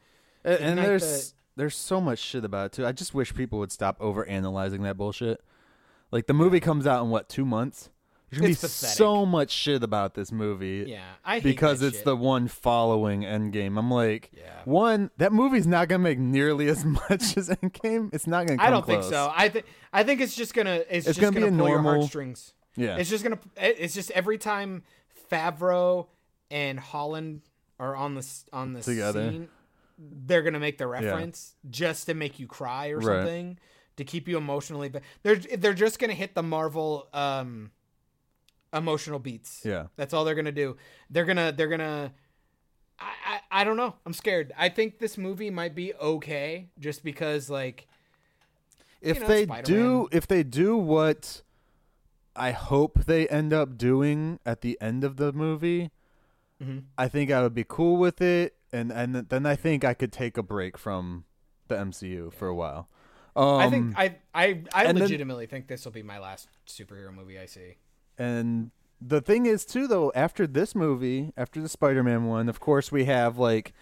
and, 0.44 0.60
and 0.60 0.78
there's 0.78 1.34
there's 1.56 1.76
so 1.76 2.00
much 2.02 2.20
shit 2.20 2.44
about 2.46 2.68
it 2.68 2.72
too. 2.74 2.86
I 2.86 2.92
just 2.92 3.14
wish 3.14 3.34
people 3.34 3.60
would 3.60 3.72
stop 3.72 3.98
over 4.00 4.26
analyzing 4.26 4.84
that 4.84 4.98
bullshit. 4.98 5.42
Like 6.12 6.28
the 6.28 6.34
movie 6.34 6.60
comes 6.60 6.88
out 6.88 7.04
in 7.04 7.10
what 7.10 7.30
two 7.30 7.46
months? 7.46 7.90
There's 8.30 8.40
gonna 8.42 8.52
It's 8.52 8.62
be 8.62 8.68
pathetic. 8.68 8.98
so 8.98 9.26
much 9.26 9.52
shit 9.52 9.84
about 9.84 10.14
this 10.14 10.32
movie. 10.32 10.86
Yeah, 10.88 11.04
I 11.26 11.40
because 11.40 11.82
it's 11.82 11.98
shit. 11.98 12.06
the 12.06 12.16
one 12.16 12.48
following 12.48 13.22
Endgame. 13.22 13.78
I'm 13.78 13.90
like, 13.92 14.32
Yeah. 14.38 14.62
one 14.66 15.10
that 15.18 15.34
movie's 15.34 15.66
not 15.68 15.88
gonna 15.88 16.04
make 16.04 16.20
nearly 16.20 16.68
as 16.68 16.86
much 17.10 17.36
as 17.38 17.50
Endgame. 17.50 18.14
It's 18.14 18.28
not 18.28 18.46
gonna. 18.48 18.58
Come 18.58 18.68
I 18.68 18.70
don't 18.70 18.84
close. 18.84 19.04
think 19.06 19.14
so. 19.14 19.32
I 19.36 19.50
think 19.50 19.66
I 19.92 20.04
think 20.04 20.22
it's 20.22 20.36
just 20.36 20.54
gonna 20.54 20.84
it's, 20.90 21.08
It's 21.08 21.18
just 21.18 21.20
gonna 21.22 21.34
gonna, 21.34 21.46
be 21.48 21.54
a 21.54 21.56
normal- 21.58 21.94
heartstrings. 22.02 22.54
Yeah, 22.76 22.98
It's 22.98 23.10
just 23.10 23.24
gonna 23.24 23.40
it's 23.58 23.94
just 23.94 24.12
every 24.12 24.38
time 24.38 24.84
Favreau 25.32 26.08
and 26.52 26.80
Holland 26.80 27.42
are 27.80 27.96
on 27.96 28.16
the 28.16 28.28
on 28.54 28.74
the 28.74 28.82
Together. 28.82 29.32
scene, 29.32 29.50
they're 29.98 30.42
gonna 30.44 30.60
make 30.60 30.78
the 30.78 30.88
reference 30.88 31.56
just 31.70 32.06
to 32.08 32.14
make 32.14 32.40
you 32.40 32.48
cry 32.48 32.90
or 32.90 32.98
Right. 33.00 33.06
something 33.20 33.60
to 33.98 34.04
keep 34.04 34.28
you 34.28 34.38
emotionally. 34.38 34.90
But 34.90 35.02
they're 35.24 35.36
they're 35.36 35.74
just 35.74 36.00
gonna 36.00 36.14
hit 36.14 36.36
the 36.36 36.44
Marvel 36.44 37.10
um 37.14 37.72
emotional 38.74 39.20
beats. 39.20 39.62
yeah. 39.66 39.88
That's 39.96 40.14
all 40.14 40.26
they're 40.26 40.36
gonna 40.36 40.52
do. 40.52 40.78
They're 41.10 41.26
gonna 41.26 41.52
they're 41.52 41.68
gonna. 41.68 42.14
I, 43.00 43.12
I 43.26 43.62
I 43.62 43.64
don't 43.64 43.78
know. 43.78 43.96
I'm 44.06 44.14
scared. 44.14 44.52
I 44.58 44.70
think 44.70 45.00
this 45.00 45.18
movie 45.18 45.50
might 45.50 45.74
be 45.76 45.94
okay 45.96 46.70
just 46.80 47.04
because 47.04 47.50
like 47.50 47.88
If 49.02 49.22
know, 49.22 49.28
they 49.28 49.44
Spider-Man. 49.46 49.64
do, 49.64 50.08
if 50.12 50.28
they 50.28 50.44
do 50.44 50.78
what 50.78 51.42
I 52.36 52.52
hope 52.52 53.06
they 53.06 53.28
end 53.28 53.54
up 53.54 53.78
doing 53.78 54.40
at 54.46 54.62
the 54.62 54.78
end 54.82 55.04
of 55.04 55.18
the 55.18 55.32
movie, 55.34 55.92
Mhm. 56.62 56.84
I 56.98 57.08
think 57.08 57.32
I 57.32 57.42
would 57.42 57.56
be 57.56 57.64
cool 57.68 57.96
with 57.98 58.22
it, 58.22 58.56
and 58.74 58.92
and 58.92 59.16
then 59.16 59.46
I 59.46 59.56
think 59.56 59.84
I 59.86 59.94
could 59.94 60.12
take 60.12 60.38
a 60.38 60.44
break 60.44 60.78
from 60.78 61.24
the 61.70 61.76
MCU 61.76 62.32
for 62.34 62.48
a 62.50 62.56
while. 62.56 62.90
Um, 63.36 63.60
I 63.60 63.70
think 63.70 63.98
I 63.98 64.18
I 64.34 64.64
I 64.74 64.84
and 64.86 64.98
then- 64.98 65.04
legitimately 65.04 65.46
think 65.46 65.68
this 65.68 65.86
will 65.86 65.94
be 65.94 66.04
my 66.04 66.20
last 66.20 66.50
superhero 66.68 67.14
movie 67.14 67.40
I 67.40 67.46
see. 67.46 67.78
And 68.20 68.72
the 69.02 69.22
thing 69.22 69.46
is 69.46 69.66
too 69.66 69.88
though, 69.88 70.12
after 70.14 70.46
this 70.46 70.76
movie, 70.76 71.32
after 71.38 71.62
the 71.62 71.70
Spider-Man 71.70 72.26
one, 72.26 72.50
of 72.50 72.60
course 72.60 72.92
we 72.92 73.06
have 73.06 73.38
like 73.38 73.74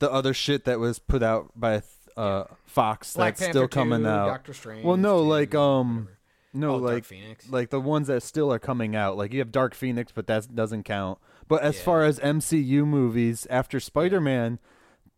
the 0.00 0.10
other 0.12 0.34
shit 0.34 0.64
that 0.64 0.80
was 0.80 0.98
put 0.98 1.22
out 1.22 1.52
by 1.54 1.82
uh 2.16 2.44
Fox 2.64 3.14
Black 3.14 3.34
that's 3.36 3.40
Panther 3.46 3.58
still 3.60 3.68
coming 3.68 4.02
2, 4.02 4.08
out. 4.08 4.26
Doctor 4.26 4.52
Strange. 4.52 4.84
well, 4.84 4.96
no, 4.96 5.22
2, 5.22 5.28
like 5.28 5.54
um 5.54 5.94
whatever. 5.96 6.18
no, 6.54 6.70
Oh, 6.74 6.80
Dark 6.80 6.92
like 6.92 7.04
Phoenix. 7.04 7.48
like 7.50 7.70
the 7.70 7.80
ones 7.80 8.08
that 8.08 8.22
still 8.22 8.52
are 8.52 8.58
coming 8.58 8.96
out. 8.96 9.16
Like 9.16 9.32
you 9.32 9.38
have 9.38 9.52
Dark 9.52 9.74
Phoenix, 9.74 10.10
but 10.12 10.26
that 10.26 10.54
doesn't 10.54 10.82
count. 10.82 11.18
But 11.46 11.62
as 11.62 11.76
Yeah. 11.78 11.82
far 11.84 12.04
as 12.04 12.18
MCU 12.20 12.84
movies 12.86 13.46
after 13.50 13.78
Spider-Man, 13.80 14.58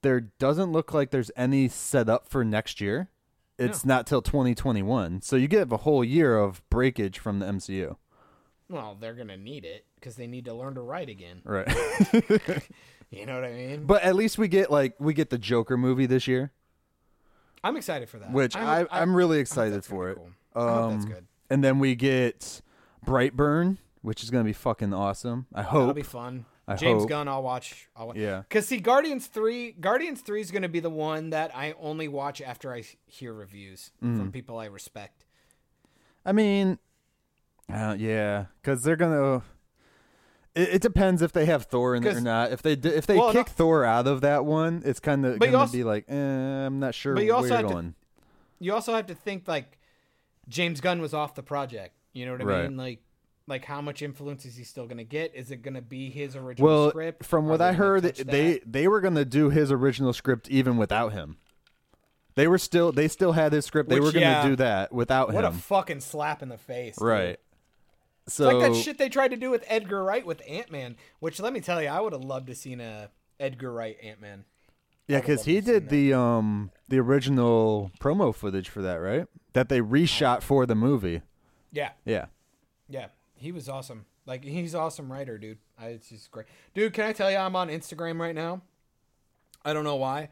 there 0.03 0.21
doesn't 0.21 0.73
look 0.73 0.93
like 0.93 1.11
there's 1.11 1.31
any 1.37 1.69
set 1.69 2.09
up 2.09 2.29
for 2.29 2.45
next 2.45 2.81
year. 2.81 3.09
It's 3.59 3.87
not 3.87 4.07
till 4.07 4.21
2021. 4.21 5.23
So 5.23 5.35
you 5.37 5.49
get 5.49 5.73
a 5.73 5.79
whole 5.79 6.05
year 6.05 6.37
of 6.37 6.63
breakage 6.69 7.19
from 7.19 7.39
the 7.39 7.47
MCU. 7.47 7.97
Well, 8.69 8.97
they're 9.01 9.15
gonna 9.15 9.37
need 9.37 9.65
it 9.65 9.85
because 9.97 10.17
they 10.17 10.27
need 10.27 10.45
to 10.47 10.55
learn 10.55 10.75
to 10.75 10.81
write 10.81 11.09
again. 11.09 11.43
Right. 11.45 11.69
You 13.11 13.25
know 13.25 13.37
what 13.37 13.45
I 13.45 13.53
mean? 13.53 13.87
But 13.87 14.03
at 14.03 14.17
least 14.17 14.37
we 14.37 14.49
get 14.49 14.69
like 14.69 14.95
we 14.99 15.15
get 15.15 15.31
the 15.31 15.39
Joker 15.39 15.77
movie 15.77 16.07
this 16.07 16.27
year, 16.27 16.51
I'm 17.63 17.77
excited 17.77 18.09
for 18.09 18.19
that. 18.19 18.33
which 18.33 18.57
I'm- 18.57 18.89
I, 18.91 19.01
I'm 19.03 19.15
really 19.15 19.39
excited 19.39 19.75
that's 19.75 19.87
gonna 19.87 20.01
for 20.01 20.07
be 20.07 20.11
it. 20.13 20.17
cool. 20.17 20.31
I 20.57 20.73
hope 20.73 20.91
that's 20.91 21.05
Um, 21.05 21.11
good. 21.13 21.27
And 21.49 21.63
then 21.63 21.79
we 21.79 21.95
get 21.95 22.61
Brightburn, 23.07 23.79
which 24.03 24.25
is 24.25 24.31
gonna 24.31 24.43
be 24.45 24.53
fucking 24.53 24.93
awesome. 24.93 25.47
I 25.55 25.63
hope. 25.63 25.73
That'll 25.73 25.87
hope. 25.87 25.97
be 25.97 26.03
fun. 26.03 26.47
I 26.67 26.75
James 26.75 27.03
hope. 27.03 27.09
Gunn, 27.11 27.29
I'll 27.29 27.45
watch. 27.45 27.89
I'll 27.95 28.09
watch. 28.09 28.17
Yeah. 28.17 28.43
Cause 28.51 28.67
see, 28.67 28.79
Guardians 28.79 29.29
three, 29.29 29.71
Guardians 29.71 30.21
three 30.21 30.41
is 30.41 30.51
gonna 30.51 30.69
be 30.69 30.81
the 30.81 30.91
one 30.91 31.31
that 31.31 31.55
I 31.55 31.75
only 31.79 32.09
watch 32.09 32.41
after 32.43 32.73
I 32.75 32.83
hear 33.07 33.33
reviews 33.33 33.93
Mm. 34.03 34.19
from 34.19 34.33
people 34.33 34.59
I 34.59 34.65
respect. 34.67 35.25
I 36.25 36.33
mean, 36.33 36.81
uh, 37.73 37.97
yeah, 37.99 38.47
because 38.63 38.83
they're 38.83 38.97
gonna. 38.97 39.43
It, 40.55 40.69
it 40.77 40.83
depends 40.83 41.21
if 41.23 41.33
they 41.33 41.47
have 41.47 41.65
Thor 41.65 41.95
in 41.95 42.07
it 42.07 42.17
or 42.17 42.21
not. 42.21 42.53
If 42.53 42.63
they 42.63 42.73
if 42.73 43.07
they 43.07 43.17
Well, 43.19 43.33
kick 43.33 43.49
no- 43.49 43.53
Thor 43.53 43.85
out 43.85 44.07
of 44.07 44.21
that 44.23 44.45
one, 44.45 44.83
it's 44.85 45.01
kind 45.01 45.25
of 45.27 45.39
gonna 45.39 45.57
also- 45.59 45.73
be 45.73 45.85
like, 45.85 46.07
eh, 46.09 46.15
I'm 46.17 46.79
not 46.81 46.95
sure 46.95 47.15
but 47.15 47.25
you 47.25 47.35
also 47.35 47.57
have 47.57 47.69
to- 47.69 47.95
You 48.59 48.73
also 48.73 48.95
have 48.95 49.07
to 49.07 49.15
think 49.15 49.47
like 49.49 49.79
James 50.49 50.81
Gunn 50.81 51.01
was 51.01 51.13
off 51.13 51.35
the 51.35 51.43
project. 51.43 51.95
You 52.13 52.25
know 52.25 52.33
what 52.33 52.41
I 52.41 52.45
Right. 52.45 52.69
mean? 52.69 52.77
Like, 52.79 53.01
like 53.49 53.65
how 53.67 53.81
much 53.83 54.01
influence 54.01 54.47
is 54.47 54.57
he 54.57 54.65
still 54.65 54.87
gonna 54.87 55.05
get? 55.05 55.35
Is 55.35 55.51
it 55.51 55.63
gonna 55.63 55.83
be 55.83 56.09
his 56.09 56.35
original 56.37 56.67
Well, 56.69 56.89
script? 56.91 57.25
from 57.27 57.49
what 57.49 57.61
I 57.61 57.73
heard, 57.75 58.05
they 58.05 58.61
they 58.65 58.89
were 58.89 59.01
gonna 59.03 59.25
do 59.27 59.51
his 59.51 59.71
original 59.71 60.13
script 60.15 60.49
even 60.49 60.77
without 60.79 61.13
him. 61.13 61.37
They 62.35 62.49
were 62.49 62.59
still 62.59 62.93
they 62.93 63.09
still 63.09 63.33
had 63.33 63.53
his 63.53 63.67
script. 63.67 63.89
they 63.91 64.01
were 64.01 64.13
gonna 64.13 64.21
yeah. 64.27 64.47
do 64.49 64.57
that 64.57 64.93
without 64.93 65.29
him. 65.29 65.35
what 65.35 65.45
a 65.45 65.53
fucking 65.53 66.01
slap 66.01 66.43
in 66.43 66.49
the 66.49 66.59
face, 66.59 66.97
dude. 66.97 67.37
Right. 68.27 68.29
It's 68.29 68.35
So 68.35 68.49
like 68.59 68.73
that 68.73 68.77
shit 68.79 68.99
they 68.99 69.09
tried 69.09 69.29
to 69.33 69.37
do 69.37 69.51
with 69.51 69.65
Edgar 69.67 70.03
Wright 70.05 70.25
with 70.27 70.43
Ant 70.49 70.71
Man, 70.71 70.97
which 71.21 71.41
let 71.41 71.53
me 71.53 71.61
tell 71.61 71.81
you, 71.83 71.89
I 71.89 72.01
would 72.01 72.13
have 72.13 72.25
loved 72.25 72.47
to 72.49 72.55
seen 72.55 72.81
a 72.81 73.11
Edgar 73.41 73.73
Wright 73.73 73.97
Ant 74.03 74.21
Man. 74.21 74.45
yeah, 75.09 75.21
because 75.21 75.45
he 75.45 75.61
did 75.61 75.89
the 75.89 76.13
um 76.13 76.71
the 76.89 76.99
original 76.99 77.91
promo 78.01 78.35
footage 78.35 78.69
for 78.69 78.83
that, 78.83 78.97
right? 78.97 79.27
That 79.53 79.69
they 79.69 79.81
reshot 79.81 80.43
for 80.43 80.67
the 80.67 80.75
movie. 80.75 81.23
Yeah, 81.73 81.91
Yeah. 82.05 82.27
yeah, 82.89 83.07
he 83.37 83.53
was 83.53 83.69
awesome. 83.69 84.07
Like 84.27 84.43
he's 84.45 84.75
an 84.75 84.81
awesome 84.81 85.13
writer, 85.13 85.39
dude. 85.39 85.59
I, 85.79 85.89
it's 85.89 86.09
just 86.09 86.31
great, 86.31 86.47
dude. 86.75 86.93
Can 86.95 87.05
I 87.05 87.13
tell 87.13 87.31
you, 87.31 87.37
I'm 87.37 87.55
on 87.55 87.69
Instagram 87.69 88.19
right 88.19 88.35
now. 88.35 88.63
I 89.65 89.73
don't 89.73 89.85
know 89.85 89.97
why. 89.97 90.31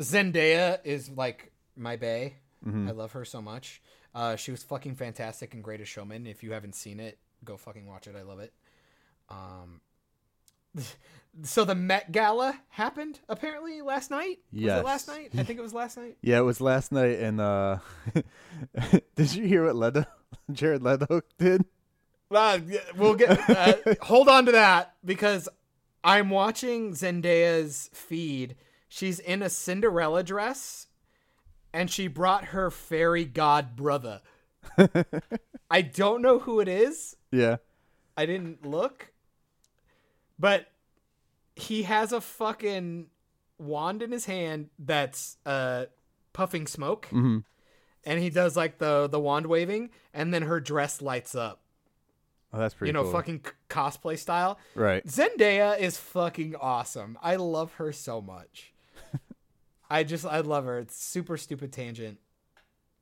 Zendaya 0.00 0.78
is 0.84 1.08
like 1.10 1.50
my 1.76 1.96
bay. 1.96 2.34
Mm-hmm. 2.66 2.88
I 2.88 2.90
love 2.92 3.12
her 3.12 3.24
so 3.24 3.40
much. 3.40 3.80
Uh, 4.16 4.34
she 4.34 4.50
was 4.50 4.62
fucking 4.62 4.94
fantastic 4.96 5.52
in 5.52 5.60
Greatest 5.60 5.92
Showman. 5.92 6.26
If 6.26 6.42
you 6.42 6.52
haven't 6.52 6.74
seen 6.74 7.00
it, 7.00 7.18
go 7.44 7.58
fucking 7.58 7.86
watch 7.86 8.06
it. 8.06 8.16
I 8.18 8.22
love 8.22 8.38
it. 8.40 8.52
Um, 9.28 9.82
so 11.42 11.64
the 11.64 11.74
Met 11.74 12.12
Gala 12.12 12.58
happened 12.70 13.20
apparently 13.28 13.82
last 13.82 14.10
night. 14.10 14.38
Was 14.52 14.62
Yes. 14.62 14.80
it 14.80 14.84
last 14.86 15.08
night? 15.08 15.30
I 15.36 15.42
think 15.42 15.58
it 15.58 15.62
was 15.62 15.74
last 15.74 15.98
night. 15.98 16.16
Yeah, 16.22 16.38
it 16.38 16.44
was 16.44 16.60
last 16.62 16.92
night, 16.92 17.18
and 17.18 17.40
uh 17.40 17.78
did 19.16 19.34
you 19.34 19.44
hear 19.46 19.66
what 19.66 19.76
Leto, 19.76 20.06
Jared 20.50 20.82
Leto 20.82 21.20
did? 21.38 21.64
Uh, 22.30 22.58
we'll 22.96 23.14
get 23.14 23.38
uh, 23.50 23.74
hold 24.02 24.28
on 24.28 24.46
to 24.46 24.52
that 24.52 24.94
because 25.04 25.48
I'm 26.02 26.30
watching 26.30 26.92
Zendaya's 26.94 27.90
feed. 27.92 28.56
She's 28.88 29.18
in 29.20 29.42
a 29.42 29.50
Cinderella 29.50 30.22
dress, 30.24 30.86
and 31.76 31.90
she 31.90 32.08
brought 32.08 32.46
her 32.46 32.70
fairy 32.70 33.24
god 33.24 33.76
brother. 33.76 34.22
I 35.70 35.82
don't 35.82 36.22
know 36.22 36.38
who 36.40 36.60
it 36.60 36.68
is. 36.68 37.16
Yeah, 37.30 37.56
I 38.16 38.26
didn't 38.26 38.64
look, 38.66 39.12
but 40.38 40.66
he 41.54 41.84
has 41.84 42.12
a 42.12 42.20
fucking 42.20 43.06
wand 43.58 44.02
in 44.02 44.12
his 44.12 44.26
hand 44.26 44.68
that's 44.78 45.36
uh 45.46 45.86
puffing 46.32 46.66
smoke, 46.66 47.08
Mhm. 47.10 47.44
and 48.04 48.20
he 48.20 48.30
does 48.30 48.56
like 48.56 48.78
the 48.78 49.06
the 49.08 49.20
wand 49.20 49.46
waving, 49.46 49.90
and 50.12 50.32
then 50.34 50.42
her 50.42 50.60
dress 50.60 51.00
lights 51.00 51.34
up. 51.34 51.60
oh, 52.52 52.58
that's 52.58 52.74
pretty. 52.74 52.88
you 52.88 52.92
know, 52.92 53.02
cool. 53.02 53.12
fucking 53.12 53.40
c- 53.44 53.52
cosplay 53.68 54.18
style. 54.18 54.58
right. 54.74 55.04
Zendaya 55.06 55.78
is 55.78 55.96
fucking 55.98 56.54
awesome. 56.56 57.18
I 57.22 57.36
love 57.36 57.74
her 57.74 57.92
so 57.92 58.20
much. 58.22 58.72
I 59.90 60.02
just 60.04 60.24
I 60.26 60.40
love 60.40 60.64
her. 60.64 60.78
It's 60.78 60.96
super 60.96 61.36
stupid 61.36 61.72
tangent. 61.72 62.18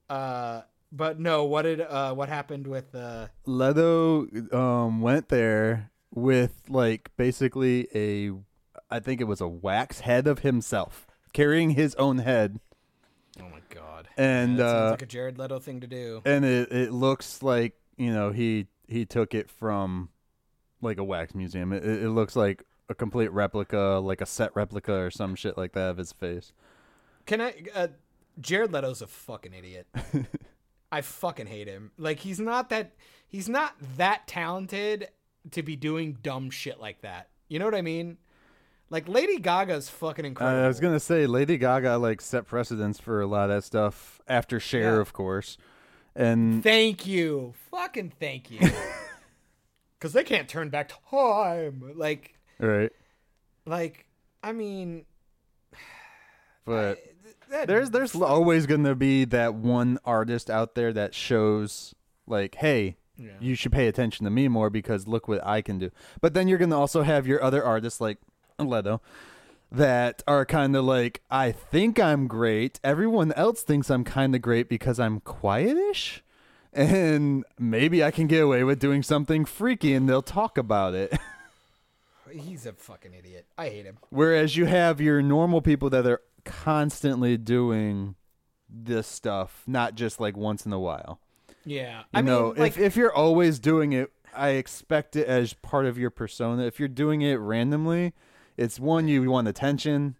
Uh 0.08 0.62
but 0.92 1.18
no, 1.18 1.44
what 1.44 1.62
did 1.62 1.80
uh 1.80 2.14
what 2.14 2.28
happened 2.28 2.66
with 2.66 2.94
uh 2.94 3.28
Leto 3.46 4.26
um 4.52 5.00
went 5.00 5.28
there 5.28 5.90
with 6.14 6.62
like 6.68 7.10
basically 7.16 7.88
a, 7.94 8.30
I 8.90 9.00
think 9.00 9.20
it 9.20 9.24
was 9.24 9.40
a 9.40 9.48
wax 9.48 10.00
head 10.00 10.26
of 10.26 10.40
himself 10.40 11.06
carrying 11.32 11.70
his 11.70 11.94
own 11.96 12.18
head, 12.18 12.60
Oh 13.40 13.48
my 13.48 13.58
god. 13.70 14.08
and 14.16 14.58
that 14.58 14.70
sounds 14.70 14.82
uh 14.86 14.90
like 14.92 15.02
a 15.02 15.06
Jared 15.06 15.38
Leto 15.38 15.58
thing 15.58 15.80
to 15.80 15.86
do. 15.88 16.22
and 16.24 16.44
it 16.44 16.70
it 16.70 16.92
looks 16.92 17.42
like 17.42 17.74
you 17.96 18.12
know 18.12 18.30
he 18.30 18.66
he 18.86 19.04
took 19.06 19.34
it 19.34 19.50
from 19.50 20.10
like 20.80 20.98
a 20.98 21.04
wax 21.04 21.34
museum. 21.34 21.72
It, 21.72 21.84
it 21.84 22.04
it 22.04 22.10
looks 22.10 22.36
like 22.36 22.62
a 22.90 22.94
complete 22.94 23.32
replica, 23.32 24.00
like 24.04 24.20
a 24.20 24.26
set 24.26 24.54
replica 24.54 24.92
or 24.92 25.10
some 25.10 25.34
shit 25.34 25.56
like 25.56 25.72
that 25.72 25.88
of 25.90 25.96
his 25.96 26.12
face. 26.12 26.52
Can 27.26 27.40
I 27.40 27.54
uh 27.74 27.88
Jared 28.40 28.72
Leto's 28.72 29.00
a 29.02 29.06
fucking 29.06 29.54
idiot. 29.54 29.86
I 30.92 31.00
fucking 31.00 31.46
hate 31.46 31.68
him. 31.68 31.90
Like 31.98 32.20
he's 32.20 32.38
not 32.40 32.68
that 32.70 32.92
he's 33.26 33.48
not 33.48 33.74
that 33.96 34.26
talented 34.26 35.08
to 35.52 35.62
be 35.62 35.76
doing 35.76 36.18
dumb 36.22 36.50
shit 36.50 36.80
like 36.80 37.02
that. 37.02 37.28
You 37.48 37.58
know 37.58 37.64
what 37.64 37.74
I 37.74 37.82
mean? 37.82 38.18
Like 38.90 39.08
Lady 39.08 39.38
Gaga's 39.38 39.88
fucking 39.88 40.24
incredible. 40.24 40.64
I 40.64 40.68
was 40.68 40.80
gonna 40.80 41.00
say 41.00 41.26
Lady 41.26 41.56
Gaga 41.58 41.96
like 41.98 42.20
set 42.20 42.46
precedents 42.46 43.00
for 43.00 43.20
a 43.20 43.26
lot 43.26 43.50
of 43.50 43.56
that 43.56 43.62
stuff 43.64 44.20
after 44.28 44.60
Cher, 44.60 44.94
Yeah. 44.96 45.00
of 45.00 45.12
course, 45.12 45.56
and 46.14 46.62
Thank 46.62 47.06
you. 47.06 47.54
Fucking 47.70 48.12
thank 48.20 48.50
you. 48.50 48.60
Cuz 50.00 50.12
they 50.12 50.22
can't 50.24 50.48
turn 50.48 50.68
back 50.70 50.92
time. 51.10 51.92
Like 51.96 52.38
right. 52.58 52.92
like 53.66 54.06
I 54.42 54.52
mean 54.52 55.06
But 56.64 56.98
that, 57.50 57.66
there's 57.68 57.90
there's 57.90 58.14
always 58.14 58.66
gonna 58.66 58.94
be 58.94 59.24
that 59.26 59.54
one 59.54 59.98
artist 60.04 60.50
out 60.50 60.74
there 60.74 60.92
that 60.92 61.14
shows 61.14 61.94
like, 62.26 62.56
hey, 62.56 62.96
Yeah. 63.16 63.32
you 63.40 63.54
should 63.54 63.72
pay 63.72 63.86
attention 63.88 64.24
to 64.24 64.30
me 64.30 64.48
more 64.48 64.70
because 64.70 65.06
look 65.06 65.28
what 65.28 65.44
I 65.46 65.62
can 65.62 65.78
do. 65.78 65.90
But 66.20 66.34
then 66.34 66.48
you're 66.48 66.58
gonna 66.58 66.78
also 66.78 67.02
have 67.02 67.26
your 67.26 67.42
other 67.42 67.62
artists 67.64 68.00
like 68.00 68.18
Leto 68.58 69.00
that 69.72 70.22
are 70.28 70.44
kind 70.46 70.76
of 70.76 70.84
like, 70.84 71.22
I 71.30 71.50
think 71.52 71.98
I'm 71.98 72.28
great. 72.28 72.78
Everyone 72.84 73.32
else 73.32 73.62
thinks 73.62 73.90
I'm 73.90 74.04
kind 74.04 74.34
of 74.34 74.40
great 74.42 74.68
because 74.68 75.00
I'm 75.00 75.20
quietish. 75.20 76.20
And 76.72 77.44
maybe 77.58 78.02
I 78.02 78.10
can 78.10 78.26
get 78.26 78.42
away 78.42 78.64
with 78.64 78.78
doing 78.80 79.02
something 79.02 79.44
freaky 79.44 79.94
and 79.94 80.08
they'll 80.08 80.22
talk 80.22 80.58
about 80.58 80.94
it. 80.94 81.16
he's 82.32 82.66
a 82.66 82.72
fucking 82.72 83.12
idiot. 83.14 83.46
I 83.56 83.68
hate 83.68 83.84
him. 83.84 83.98
Whereas 84.10 84.56
you 84.56 84.66
have 84.66 85.00
your 85.00 85.22
normal 85.22 85.60
people 85.62 85.90
that 85.90 86.06
are 86.06 86.20
constantly 86.44 87.36
doing 87.36 88.14
this 88.68 89.06
stuff, 89.06 89.62
not 89.66 89.94
just 89.94 90.20
like 90.20 90.36
once 90.36 90.66
in 90.66 90.72
a 90.72 90.80
while. 90.80 91.20
Yeah. 91.64 92.00
You 92.00 92.04
I 92.14 92.20
know, 92.20 92.52
mean 92.52 92.62
like 92.62 92.72
if 92.72 92.78
if 92.78 92.96
you're 92.96 93.14
always 93.14 93.58
doing 93.58 93.92
it, 93.92 94.12
I 94.34 94.50
expect 94.50 95.16
it 95.16 95.26
as 95.26 95.54
part 95.54 95.86
of 95.86 95.98
your 95.98 96.10
persona. 96.10 96.64
If 96.64 96.78
you're 96.78 96.88
doing 96.88 97.22
it 97.22 97.36
randomly, 97.36 98.12
it's 98.56 98.78
one 98.78 99.08
you 99.08 99.30
want 99.30 99.48
attention, 99.48 100.16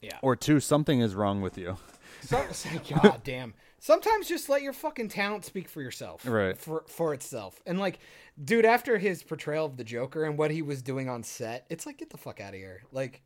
yeah. 0.00 0.18
or 0.22 0.36
two 0.36 0.60
something 0.60 1.00
is 1.00 1.14
wrong 1.14 1.40
with 1.40 1.56
you. 1.56 1.76
So, 2.22 2.44
God 3.02 3.22
damn. 3.24 3.54
Sometimes 3.78 4.28
just 4.28 4.48
let 4.48 4.62
your 4.62 4.72
fucking 4.72 5.08
talent 5.08 5.44
speak 5.44 5.68
for 5.68 5.82
yourself. 5.82 6.26
Right. 6.26 6.56
For 6.56 6.84
for 6.86 7.14
itself. 7.14 7.60
And 7.66 7.80
like, 7.80 7.98
dude, 8.42 8.64
after 8.64 8.98
his 8.98 9.22
portrayal 9.22 9.66
of 9.66 9.76
the 9.76 9.84
Joker 9.84 10.24
and 10.24 10.38
what 10.38 10.50
he 10.50 10.62
was 10.62 10.82
doing 10.82 11.08
on 11.08 11.22
set, 11.22 11.66
it's 11.68 11.84
like 11.84 11.98
get 11.98 12.10
the 12.10 12.18
fuck 12.18 12.40
out 12.40 12.54
of 12.54 12.60
here. 12.60 12.82
Like, 12.92 13.22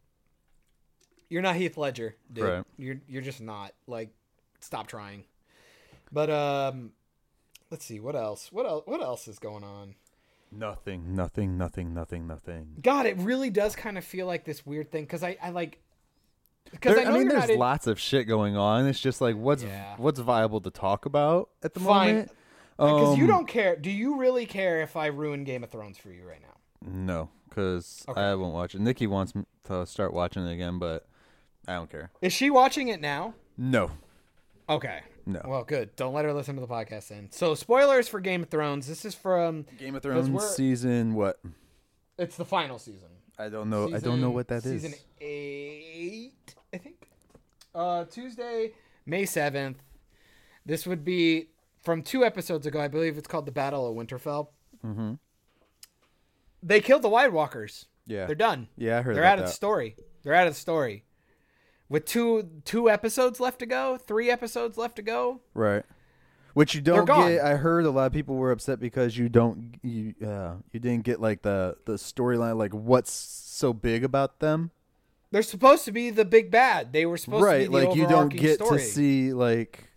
you're 1.28 1.42
not 1.42 1.56
Heath 1.56 1.76
Ledger, 1.76 2.14
dude. 2.32 2.44
Right. 2.44 2.64
You're 2.76 3.00
you're 3.08 3.22
just 3.22 3.40
not. 3.40 3.72
Like, 3.86 4.10
stop 4.60 4.86
trying. 4.86 5.24
But 6.12 6.30
um, 6.30 6.92
let's 7.70 7.84
see 7.84 8.00
what 8.00 8.14
else. 8.16 8.50
What 8.52 8.66
else? 8.66 8.82
What 8.86 9.00
else 9.02 9.26
is 9.28 9.38
going 9.38 9.64
on? 9.64 9.94
Nothing, 10.52 11.14
nothing, 11.16 11.58
nothing, 11.58 11.92
nothing, 11.92 12.26
nothing. 12.26 12.76
God, 12.80 13.06
it 13.06 13.16
really 13.18 13.50
does 13.50 13.74
kind 13.74 13.98
of 13.98 14.04
feel 14.04 14.26
like 14.26 14.44
this 14.44 14.64
weird 14.64 14.90
thing 14.92 15.04
because 15.04 15.22
I 15.22 15.36
I 15.42 15.50
like. 15.50 15.80
Because 16.70 16.96
I, 16.98 17.02
I, 17.02 17.04
know 17.04 17.18
mean, 17.18 17.28
there's 17.28 17.48
in- 17.50 17.58
lots 17.60 17.86
of 17.86 17.98
shit 18.00 18.26
going 18.26 18.56
on. 18.56 18.86
It's 18.86 18.98
just 19.00 19.20
like 19.20 19.36
what's 19.36 19.62
Yeah. 19.62 19.94
what's 19.98 20.18
viable 20.20 20.60
to 20.62 20.70
talk 20.70 21.06
about 21.06 21.50
at 21.62 21.74
the 21.74 21.80
Fine. 21.80 22.14
moment. 22.14 22.30
because 22.78 23.18
you 23.18 23.24
Um, 23.24 23.30
don't 23.30 23.48
care. 23.48 23.76
Do 23.76 23.90
you 23.90 24.16
really 24.16 24.46
care 24.46 24.80
if 24.82 24.96
I 24.96 25.06
ruin 25.06 25.44
Game 25.44 25.62
of 25.64 25.70
Thrones 25.70 25.96
for 25.98 26.10
you 26.10 26.26
right 26.26 26.40
now? 26.42 26.88
No, 26.88 27.30
because 27.48 28.04
Okay. 28.08 28.20
I 28.20 28.34
won't 28.34 28.52
watch 28.54 28.74
it. 28.74 28.80
Nikki 28.80 29.06
wants 29.06 29.32
to 29.64 29.86
start 29.86 30.12
watching 30.12 30.44
it 30.46 30.52
again, 30.52 30.78
but 30.78 31.06
I 31.66 31.74
don't 31.74 31.90
care. 31.90 32.10
Is 32.22 32.32
she 32.32 32.50
watching 32.50 32.88
it 32.88 33.00
now? 33.00 33.34
No, 33.58 33.90
Okay. 34.68 35.00
No. 35.26 35.42
Well, 35.44 35.64
good. 35.64 35.94
Don't 35.96 36.14
let 36.14 36.24
her 36.24 36.32
listen 36.32 36.54
to 36.54 36.60
the 36.60 36.66
podcast 36.68 37.08
then. 37.08 37.28
So, 37.32 37.54
spoilers 37.54 38.08
for 38.08 38.20
Game 38.20 38.42
of 38.42 38.48
Thrones. 38.48 38.86
This 38.86 39.04
is 39.04 39.14
from. 39.14 39.66
Game 39.78 39.96
of 39.96 40.02
Thrones 40.02 40.54
season 40.54 41.14
what? 41.14 41.40
It's 42.18 42.36
the 42.36 42.44
final 42.44 42.78
season. 42.78 43.08
I 43.38 43.48
don't 43.48 43.68
know. 43.68 43.92
I 43.94 43.98
don't 43.98 44.20
know 44.20 44.30
what 44.30 44.48
that 44.48 44.64
is. 44.64 44.82
Season 44.82 44.94
eight, 45.20 46.54
I 46.72 46.78
think. 46.78 47.08
Uh, 47.74 48.04
Tuesday, 48.04 48.72
May 49.04 49.26
seventh. 49.26 49.82
This 50.64 50.86
would 50.86 51.04
be 51.04 51.48
from 51.82 52.02
two 52.02 52.24
episodes 52.24 52.66
ago. 52.66 52.80
I 52.80 52.88
believe 52.88 53.18
it's 53.18 53.28
called 53.28 53.46
the 53.46 53.52
Battle 53.52 53.88
of 53.88 53.96
Winterfell. 53.96 54.48
Mm-hmm. 54.84 55.14
They 56.62 56.80
killed 56.80 57.02
the 57.02 57.08
White 57.08 57.32
Walkers. 57.32 57.86
Yeah. 58.06 58.26
They're 58.26 58.34
done. 58.34 58.68
Yeah, 58.76 58.98
I 58.98 59.02
heard 59.02 59.16
They're 59.16 59.24
out 59.24 59.38
of 59.38 59.46
the 59.46 59.50
story. 59.50 59.96
They're 60.22 60.34
out 60.34 60.46
of 60.46 60.54
the 60.54 60.60
story. 60.60 61.04
With 61.88 62.04
two 62.04 62.48
two 62.64 62.90
episodes 62.90 63.38
left 63.38 63.60
to 63.60 63.66
go, 63.66 63.96
three 63.96 64.30
episodes 64.30 64.76
left 64.76 64.96
to 64.96 65.02
go. 65.02 65.40
Right. 65.54 65.84
Which 66.54 66.74
you 66.74 66.80
don't 66.80 67.04
get. 67.04 67.42
I 67.42 67.56
heard 67.56 67.84
a 67.84 67.90
lot 67.90 68.06
of 68.06 68.12
people 68.12 68.36
were 68.36 68.50
upset 68.50 68.80
because 68.80 69.16
you 69.16 69.28
don't 69.28 69.78
you 69.82 70.14
uh 70.26 70.54
you 70.72 70.80
didn't 70.80 71.04
get 71.04 71.20
like 71.20 71.42
the 71.42 71.76
the 71.84 71.94
storyline 71.94 72.56
like 72.56 72.72
what's 72.72 73.12
so 73.12 73.72
big 73.72 74.04
about 74.04 74.40
them. 74.40 74.70
They're 75.30 75.42
supposed 75.42 75.84
to 75.84 75.92
be 75.92 76.10
the 76.10 76.24
big 76.24 76.50
bad. 76.50 76.92
They 76.92 77.04
were 77.04 77.18
supposed 77.18 77.44
right, 77.44 77.64
to 77.64 77.70
be 77.70 77.80
the 77.80 77.86
like 77.86 77.96
you 77.96 78.06
don't 78.06 78.30
get 78.30 78.54
story. 78.54 78.78
to 78.78 78.84
see 78.84 79.32
like 79.32 79.90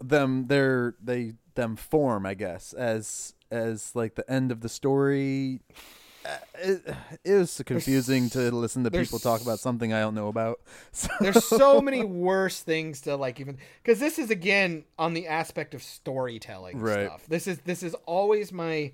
them 0.00 0.46
they're 0.46 0.94
they 1.02 1.34
them 1.54 1.74
form, 1.76 2.26
I 2.26 2.34
guess, 2.34 2.72
as 2.72 3.34
as 3.50 3.94
like 3.94 4.14
the 4.14 4.30
end 4.30 4.52
of 4.52 4.60
the 4.60 4.68
story. 4.68 5.60
It, 6.60 6.94
it 7.24 7.34
was 7.34 7.62
confusing 7.64 8.28
to 8.30 8.50
listen 8.50 8.84
to 8.84 8.90
people 8.90 9.18
talk 9.18 9.40
about 9.40 9.60
something 9.60 9.92
I 9.92 10.00
don't 10.00 10.14
know 10.14 10.28
about. 10.28 10.60
So, 10.92 11.08
There's 11.20 11.44
so 11.44 11.80
many 11.80 12.04
worse 12.04 12.60
things 12.60 13.00
to 13.02 13.16
like 13.16 13.40
even 13.40 13.58
because 13.82 14.00
this 14.00 14.18
is 14.18 14.30
again 14.30 14.84
on 14.98 15.14
the 15.14 15.26
aspect 15.28 15.74
of 15.74 15.82
storytelling 15.82 16.78
Right. 16.78 17.06
stuff. 17.06 17.24
This 17.28 17.46
is 17.46 17.58
this 17.60 17.82
is 17.82 17.94
always 18.06 18.52
my. 18.52 18.92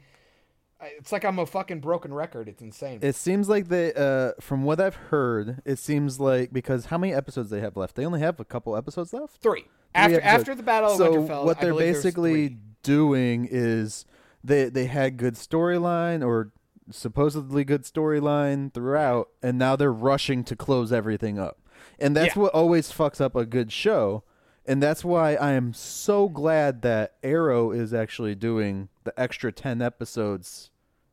It's 0.98 1.12
like 1.12 1.24
I'm 1.24 1.38
a 1.38 1.46
fucking 1.46 1.80
broken 1.80 2.12
record. 2.12 2.46
It's 2.48 2.60
insane. 2.60 2.98
It 3.00 3.14
seems 3.16 3.48
like 3.48 3.68
they, 3.68 3.94
uh, 3.94 4.32
from 4.38 4.64
what 4.64 4.80
I've 4.80 4.96
heard, 4.96 5.62
it 5.64 5.78
seems 5.78 6.20
like 6.20 6.52
because 6.52 6.86
how 6.86 6.98
many 6.98 7.14
episodes 7.14 7.48
they 7.48 7.60
have 7.60 7.76
left? 7.76 7.94
They 7.94 8.04
only 8.04 8.20
have 8.20 8.38
a 8.38 8.44
couple 8.44 8.76
episodes 8.76 9.12
left. 9.14 9.36
three 9.40 9.64
after 9.94 10.16
episodes. 10.16 10.40
after 10.40 10.54
the 10.56 10.62
Battle 10.62 10.90
of 10.90 10.96
so 10.98 11.12
Winterfell. 11.14 11.44
what 11.46 11.58
they're 11.60 11.72
basically 11.74 12.58
doing 12.82 13.48
is 13.50 14.04
they 14.42 14.68
they 14.68 14.84
had 14.86 15.16
good 15.16 15.34
storyline 15.36 16.22
or 16.26 16.52
supposedly 16.90 17.64
good 17.64 17.82
storyline 17.82 18.72
throughout, 18.72 19.28
and 19.42 19.58
now 19.58 19.76
they're 19.76 19.92
rushing 19.92 20.44
to 20.44 20.56
close 20.56 20.92
everything 20.92 21.38
up, 21.38 21.58
and 21.98 22.16
that's 22.16 22.36
Yeah. 22.36 22.42
what 22.42 22.54
always 22.54 22.92
fucks 22.92 23.20
up 23.20 23.34
a 23.36 23.46
good 23.46 23.72
show. 23.72 24.24
And 24.66 24.82
that's 24.82 25.04
why 25.04 25.34
I 25.34 25.52
am 25.52 25.74
so 25.74 26.26
glad 26.30 26.80
that 26.80 27.16
Arrow 27.22 27.70
is 27.70 27.92
actually 27.92 28.34
doing 28.34 28.88
the 29.04 29.12
extra 29.20 29.52
10 29.52 29.82
episodes 29.82 30.70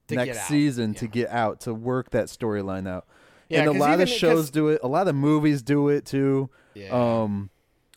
next 0.09 0.47
season 0.47 0.93
to 0.93 1.05
get 1.07 1.29
out 1.29 1.59
to 1.61 1.73
work 1.73 2.11
that 2.11 2.27
storyline 2.27 2.87
out. 2.87 3.05
Yeah, 3.49 3.59
and 3.63 3.67
a 3.67 3.73
lot 3.73 3.99
of 3.99 4.07
shows 4.07 4.49
do 4.51 4.69
it. 4.69 4.79
A 4.81 4.87
lot 4.87 5.09
of 5.09 5.15
movies 5.15 5.61
do 5.61 5.89
it 5.89 6.05
too. 6.05 6.49
Yeah. 6.73 6.91
Um, 6.93 7.49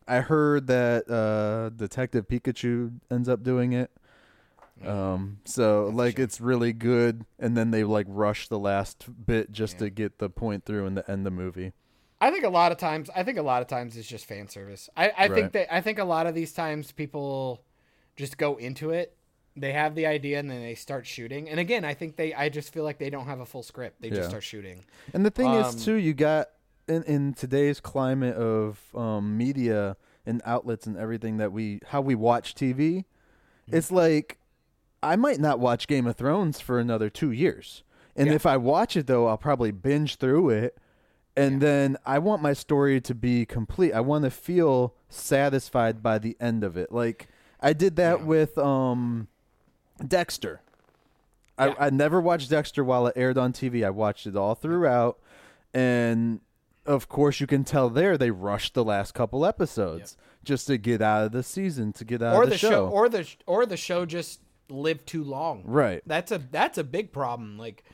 I 0.09 0.21
heard 0.23 0.67
that 0.67 1.09
uh, 1.09 1.69
Detective 1.71 2.27
Pikachu 2.27 2.95
ends 3.09 3.29
up 3.29 3.45
doing 3.45 3.73
it. 3.73 3.93
Um, 4.87 5.39
so 5.45 5.87
That's 5.87 5.97
like 5.97 6.17
shame. 6.17 6.25
it's 6.25 6.41
really 6.41 6.73
good, 6.73 7.25
and 7.39 7.57
then 7.57 7.71
they 7.71 7.85
like 7.85 8.07
rush 8.09 8.49
the 8.49 8.59
last 8.59 9.07
bit 9.27 9.53
just 9.53 9.79
to 9.79 9.91
get 9.91 10.19
the 10.19 10.29
point 10.31 10.65
through 10.65 10.87
and 10.87 10.97
the 10.97 11.11
end 11.11 11.25
the 11.27 11.31
movie. 11.31 11.73
I 12.21 12.31
think 12.31 12.45
a 12.45 12.49
lot 12.49 12.73
of 12.73 12.79
times. 12.79 13.11
I 13.15 13.23
think 13.23 13.39
a 13.39 13.43
lot 13.43 13.61
of 13.63 13.69
times 13.69 13.97
it's 13.97 14.09
just 14.09 14.25
fan 14.25 14.49
service. 14.49 14.89
I, 14.97 15.13
I 15.17 15.29
Right. 15.29 15.35
think 15.35 15.53
that 15.53 15.75
I 15.75 15.81
think 15.81 15.99
a 15.99 16.05
lot 16.05 16.27
of 16.27 16.35
these 16.35 16.53
times 16.53 16.93
people 16.93 17.63
just 18.17 18.39
go 18.39 18.57
into 18.57 18.91
it. 18.91 19.17
They 19.57 19.73
have 19.73 19.95
the 19.95 20.07
idea 20.07 20.39
and 20.41 20.51
then 20.51 20.63
they 20.63 20.75
start 20.75 21.07
shooting. 21.07 21.49
And 21.49 21.61
again, 21.61 21.85
I 21.85 21.95
think 21.95 22.17
they. 22.17 22.33
I 22.35 22.49
just 22.49 22.73
feel 22.73 22.83
like 22.85 22.99
they 22.99 23.11
don't 23.11 23.27
have 23.27 23.41
a 23.41 23.47
full 23.47 23.63
script. 23.63 24.01
They 24.01 24.09
Yeah. 24.09 24.17
just 24.17 24.29
start 24.29 24.43
shooting. 24.43 24.85
And 25.13 25.25
the 25.25 25.31
thing 25.31 25.55
Um, 25.55 25.77
is 25.77 25.85
too, 25.85 25.95
you 25.95 26.15
got 26.15 26.49
in 26.89 27.03
in 27.05 27.35
today's 27.35 27.79
climate 27.81 28.37
of 28.37 28.81
um, 28.95 29.37
media 29.37 29.97
and 30.27 30.41
outlets 30.45 30.87
and 30.87 30.97
everything 30.97 31.37
that 31.37 31.53
we 31.53 31.81
how 31.89 32.01
we 32.01 32.15
watch 32.15 32.55
TV, 32.55 33.05
Mm-hmm. 33.69 33.77
it's 33.77 33.91
like 33.91 34.39
I 35.05 35.17
might 35.17 35.41
not 35.41 35.59
watch 35.61 35.87
Game 35.87 36.07
of 36.07 36.17
Thrones 36.17 36.61
for 36.61 36.79
another 36.79 37.11
two 37.11 37.31
years, 37.31 37.83
and 38.17 38.29
Yeah. 38.29 38.35
if 38.35 38.47
I 38.47 38.57
watch 38.57 38.97
it 38.97 39.07
though, 39.07 39.27
I'll 39.27 39.37
probably 39.39 39.71
binge 39.71 40.17
through 40.17 40.51
it, 40.51 40.79
and 41.37 41.61
then 41.61 41.97
I 42.07 42.19
want 42.19 42.43
my 42.43 42.53
story 42.53 43.01
to 43.03 43.15
be 43.15 43.45
complete. 43.47 43.93
I 43.93 44.01
want 44.01 44.25
to 44.25 44.31
feel 44.31 44.95
satisfied 45.09 46.03
by 46.03 46.19
the 46.19 46.37
end 46.41 46.65
of 46.65 46.77
it. 46.77 46.91
Like 46.93 47.29
I 47.61 47.73
did 47.73 47.97
that 47.97 48.21
Yeah. 48.21 48.25
with 48.25 48.59
um, 48.59 49.29
Dexter. 50.07 50.61
Yeah. 51.59 51.75
I, 51.79 51.87
I 51.87 51.91
never 51.91 52.21
watched 52.21 52.51
Dexter 52.51 52.83
while 52.85 53.07
it 53.07 53.15
aired 53.17 53.39
on 53.39 53.53
TV. 53.53 53.85
I 53.85 53.91
watched 53.91 54.27
it 54.27 54.37
all 54.37 54.55
throughout, 54.55 55.19
and 55.73 56.41
of 56.87 57.09
course, 57.09 57.41
you 57.41 57.47
can 57.47 57.65
tell 57.65 57.89
there 57.89 58.19
they 58.19 58.31
rushed 58.31 58.75
the 58.75 58.85
last 58.85 59.13
couple 59.15 59.47
episodes 59.47 60.17
just 60.45 60.67
to 60.67 60.77
get 60.77 61.01
out 61.01 61.25
of 61.25 61.33
the 61.33 61.43
season, 61.43 61.93
to 61.95 62.05
get 62.05 62.23
out 62.23 62.35
or 62.37 62.43
of 62.43 62.49
the 62.51 62.55
the, 62.55 62.59
show. 62.59 62.89
or 62.89 63.09
the 63.09 63.27
or 63.47 63.65
the 63.67 63.77
show 63.77 64.05
just 64.05 64.41
lived 64.69 65.07
too 65.07 65.25
long. 65.25 65.63
right. 65.65 66.03
That's 66.07 66.33
a 66.33 66.39
that's 66.39 66.79
a 66.79 66.85
big 66.85 67.13
problem. 67.13 67.59
Like 67.59 67.85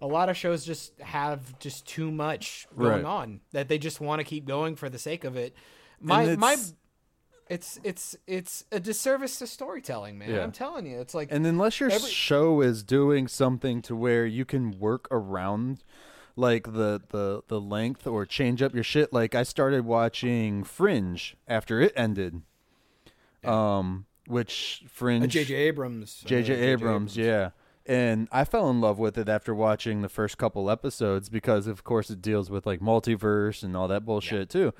a 0.00 0.06
lot 0.06 0.28
of 0.28 0.36
shows 0.36 0.64
just 0.64 0.98
have 1.00 1.58
just 1.58 1.86
too 1.86 2.10
much 2.12 2.66
going 2.76 2.90
Right. 2.90 3.04
on 3.04 3.40
that 3.52 3.68
they 3.68 3.78
just 3.78 4.00
want 4.00 4.20
to 4.20 4.24
keep 4.24 4.44
going 4.46 4.76
for 4.76 4.88
the 4.88 4.98
sake 4.98 5.24
of 5.24 5.36
it. 5.36 5.54
My 6.00 6.22
And 6.24 6.38
my 6.38 6.52
it's- 6.52 6.74
it's 7.50 7.80
it's 7.82 8.16
it's 8.26 8.64
a 8.70 8.78
disservice 8.78 9.38
to 9.38 9.46
storytelling, 9.46 10.18
man. 10.18 10.30
Yeah. 10.30 10.42
I'm 10.42 10.52
telling 10.52 10.84
you, 10.86 11.00
it's 11.00 11.14
like 11.14 11.32
And 11.32 11.46
unless 11.46 11.80
your 11.80 11.90
Every- 11.90 12.10
show 12.10 12.60
is 12.60 12.82
doing 12.82 13.26
something 13.26 13.80
to 13.82 13.96
where 13.96 14.26
you 14.26 14.44
can 14.44 14.78
work 14.78 15.08
around 15.10 15.82
like 16.36 16.64
the 16.74 17.00
the 17.08 17.42
the 17.48 17.58
length 17.60 18.06
or 18.06 18.26
change 18.26 18.60
up 18.62 18.74
your 18.74 18.84
shit 18.84 19.12
like 19.14 19.34
I 19.34 19.42
started 19.44 19.86
watching 19.86 20.62
Fringe 20.62 21.36
after 21.48 21.80
it 21.80 21.92
ended. 21.96 22.42
Um 23.42 24.04
which 24.28 24.84
Fringe 24.88 25.28
J.J. 25.28 25.54
Abrams. 25.54 26.22
uh, 26.24 26.28
J.J. 26.28 26.54
Abrams, 26.54 27.16
yeah. 27.16 27.50
And 27.86 28.28
I 28.30 28.44
fell 28.44 28.68
in 28.68 28.82
love 28.82 28.98
with 28.98 29.16
it 29.16 29.30
after 29.30 29.54
watching 29.54 30.02
the 30.02 30.10
first 30.10 30.36
couple 30.36 30.70
episodes 30.70 31.30
because, 31.30 31.66
of 31.66 31.84
course, 31.84 32.10
it 32.10 32.20
deals 32.20 32.50
with 32.50 32.66
like 32.66 32.80
multiverse 32.80 33.62
and 33.62 33.74
all 33.74 33.88
that 33.88 34.04
bullshit 34.04 34.50
too. 34.50 34.74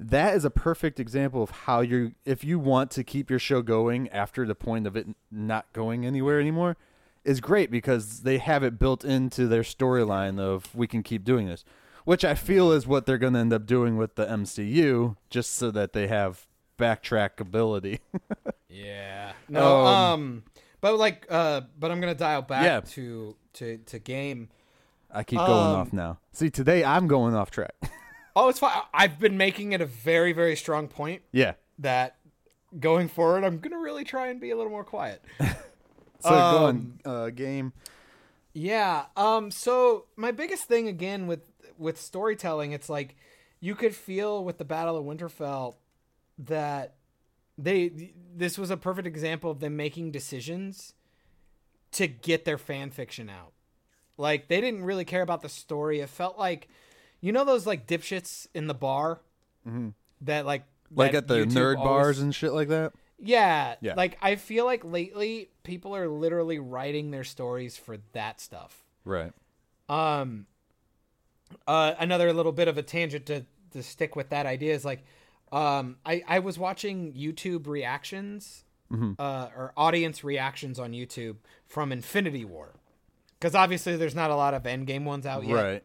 That 0.00 0.34
is 0.34 0.44
a 0.46 0.50
perfect 0.50 0.98
example 0.98 1.42
of 1.42 1.50
how 1.50 1.82
you, 1.82 2.12
if 2.24 2.42
you 2.42 2.58
want 2.58 2.90
to 2.92 3.04
keep 3.04 3.28
your 3.28 3.38
show 3.38 3.60
going 3.60 4.08
after 4.08 4.46
the 4.46 4.54
point 4.54 4.86
of 4.86 4.96
it 4.96 5.06
not 5.30 5.70
going 5.74 6.06
anywhere 6.06 6.40
anymore, 6.40 6.76
is 7.22 7.40
great 7.40 7.70
because 7.70 8.22
they 8.22 8.38
have 8.38 8.62
it 8.62 8.78
built 8.78 9.04
into 9.04 9.46
their 9.46 9.62
storyline 9.62 10.40
of 10.40 10.74
we 10.74 10.86
can 10.86 11.02
keep 11.02 11.22
doing 11.22 11.46
this, 11.46 11.64
which 12.04 12.24
I 12.24 12.34
feel 12.34 12.72
is 12.72 12.86
what 12.86 13.04
they're 13.06 13.18
going 13.18 13.34
to 13.34 13.38
end 13.40 13.52
up 13.52 13.66
doing 13.66 13.96
with 13.98 14.14
the 14.14 14.26
MCU, 14.26 15.16
just 15.30 15.54
so 15.54 15.70
that 15.70 15.92
they 15.92 16.06
have 16.08 16.46
backtrack 16.78 17.40
ability. 17.40 18.00
Yeah. 18.68 19.32
No. 19.48 19.84
Um, 19.86 19.86
Um. 19.86 20.42
But 20.80 20.98
like, 20.98 21.26
uh, 21.30 21.62
but 21.78 21.90
I'm 21.90 22.00
gonna 22.00 22.14
dial 22.14 22.42
back 22.42 22.64
Yeah. 22.64 22.80
to 22.94 23.36
to 23.54 23.78
to 23.78 23.98
game. 23.98 24.48
I 25.10 25.22
keep 25.22 25.38
going 25.38 25.50
Um, 25.50 25.76
off 25.76 25.92
now. 25.92 26.18
See, 26.32 26.50
today 26.50 26.84
I'm 26.84 27.06
going 27.06 27.34
off 27.34 27.50
track. 27.50 27.74
Oh, 28.36 28.48
it's 28.48 28.58
fine. 28.58 28.72
I've 28.92 29.20
been 29.20 29.36
making 29.36 29.70
it 29.74 29.80
a 29.80 29.86
very 29.86 30.32
very 30.32 30.56
strong 30.56 30.88
point 30.88 31.22
yeah. 31.30 31.52
that 31.78 32.16
going 32.80 33.06
forward, 33.06 33.44
I'm 33.44 33.58
gonna 33.60 33.78
really 33.78 34.02
try 34.02 34.26
and 34.26 34.40
be 34.40 34.50
a 34.50 34.56
little 34.56 34.72
more 34.72 34.82
quiet. 34.84 35.22
So 36.20 36.30
go 36.30 36.36
Um, 36.66 36.98
on, 37.04 37.12
uh, 37.12 37.30
game. 37.30 37.72
Yeah. 38.54 39.04
Um. 39.16 39.50
So 39.50 40.06
my 40.16 40.32
biggest 40.32 40.64
thing 40.64 40.88
again 40.88 41.26
with 41.28 41.50
with 41.78 42.00
storytelling, 42.00 42.72
it's 42.72 42.88
like 42.88 43.14
you 43.60 43.74
could 43.74 43.94
feel 43.94 44.42
with 44.44 44.58
the 44.58 44.64
Battle 44.64 44.96
of 44.96 45.04
Winterfell 45.04 45.74
that 46.38 46.94
they 47.56 48.12
this 48.36 48.58
was 48.58 48.70
a 48.70 48.76
perfect 48.76 49.06
example 49.06 49.50
of 49.50 49.60
them 49.60 49.76
making 49.76 50.10
decisions 50.10 50.94
to 51.92 52.06
get 52.08 52.44
their 52.44 52.58
fan 52.58 52.90
fiction 52.90 53.30
out. 53.30 53.52
Like 54.16 54.48
they 54.48 54.60
didn't 54.60 54.84
really 54.84 55.04
care 55.04 55.22
about 55.22 55.42
the 55.42 55.48
story. 55.48 56.00
It 56.00 56.08
felt 56.08 56.38
like 56.38 56.68
you 57.20 57.32
know 57.32 57.44
those 57.44 57.66
like 57.66 57.86
dipshits 57.86 58.46
in 58.54 58.66
the 58.66 58.74
bar 58.74 59.20
that 60.22 60.46
like 60.46 60.62
Mm-hmm. 60.92 61.00
Like 61.00 61.12
that 61.12 61.18
at 61.18 61.28
the 61.28 61.34
YouTube 61.46 61.52
nerd 61.52 61.76
always- 61.78 61.88
bars 61.88 62.18
and 62.20 62.32
shit 62.34 62.52
like 62.52 62.68
that. 62.68 62.92
yeah, 63.18 63.76
Yeah. 63.80 63.94
Like 63.94 64.18
I 64.22 64.36
feel 64.36 64.64
like 64.64 64.84
lately 64.84 65.48
people 65.64 65.96
are 65.96 66.06
literally 66.08 66.58
writing 66.58 67.10
their 67.10 67.24
stories 67.24 67.76
for 67.76 67.96
that 68.12 68.40
stuff. 68.40 68.84
Right. 69.04 69.32
Um 69.88 70.46
uh 71.66 71.94
another 71.98 72.32
little 72.32 72.52
bit 72.52 72.68
of 72.68 72.78
a 72.78 72.82
tangent 72.82 73.26
to 73.26 73.44
to 73.72 73.82
stick 73.82 74.14
with 74.14 74.28
that 74.30 74.46
idea 74.46 74.74
is 74.74 74.84
like 74.84 75.04
um 75.54 75.96
I 76.04 76.22
I 76.26 76.38
was 76.40 76.58
watching 76.58 77.12
YouTube 77.14 77.66
reactions 77.66 78.64
uh 79.18 79.48
or 79.56 79.72
audience 79.76 80.22
reactions 80.22 80.78
on 80.78 80.92
YouTube 80.92 81.36
from 81.66 81.90
Infinity 81.92 82.44
War. 82.44 82.74
Cuz 83.40 83.54
obviously 83.54 83.96
there's 83.96 84.14
not 84.14 84.30
a 84.30 84.36
lot 84.36 84.54
of 84.54 84.62
Endgame 84.64 85.04
ones 85.04 85.26
out 85.26 85.44
yet 85.44 85.54
Right. 85.54 85.82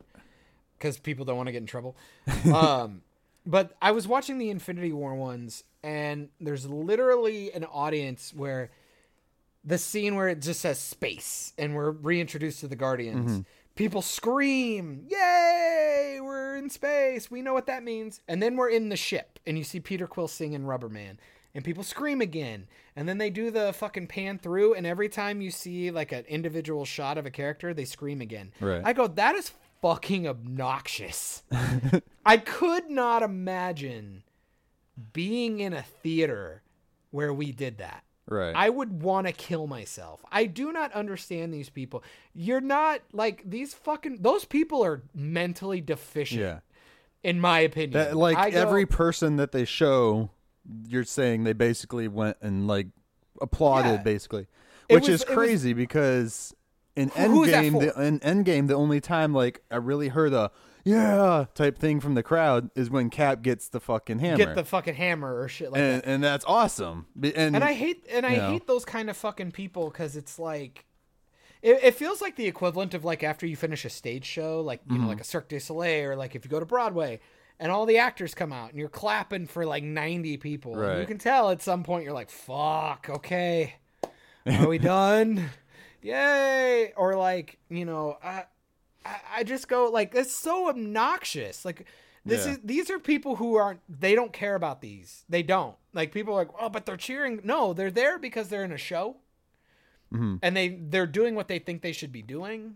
because 0.78 0.98
people 1.00 1.26
don't 1.26 1.36
want 1.38 1.48
to 1.48 1.52
get 1.52 1.58
in 1.62 1.66
trouble. 1.66 1.96
um, 2.54 3.02
but 3.46 3.76
I 3.82 3.92
was 3.92 4.08
watching 4.08 4.38
the 4.38 4.50
Infinity 4.52 4.92
War 4.94 5.16
ones, 5.16 5.64
and 5.82 6.30
there's 6.40 6.68
literally 6.68 7.52
an 7.54 7.64
audience 7.66 8.32
where 8.36 8.70
the 9.66 9.78
scene 9.80 10.16
where 10.16 10.28
it 10.30 10.42
just 10.42 10.62
says 10.62 10.78
space, 10.80 11.54
and 11.58 11.74
we're 11.76 11.92
reintroduced 11.92 12.60
to 12.60 12.68
the 12.68 12.76
Guardians. 12.76 13.44
People 13.80 14.02
scream, 14.02 15.06
"Yay! 15.08 16.20
We're 16.22 16.58
in 16.58 16.70
space! 16.70 17.32
We 17.32 17.42
know 17.42 17.54
what 17.54 17.66
that 17.68 17.82
means." 17.82 18.20
And 18.28 18.44
then 18.44 18.58
we're 18.58 18.68
in 18.68 18.90
the 18.90 18.98
ship, 18.98 19.40
and 19.48 19.58
you 19.58 19.64
see 19.64 19.80
Peter 19.80 20.06
Quill 20.06 20.28
singing 20.28 20.66
"Rubber 20.66 20.90
Man." 20.90 21.18
And 21.56 21.64
people 21.64 21.84
scream 21.84 22.20
again, 22.20 22.68
and 22.94 23.08
then 23.08 23.20
they 23.20 23.30
do 23.30 23.52
the 23.52 23.72
fucking 23.72 24.08
pan 24.08 24.38
through, 24.38 24.74
and 24.74 24.86
every 24.86 25.08
time 25.08 25.40
you 25.40 25.50
see 25.50 25.92
like 25.92 26.12
an 26.12 26.26
individual 26.26 26.84
shot 26.84 27.18
of 27.18 27.26
a 27.26 27.32
character, 27.32 27.74
they 27.74 27.86
scream 27.86 28.20
again. 28.20 28.52
Right. 28.60 28.82
I 28.84 28.92
go, 28.92 29.08
that 29.08 29.36
is 29.36 29.54
fucking 29.82 30.28
obnoxious. 30.28 31.44
I 32.26 32.36
could 32.36 32.90
not 32.90 33.24
imagine 33.24 34.24
being 35.14 35.62
in 35.62 35.72
a 35.72 35.84
theater 35.84 36.64
where 37.12 37.34
we 37.34 37.54
did 37.54 37.78
that. 37.78 38.04
Right. 38.30 38.56
I 38.56 38.70
would 38.70 39.02
want 39.02 39.28
to 39.28 39.34
kill 39.34 39.68
myself. 39.68 40.24
I 40.32 40.46
do 40.46 40.72
not 40.72 40.92
understand 40.94 41.54
these 41.54 41.70
people. 41.70 42.04
You're 42.34 42.62
not 42.62 43.02
like 43.12 43.42
these 43.50 43.74
fucking 43.74 44.18
those 44.22 44.46
people 44.46 44.84
are 44.86 45.02
mentally 45.16 45.82
deficient 45.82 46.42
yeah. 46.42 46.60
in 47.24 47.42
my 47.42 47.60
opinion. 47.60 47.94
That 47.94 48.16
like 48.16 48.54
every 48.54 48.86
person 48.86 49.38
that 49.38 49.52
they 49.52 49.66
show, 49.66 50.30
you're 50.88 51.04
saying 51.04 51.44
they 51.44 51.54
basically 51.54 52.08
went 52.08 52.38
and 52.42 52.68
like 52.68 52.88
applauded 53.42 53.90
Yeah. 53.92 54.04
basically, 54.04 54.48
which 54.90 55.02
was- 55.02 55.10
is 55.10 55.22
it 55.22 55.28
was- 55.30 55.36
crazy 55.36 55.74
because 55.74 56.54
in 56.96 57.10
Who- 57.10 57.24
who 57.30 57.44
is 57.46 57.54
Endgame, 57.54 57.80
the, 57.80 58.02
in 58.04 58.20
Endgame, 58.20 58.68
the 58.68 58.76
only 58.76 59.02
time 59.02 59.34
like 59.34 59.62
I 59.72 59.78
really 59.78 60.10
heard 60.10 60.34
a 60.34 60.52
yeah 60.84 61.46
type 61.56 61.78
thing 61.78 62.00
from 62.00 62.16
the 62.16 62.24
crowd 62.24 62.70
is 62.76 62.90
when 62.90 63.10
Cap 63.10 63.42
gets 63.42 63.68
the 63.70 63.80
fucking 63.80 64.20
hammer, 64.20 64.38
get 64.38 64.56
the 64.56 64.64
fucking 64.64 64.96
hammer 64.96 65.40
or 65.42 65.48
shit 65.48 65.72
like 65.72 65.82
that. 65.82 65.94
and 65.96 66.06
and 66.06 66.24
that's 66.24 66.46
awesome. 66.46 67.06
And, 67.22 67.56
and 67.56 67.64
I 67.64 67.74
hate 67.74 68.06
and 68.12 68.26
I 68.26 68.36
know. 68.36 68.52
hate 68.52 68.68
those 68.68 68.86
kind 68.86 69.10
of 69.10 69.18
fucking 69.18 69.52
people 69.52 69.90
because 69.90 70.16
it's 70.16 70.40
like 70.40 70.86
it, 71.62 71.80
it 71.84 71.96
feels 71.96 72.22
like 72.22 72.36
the 72.38 72.48
equivalent 72.48 72.94
of 72.94 73.04
like 73.04 73.24
after 73.24 73.46
you 73.46 73.56
finish 73.58 73.84
a 73.84 73.90
stage 73.90 74.26
show, 74.26 74.62
like 74.62 74.82
you 74.88 74.94
know, 74.96 75.02
Mm-hmm. 75.02 75.10
like 75.10 75.22
a 75.22 75.26
Cirque 75.26 75.50
du 75.50 75.60
Soleil, 75.60 76.10
or 76.12 76.16
like 76.16 76.36
if 76.36 76.46
you 76.46 76.50
go 76.52 76.60
to 76.60 76.66
Broadway 76.66 77.20
and 77.60 77.70
all 77.74 77.86
the 77.86 77.98
actors 77.98 78.34
come 78.34 78.54
out 78.54 78.70
and 78.70 78.80
you're 78.80 78.88
clapping 78.88 79.46
for 79.46 79.66
like 79.66 79.84
90 79.84 80.38
people. 80.38 80.80
and 80.80 81.02
you 81.02 81.06
can 81.06 81.18
tell 81.18 81.50
at 81.50 81.62
some 81.62 81.84
point 81.84 82.06
you're 82.06 82.14
like, 82.14 82.30
fuck, 82.30 83.08
okay. 83.10 83.76
Are 84.46 84.66
we 84.68 84.78
done? 84.78 85.50
Yay! 86.02 86.94
Or 86.96 87.16
like, 87.18 87.60
you 87.70 87.84
know, 87.84 88.18
I, 88.24 88.46
I 89.10 89.40
I 89.40 89.44
just 89.44 89.68
go 89.68 89.90
like 89.90 90.14
it's 90.16 90.36
so 90.36 90.70
obnoxious. 90.70 91.66
Like 91.66 91.86
this 92.26 92.46
Yeah. 92.46 92.54
is 92.54 92.60
these 92.64 92.90
are 92.90 93.00
people 93.00 93.36
who 93.38 93.56
aren't 93.56 93.80
they 93.90 94.14
don't 94.16 94.34
care 94.34 94.56
about 94.56 94.82
these. 94.82 95.24
They 95.30 95.44
don't. 95.44 95.76
Like 95.94 96.12
people 96.12 96.34
are 96.34 96.38
like, 96.38 96.52
"Oh, 96.60 96.70
but 96.70 96.86
they're 96.86 96.98
cheering." 96.98 97.42
No, 97.44 97.74
they're 97.74 97.92
there 97.92 98.20
because 98.20 98.50
they're 98.50 98.64
in 98.66 98.72
a 98.72 98.78
show. 98.78 99.18
Mm-hmm. 100.14 100.36
And 100.42 100.56
they 100.58 100.70
they're 100.70 101.08
doing 101.08 101.36
what 101.36 101.48
they 101.48 101.60
think 101.60 101.82
they 101.82 101.92
should 101.94 102.12
be 102.12 102.22
doing. 102.22 102.76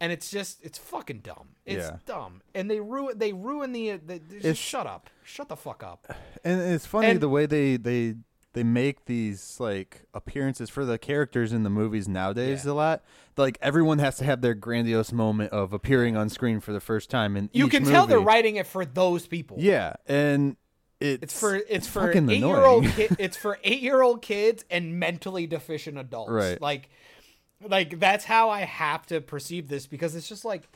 And 0.00 0.10
it's 0.12 0.30
just 0.30 0.62
it's 0.62 0.78
fucking 0.78 1.20
dumb. 1.20 1.50
It's 1.64 1.86
Yeah. 1.86 1.96
dumb. 2.04 2.42
And 2.54 2.70
they 2.70 2.80
ruin 2.80 3.18
they 3.18 3.32
ruin 3.32 3.72
the, 3.72 3.92
the, 3.96 4.18
the 4.18 4.54
shut 4.54 4.86
up. 4.86 5.08
Shut 5.24 5.48
the 5.48 5.56
fuck 5.56 5.82
up. 5.82 6.12
And 6.44 6.60
it's 6.60 6.86
funny 6.86 7.08
And- 7.08 7.20
the 7.20 7.28
way 7.28 7.46
they 7.46 7.76
they 7.76 8.16
they 8.54 8.62
make 8.64 9.04
these 9.04 9.60
like 9.60 10.02
appearances 10.14 10.70
for 10.70 10.84
the 10.84 10.96
characters 10.98 11.52
in 11.52 11.62
the 11.62 11.70
movies 11.70 12.08
nowadays 12.08 12.64
Yeah. 12.64 12.72
a 12.72 12.74
lot. 12.74 13.04
Like 13.36 13.58
everyone 13.60 13.98
has 13.98 14.16
to 14.18 14.24
have 14.24 14.40
their 14.40 14.54
grandiose 14.54 15.12
moment 15.12 15.52
of 15.52 15.72
appearing 15.72 16.16
on 16.16 16.28
screen 16.30 16.60
for 16.60 16.72
the 16.72 16.80
first 16.80 17.10
time 17.10 17.36
and 17.36 17.50
You 17.52 17.68
can 17.68 17.84
tell 17.84 18.06
they're 18.06 18.18
writing 18.20 18.56
it 18.56 18.66
for 18.66 18.84
those 18.84 19.26
people. 19.26 19.56
Yeah, 19.60 19.94
and 20.06 20.56
it's 21.00 21.22
It's 21.24 21.38
for 21.40 21.54
it's, 21.56 21.86
for 21.86 22.06
fucking 22.06 22.30
eight 22.30 22.38
year 22.38 22.64
old 22.64 22.84
annoying. 22.84 22.96
ki- 23.08 23.16
it's 23.18 23.36
for 23.36 23.58
eight 23.64 23.80
year 23.82 24.00
old 24.02 24.22
kids 24.22 24.64
and 24.70 24.98
mentally 24.98 25.46
deficient 25.46 25.98
adults. 25.98 26.30
Right. 26.30 26.60
Like 26.60 26.88
like 27.66 27.98
that's 27.98 28.24
how 28.24 28.50
I 28.50 28.60
have 28.60 29.06
to 29.06 29.20
perceive 29.20 29.68
this 29.68 29.86
because 29.86 30.14
it's 30.14 30.28
just 30.28 30.44
like 30.44 30.68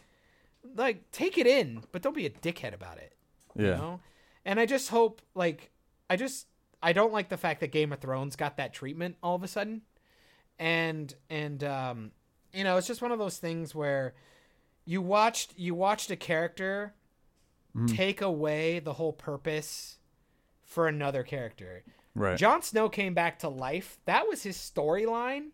like 0.77 1.11
take 1.13 1.39
it 1.39 1.47
in, 1.47 1.83
but 1.93 2.03
don't 2.03 2.15
be 2.17 2.27
a 2.27 2.31
dickhead 2.31 2.75
about 2.75 2.99
it. 2.99 3.15
You 3.57 3.67
Yeah. 3.67 3.77
know? 3.77 4.01
And 4.45 4.59
I 4.59 4.67
just 4.67 4.89
hope 4.89 5.23
like 5.35 5.71
I 6.11 6.17
just 6.17 6.47
I 6.83 6.93
don't 6.93 7.13
like 7.13 7.29
the 7.29 7.37
fact 7.37 7.61
that 7.61 7.73
Game 7.73 7.93
of 7.93 8.01
Thrones 8.01 8.37
got 8.37 8.57
that 8.59 8.73
treatment 8.73 9.17
all 9.23 9.35
of 9.35 9.43
a 9.43 9.49
sudden. 9.49 9.83
And 10.59 11.15
and 11.31 11.63
um 11.65 12.11
you 12.53 12.65
know, 12.65 12.77
it's 12.79 12.87
just 12.87 13.03
one 13.03 13.13
of 13.13 13.19
those 13.19 13.39
things 13.39 13.75
where 13.75 14.15
you 14.85 15.03
watched 15.03 15.55
you 15.57 15.75
watched 15.75 16.11
a 16.11 16.17
character 16.17 16.95
Mm-hmm. 17.77 17.95
take 17.95 18.23
away 18.23 18.79
the 18.79 18.95
whole 18.95 19.13
purpose 19.13 19.99
for 20.65 20.89
another 20.89 21.23
character. 21.23 21.85
right. 22.15 22.37
Jon 22.39 22.63
Snow 22.63 22.89
came 22.89 23.13
back 23.13 23.39
to 23.41 23.49
life. 23.51 23.99
That 24.07 24.27
was 24.27 24.43
his 24.43 24.57
storyline. 24.57 25.49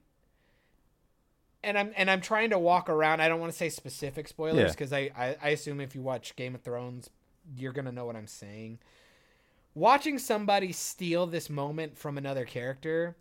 And 1.62 1.76
I'm 1.78 1.92
and 1.96 2.10
I'm 2.10 2.20
trying 2.20 2.50
to 2.50 2.58
walk 2.58 2.88
around. 2.88 3.20
I 3.20 3.28
don't 3.28 3.40
want 3.40 3.50
to 3.52 3.56
say 3.58 3.68
specific 3.68 4.28
spoilers 4.28 4.56
Yeah. 4.58 4.68
because 4.68 4.92
I, 4.92 5.10
I 5.16 5.36
I 5.42 5.48
assume 5.50 5.80
if 5.80 5.94
you 5.94 6.02
watch 6.02 6.36
Game 6.36 6.54
of 6.54 6.62
Thrones, 6.62 7.10
you're 7.56 7.72
gonna 7.72 7.92
know 7.92 8.04
what 8.06 8.16
I'm 8.16 8.26
saying. 8.28 8.78
Watching 9.74 10.18
somebody 10.18 10.72
steal 10.72 11.26
this 11.26 11.50
moment 11.50 11.98
from 11.98 12.16
another 12.16 12.44
character 12.44 13.16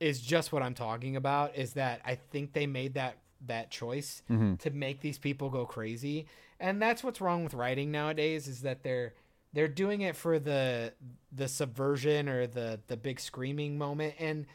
is 0.00 0.20
just 0.20 0.52
what 0.52 0.62
I'm 0.62 0.74
talking 0.74 1.16
about. 1.16 1.56
Is 1.56 1.74
that 1.74 2.00
I 2.04 2.16
think 2.16 2.52
they 2.52 2.66
made 2.66 2.94
that 2.94 3.18
that 3.46 3.70
choice 3.70 4.22
mm-hmm. 4.30 4.56
to 4.56 4.70
make 4.70 5.00
these 5.00 5.18
people 5.18 5.50
go 5.50 5.66
crazy, 5.66 6.26
and 6.58 6.82
that's 6.82 7.04
what's 7.04 7.20
wrong 7.20 7.44
with 7.44 7.54
writing 7.54 7.92
nowadays. 7.92 8.48
Is 8.48 8.62
that 8.62 8.82
they're 8.82 9.14
they're 9.54 9.68
doing 9.68 10.02
it 10.02 10.16
for 10.16 10.38
the 10.38 10.92
the 11.32 11.48
subversion 11.48 12.28
or 12.28 12.46
the 12.46 12.80
the 12.88 12.96
big 12.96 13.20
screaming 13.20 13.78
moment 13.78 14.14
and 14.18 14.46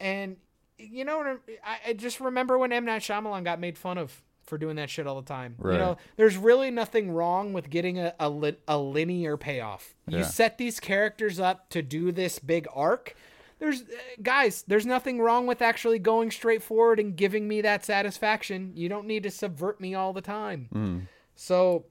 and 0.00 0.36
you 0.78 1.04
know 1.04 1.38
I, 1.64 1.78
I 1.88 1.92
just 1.92 2.20
remember 2.20 2.56
when 2.56 2.72
M 2.72 2.84
Night 2.84 3.02
Shyamalan 3.02 3.44
got 3.44 3.60
made 3.60 3.76
fun 3.76 3.98
of 3.98 4.22
for 4.48 4.58
doing 4.58 4.76
that 4.76 4.90
shit 4.90 5.06
all 5.06 5.20
the 5.20 5.26
time. 5.26 5.54
Right. 5.58 5.74
You 5.74 5.78
know, 5.78 5.96
there's 6.16 6.36
really 6.36 6.70
nothing 6.70 7.10
wrong 7.10 7.52
with 7.52 7.70
getting 7.70 7.98
a 7.98 8.14
a, 8.18 8.28
li- 8.28 8.56
a 8.66 8.78
linear 8.78 9.36
payoff. 9.36 9.94
You 10.06 10.24
set 10.24 10.58
these 10.58 10.80
characters 10.80 11.38
up 11.38 11.68
to 11.70 11.82
do 11.82 12.12
this 12.12 12.38
big 12.38 12.66
arc. 12.74 13.14
There's 13.58 13.82
uh, 13.82 13.84
guys, 14.22 14.64
there's 14.66 14.86
nothing 14.86 15.20
wrong 15.20 15.46
with 15.46 15.60
actually 15.62 15.98
going 15.98 16.30
straight 16.30 16.62
forward 16.62 17.00
and 17.00 17.16
giving 17.16 17.48
me 17.48 17.60
that 17.62 17.84
satisfaction. 17.84 18.72
You 18.74 18.88
don't 18.88 19.06
need 19.06 19.24
to 19.24 19.30
subvert 19.30 19.80
me 19.80 19.94
all 19.94 20.12
the 20.12 20.20
time. 20.20 20.68
Mm. 20.72 21.08
So, 21.34 21.86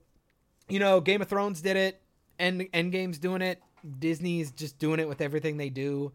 you 0.69 0.79
know, 0.79 1.01
Game 1.01 1.21
of 1.21 1.27
Thrones 1.27 1.61
did 1.61 1.75
it, 1.75 2.01
and 2.39 2.61
Endgame's 2.73 3.19
doing 3.19 3.41
it. 3.41 3.61
Disney's 3.99 4.51
just 4.51 4.79
doing 4.79 4.99
it 4.99 5.07
with 5.07 5.21
everything 5.21 5.57
they 5.57 5.69
do. 5.69 6.11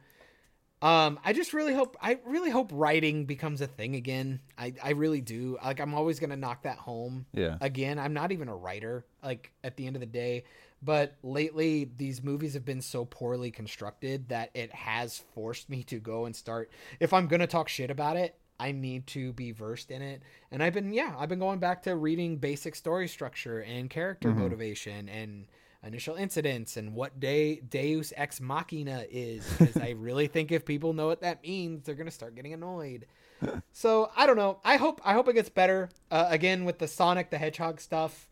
Um, 0.82 1.20
I 1.24 1.32
just 1.32 1.52
really 1.52 1.72
hope 1.72 1.96
I 2.02 2.18
really 2.26 2.50
hope 2.50 2.70
writing 2.72 3.24
becomes 3.24 3.60
a 3.60 3.68
thing 3.68 3.94
again. 3.94 4.40
I, 4.58 4.74
I 4.82 4.90
really 4.90 5.20
do. 5.20 5.56
Like 5.64 5.80
I'm 5.80 5.94
always 5.94 6.18
gonna 6.18 6.36
knock 6.36 6.64
that 6.64 6.78
home. 6.78 7.26
Yeah. 7.32 7.56
Again, 7.60 8.00
I'm 8.00 8.12
not 8.12 8.32
even 8.32 8.48
a 8.48 8.56
writer, 8.56 9.06
like 9.22 9.52
at 9.62 9.76
the 9.76 9.86
end 9.86 9.94
of 9.94 10.00
the 10.00 10.06
day. 10.06 10.44
But 10.82 11.16
lately 11.22 11.88
these 11.96 12.24
movies 12.24 12.54
have 12.54 12.64
been 12.64 12.80
so 12.80 13.04
poorly 13.04 13.52
constructed 13.52 14.30
that 14.30 14.50
it 14.54 14.74
has 14.74 15.22
forced 15.34 15.70
me 15.70 15.84
to 15.84 16.00
go 16.00 16.24
and 16.24 16.34
start 16.34 16.72
if 16.98 17.12
I'm 17.12 17.28
gonna 17.28 17.46
talk 17.46 17.68
shit 17.68 17.90
about 17.90 18.16
it, 18.16 18.34
I 18.58 18.72
need 18.72 19.06
to 19.08 19.32
be 19.32 19.52
versed 19.52 19.92
in 19.92 20.02
it. 20.02 20.22
And 20.50 20.64
I've 20.64 20.74
been 20.74 20.92
yeah, 20.92 21.14
I've 21.16 21.28
been 21.28 21.38
going 21.38 21.60
back 21.60 21.84
to 21.84 21.94
reading 21.94 22.38
basic 22.38 22.74
story 22.74 23.06
structure 23.06 23.60
and 23.60 23.88
character 23.88 24.34
motivation 24.34 25.08
and 25.08 25.46
initial 25.84 26.14
incidents 26.16 26.76
and 26.76 26.94
what 26.94 27.18
de- 27.18 27.60
Deus 27.60 28.12
ex 28.16 28.40
machina 28.40 29.04
is 29.10 29.44
because 29.58 29.76
I 29.76 29.90
really 29.90 30.26
think 30.28 30.52
if 30.52 30.64
people 30.64 30.92
know 30.92 31.06
what 31.06 31.20
that 31.22 31.42
means, 31.42 31.84
they're 31.84 31.94
gonna 31.94 32.10
start 32.10 32.34
getting 32.34 32.52
annoyed. 32.52 33.06
so 33.72 34.10
I 34.16 34.26
don't 34.26 34.36
know. 34.36 34.58
I 34.64 34.76
hope 34.76 35.00
I 35.04 35.12
hope 35.14 35.28
it 35.28 35.34
gets 35.34 35.48
better. 35.48 35.88
Uh, 36.10 36.26
again 36.28 36.64
with 36.64 36.78
the 36.78 36.86
Sonic 36.88 37.30
the 37.30 37.38
Hedgehog 37.38 37.80
stuff. 37.80 38.28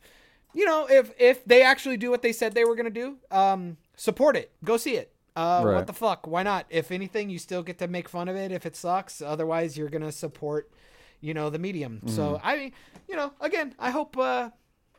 You 0.55 0.65
know, 0.67 0.87
if 0.91 1.13
if 1.19 1.45
they 1.45 1.63
actually 1.63 1.97
do 1.97 2.11
what 2.11 2.23
they 2.23 2.33
said 2.33 2.55
they 2.55 2.65
were 2.65 2.75
gonna 2.77 2.91
do, 2.91 3.17
um, 3.31 3.77
support 3.97 4.37
it. 4.37 4.53
Go 4.65 4.77
see 4.77 4.97
it. 4.97 5.13
Uh, 5.37 5.63
Right. 5.65 5.75
What 5.77 5.87
the 5.87 5.93
fuck? 5.93 6.27
Why 6.27 6.43
not? 6.43 6.67
If 6.71 6.91
anything, 6.91 7.31
you 7.31 7.39
still 7.39 7.63
get 7.63 7.79
to 7.79 7.89
make 7.89 8.09
fun 8.09 8.29
of 8.29 8.37
it 8.37 8.51
if 8.53 8.67
it 8.67 8.75
sucks. 8.77 9.23
Otherwise, 9.23 9.77
you're 9.79 9.89
gonna 9.89 10.11
support, 10.13 10.71
you 11.21 11.35
know, 11.35 11.51
the 11.51 11.59
medium. 11.59 12.01
So 12.07 12.23
Mm-hmm. 12.35 12.47
I 12.47 12.57
mean, 12.57 12.73
you 13.09 13.17
know, 13.17 13.33
again, 13.41 13.75
I 13.79 13.91
hope, 13.91 14.17
uh, 14.19 14.51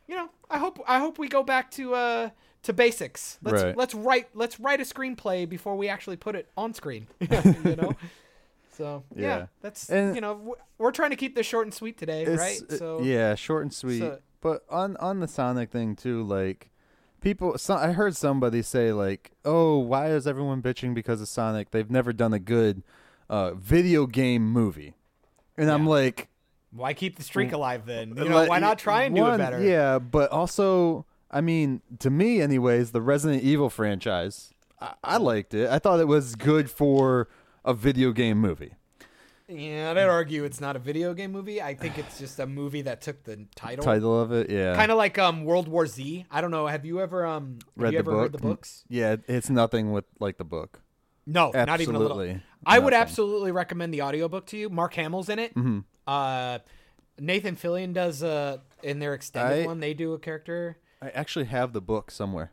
you 0.08 0.14
know, 0.16 0.28
I 0.50 0.58
hope 0.58 0.80
I 0.86 0.98
hope 0.98 1.18
we 1.18 1.28
go 1.28 1.42
back 1.42 1.70
to 1.72 1.94
uh 1.94 2.30
to 2.64 2.72
basics. 2.72 3.38
Let's 3.42 3.62
Right. 3.62 3.76
let's 3.76 3.94
write 3.94 4.28
let's 4.34 4.60
write 4.60 4.80
a 4.80 4.84
screenplay 4.84 5.48
before 5.48 5.76
we 5.76 5.88
actually 5.88 6.16
put 6.16 6.34
it 6.36 6.48
on 6.56 6.74
screen. 6.74 7.06
you 7.20 7.28
know. 7.76 7.94
So 8.76 9.04
yeah, 9.14 9.22
Yeah. 9.38 9.46
that's 9.60 9.88
And- 9.90 10.14
you 10.14 10.20
know 10.20 10.56
we're 10.78 10.92
trying 10.92 11.10
to 11.10 11.16
keep 11.16 11.34
this 11.34 11.46
short 11.46 11.66
and 11.66 11.74
sweet 11.74 11.98
today, 11.98 12.24
right? 12.26 12.60
uh, 12.70 12.76
So 12.76 13.00
yeah, 13.02 13.34
short 13.34 13.62
and 13.62 13.72
sweet. 13.74 13.98
so- 14.00 14.18
but 14.40 14.64
on 14.68 14.96
on 14.96 15.20
the 15.20 15.28
Sonic 15.28 15.70
thing 15.70 15.94
too, 15.94 16.22
like 16.22 16.70
people, 17.20 17.56
so, 17.58 17.74
I 17.76 17.92
heard 17.92 18.16
somebody 18.16 18.62
say 18.62 18.92
like, 18.92 19.30
"Oh, 19.44 19.78
why 19.78 20.08
is 20.10 20.26
everyone 20.26 20.60
bitching 20.62 20.92
because 20.94 21.20
of 21.20 21.28
Sonic? 21.28 21.70
They've 21.70 21.88
never 21.90 22.12
done 22.12 22.32
a 22.32 22.40
good 22.40 22.82
uh, 23.30 23.52
video 23.54 24.06
game 24.06 24.50
movie." 24.50 24.96
And 25.56 25.70
I'm 25.70 25.86
like, 25.86 26.28
why 26.72 26.94
keep 26.94 27.16
the 27.16 27.22
streak 27.22 27.52
alive 27.52 27.86
then? 27.86 28.16
You 28.16 28.28
know, 28.28 28.46
why 28.46 28.58
not 28.58 28.78
try 28.78 29.02
and 29.02 29.14
do 29.14 29.22
one, 29.22 29.34
it 29.34 29.38
better? 29.38 29.62
Yeah, 29.62 29.98
but 29.98 30.30
also, 30.30 31.06
I 31.30 31.40
mean, 31.40 31.82
to 32.00 32.10
me, 32.10 32.40
anyways, 32.40 32.92
the 32.92 33.00
Resident 33.02 33.42
Evil 33.42 33.70
franchise, 33.70 34.52
I, 34.80 34.94
I 35.04 35.16
liked 35.18 35.54
it. 35.54 35.68
I 35.70 35.78
thought 35.78 36.00
it 36.00 36.08
was 36.08 36.34
good 36.34 36.70
for 36.70 37.28
a 37.64 37.74
video 37.74 38.12
game 38.12 38.38
movie. 38.38 38.74
Yeah, 39.48 39.90
I'd 39.90 39.98
argue 39.98 40.44
it's 40.44 40.60
not 40.62 40.76
a 40.76 40.78
video 40.78 41.12
game 41.12 41.30
movie. 41.30 41.60
I 41.60 41.74
think 41.74 41.98
it's 41.98 42.18
just 42.18 42.38
a 42.38 42.46
movie 42.46 42.82
that 42.82 43.02
took 43.02 43.22
the 43.24 43.46
title. 43.54 43.84
Title 43.84 44.18
of 44.18 44.32
it, 44.32 44.48
yeah, 44.48 44.74
Kind 44.74 44.90
of 44.90 44.96
like 44.96 45.18
um 45.18 45.44
World 45.44 45.68
War 45.68 45.86
Z. 45.86 46.24
I 46.30 46.40
don't 46.40 46.50
know. 46.50 46.66
Have 46.66 46.86
you 46.86 47.00
ever 47.00 47.26
um 47.26 47.58
have 47.60 47.68
Read 47.76 47.92
you 47.92 48.02
the 48.02 48.10
ever 48.10 48.22
read 48.22 48.32
the 48.32 48.38
book? 48.38 48.50
books? 48.60 48.84
yeah. 48.88 49.16
It's 49.28 49.50
nothing 49.50 49.92
with 49.92 50.06
like 50.20 50.38
the 50.38 50.44
book. 50.44 50.80
No, 51.26 51.50
not 51.54 51.80
even 51.80 51.94
a 51.94 51.98
little. 51.98 52.20
Absolutely 52.20 52.42
I 52.66 52.78
would 52.78 52.94
absolutely 52.94 53.52
recommend 53.52 53.92
the 53.94 54.02
audiobook 54.02 54.46
to 54.46 54.56
you. 54.56 54.68
Mark 54.68 54.94
Hamill's 54.94 55.28
in 55.28 55.38
it. 55.38 55.54
Mm-hmm. 55.54 55.80
Uh, 56.06 56.58
Nathan 57.18 57.56
Fillion 57.56 57.92
does 57.92 58.22
uh 58.22 58.58
in 58.82 58.98
their 58.98 59.14
extended 59.14 59.64
I- 59.64 59.66
one. 59.66 59.80
They 59.80 59.94
do 59.94 60.12
a 60.14 60.18
character. 60.18 60.78
I 61.00 61.10
actually 61.10 61.46
have 61.46 61.72
the 61.72 61.80
book 61.80 62.10
somewhere. 62.10 62.52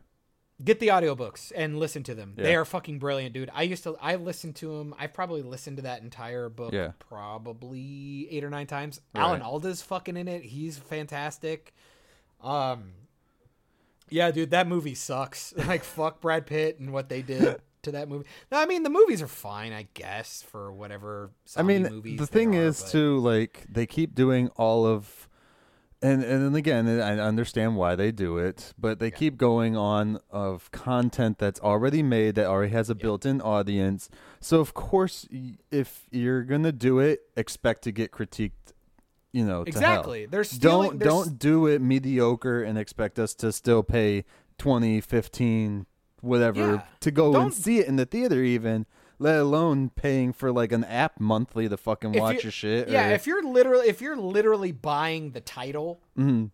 Get 0.62 0.78
the 0.78 0.88
audiobooks 0.88 1.52
and 1.56 1.78
listen 1.78 2.02
to 2.02 2.14
them. 2.14 2.34
They 2.36 2.54
are 2.54 2.66
fucking 2.66 2.98
brilliant, 2.98 3.32
dude. 3.32 3.50
I 3.54 3.62
used 3.62 3.82
to 3.84 3.96
I 4.00 4.16
listened 4.16 4.56
to 4.56 4.76
them. 4.78 4.94
I've 4.98 5.14
probably 5.14 5.40
listened 5.42 5.78
to 5.78 5.84
that 5.84 6.02
entire 6.02 6.48
book 6.50 6.72
Yeah. 6.74 6.92
probably 6.98 8.28
8 8.30 8.44
or 8.44 8.50
9 8.50 8.66
times. 8.66 9.00
Right. 9.14 9.22
Alan 9.22 9.40
Alda's 9.42 9.80
fucking 9.82 10.16
in 10.18 10.28
it. 10.28 10.42
He's 10.42 10.76
fantastic. 10.76 11.72
Um 12.42 12.92
Yeah, 14.10 14.30
dude, 14.32 14.50
that 14.50 14.66
movie 14.68 14.94
sucks. 14.94 15.54
Like 15.66 15.82
fuck 15.84 16.20
Brad 16.20 16.44
Pitt 16.46 16.78
and 16.78 16.92
what 16.92 17.08
they 17.08 17.22
did 17.22 17.60
to 17.82 17.92
that 17.92 18.08
movie. 18.08 18.26
No, 18.50 18.58
I 18.58 18.66
mean 18.66 18.82
the 18.82 18.90
movies 18.90 19.22
are 19.22 19.28
fine, 19.28 19.72
I 19.72 19.88
guess, 19.94 20.42
for 20.42 20.72
whatever 20.72 21.30
I 21.56 21.62
mean, 21.62 21.84
movies 21.84 22.18
the 22.18 22.26
thing 22.26 22.56
are, 22.56 22.62
is 22.62 22.82
but- 22.82 22.90
too, 22.90 23.18
like 23.18 23.64
they 23.70 23.86
keep 23.86 24.14
doing 24.14 24.48
all 24.56 24.86
of, 24.86 25.28
and 26.02 26.22
and 26.22 26.44
then 26.44 26.54
again, 26.54 26.88
I 27.00 27.18
understand 27.18 27.76
why 27.76 27.94
they 27.94 28.10
do 28.12 28.38
it, 28.38 28.72
but 28.78 28.98
they 28.98 29.10
keep 29.10 29.36
going 29.36 29.76
on 29.76 30.20
of 30.30 30.70
content 30.70 31.38
that's 31.38 31.60
already 31.60 32.02
made 32.02 32.34
that 32.36 32.46
already 32.46 32.72
has 32.72 32.90
a 32.90 32.94
built-in 32.94 33.40
audience. 33.40 34.08
So 34.40 34.60
of 34.60 34.74
course, 34.74 35.28
if 35.70 36.06
you're 36.10 36.42
gonna 36.42 36.72
do 36.72 36.98
it, 36.98 37.20
expect 37.36 37.82
to 37.82 37.92
get 37.92 38.10
critiqued. 38.12 38.52
You 39.32 39.44
know, 39.44 39.62
to. 39.62 39.68
Exactly. 39.68 40.26
They're 40.26 40.42
stealing 40.42 40.88
don't 40.90 40.98
they're 40.98 41.08
don't 41.08 41.38
do 41.38 41.66
it 41.68 41.80
mediocre 41.80 42.64
and 42.64 42.76
expect 42.76 43.16
us 43.18 43.32
to 43.34 43.52
still 43.52 43.84
pay 43.84 44.24
20 44.58 45.00
15 45.00 45.86
whatever 46.20 46.74
Yeah. 46.74 46.82
to 47.00 47.10
go 47.10 47.32
Don't- 47.32 47.42
and 47.46 47.54
see 47.54 47.78
it 47.78 47.86
in 47.86 47.96
the 47.96 48.06
theater 48.06 48.42
even 48.42 48.86
let 49.18 49.38
alone 49.38 49.90
paying 49.90 50.32
for 50.32 50.50
like 50.50 50.72
an 50.72 50.82
app 50.84 51.20
monthly 51.20 51.68
to 51.68 51.76
fucking 51.76 52.12
watch 52.12 52.36
you- 52.36 52.40
your 52.44 52.52
shit 52.52 52.88
Yeah, 52.88 53.10
or- 53.10 53.12
if 53.12 53.26
you're 53.26 53.42
literally 53.42 53.88
if 53.88 54.00
you're 54.00 54.16
literally 54.16 54.72
buying 54.72 55.32
the 55.32 55.40
title, 55.40 56.00
Mhm. 56.18 56.50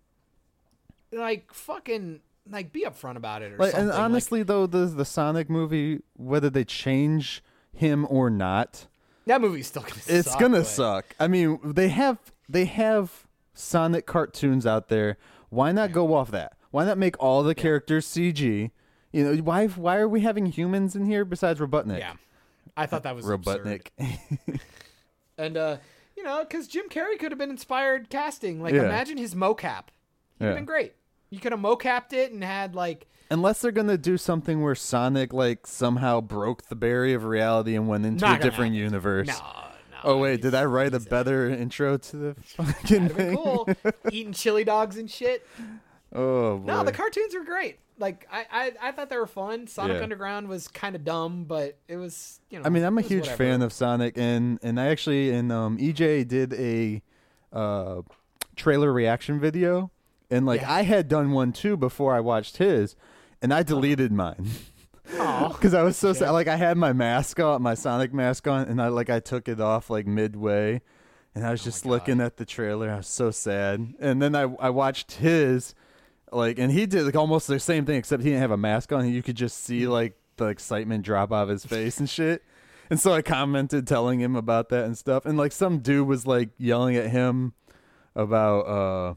like 1.13 1.53
fucking 1.53 2.21
like 2.51 2.73
be 2.73 2.85
upfront 2.85 3.17
about 3.17 3.43
it 3.43 3.53
or 3.53 3.59
like, 3.59 3.71
something. 3.73 3.81
and 3.81 3.89
like- 3.91 3.99
honestly 3.99 4.43
though 4.43 4.67
the 4.67 4.87
the 4.87 5.05
Sonic 5.05 5.49
movie 5.51 6.01
whether 6.17 6.51
they 6.51 6.65
change 6.65 7.43
him 7.73 8.07
or 8.09 8.31
not 8.31 8.87
that 9.27 9.41
movie's 9.41 9.67
still 9.67 9.83
gonna 9.83 9.95
it's 10.07 10.31
suck, 10.31 10.41
gonna 10.41 10.59
but- 10.59 10.67
suck 10.67 11.05
i 11.19 11.27
mean 11.29 11.59
they 11.65 11.89
have 11.89 12.19
they 12.49 12.65
have 12.67 13.27
Sonic 13.55 14.07
cartoons 14.07 14.67
out 14.67 14.89
there 14.89 15.17
why 15.51 15.73
not 15.73 15.91
go 15.93 16.15
off 16.15 16.31
that 16.31 16.57
why 16.71 16.85
not 16.85 16.99
make 16.99 17.17
all 17.21 17.43
the 17.43 17.55
characters 17.55 18.07
CG 18.07 18.71
you 19.17 19.25
know 19.25 19.43
why 19.43 19.67
why 19.67 19.97
are 19.97 20.09
we 20.09 20.21
having 20.21 20.47
humans 20.47 20.95
in 20.95 21.07
here 21.07 21.25
besides 21.25 21.59
Robotnik 21.61 21.99
Yeah. 21.99 22.15
I 22.77 22.85
thought 22.87 23.05
that 23.05 23.17
was 23.17 23.29
absurd. 23.29 23.65
Robotnik. 23.65 23.89
And 25.39 25.57
uh, 25.57 25.77
you 26.17 26.23
know, 26.25 26.45
because 26.49 26.67
Jim 26.67 26.89
Carrey 26.89 27.19
could 27.19 27.31
have 27.31 27.39
been 27.39 27.51
inspired 27.51 28.09
casting. 28.09 28.63
Like, 28.63 28.75
Yeah. 28.75 28.85
imagine 28.85 29.19
his 29.19 29.35
mocap. 29.35 29.85
He'd 30.39 30.45
have 30.47 30.51
Yeah. 30.51 30.55
been 30.55 30.65
great. 30.65 30.95
You 31.31 31.41
could 31.41 31.53
have 31.53 31.61
mocapped 31.61 32.13
it 32.13 32.33
and 32.33 32.43
had 32.43 32.75
like, 32.75 33.07
Unless 33.31 33.61
they're 33.61 33.73
gonna 33.73 33.99
do 33.99 34.17
something 34.17 34.63
where 34.63 34.75
Sonic 34.75 35.33
like 35.33 35.67
somehow 35.67 36.21
broke 36.21 36.69
the 36.69 36.77
barrier 36.77 37.17
of 37.17 37.25
reality 37.25 37.75
and 37.75 37.89
went 37.89 38.07
into 38.07 38.25
Not 38.25 38.41
a 38.41 38.43
different 38.43 38.73
happen. 38.75 38.85
universe. 38.85 39.27
no, 39.29 39.35
no. 39.35 39.99
Oh 40.05 40.19
wait, 40.19 40.41
did 40.43 40.55
I 40.55 40.65
write 40.65 40.95
a 40.95 41.01
better 41.01 41.49
intro 41.51 41.99
to 41.99 42.17
the 42.17 42.35
fucking 42.45 43.09
That'd 43.09 43.17
be 43.17 43.23
thing? 43.25 43.37
cool. 43.37 43.69
Eating 44.13 44.33
chili 44.33 44.65
dogs 44.65 44.97
and 44.97 45.11
shit. 45.11 45.47
Oh 46.15 46.59
boy. 46.59 46.67
No, 46.67 46.85
the 46.85 46.93
cartoons 46.93 47.35
were 47.35 47.45
great. 47.45 47.79
Like, 47.99 48.27
I, 48.31 48.47
I, 48.51 48.73
I 48.89 48.93
thought 48.93 49.09
they 49.11 49.17
were 49.17 49.27
fun. 49.27 49.67
Sonic 49.67 49.97
Yeah. 49.97 50.03
Underground 50.03 50.49
was 50.49 50.69
kind 50.69 50.95
of 50.95 51.05
dumb, 51.05 51.45
but 51.45 51.79
it 51.89 51.97
was, 51.97 52.41
you 52.51 52.59
know. 52.59 52.67
I 52.67 52.69
mean, 52.69 52.83
I'm 52.85 52.97
a 52.97 53.01
it 53.01 53.05
was 53.05 53.11
huge 53.11 53.23
whatever. 53.23 53.45
fan 53.45 53.63
of 53.63 53.73
Sonic, 53.73 54.19
and 54.19 54.59
and 54.63 54.79
I 54.81 54.87
actually 54.89 55.31
and 55.31 55.51
um 55.51 55.79
EJ 55.79 56.29
did 56.29 56.53
a 56.55 57.03
uh 57.53 58.03
trailer 58.55 58.93
reaction 58.93 59.41
video, 59.41 59.91
and 60.31 60.45
like 60.47 60.61
Yeah. 60.61 60.73
I 60.73 60.83
had 60.83 61.09
done 61.09 61.33
one 61.33 61.53
too 61.53 61.77
before 61.77 62.15
I 62.15 62.21
watched 62.21 62.59
his, 62.59 62.97
and 63.41 63.53
I 63.55 63.63
deleted 63.63 64.13
mine. 64.13 64.47
Aw. 65.19 65.49
Because 65.53 65.73
I 65.73 65.83
was 65.83 65.97
so 65.97 66.13
sad. 66.13 66.31
Like 66.33 66.49
I 66.49 66.57
had 66.57 66.77
my 66.77 66.93
mask 66.93 67.39
on, 67.41 67.63
my 67.63 67.75
Sonic 67.75 68.13
mask 68.13 68.47
on, 68.49 68.67
and 68.69 68.83
I 68.83 68.89
like 68.89 69.09
I 69.09 69.21
took 69.21 69.49
it 69.49 69.61
off 69.61 69.89
like 69.89 70.07
midway, 70.07 70.83
and 71.35 71.47
I 71.47 71.51
was 71.51 71.63
just 71.65 71.87
looking 71.87 72.21
at 72.21 72.37
the 72.37 72.45
trailer. 72.45 72.91
I 72.91 72.97
was 72.99 73.07
so 73.07 73.31
sad. 73.31 73.95
And 74.01 74.21
then 74.21 74.35
I 74.35 74.43
I 74.61 74.69
watched 74.71 75.13
his, 75.13 75.75
like, 76.33 76.59
and 76.59 76.71
he 76.73 76.87
did 76.87 77.05
like 77.05 77.17
almost 77.17 77.47
the 77.47 77.59
same 77.61 77.85
thing 77.87 77.97
except 77.97 78.23
he 78.23 78.31
didn't 78.31 78.43
have 78.43 78.51
a 78.51 78.57
mask 78.57 78.93
on. 78.93 79.01
and 79.05 79.15
You 79.15 79.23
could 79.23 79.37
just 79.37 79.65
see 79.65 79.87
like 79.87 80.17
the 80.37 80.47
excitement 80.47 81.05
drop 81.05 81.33
off 81.33 81.49
his 81.49 81.65
face 81.65 81.99
and 81.99 82.09
shit. 82.11 82.43
And 82.91 83.01
so 83.01 83.13
I 83.13 83.23
commented 83.23 83.87
telling 83.87 84.21
him 84.21 84.37
about 84.37 84.69
that 84.69 84.85
and 84.85 84.97
stuff. 84.97 85.27
And 85.27 85.37
like 85.39 85.53
some 85.53 85.79
dude 85.79 86.07
was 86.07 86.27
like 86.27 86.51
yelling 86.59 86.97
at 86.97 87.11
him 87.11 87.55
about 88.15 88.61
uh 88.63 89.15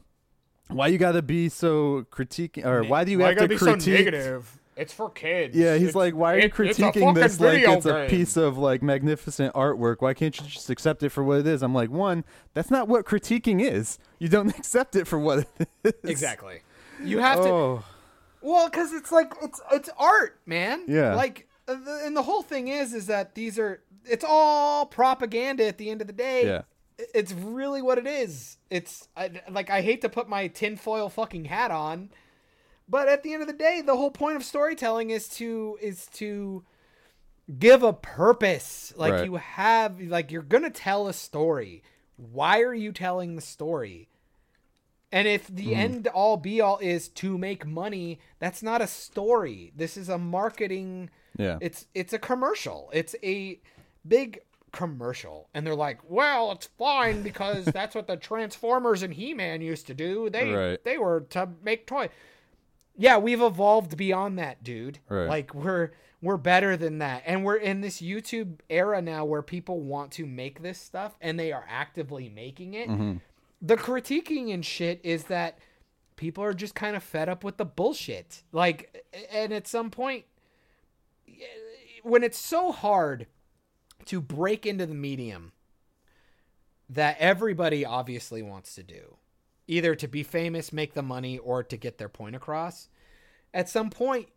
why 0.68 0.86
you 0.88 0.98
gotta 0.98 1.22
be 1.22 1.48
so 1.48 2.06
critiquing 2.10 2.64
or 2.64 2.82
why 2.84 3.04
do 3.04 3.10
you 3.12 3.18
Why 3.18 3.28
have 3.28 3.36
gotta 3.36 3.48
to 3.48 3.54
be 3.54 3.58
so 3.58 3.74
negative? 3.90 4.56
It's 4.76 4.92
for 4.94 5.10
kids. 5.10 5.54
Yeah, 5.54 5.74
he's 5.74 5.88
It's- 5.88 5.94
like, 5.94 6.14
why 6.14 6.34
are 6.34 6.38
you 6.38 6.44
it- 6.44 6.54
critiquing 6.54 7.14
this 7.14 7.38
like 7.38 7.62
it's 7.62 7.84
a 7.86 8.06
piece 8.08 8.36
of 8.36 8.56
like 8.56 8.82
magnificent 8.82 9.52
artwork? 9.54 9.96
Why 10.00 10.14
can't 10.14 10.38
you 10.40 10.46
just 10.46 10.70
accept 10.70 11.02
it 11.02 11.10
for 11.10 11.22
what 11.22 11.40
it 11.40 11.46
is? 11.46 11.62
I'm 11.62 11.74
like, 11.74 11.90
one, 11.90 12.24
that's 12.54 12.70
not 12.70 12.88
what 12.88 13.04
critiquing 13.04 13.60
is. 13.60 13.98
You 14.18 14.28
don't 14.28 14.48
accept 14.58 14.96
it 14.96 15.06
for 15.06 15.18
what 15.18 15.40
it 15.58 15.68
is. 15.84 15.92
Exactly. 16.10 16.60
You 17.02 17.18
have 17.18 17.42
to. 17.42 17.48
Oh, 17.48 17.84
Well, 18.42 18.68
because 18.68 18.92
it's 18.92 19.12
like 19.12 19.32
it's 19.42 19.60
it's 19.72 19.90
art, 19.98 20.40
man. 20.46 20.84
Yeah. 20.88 21.14
Like, 21.14 21.48
uh, 21.68 21.76
and 22.04 22.16
the 22.16 22.22
whole 22.22 22.42
thing 22.42 22.68
is, 22.68 22.92
is 22.94 23.06
that 23.06 23.34
these 23.34 23.58
are 23.58 23.82
it's 24.04 24.24
all 24.26 24.86
propaganda 24.86 25.66
at 25.66 25.78
the 25.78 25.90
end 25.90 26.00
of 26.00 26.06
the 26.06 26.12
day. 26.12 26.46
Yeah. 26.46 26.62
It's 27.14 27.32
really 27.32 27.80
what 27.80 27.96
it 27.96 28.06
is. 28.06 28.58
It's 28.68 29.08
I, 29.16 29.30
like 29.50 29.70
I 29.70 29.80
hate 29.80 30.02
to 30.02 30.08
put 30.08 30.28
my 30.28 30.48
tinfoil 30.48 31.08
fucking 31.08 31.46
hat 31.46 31.70
on, 31.70 32.10
but 32.88 33.08
at 33.08 33.22
the 33.22 33.32
end 33.32 33.40
of 33.42 33.48
the 33.48 33.54
day, 33.54 33.80
the 33.80 33.96
whole 33.96 34.10
point 34.10 34.36
of 34.36 34.44
storytelling 34.44 35.08
is 35.10 35.28
to 35.30 35.78
is 35.80 36.06
to 36.14 36.62
give 37.58 37.82
a 37.82 37.92
purpose. 37.94 38.92
Like 38.96 39.12
Right. 39.14 39.24
you 39.24 39.36
have, 39.36 40.00
like 40.00 40.30
you're 40.30 40.42
gonna 40.42 40.70
tell 40.70 41.08
a 41.08 41.12
story. 41.14 41.82
Why 42.16 42.60
are 42.60 42.74
you 42.74 42.92
telling 42.92 43.34
the 43.34 43.40
story? 43.42 44.09
And 45.12 45.26
if 45.26 45.48
the 45.48 45.68
mm-hmm. 45.68 45.80
end 45.80 46.06
all 46.08 46.36
be 46.36 46.60
all 46.60 46.78
is 46.78 47.08
to 47.08 47.36
make 47.36 47.66
money, 47.66 48.20
that's 48.38 48.62
not 48.62 48.80
a 48.80 48.86
story. 48.86 49.72
This 49.74 49.96
is 49.96 50.08
a 50.08 50.18
marketing 50.18 51.10
yeah. 51.38 51.58
it's 51.60 51.86
it's 51.94 52.12
a 52.12 52.18
commercial. 52.18 52.90
It's 52.92 53.14
a 53.22 53.60
big 54.06 54.40
commercial. 54.72 55.48
And 55.54 55.66
they're 55.66 55.74
like, 55.74 55.98
"Well, 56.08 56.52
it's 56.52 56.66
fine 56.78 57.22
because 57.22 57.64
that's 57.66 57.94
what 57.94 58.06
the 58.06 58.16
Transformers 58.16 59.02
and 59.02 59.14
He-Man 59.14 59.60
used 59.62 59.86
to 59.88 59.94
do. 59.94 60.30
They 60.30 60.50
Right. 60.52 60.84
they 60.84 60.98
were 60.98 61.20
to 61.30 61.48
make 61.62 61.86
toy." 61.86 62.08
Yeah, 62.96 63.16
we've 63.16 63.40
evolved 63.40 63.96
beyond 63.96 64.38
that, 64.38 64.62
dude. 64.62 64.98
Right. 65.08 65.28
Like 65.28 65.54
we're 65.54 65.90
we're 66.22 66.36
better 66.36 66.76
than 66.76 66.98
that. 66.98 67.22
And 67.24 67.44
we're 67.44 67.56
in 67.56 67.80
this 67.80 68.02
YouTube 68.02 68.58
era 68.68 69.00
now 69.00 69.24
where 69.24 69.40
people 69.40 69.80
want 69.80 70.12
to 70.12 70.26
make 70.26 70.60
this 70.60 70.78
stuff 70.78 71.16
and 71.20 71.40
they 71.40 71.50
are 71.50 71.64
actively 71.66 72.28
making 72.28 72.74
it. 72.74 72.90
Mm-hmm. 72.90 73.16
The 73.62 73.76
critiquing 73.76 74.52
and 74.52 74.64
shit 74.64 75.00
is 75.02 75.24
that 75.24 75.58
people 76.16 76.42
are 76.44 76.54
just 76.54 76.74
kind 76.74 76.96
of 76.96 77.02
fed 77.02 77.28
up 77.28 77.44
with 77.44 77.56
the 77.56 77.64
bullshit. 77.64 78.42
Like 78.52 79.04
and 79.32 79.52
at 79.52 79.66
some 79.66 79.90
point 79.90 80.24
when 82.02 82.22
it's 82.22 82.38
so 82.38 82.72
hard 82.72 83.26
to 84.06 84.20
break 84.20 84.66
into 84.66 84.86
the 84.86 84.94
medium 84.94 85.52
that 86.88 87.16
everybody 87.18 87.84
obviously 87.84 88.42
wants 88.42 88.74
to 88.74 88.82
do, 88.82 89.16
either 89.68 89.94
to 89.94 90.08
be 90.08 90.22
famous, 90.22 90.72
make 90.72 90.94
the 90.94 91.02
money, 91.02 91.38
or 91.38 91.62
to 91.62 91.76
get 91.76 91.98
their 91.98 92.08
point 92.08 92.34
across, 92.34 92.88
at 93.54 93.68
some 93.68 93.90
point, 93.90 94.28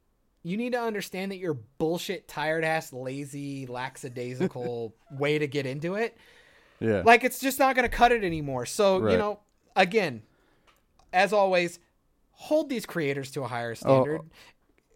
you 0.43 0.57
need 0.57 0.73
to 0.73 0.81
understand 0.81 1.31
that 1.31 1.37
your 1.37 1.57
bullshit, 1.77 2.27
tired 2.27 2.63
ass, 2.63 2.91
lazy, 2.91 3.65
lackadaisical 3.65 4.93
way 5.11 5.39
to 5.39 5.47
get 5.47 5.65
into 5.65 5.95
it, 5.95 6.17
yeah. 6.84 7.01
like 7.05 7.23
it's 7.23 7.39
just 7.39 7.60
not 7.60 7.76
going 7.76 7.89
to 7.89 7.95
cut 7.95 8.11
it 8.11 8.23
anymore. 8.23 8.65
So, 8.65 9.10
you 9.10 9.18
know, 9.18 9.39
again, 9.76 10.22
as 11.11 11.34
always, 11.34 11.80
hold 12.31 12.69
these 12.69 12.85
creators 12.85 13.31
to 13.31 13.43
a 13.43 13.47
higher 13.47 13.72
oh, 13.72 13.73
standard. 13.73 14.22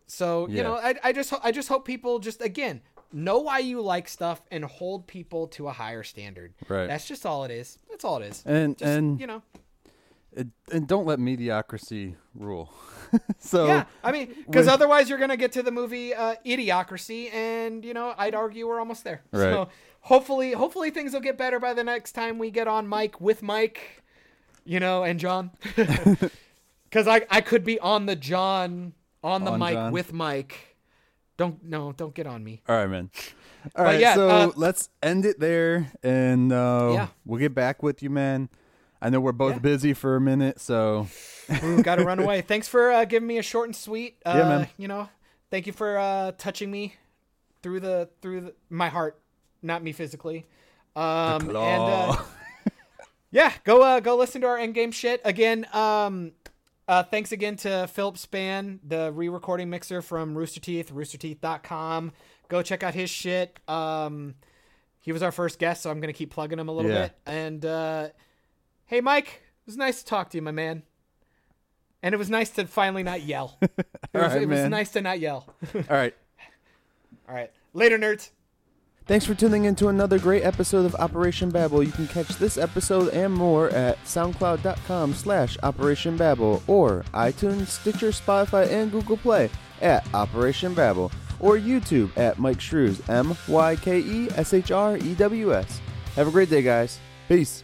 so, 0.08 0.48
you 0.48 0.64
know, 0.64 0.76
I, 0.76 0.96
I 1.04 1.14
just 1.14 1.34
I 1.44 1.52
just 1.52 1.70
hope 1.70 1.86
people 1.86 2.20
just 2.20 2.42
again 2.42 2.82
know 3.14 3.40
why 3.40 3.60
you 3.60 3.82
like 3.82 4.10
stuff 4.10 4.42
and 4.52 4.66
hold 4.66 5.08
people 5.08 5.48
to 5.48 5.68
a 5.68 5.72
higher 5.72 6.04
standard. 6.04 6.54
Right. 6.68 6.88
That's 6.88 7.08
just 7.08 7.26
all 7.26 7.46
it 7.46 7.52
is. 7.52 7.80
That's 7.90 8.04
all 8.04 8.22
it 8.22 8.28
is. 8.28 8.44
and 8.46 8.78
Just, 8.78 8.90
and 8.90 9.20
you 9.20 9.28
know, 9.28 9.42
and 10.72 10.88
don't 10.88 11.06
let 11.06 11.20
mediocrity 11.20 12.16
rule. 12.36 12.74
so 13.40 13.68
yeah. 13.68 13.86
I 14.04 14.12
mean, 14.12 14.34
because 14.46 14.68
otherwise 14.68 15.10
you're 15.10 15.20
gonna 15.20 15.38
get 15.38 15.52
to 15.54 15.64
the 15.64 15.72
movie 15.72 16.14
uh, 16.14 16.36
Idiocracy, 16.46 17.32
and 17.34 17.84
you 17.86 17.94
know, 17.94 18.14
I'd 18.18 18.36
argue 18.36 18.68
we're 18.68 18.80
almost 18.80 19.04
there. 19.04 19.22
Right. 19.32 19.52
So 19.52 19.70
hopefully, 20.02 20.52
hopefully 20.54 20.90
things 20.92 21.14
will 21.14 21.22
get 21.22 21.38
better 21.38 21.60
by 21.60 21.74
the 21.74 21.84
next 21.84 22.14
time 22.14 22.38
we 22.38 22.52
get 22.52 22.68
on 22.68 22.88
Mike 22.88 23.20
with 23.22 23.42
Mike, 23.44 24.04
you 24.66 24.80
know, 24.80 25.04
and 25.04 25.20
John. 25.20 25.52
Because 26.90 27.06
I 27.06 27.26
I 27.30 27.42
could 27.42 27.66
be 27.66 27.78
on 27.80 28.06
the 28.06 28.16
John 28.16 28.94
on 29.22 29.44
the 29.44 29.52
On 29.52 29.60
mic 29.60 29.74
John. 29.74 29.92
with 29.92 30.14
Mike. 30.14 30.78
Don't 31.36 31.62
no, 31.64 31.92
don't 31.92 32.14
get 32.16 32.26
on 32.28 32.44
me. 32.44 32.62
All 32.68 32.78
right, 32.78 32.90
man. 32.90 33.12
All 33.76 33.84
right, 33.84 34.00
yeah, 34.00 34.16
so 34.16 34.30
uh, 34.30 34.52
let's 34.56 34.88
end 35.04 35.26
it 35.26 35.38
there, 35.42 35.92
and 36.02 36.54
uh, 36.54 36.92
Yeah. 36.94 37.08
we'll 37.26 37.40
get 37.42 37.54
back 37.54 37.84
with 37.84 38.02
you, 38.02 38.10
man. 38.10 38.48
I 39.02 39.10
know 39.10 39.20
we're 39.20 39.34
both 39.34 39.56
Yeah. 39.56 39.60
busy 39.60 39.94
for 39.94 40.16
a 40.16 40.22
minute, 40.22 40.62
so 40.62 41.08
Ooh, 41.64 41.82
gotta 41.84 42.04
run 42.04 42.20
away. 42.20 42.42
Thanks 42.48 42.68
for 42.68 42.92
uh, 42.92 43.06
giving 43.06 43.28
me 43.28 43.38
a 43.38 43.44
short 43.44 43.68
and 43.68 43.76
sweet. 43.76 44.18
Uh, 44.26 44.34
Yeah, 44.38 44.50
man. 44.50 44.68
You 44.78 44.88
know, 44.88 45.10
thank 45.52 45.68
you 45.68 45.74
for 45.74 45.98
uh, 45.98 46.32
touching 46.38 46.70
me 46.72 46.96
through 47.64 47.80
the 47.82 48.10
through 48.22 48.42
the, 48.42 48.54
my 48.70 48.90
heart, 48.90 49.20
not 49.62 49.82
me 49.84 49.92
physically. 49.92 50.46
Um, 50.96 51.50
and 51.50 51.56
uh, 51.56 52.16
yeah, 53.32 53.54
go 53.64 53.82
uh, 53.82 54.00
go 54.00 54.16
listen 54.16 54.42
to 54.42 54.48
our 54.48 54.58
endgame 54.58 54.94
shit 54.94 55.22
again. 55.24 55.66
Um, 55.74 56.32
uh, 56.88 57.04
thanks 57.04 57.32
again 57.32 57.56
to 57.58 57.88
Philip 57.88 58.18
Span, 58.18 58.80
the 58.84 59.12
re-recording 59.12 59.70
mixer 59.70 60.02
from 60.02 60.38
Rooster 60.38 60.62
Teeth, 60.62 60.92
roosterteeth.com. 60.94 62.14
Go 62.48 62.62
check 62.62 62.82
out 62.82 62.94
his 62.94 63.10
shit. 63.10 63.60
Um, 63.68 64.36
he 65.00 65.12
was 65.12 65.22
our 65.22 65.32
first 65.34 65.60
guest, 65.60 65.84
so 65.84 65.92
I'm 65.92 66.00
gonna 66.00 66.14
keep 66.14 66.32
plugging 66.32 66.60
him 66.60 66.70
a 66.70 66.72
little 66.72 66.90
Yeah. 66.92 67.04
bit. 67.04 67.18
And 67.26 67.66
uh, 67.66 68.10
hey, 68.86 69.02
Myke, 69.02 69.26
it 69.28 69.32
was 69.66 69.76
nice 69.78 70.00
to 70.00 70.06
talk 70.06 70.30
to 70.32 70.38
you, 70.38 70.42
my 70.42 70.52
man. 70.52 70.84
And 72.04 72.14
it 72.14 72.18
was 72.18 72.30
nice 72.30 72.50
to 72.52 72.66
finally 72.66 73.04
not 73.04 73.22
yell. 73.22 73.58
It 74.14 74.20
was, 74.20 74.24
Alright, 74.32 74.42
it 74.44 74.48
was 74.48 74.70
nice 74.70 74.90
to 74.92 75.02
not 75.02 75.20
yell. 75.20 75.54
all 75.76 75.82
right. 75.90 76.16
All 77.30 77.36
right, 77.36 77.52
later, 77.74 77.98
nerds. 78.00 78.30
Thanks 79.06 79.26
for 79.26 79.36
tuning 79.36 79.66
in 79.66 79.76
to 79.76 79.90
another 79.90 80.18
great 80.18 80.44
episode 80.44 80.86
of 80.86 80.96
Operation 80.96 81.50
Babel. 81.50 81.84
You 81.84 81.92
can 81.92 82.08
catch 82.08 82.30
this 82.30 82.58
episode 82.58 83.10
and 83.14 83.34
more 83.34 83.70
at 83.70 84.02
soundcloud.com 84.06 85.14
slash 85.14 85.58
Operation 85.62 86.18
Babel 86.18 86.64
or 86.68 87.04
iTunes, 87.14 87.68
Stitcher, 87.68 88.10
Spotify, 88.10 88.70
and 88.72 88.92
Google 88.92 89.18
Play 89.18 89.50
at 89.82 90.08
Operation 90.14 90.74
Babel 90.74 91.12
or 91.40 91.58
YouTube 91.58 92.16
at 92.18 92.38
Myke 92.38 92.60
Shrews, 92.60 93.02
M-Y-K-E-S-H-R-E-W-S. 93.10 93.42
Have 96.16 96.28
a 96.28 96.32
great 96.32 96.50
day, 96.50 96.62
guys. 96.62 97.00
Peace. 97.28 97.64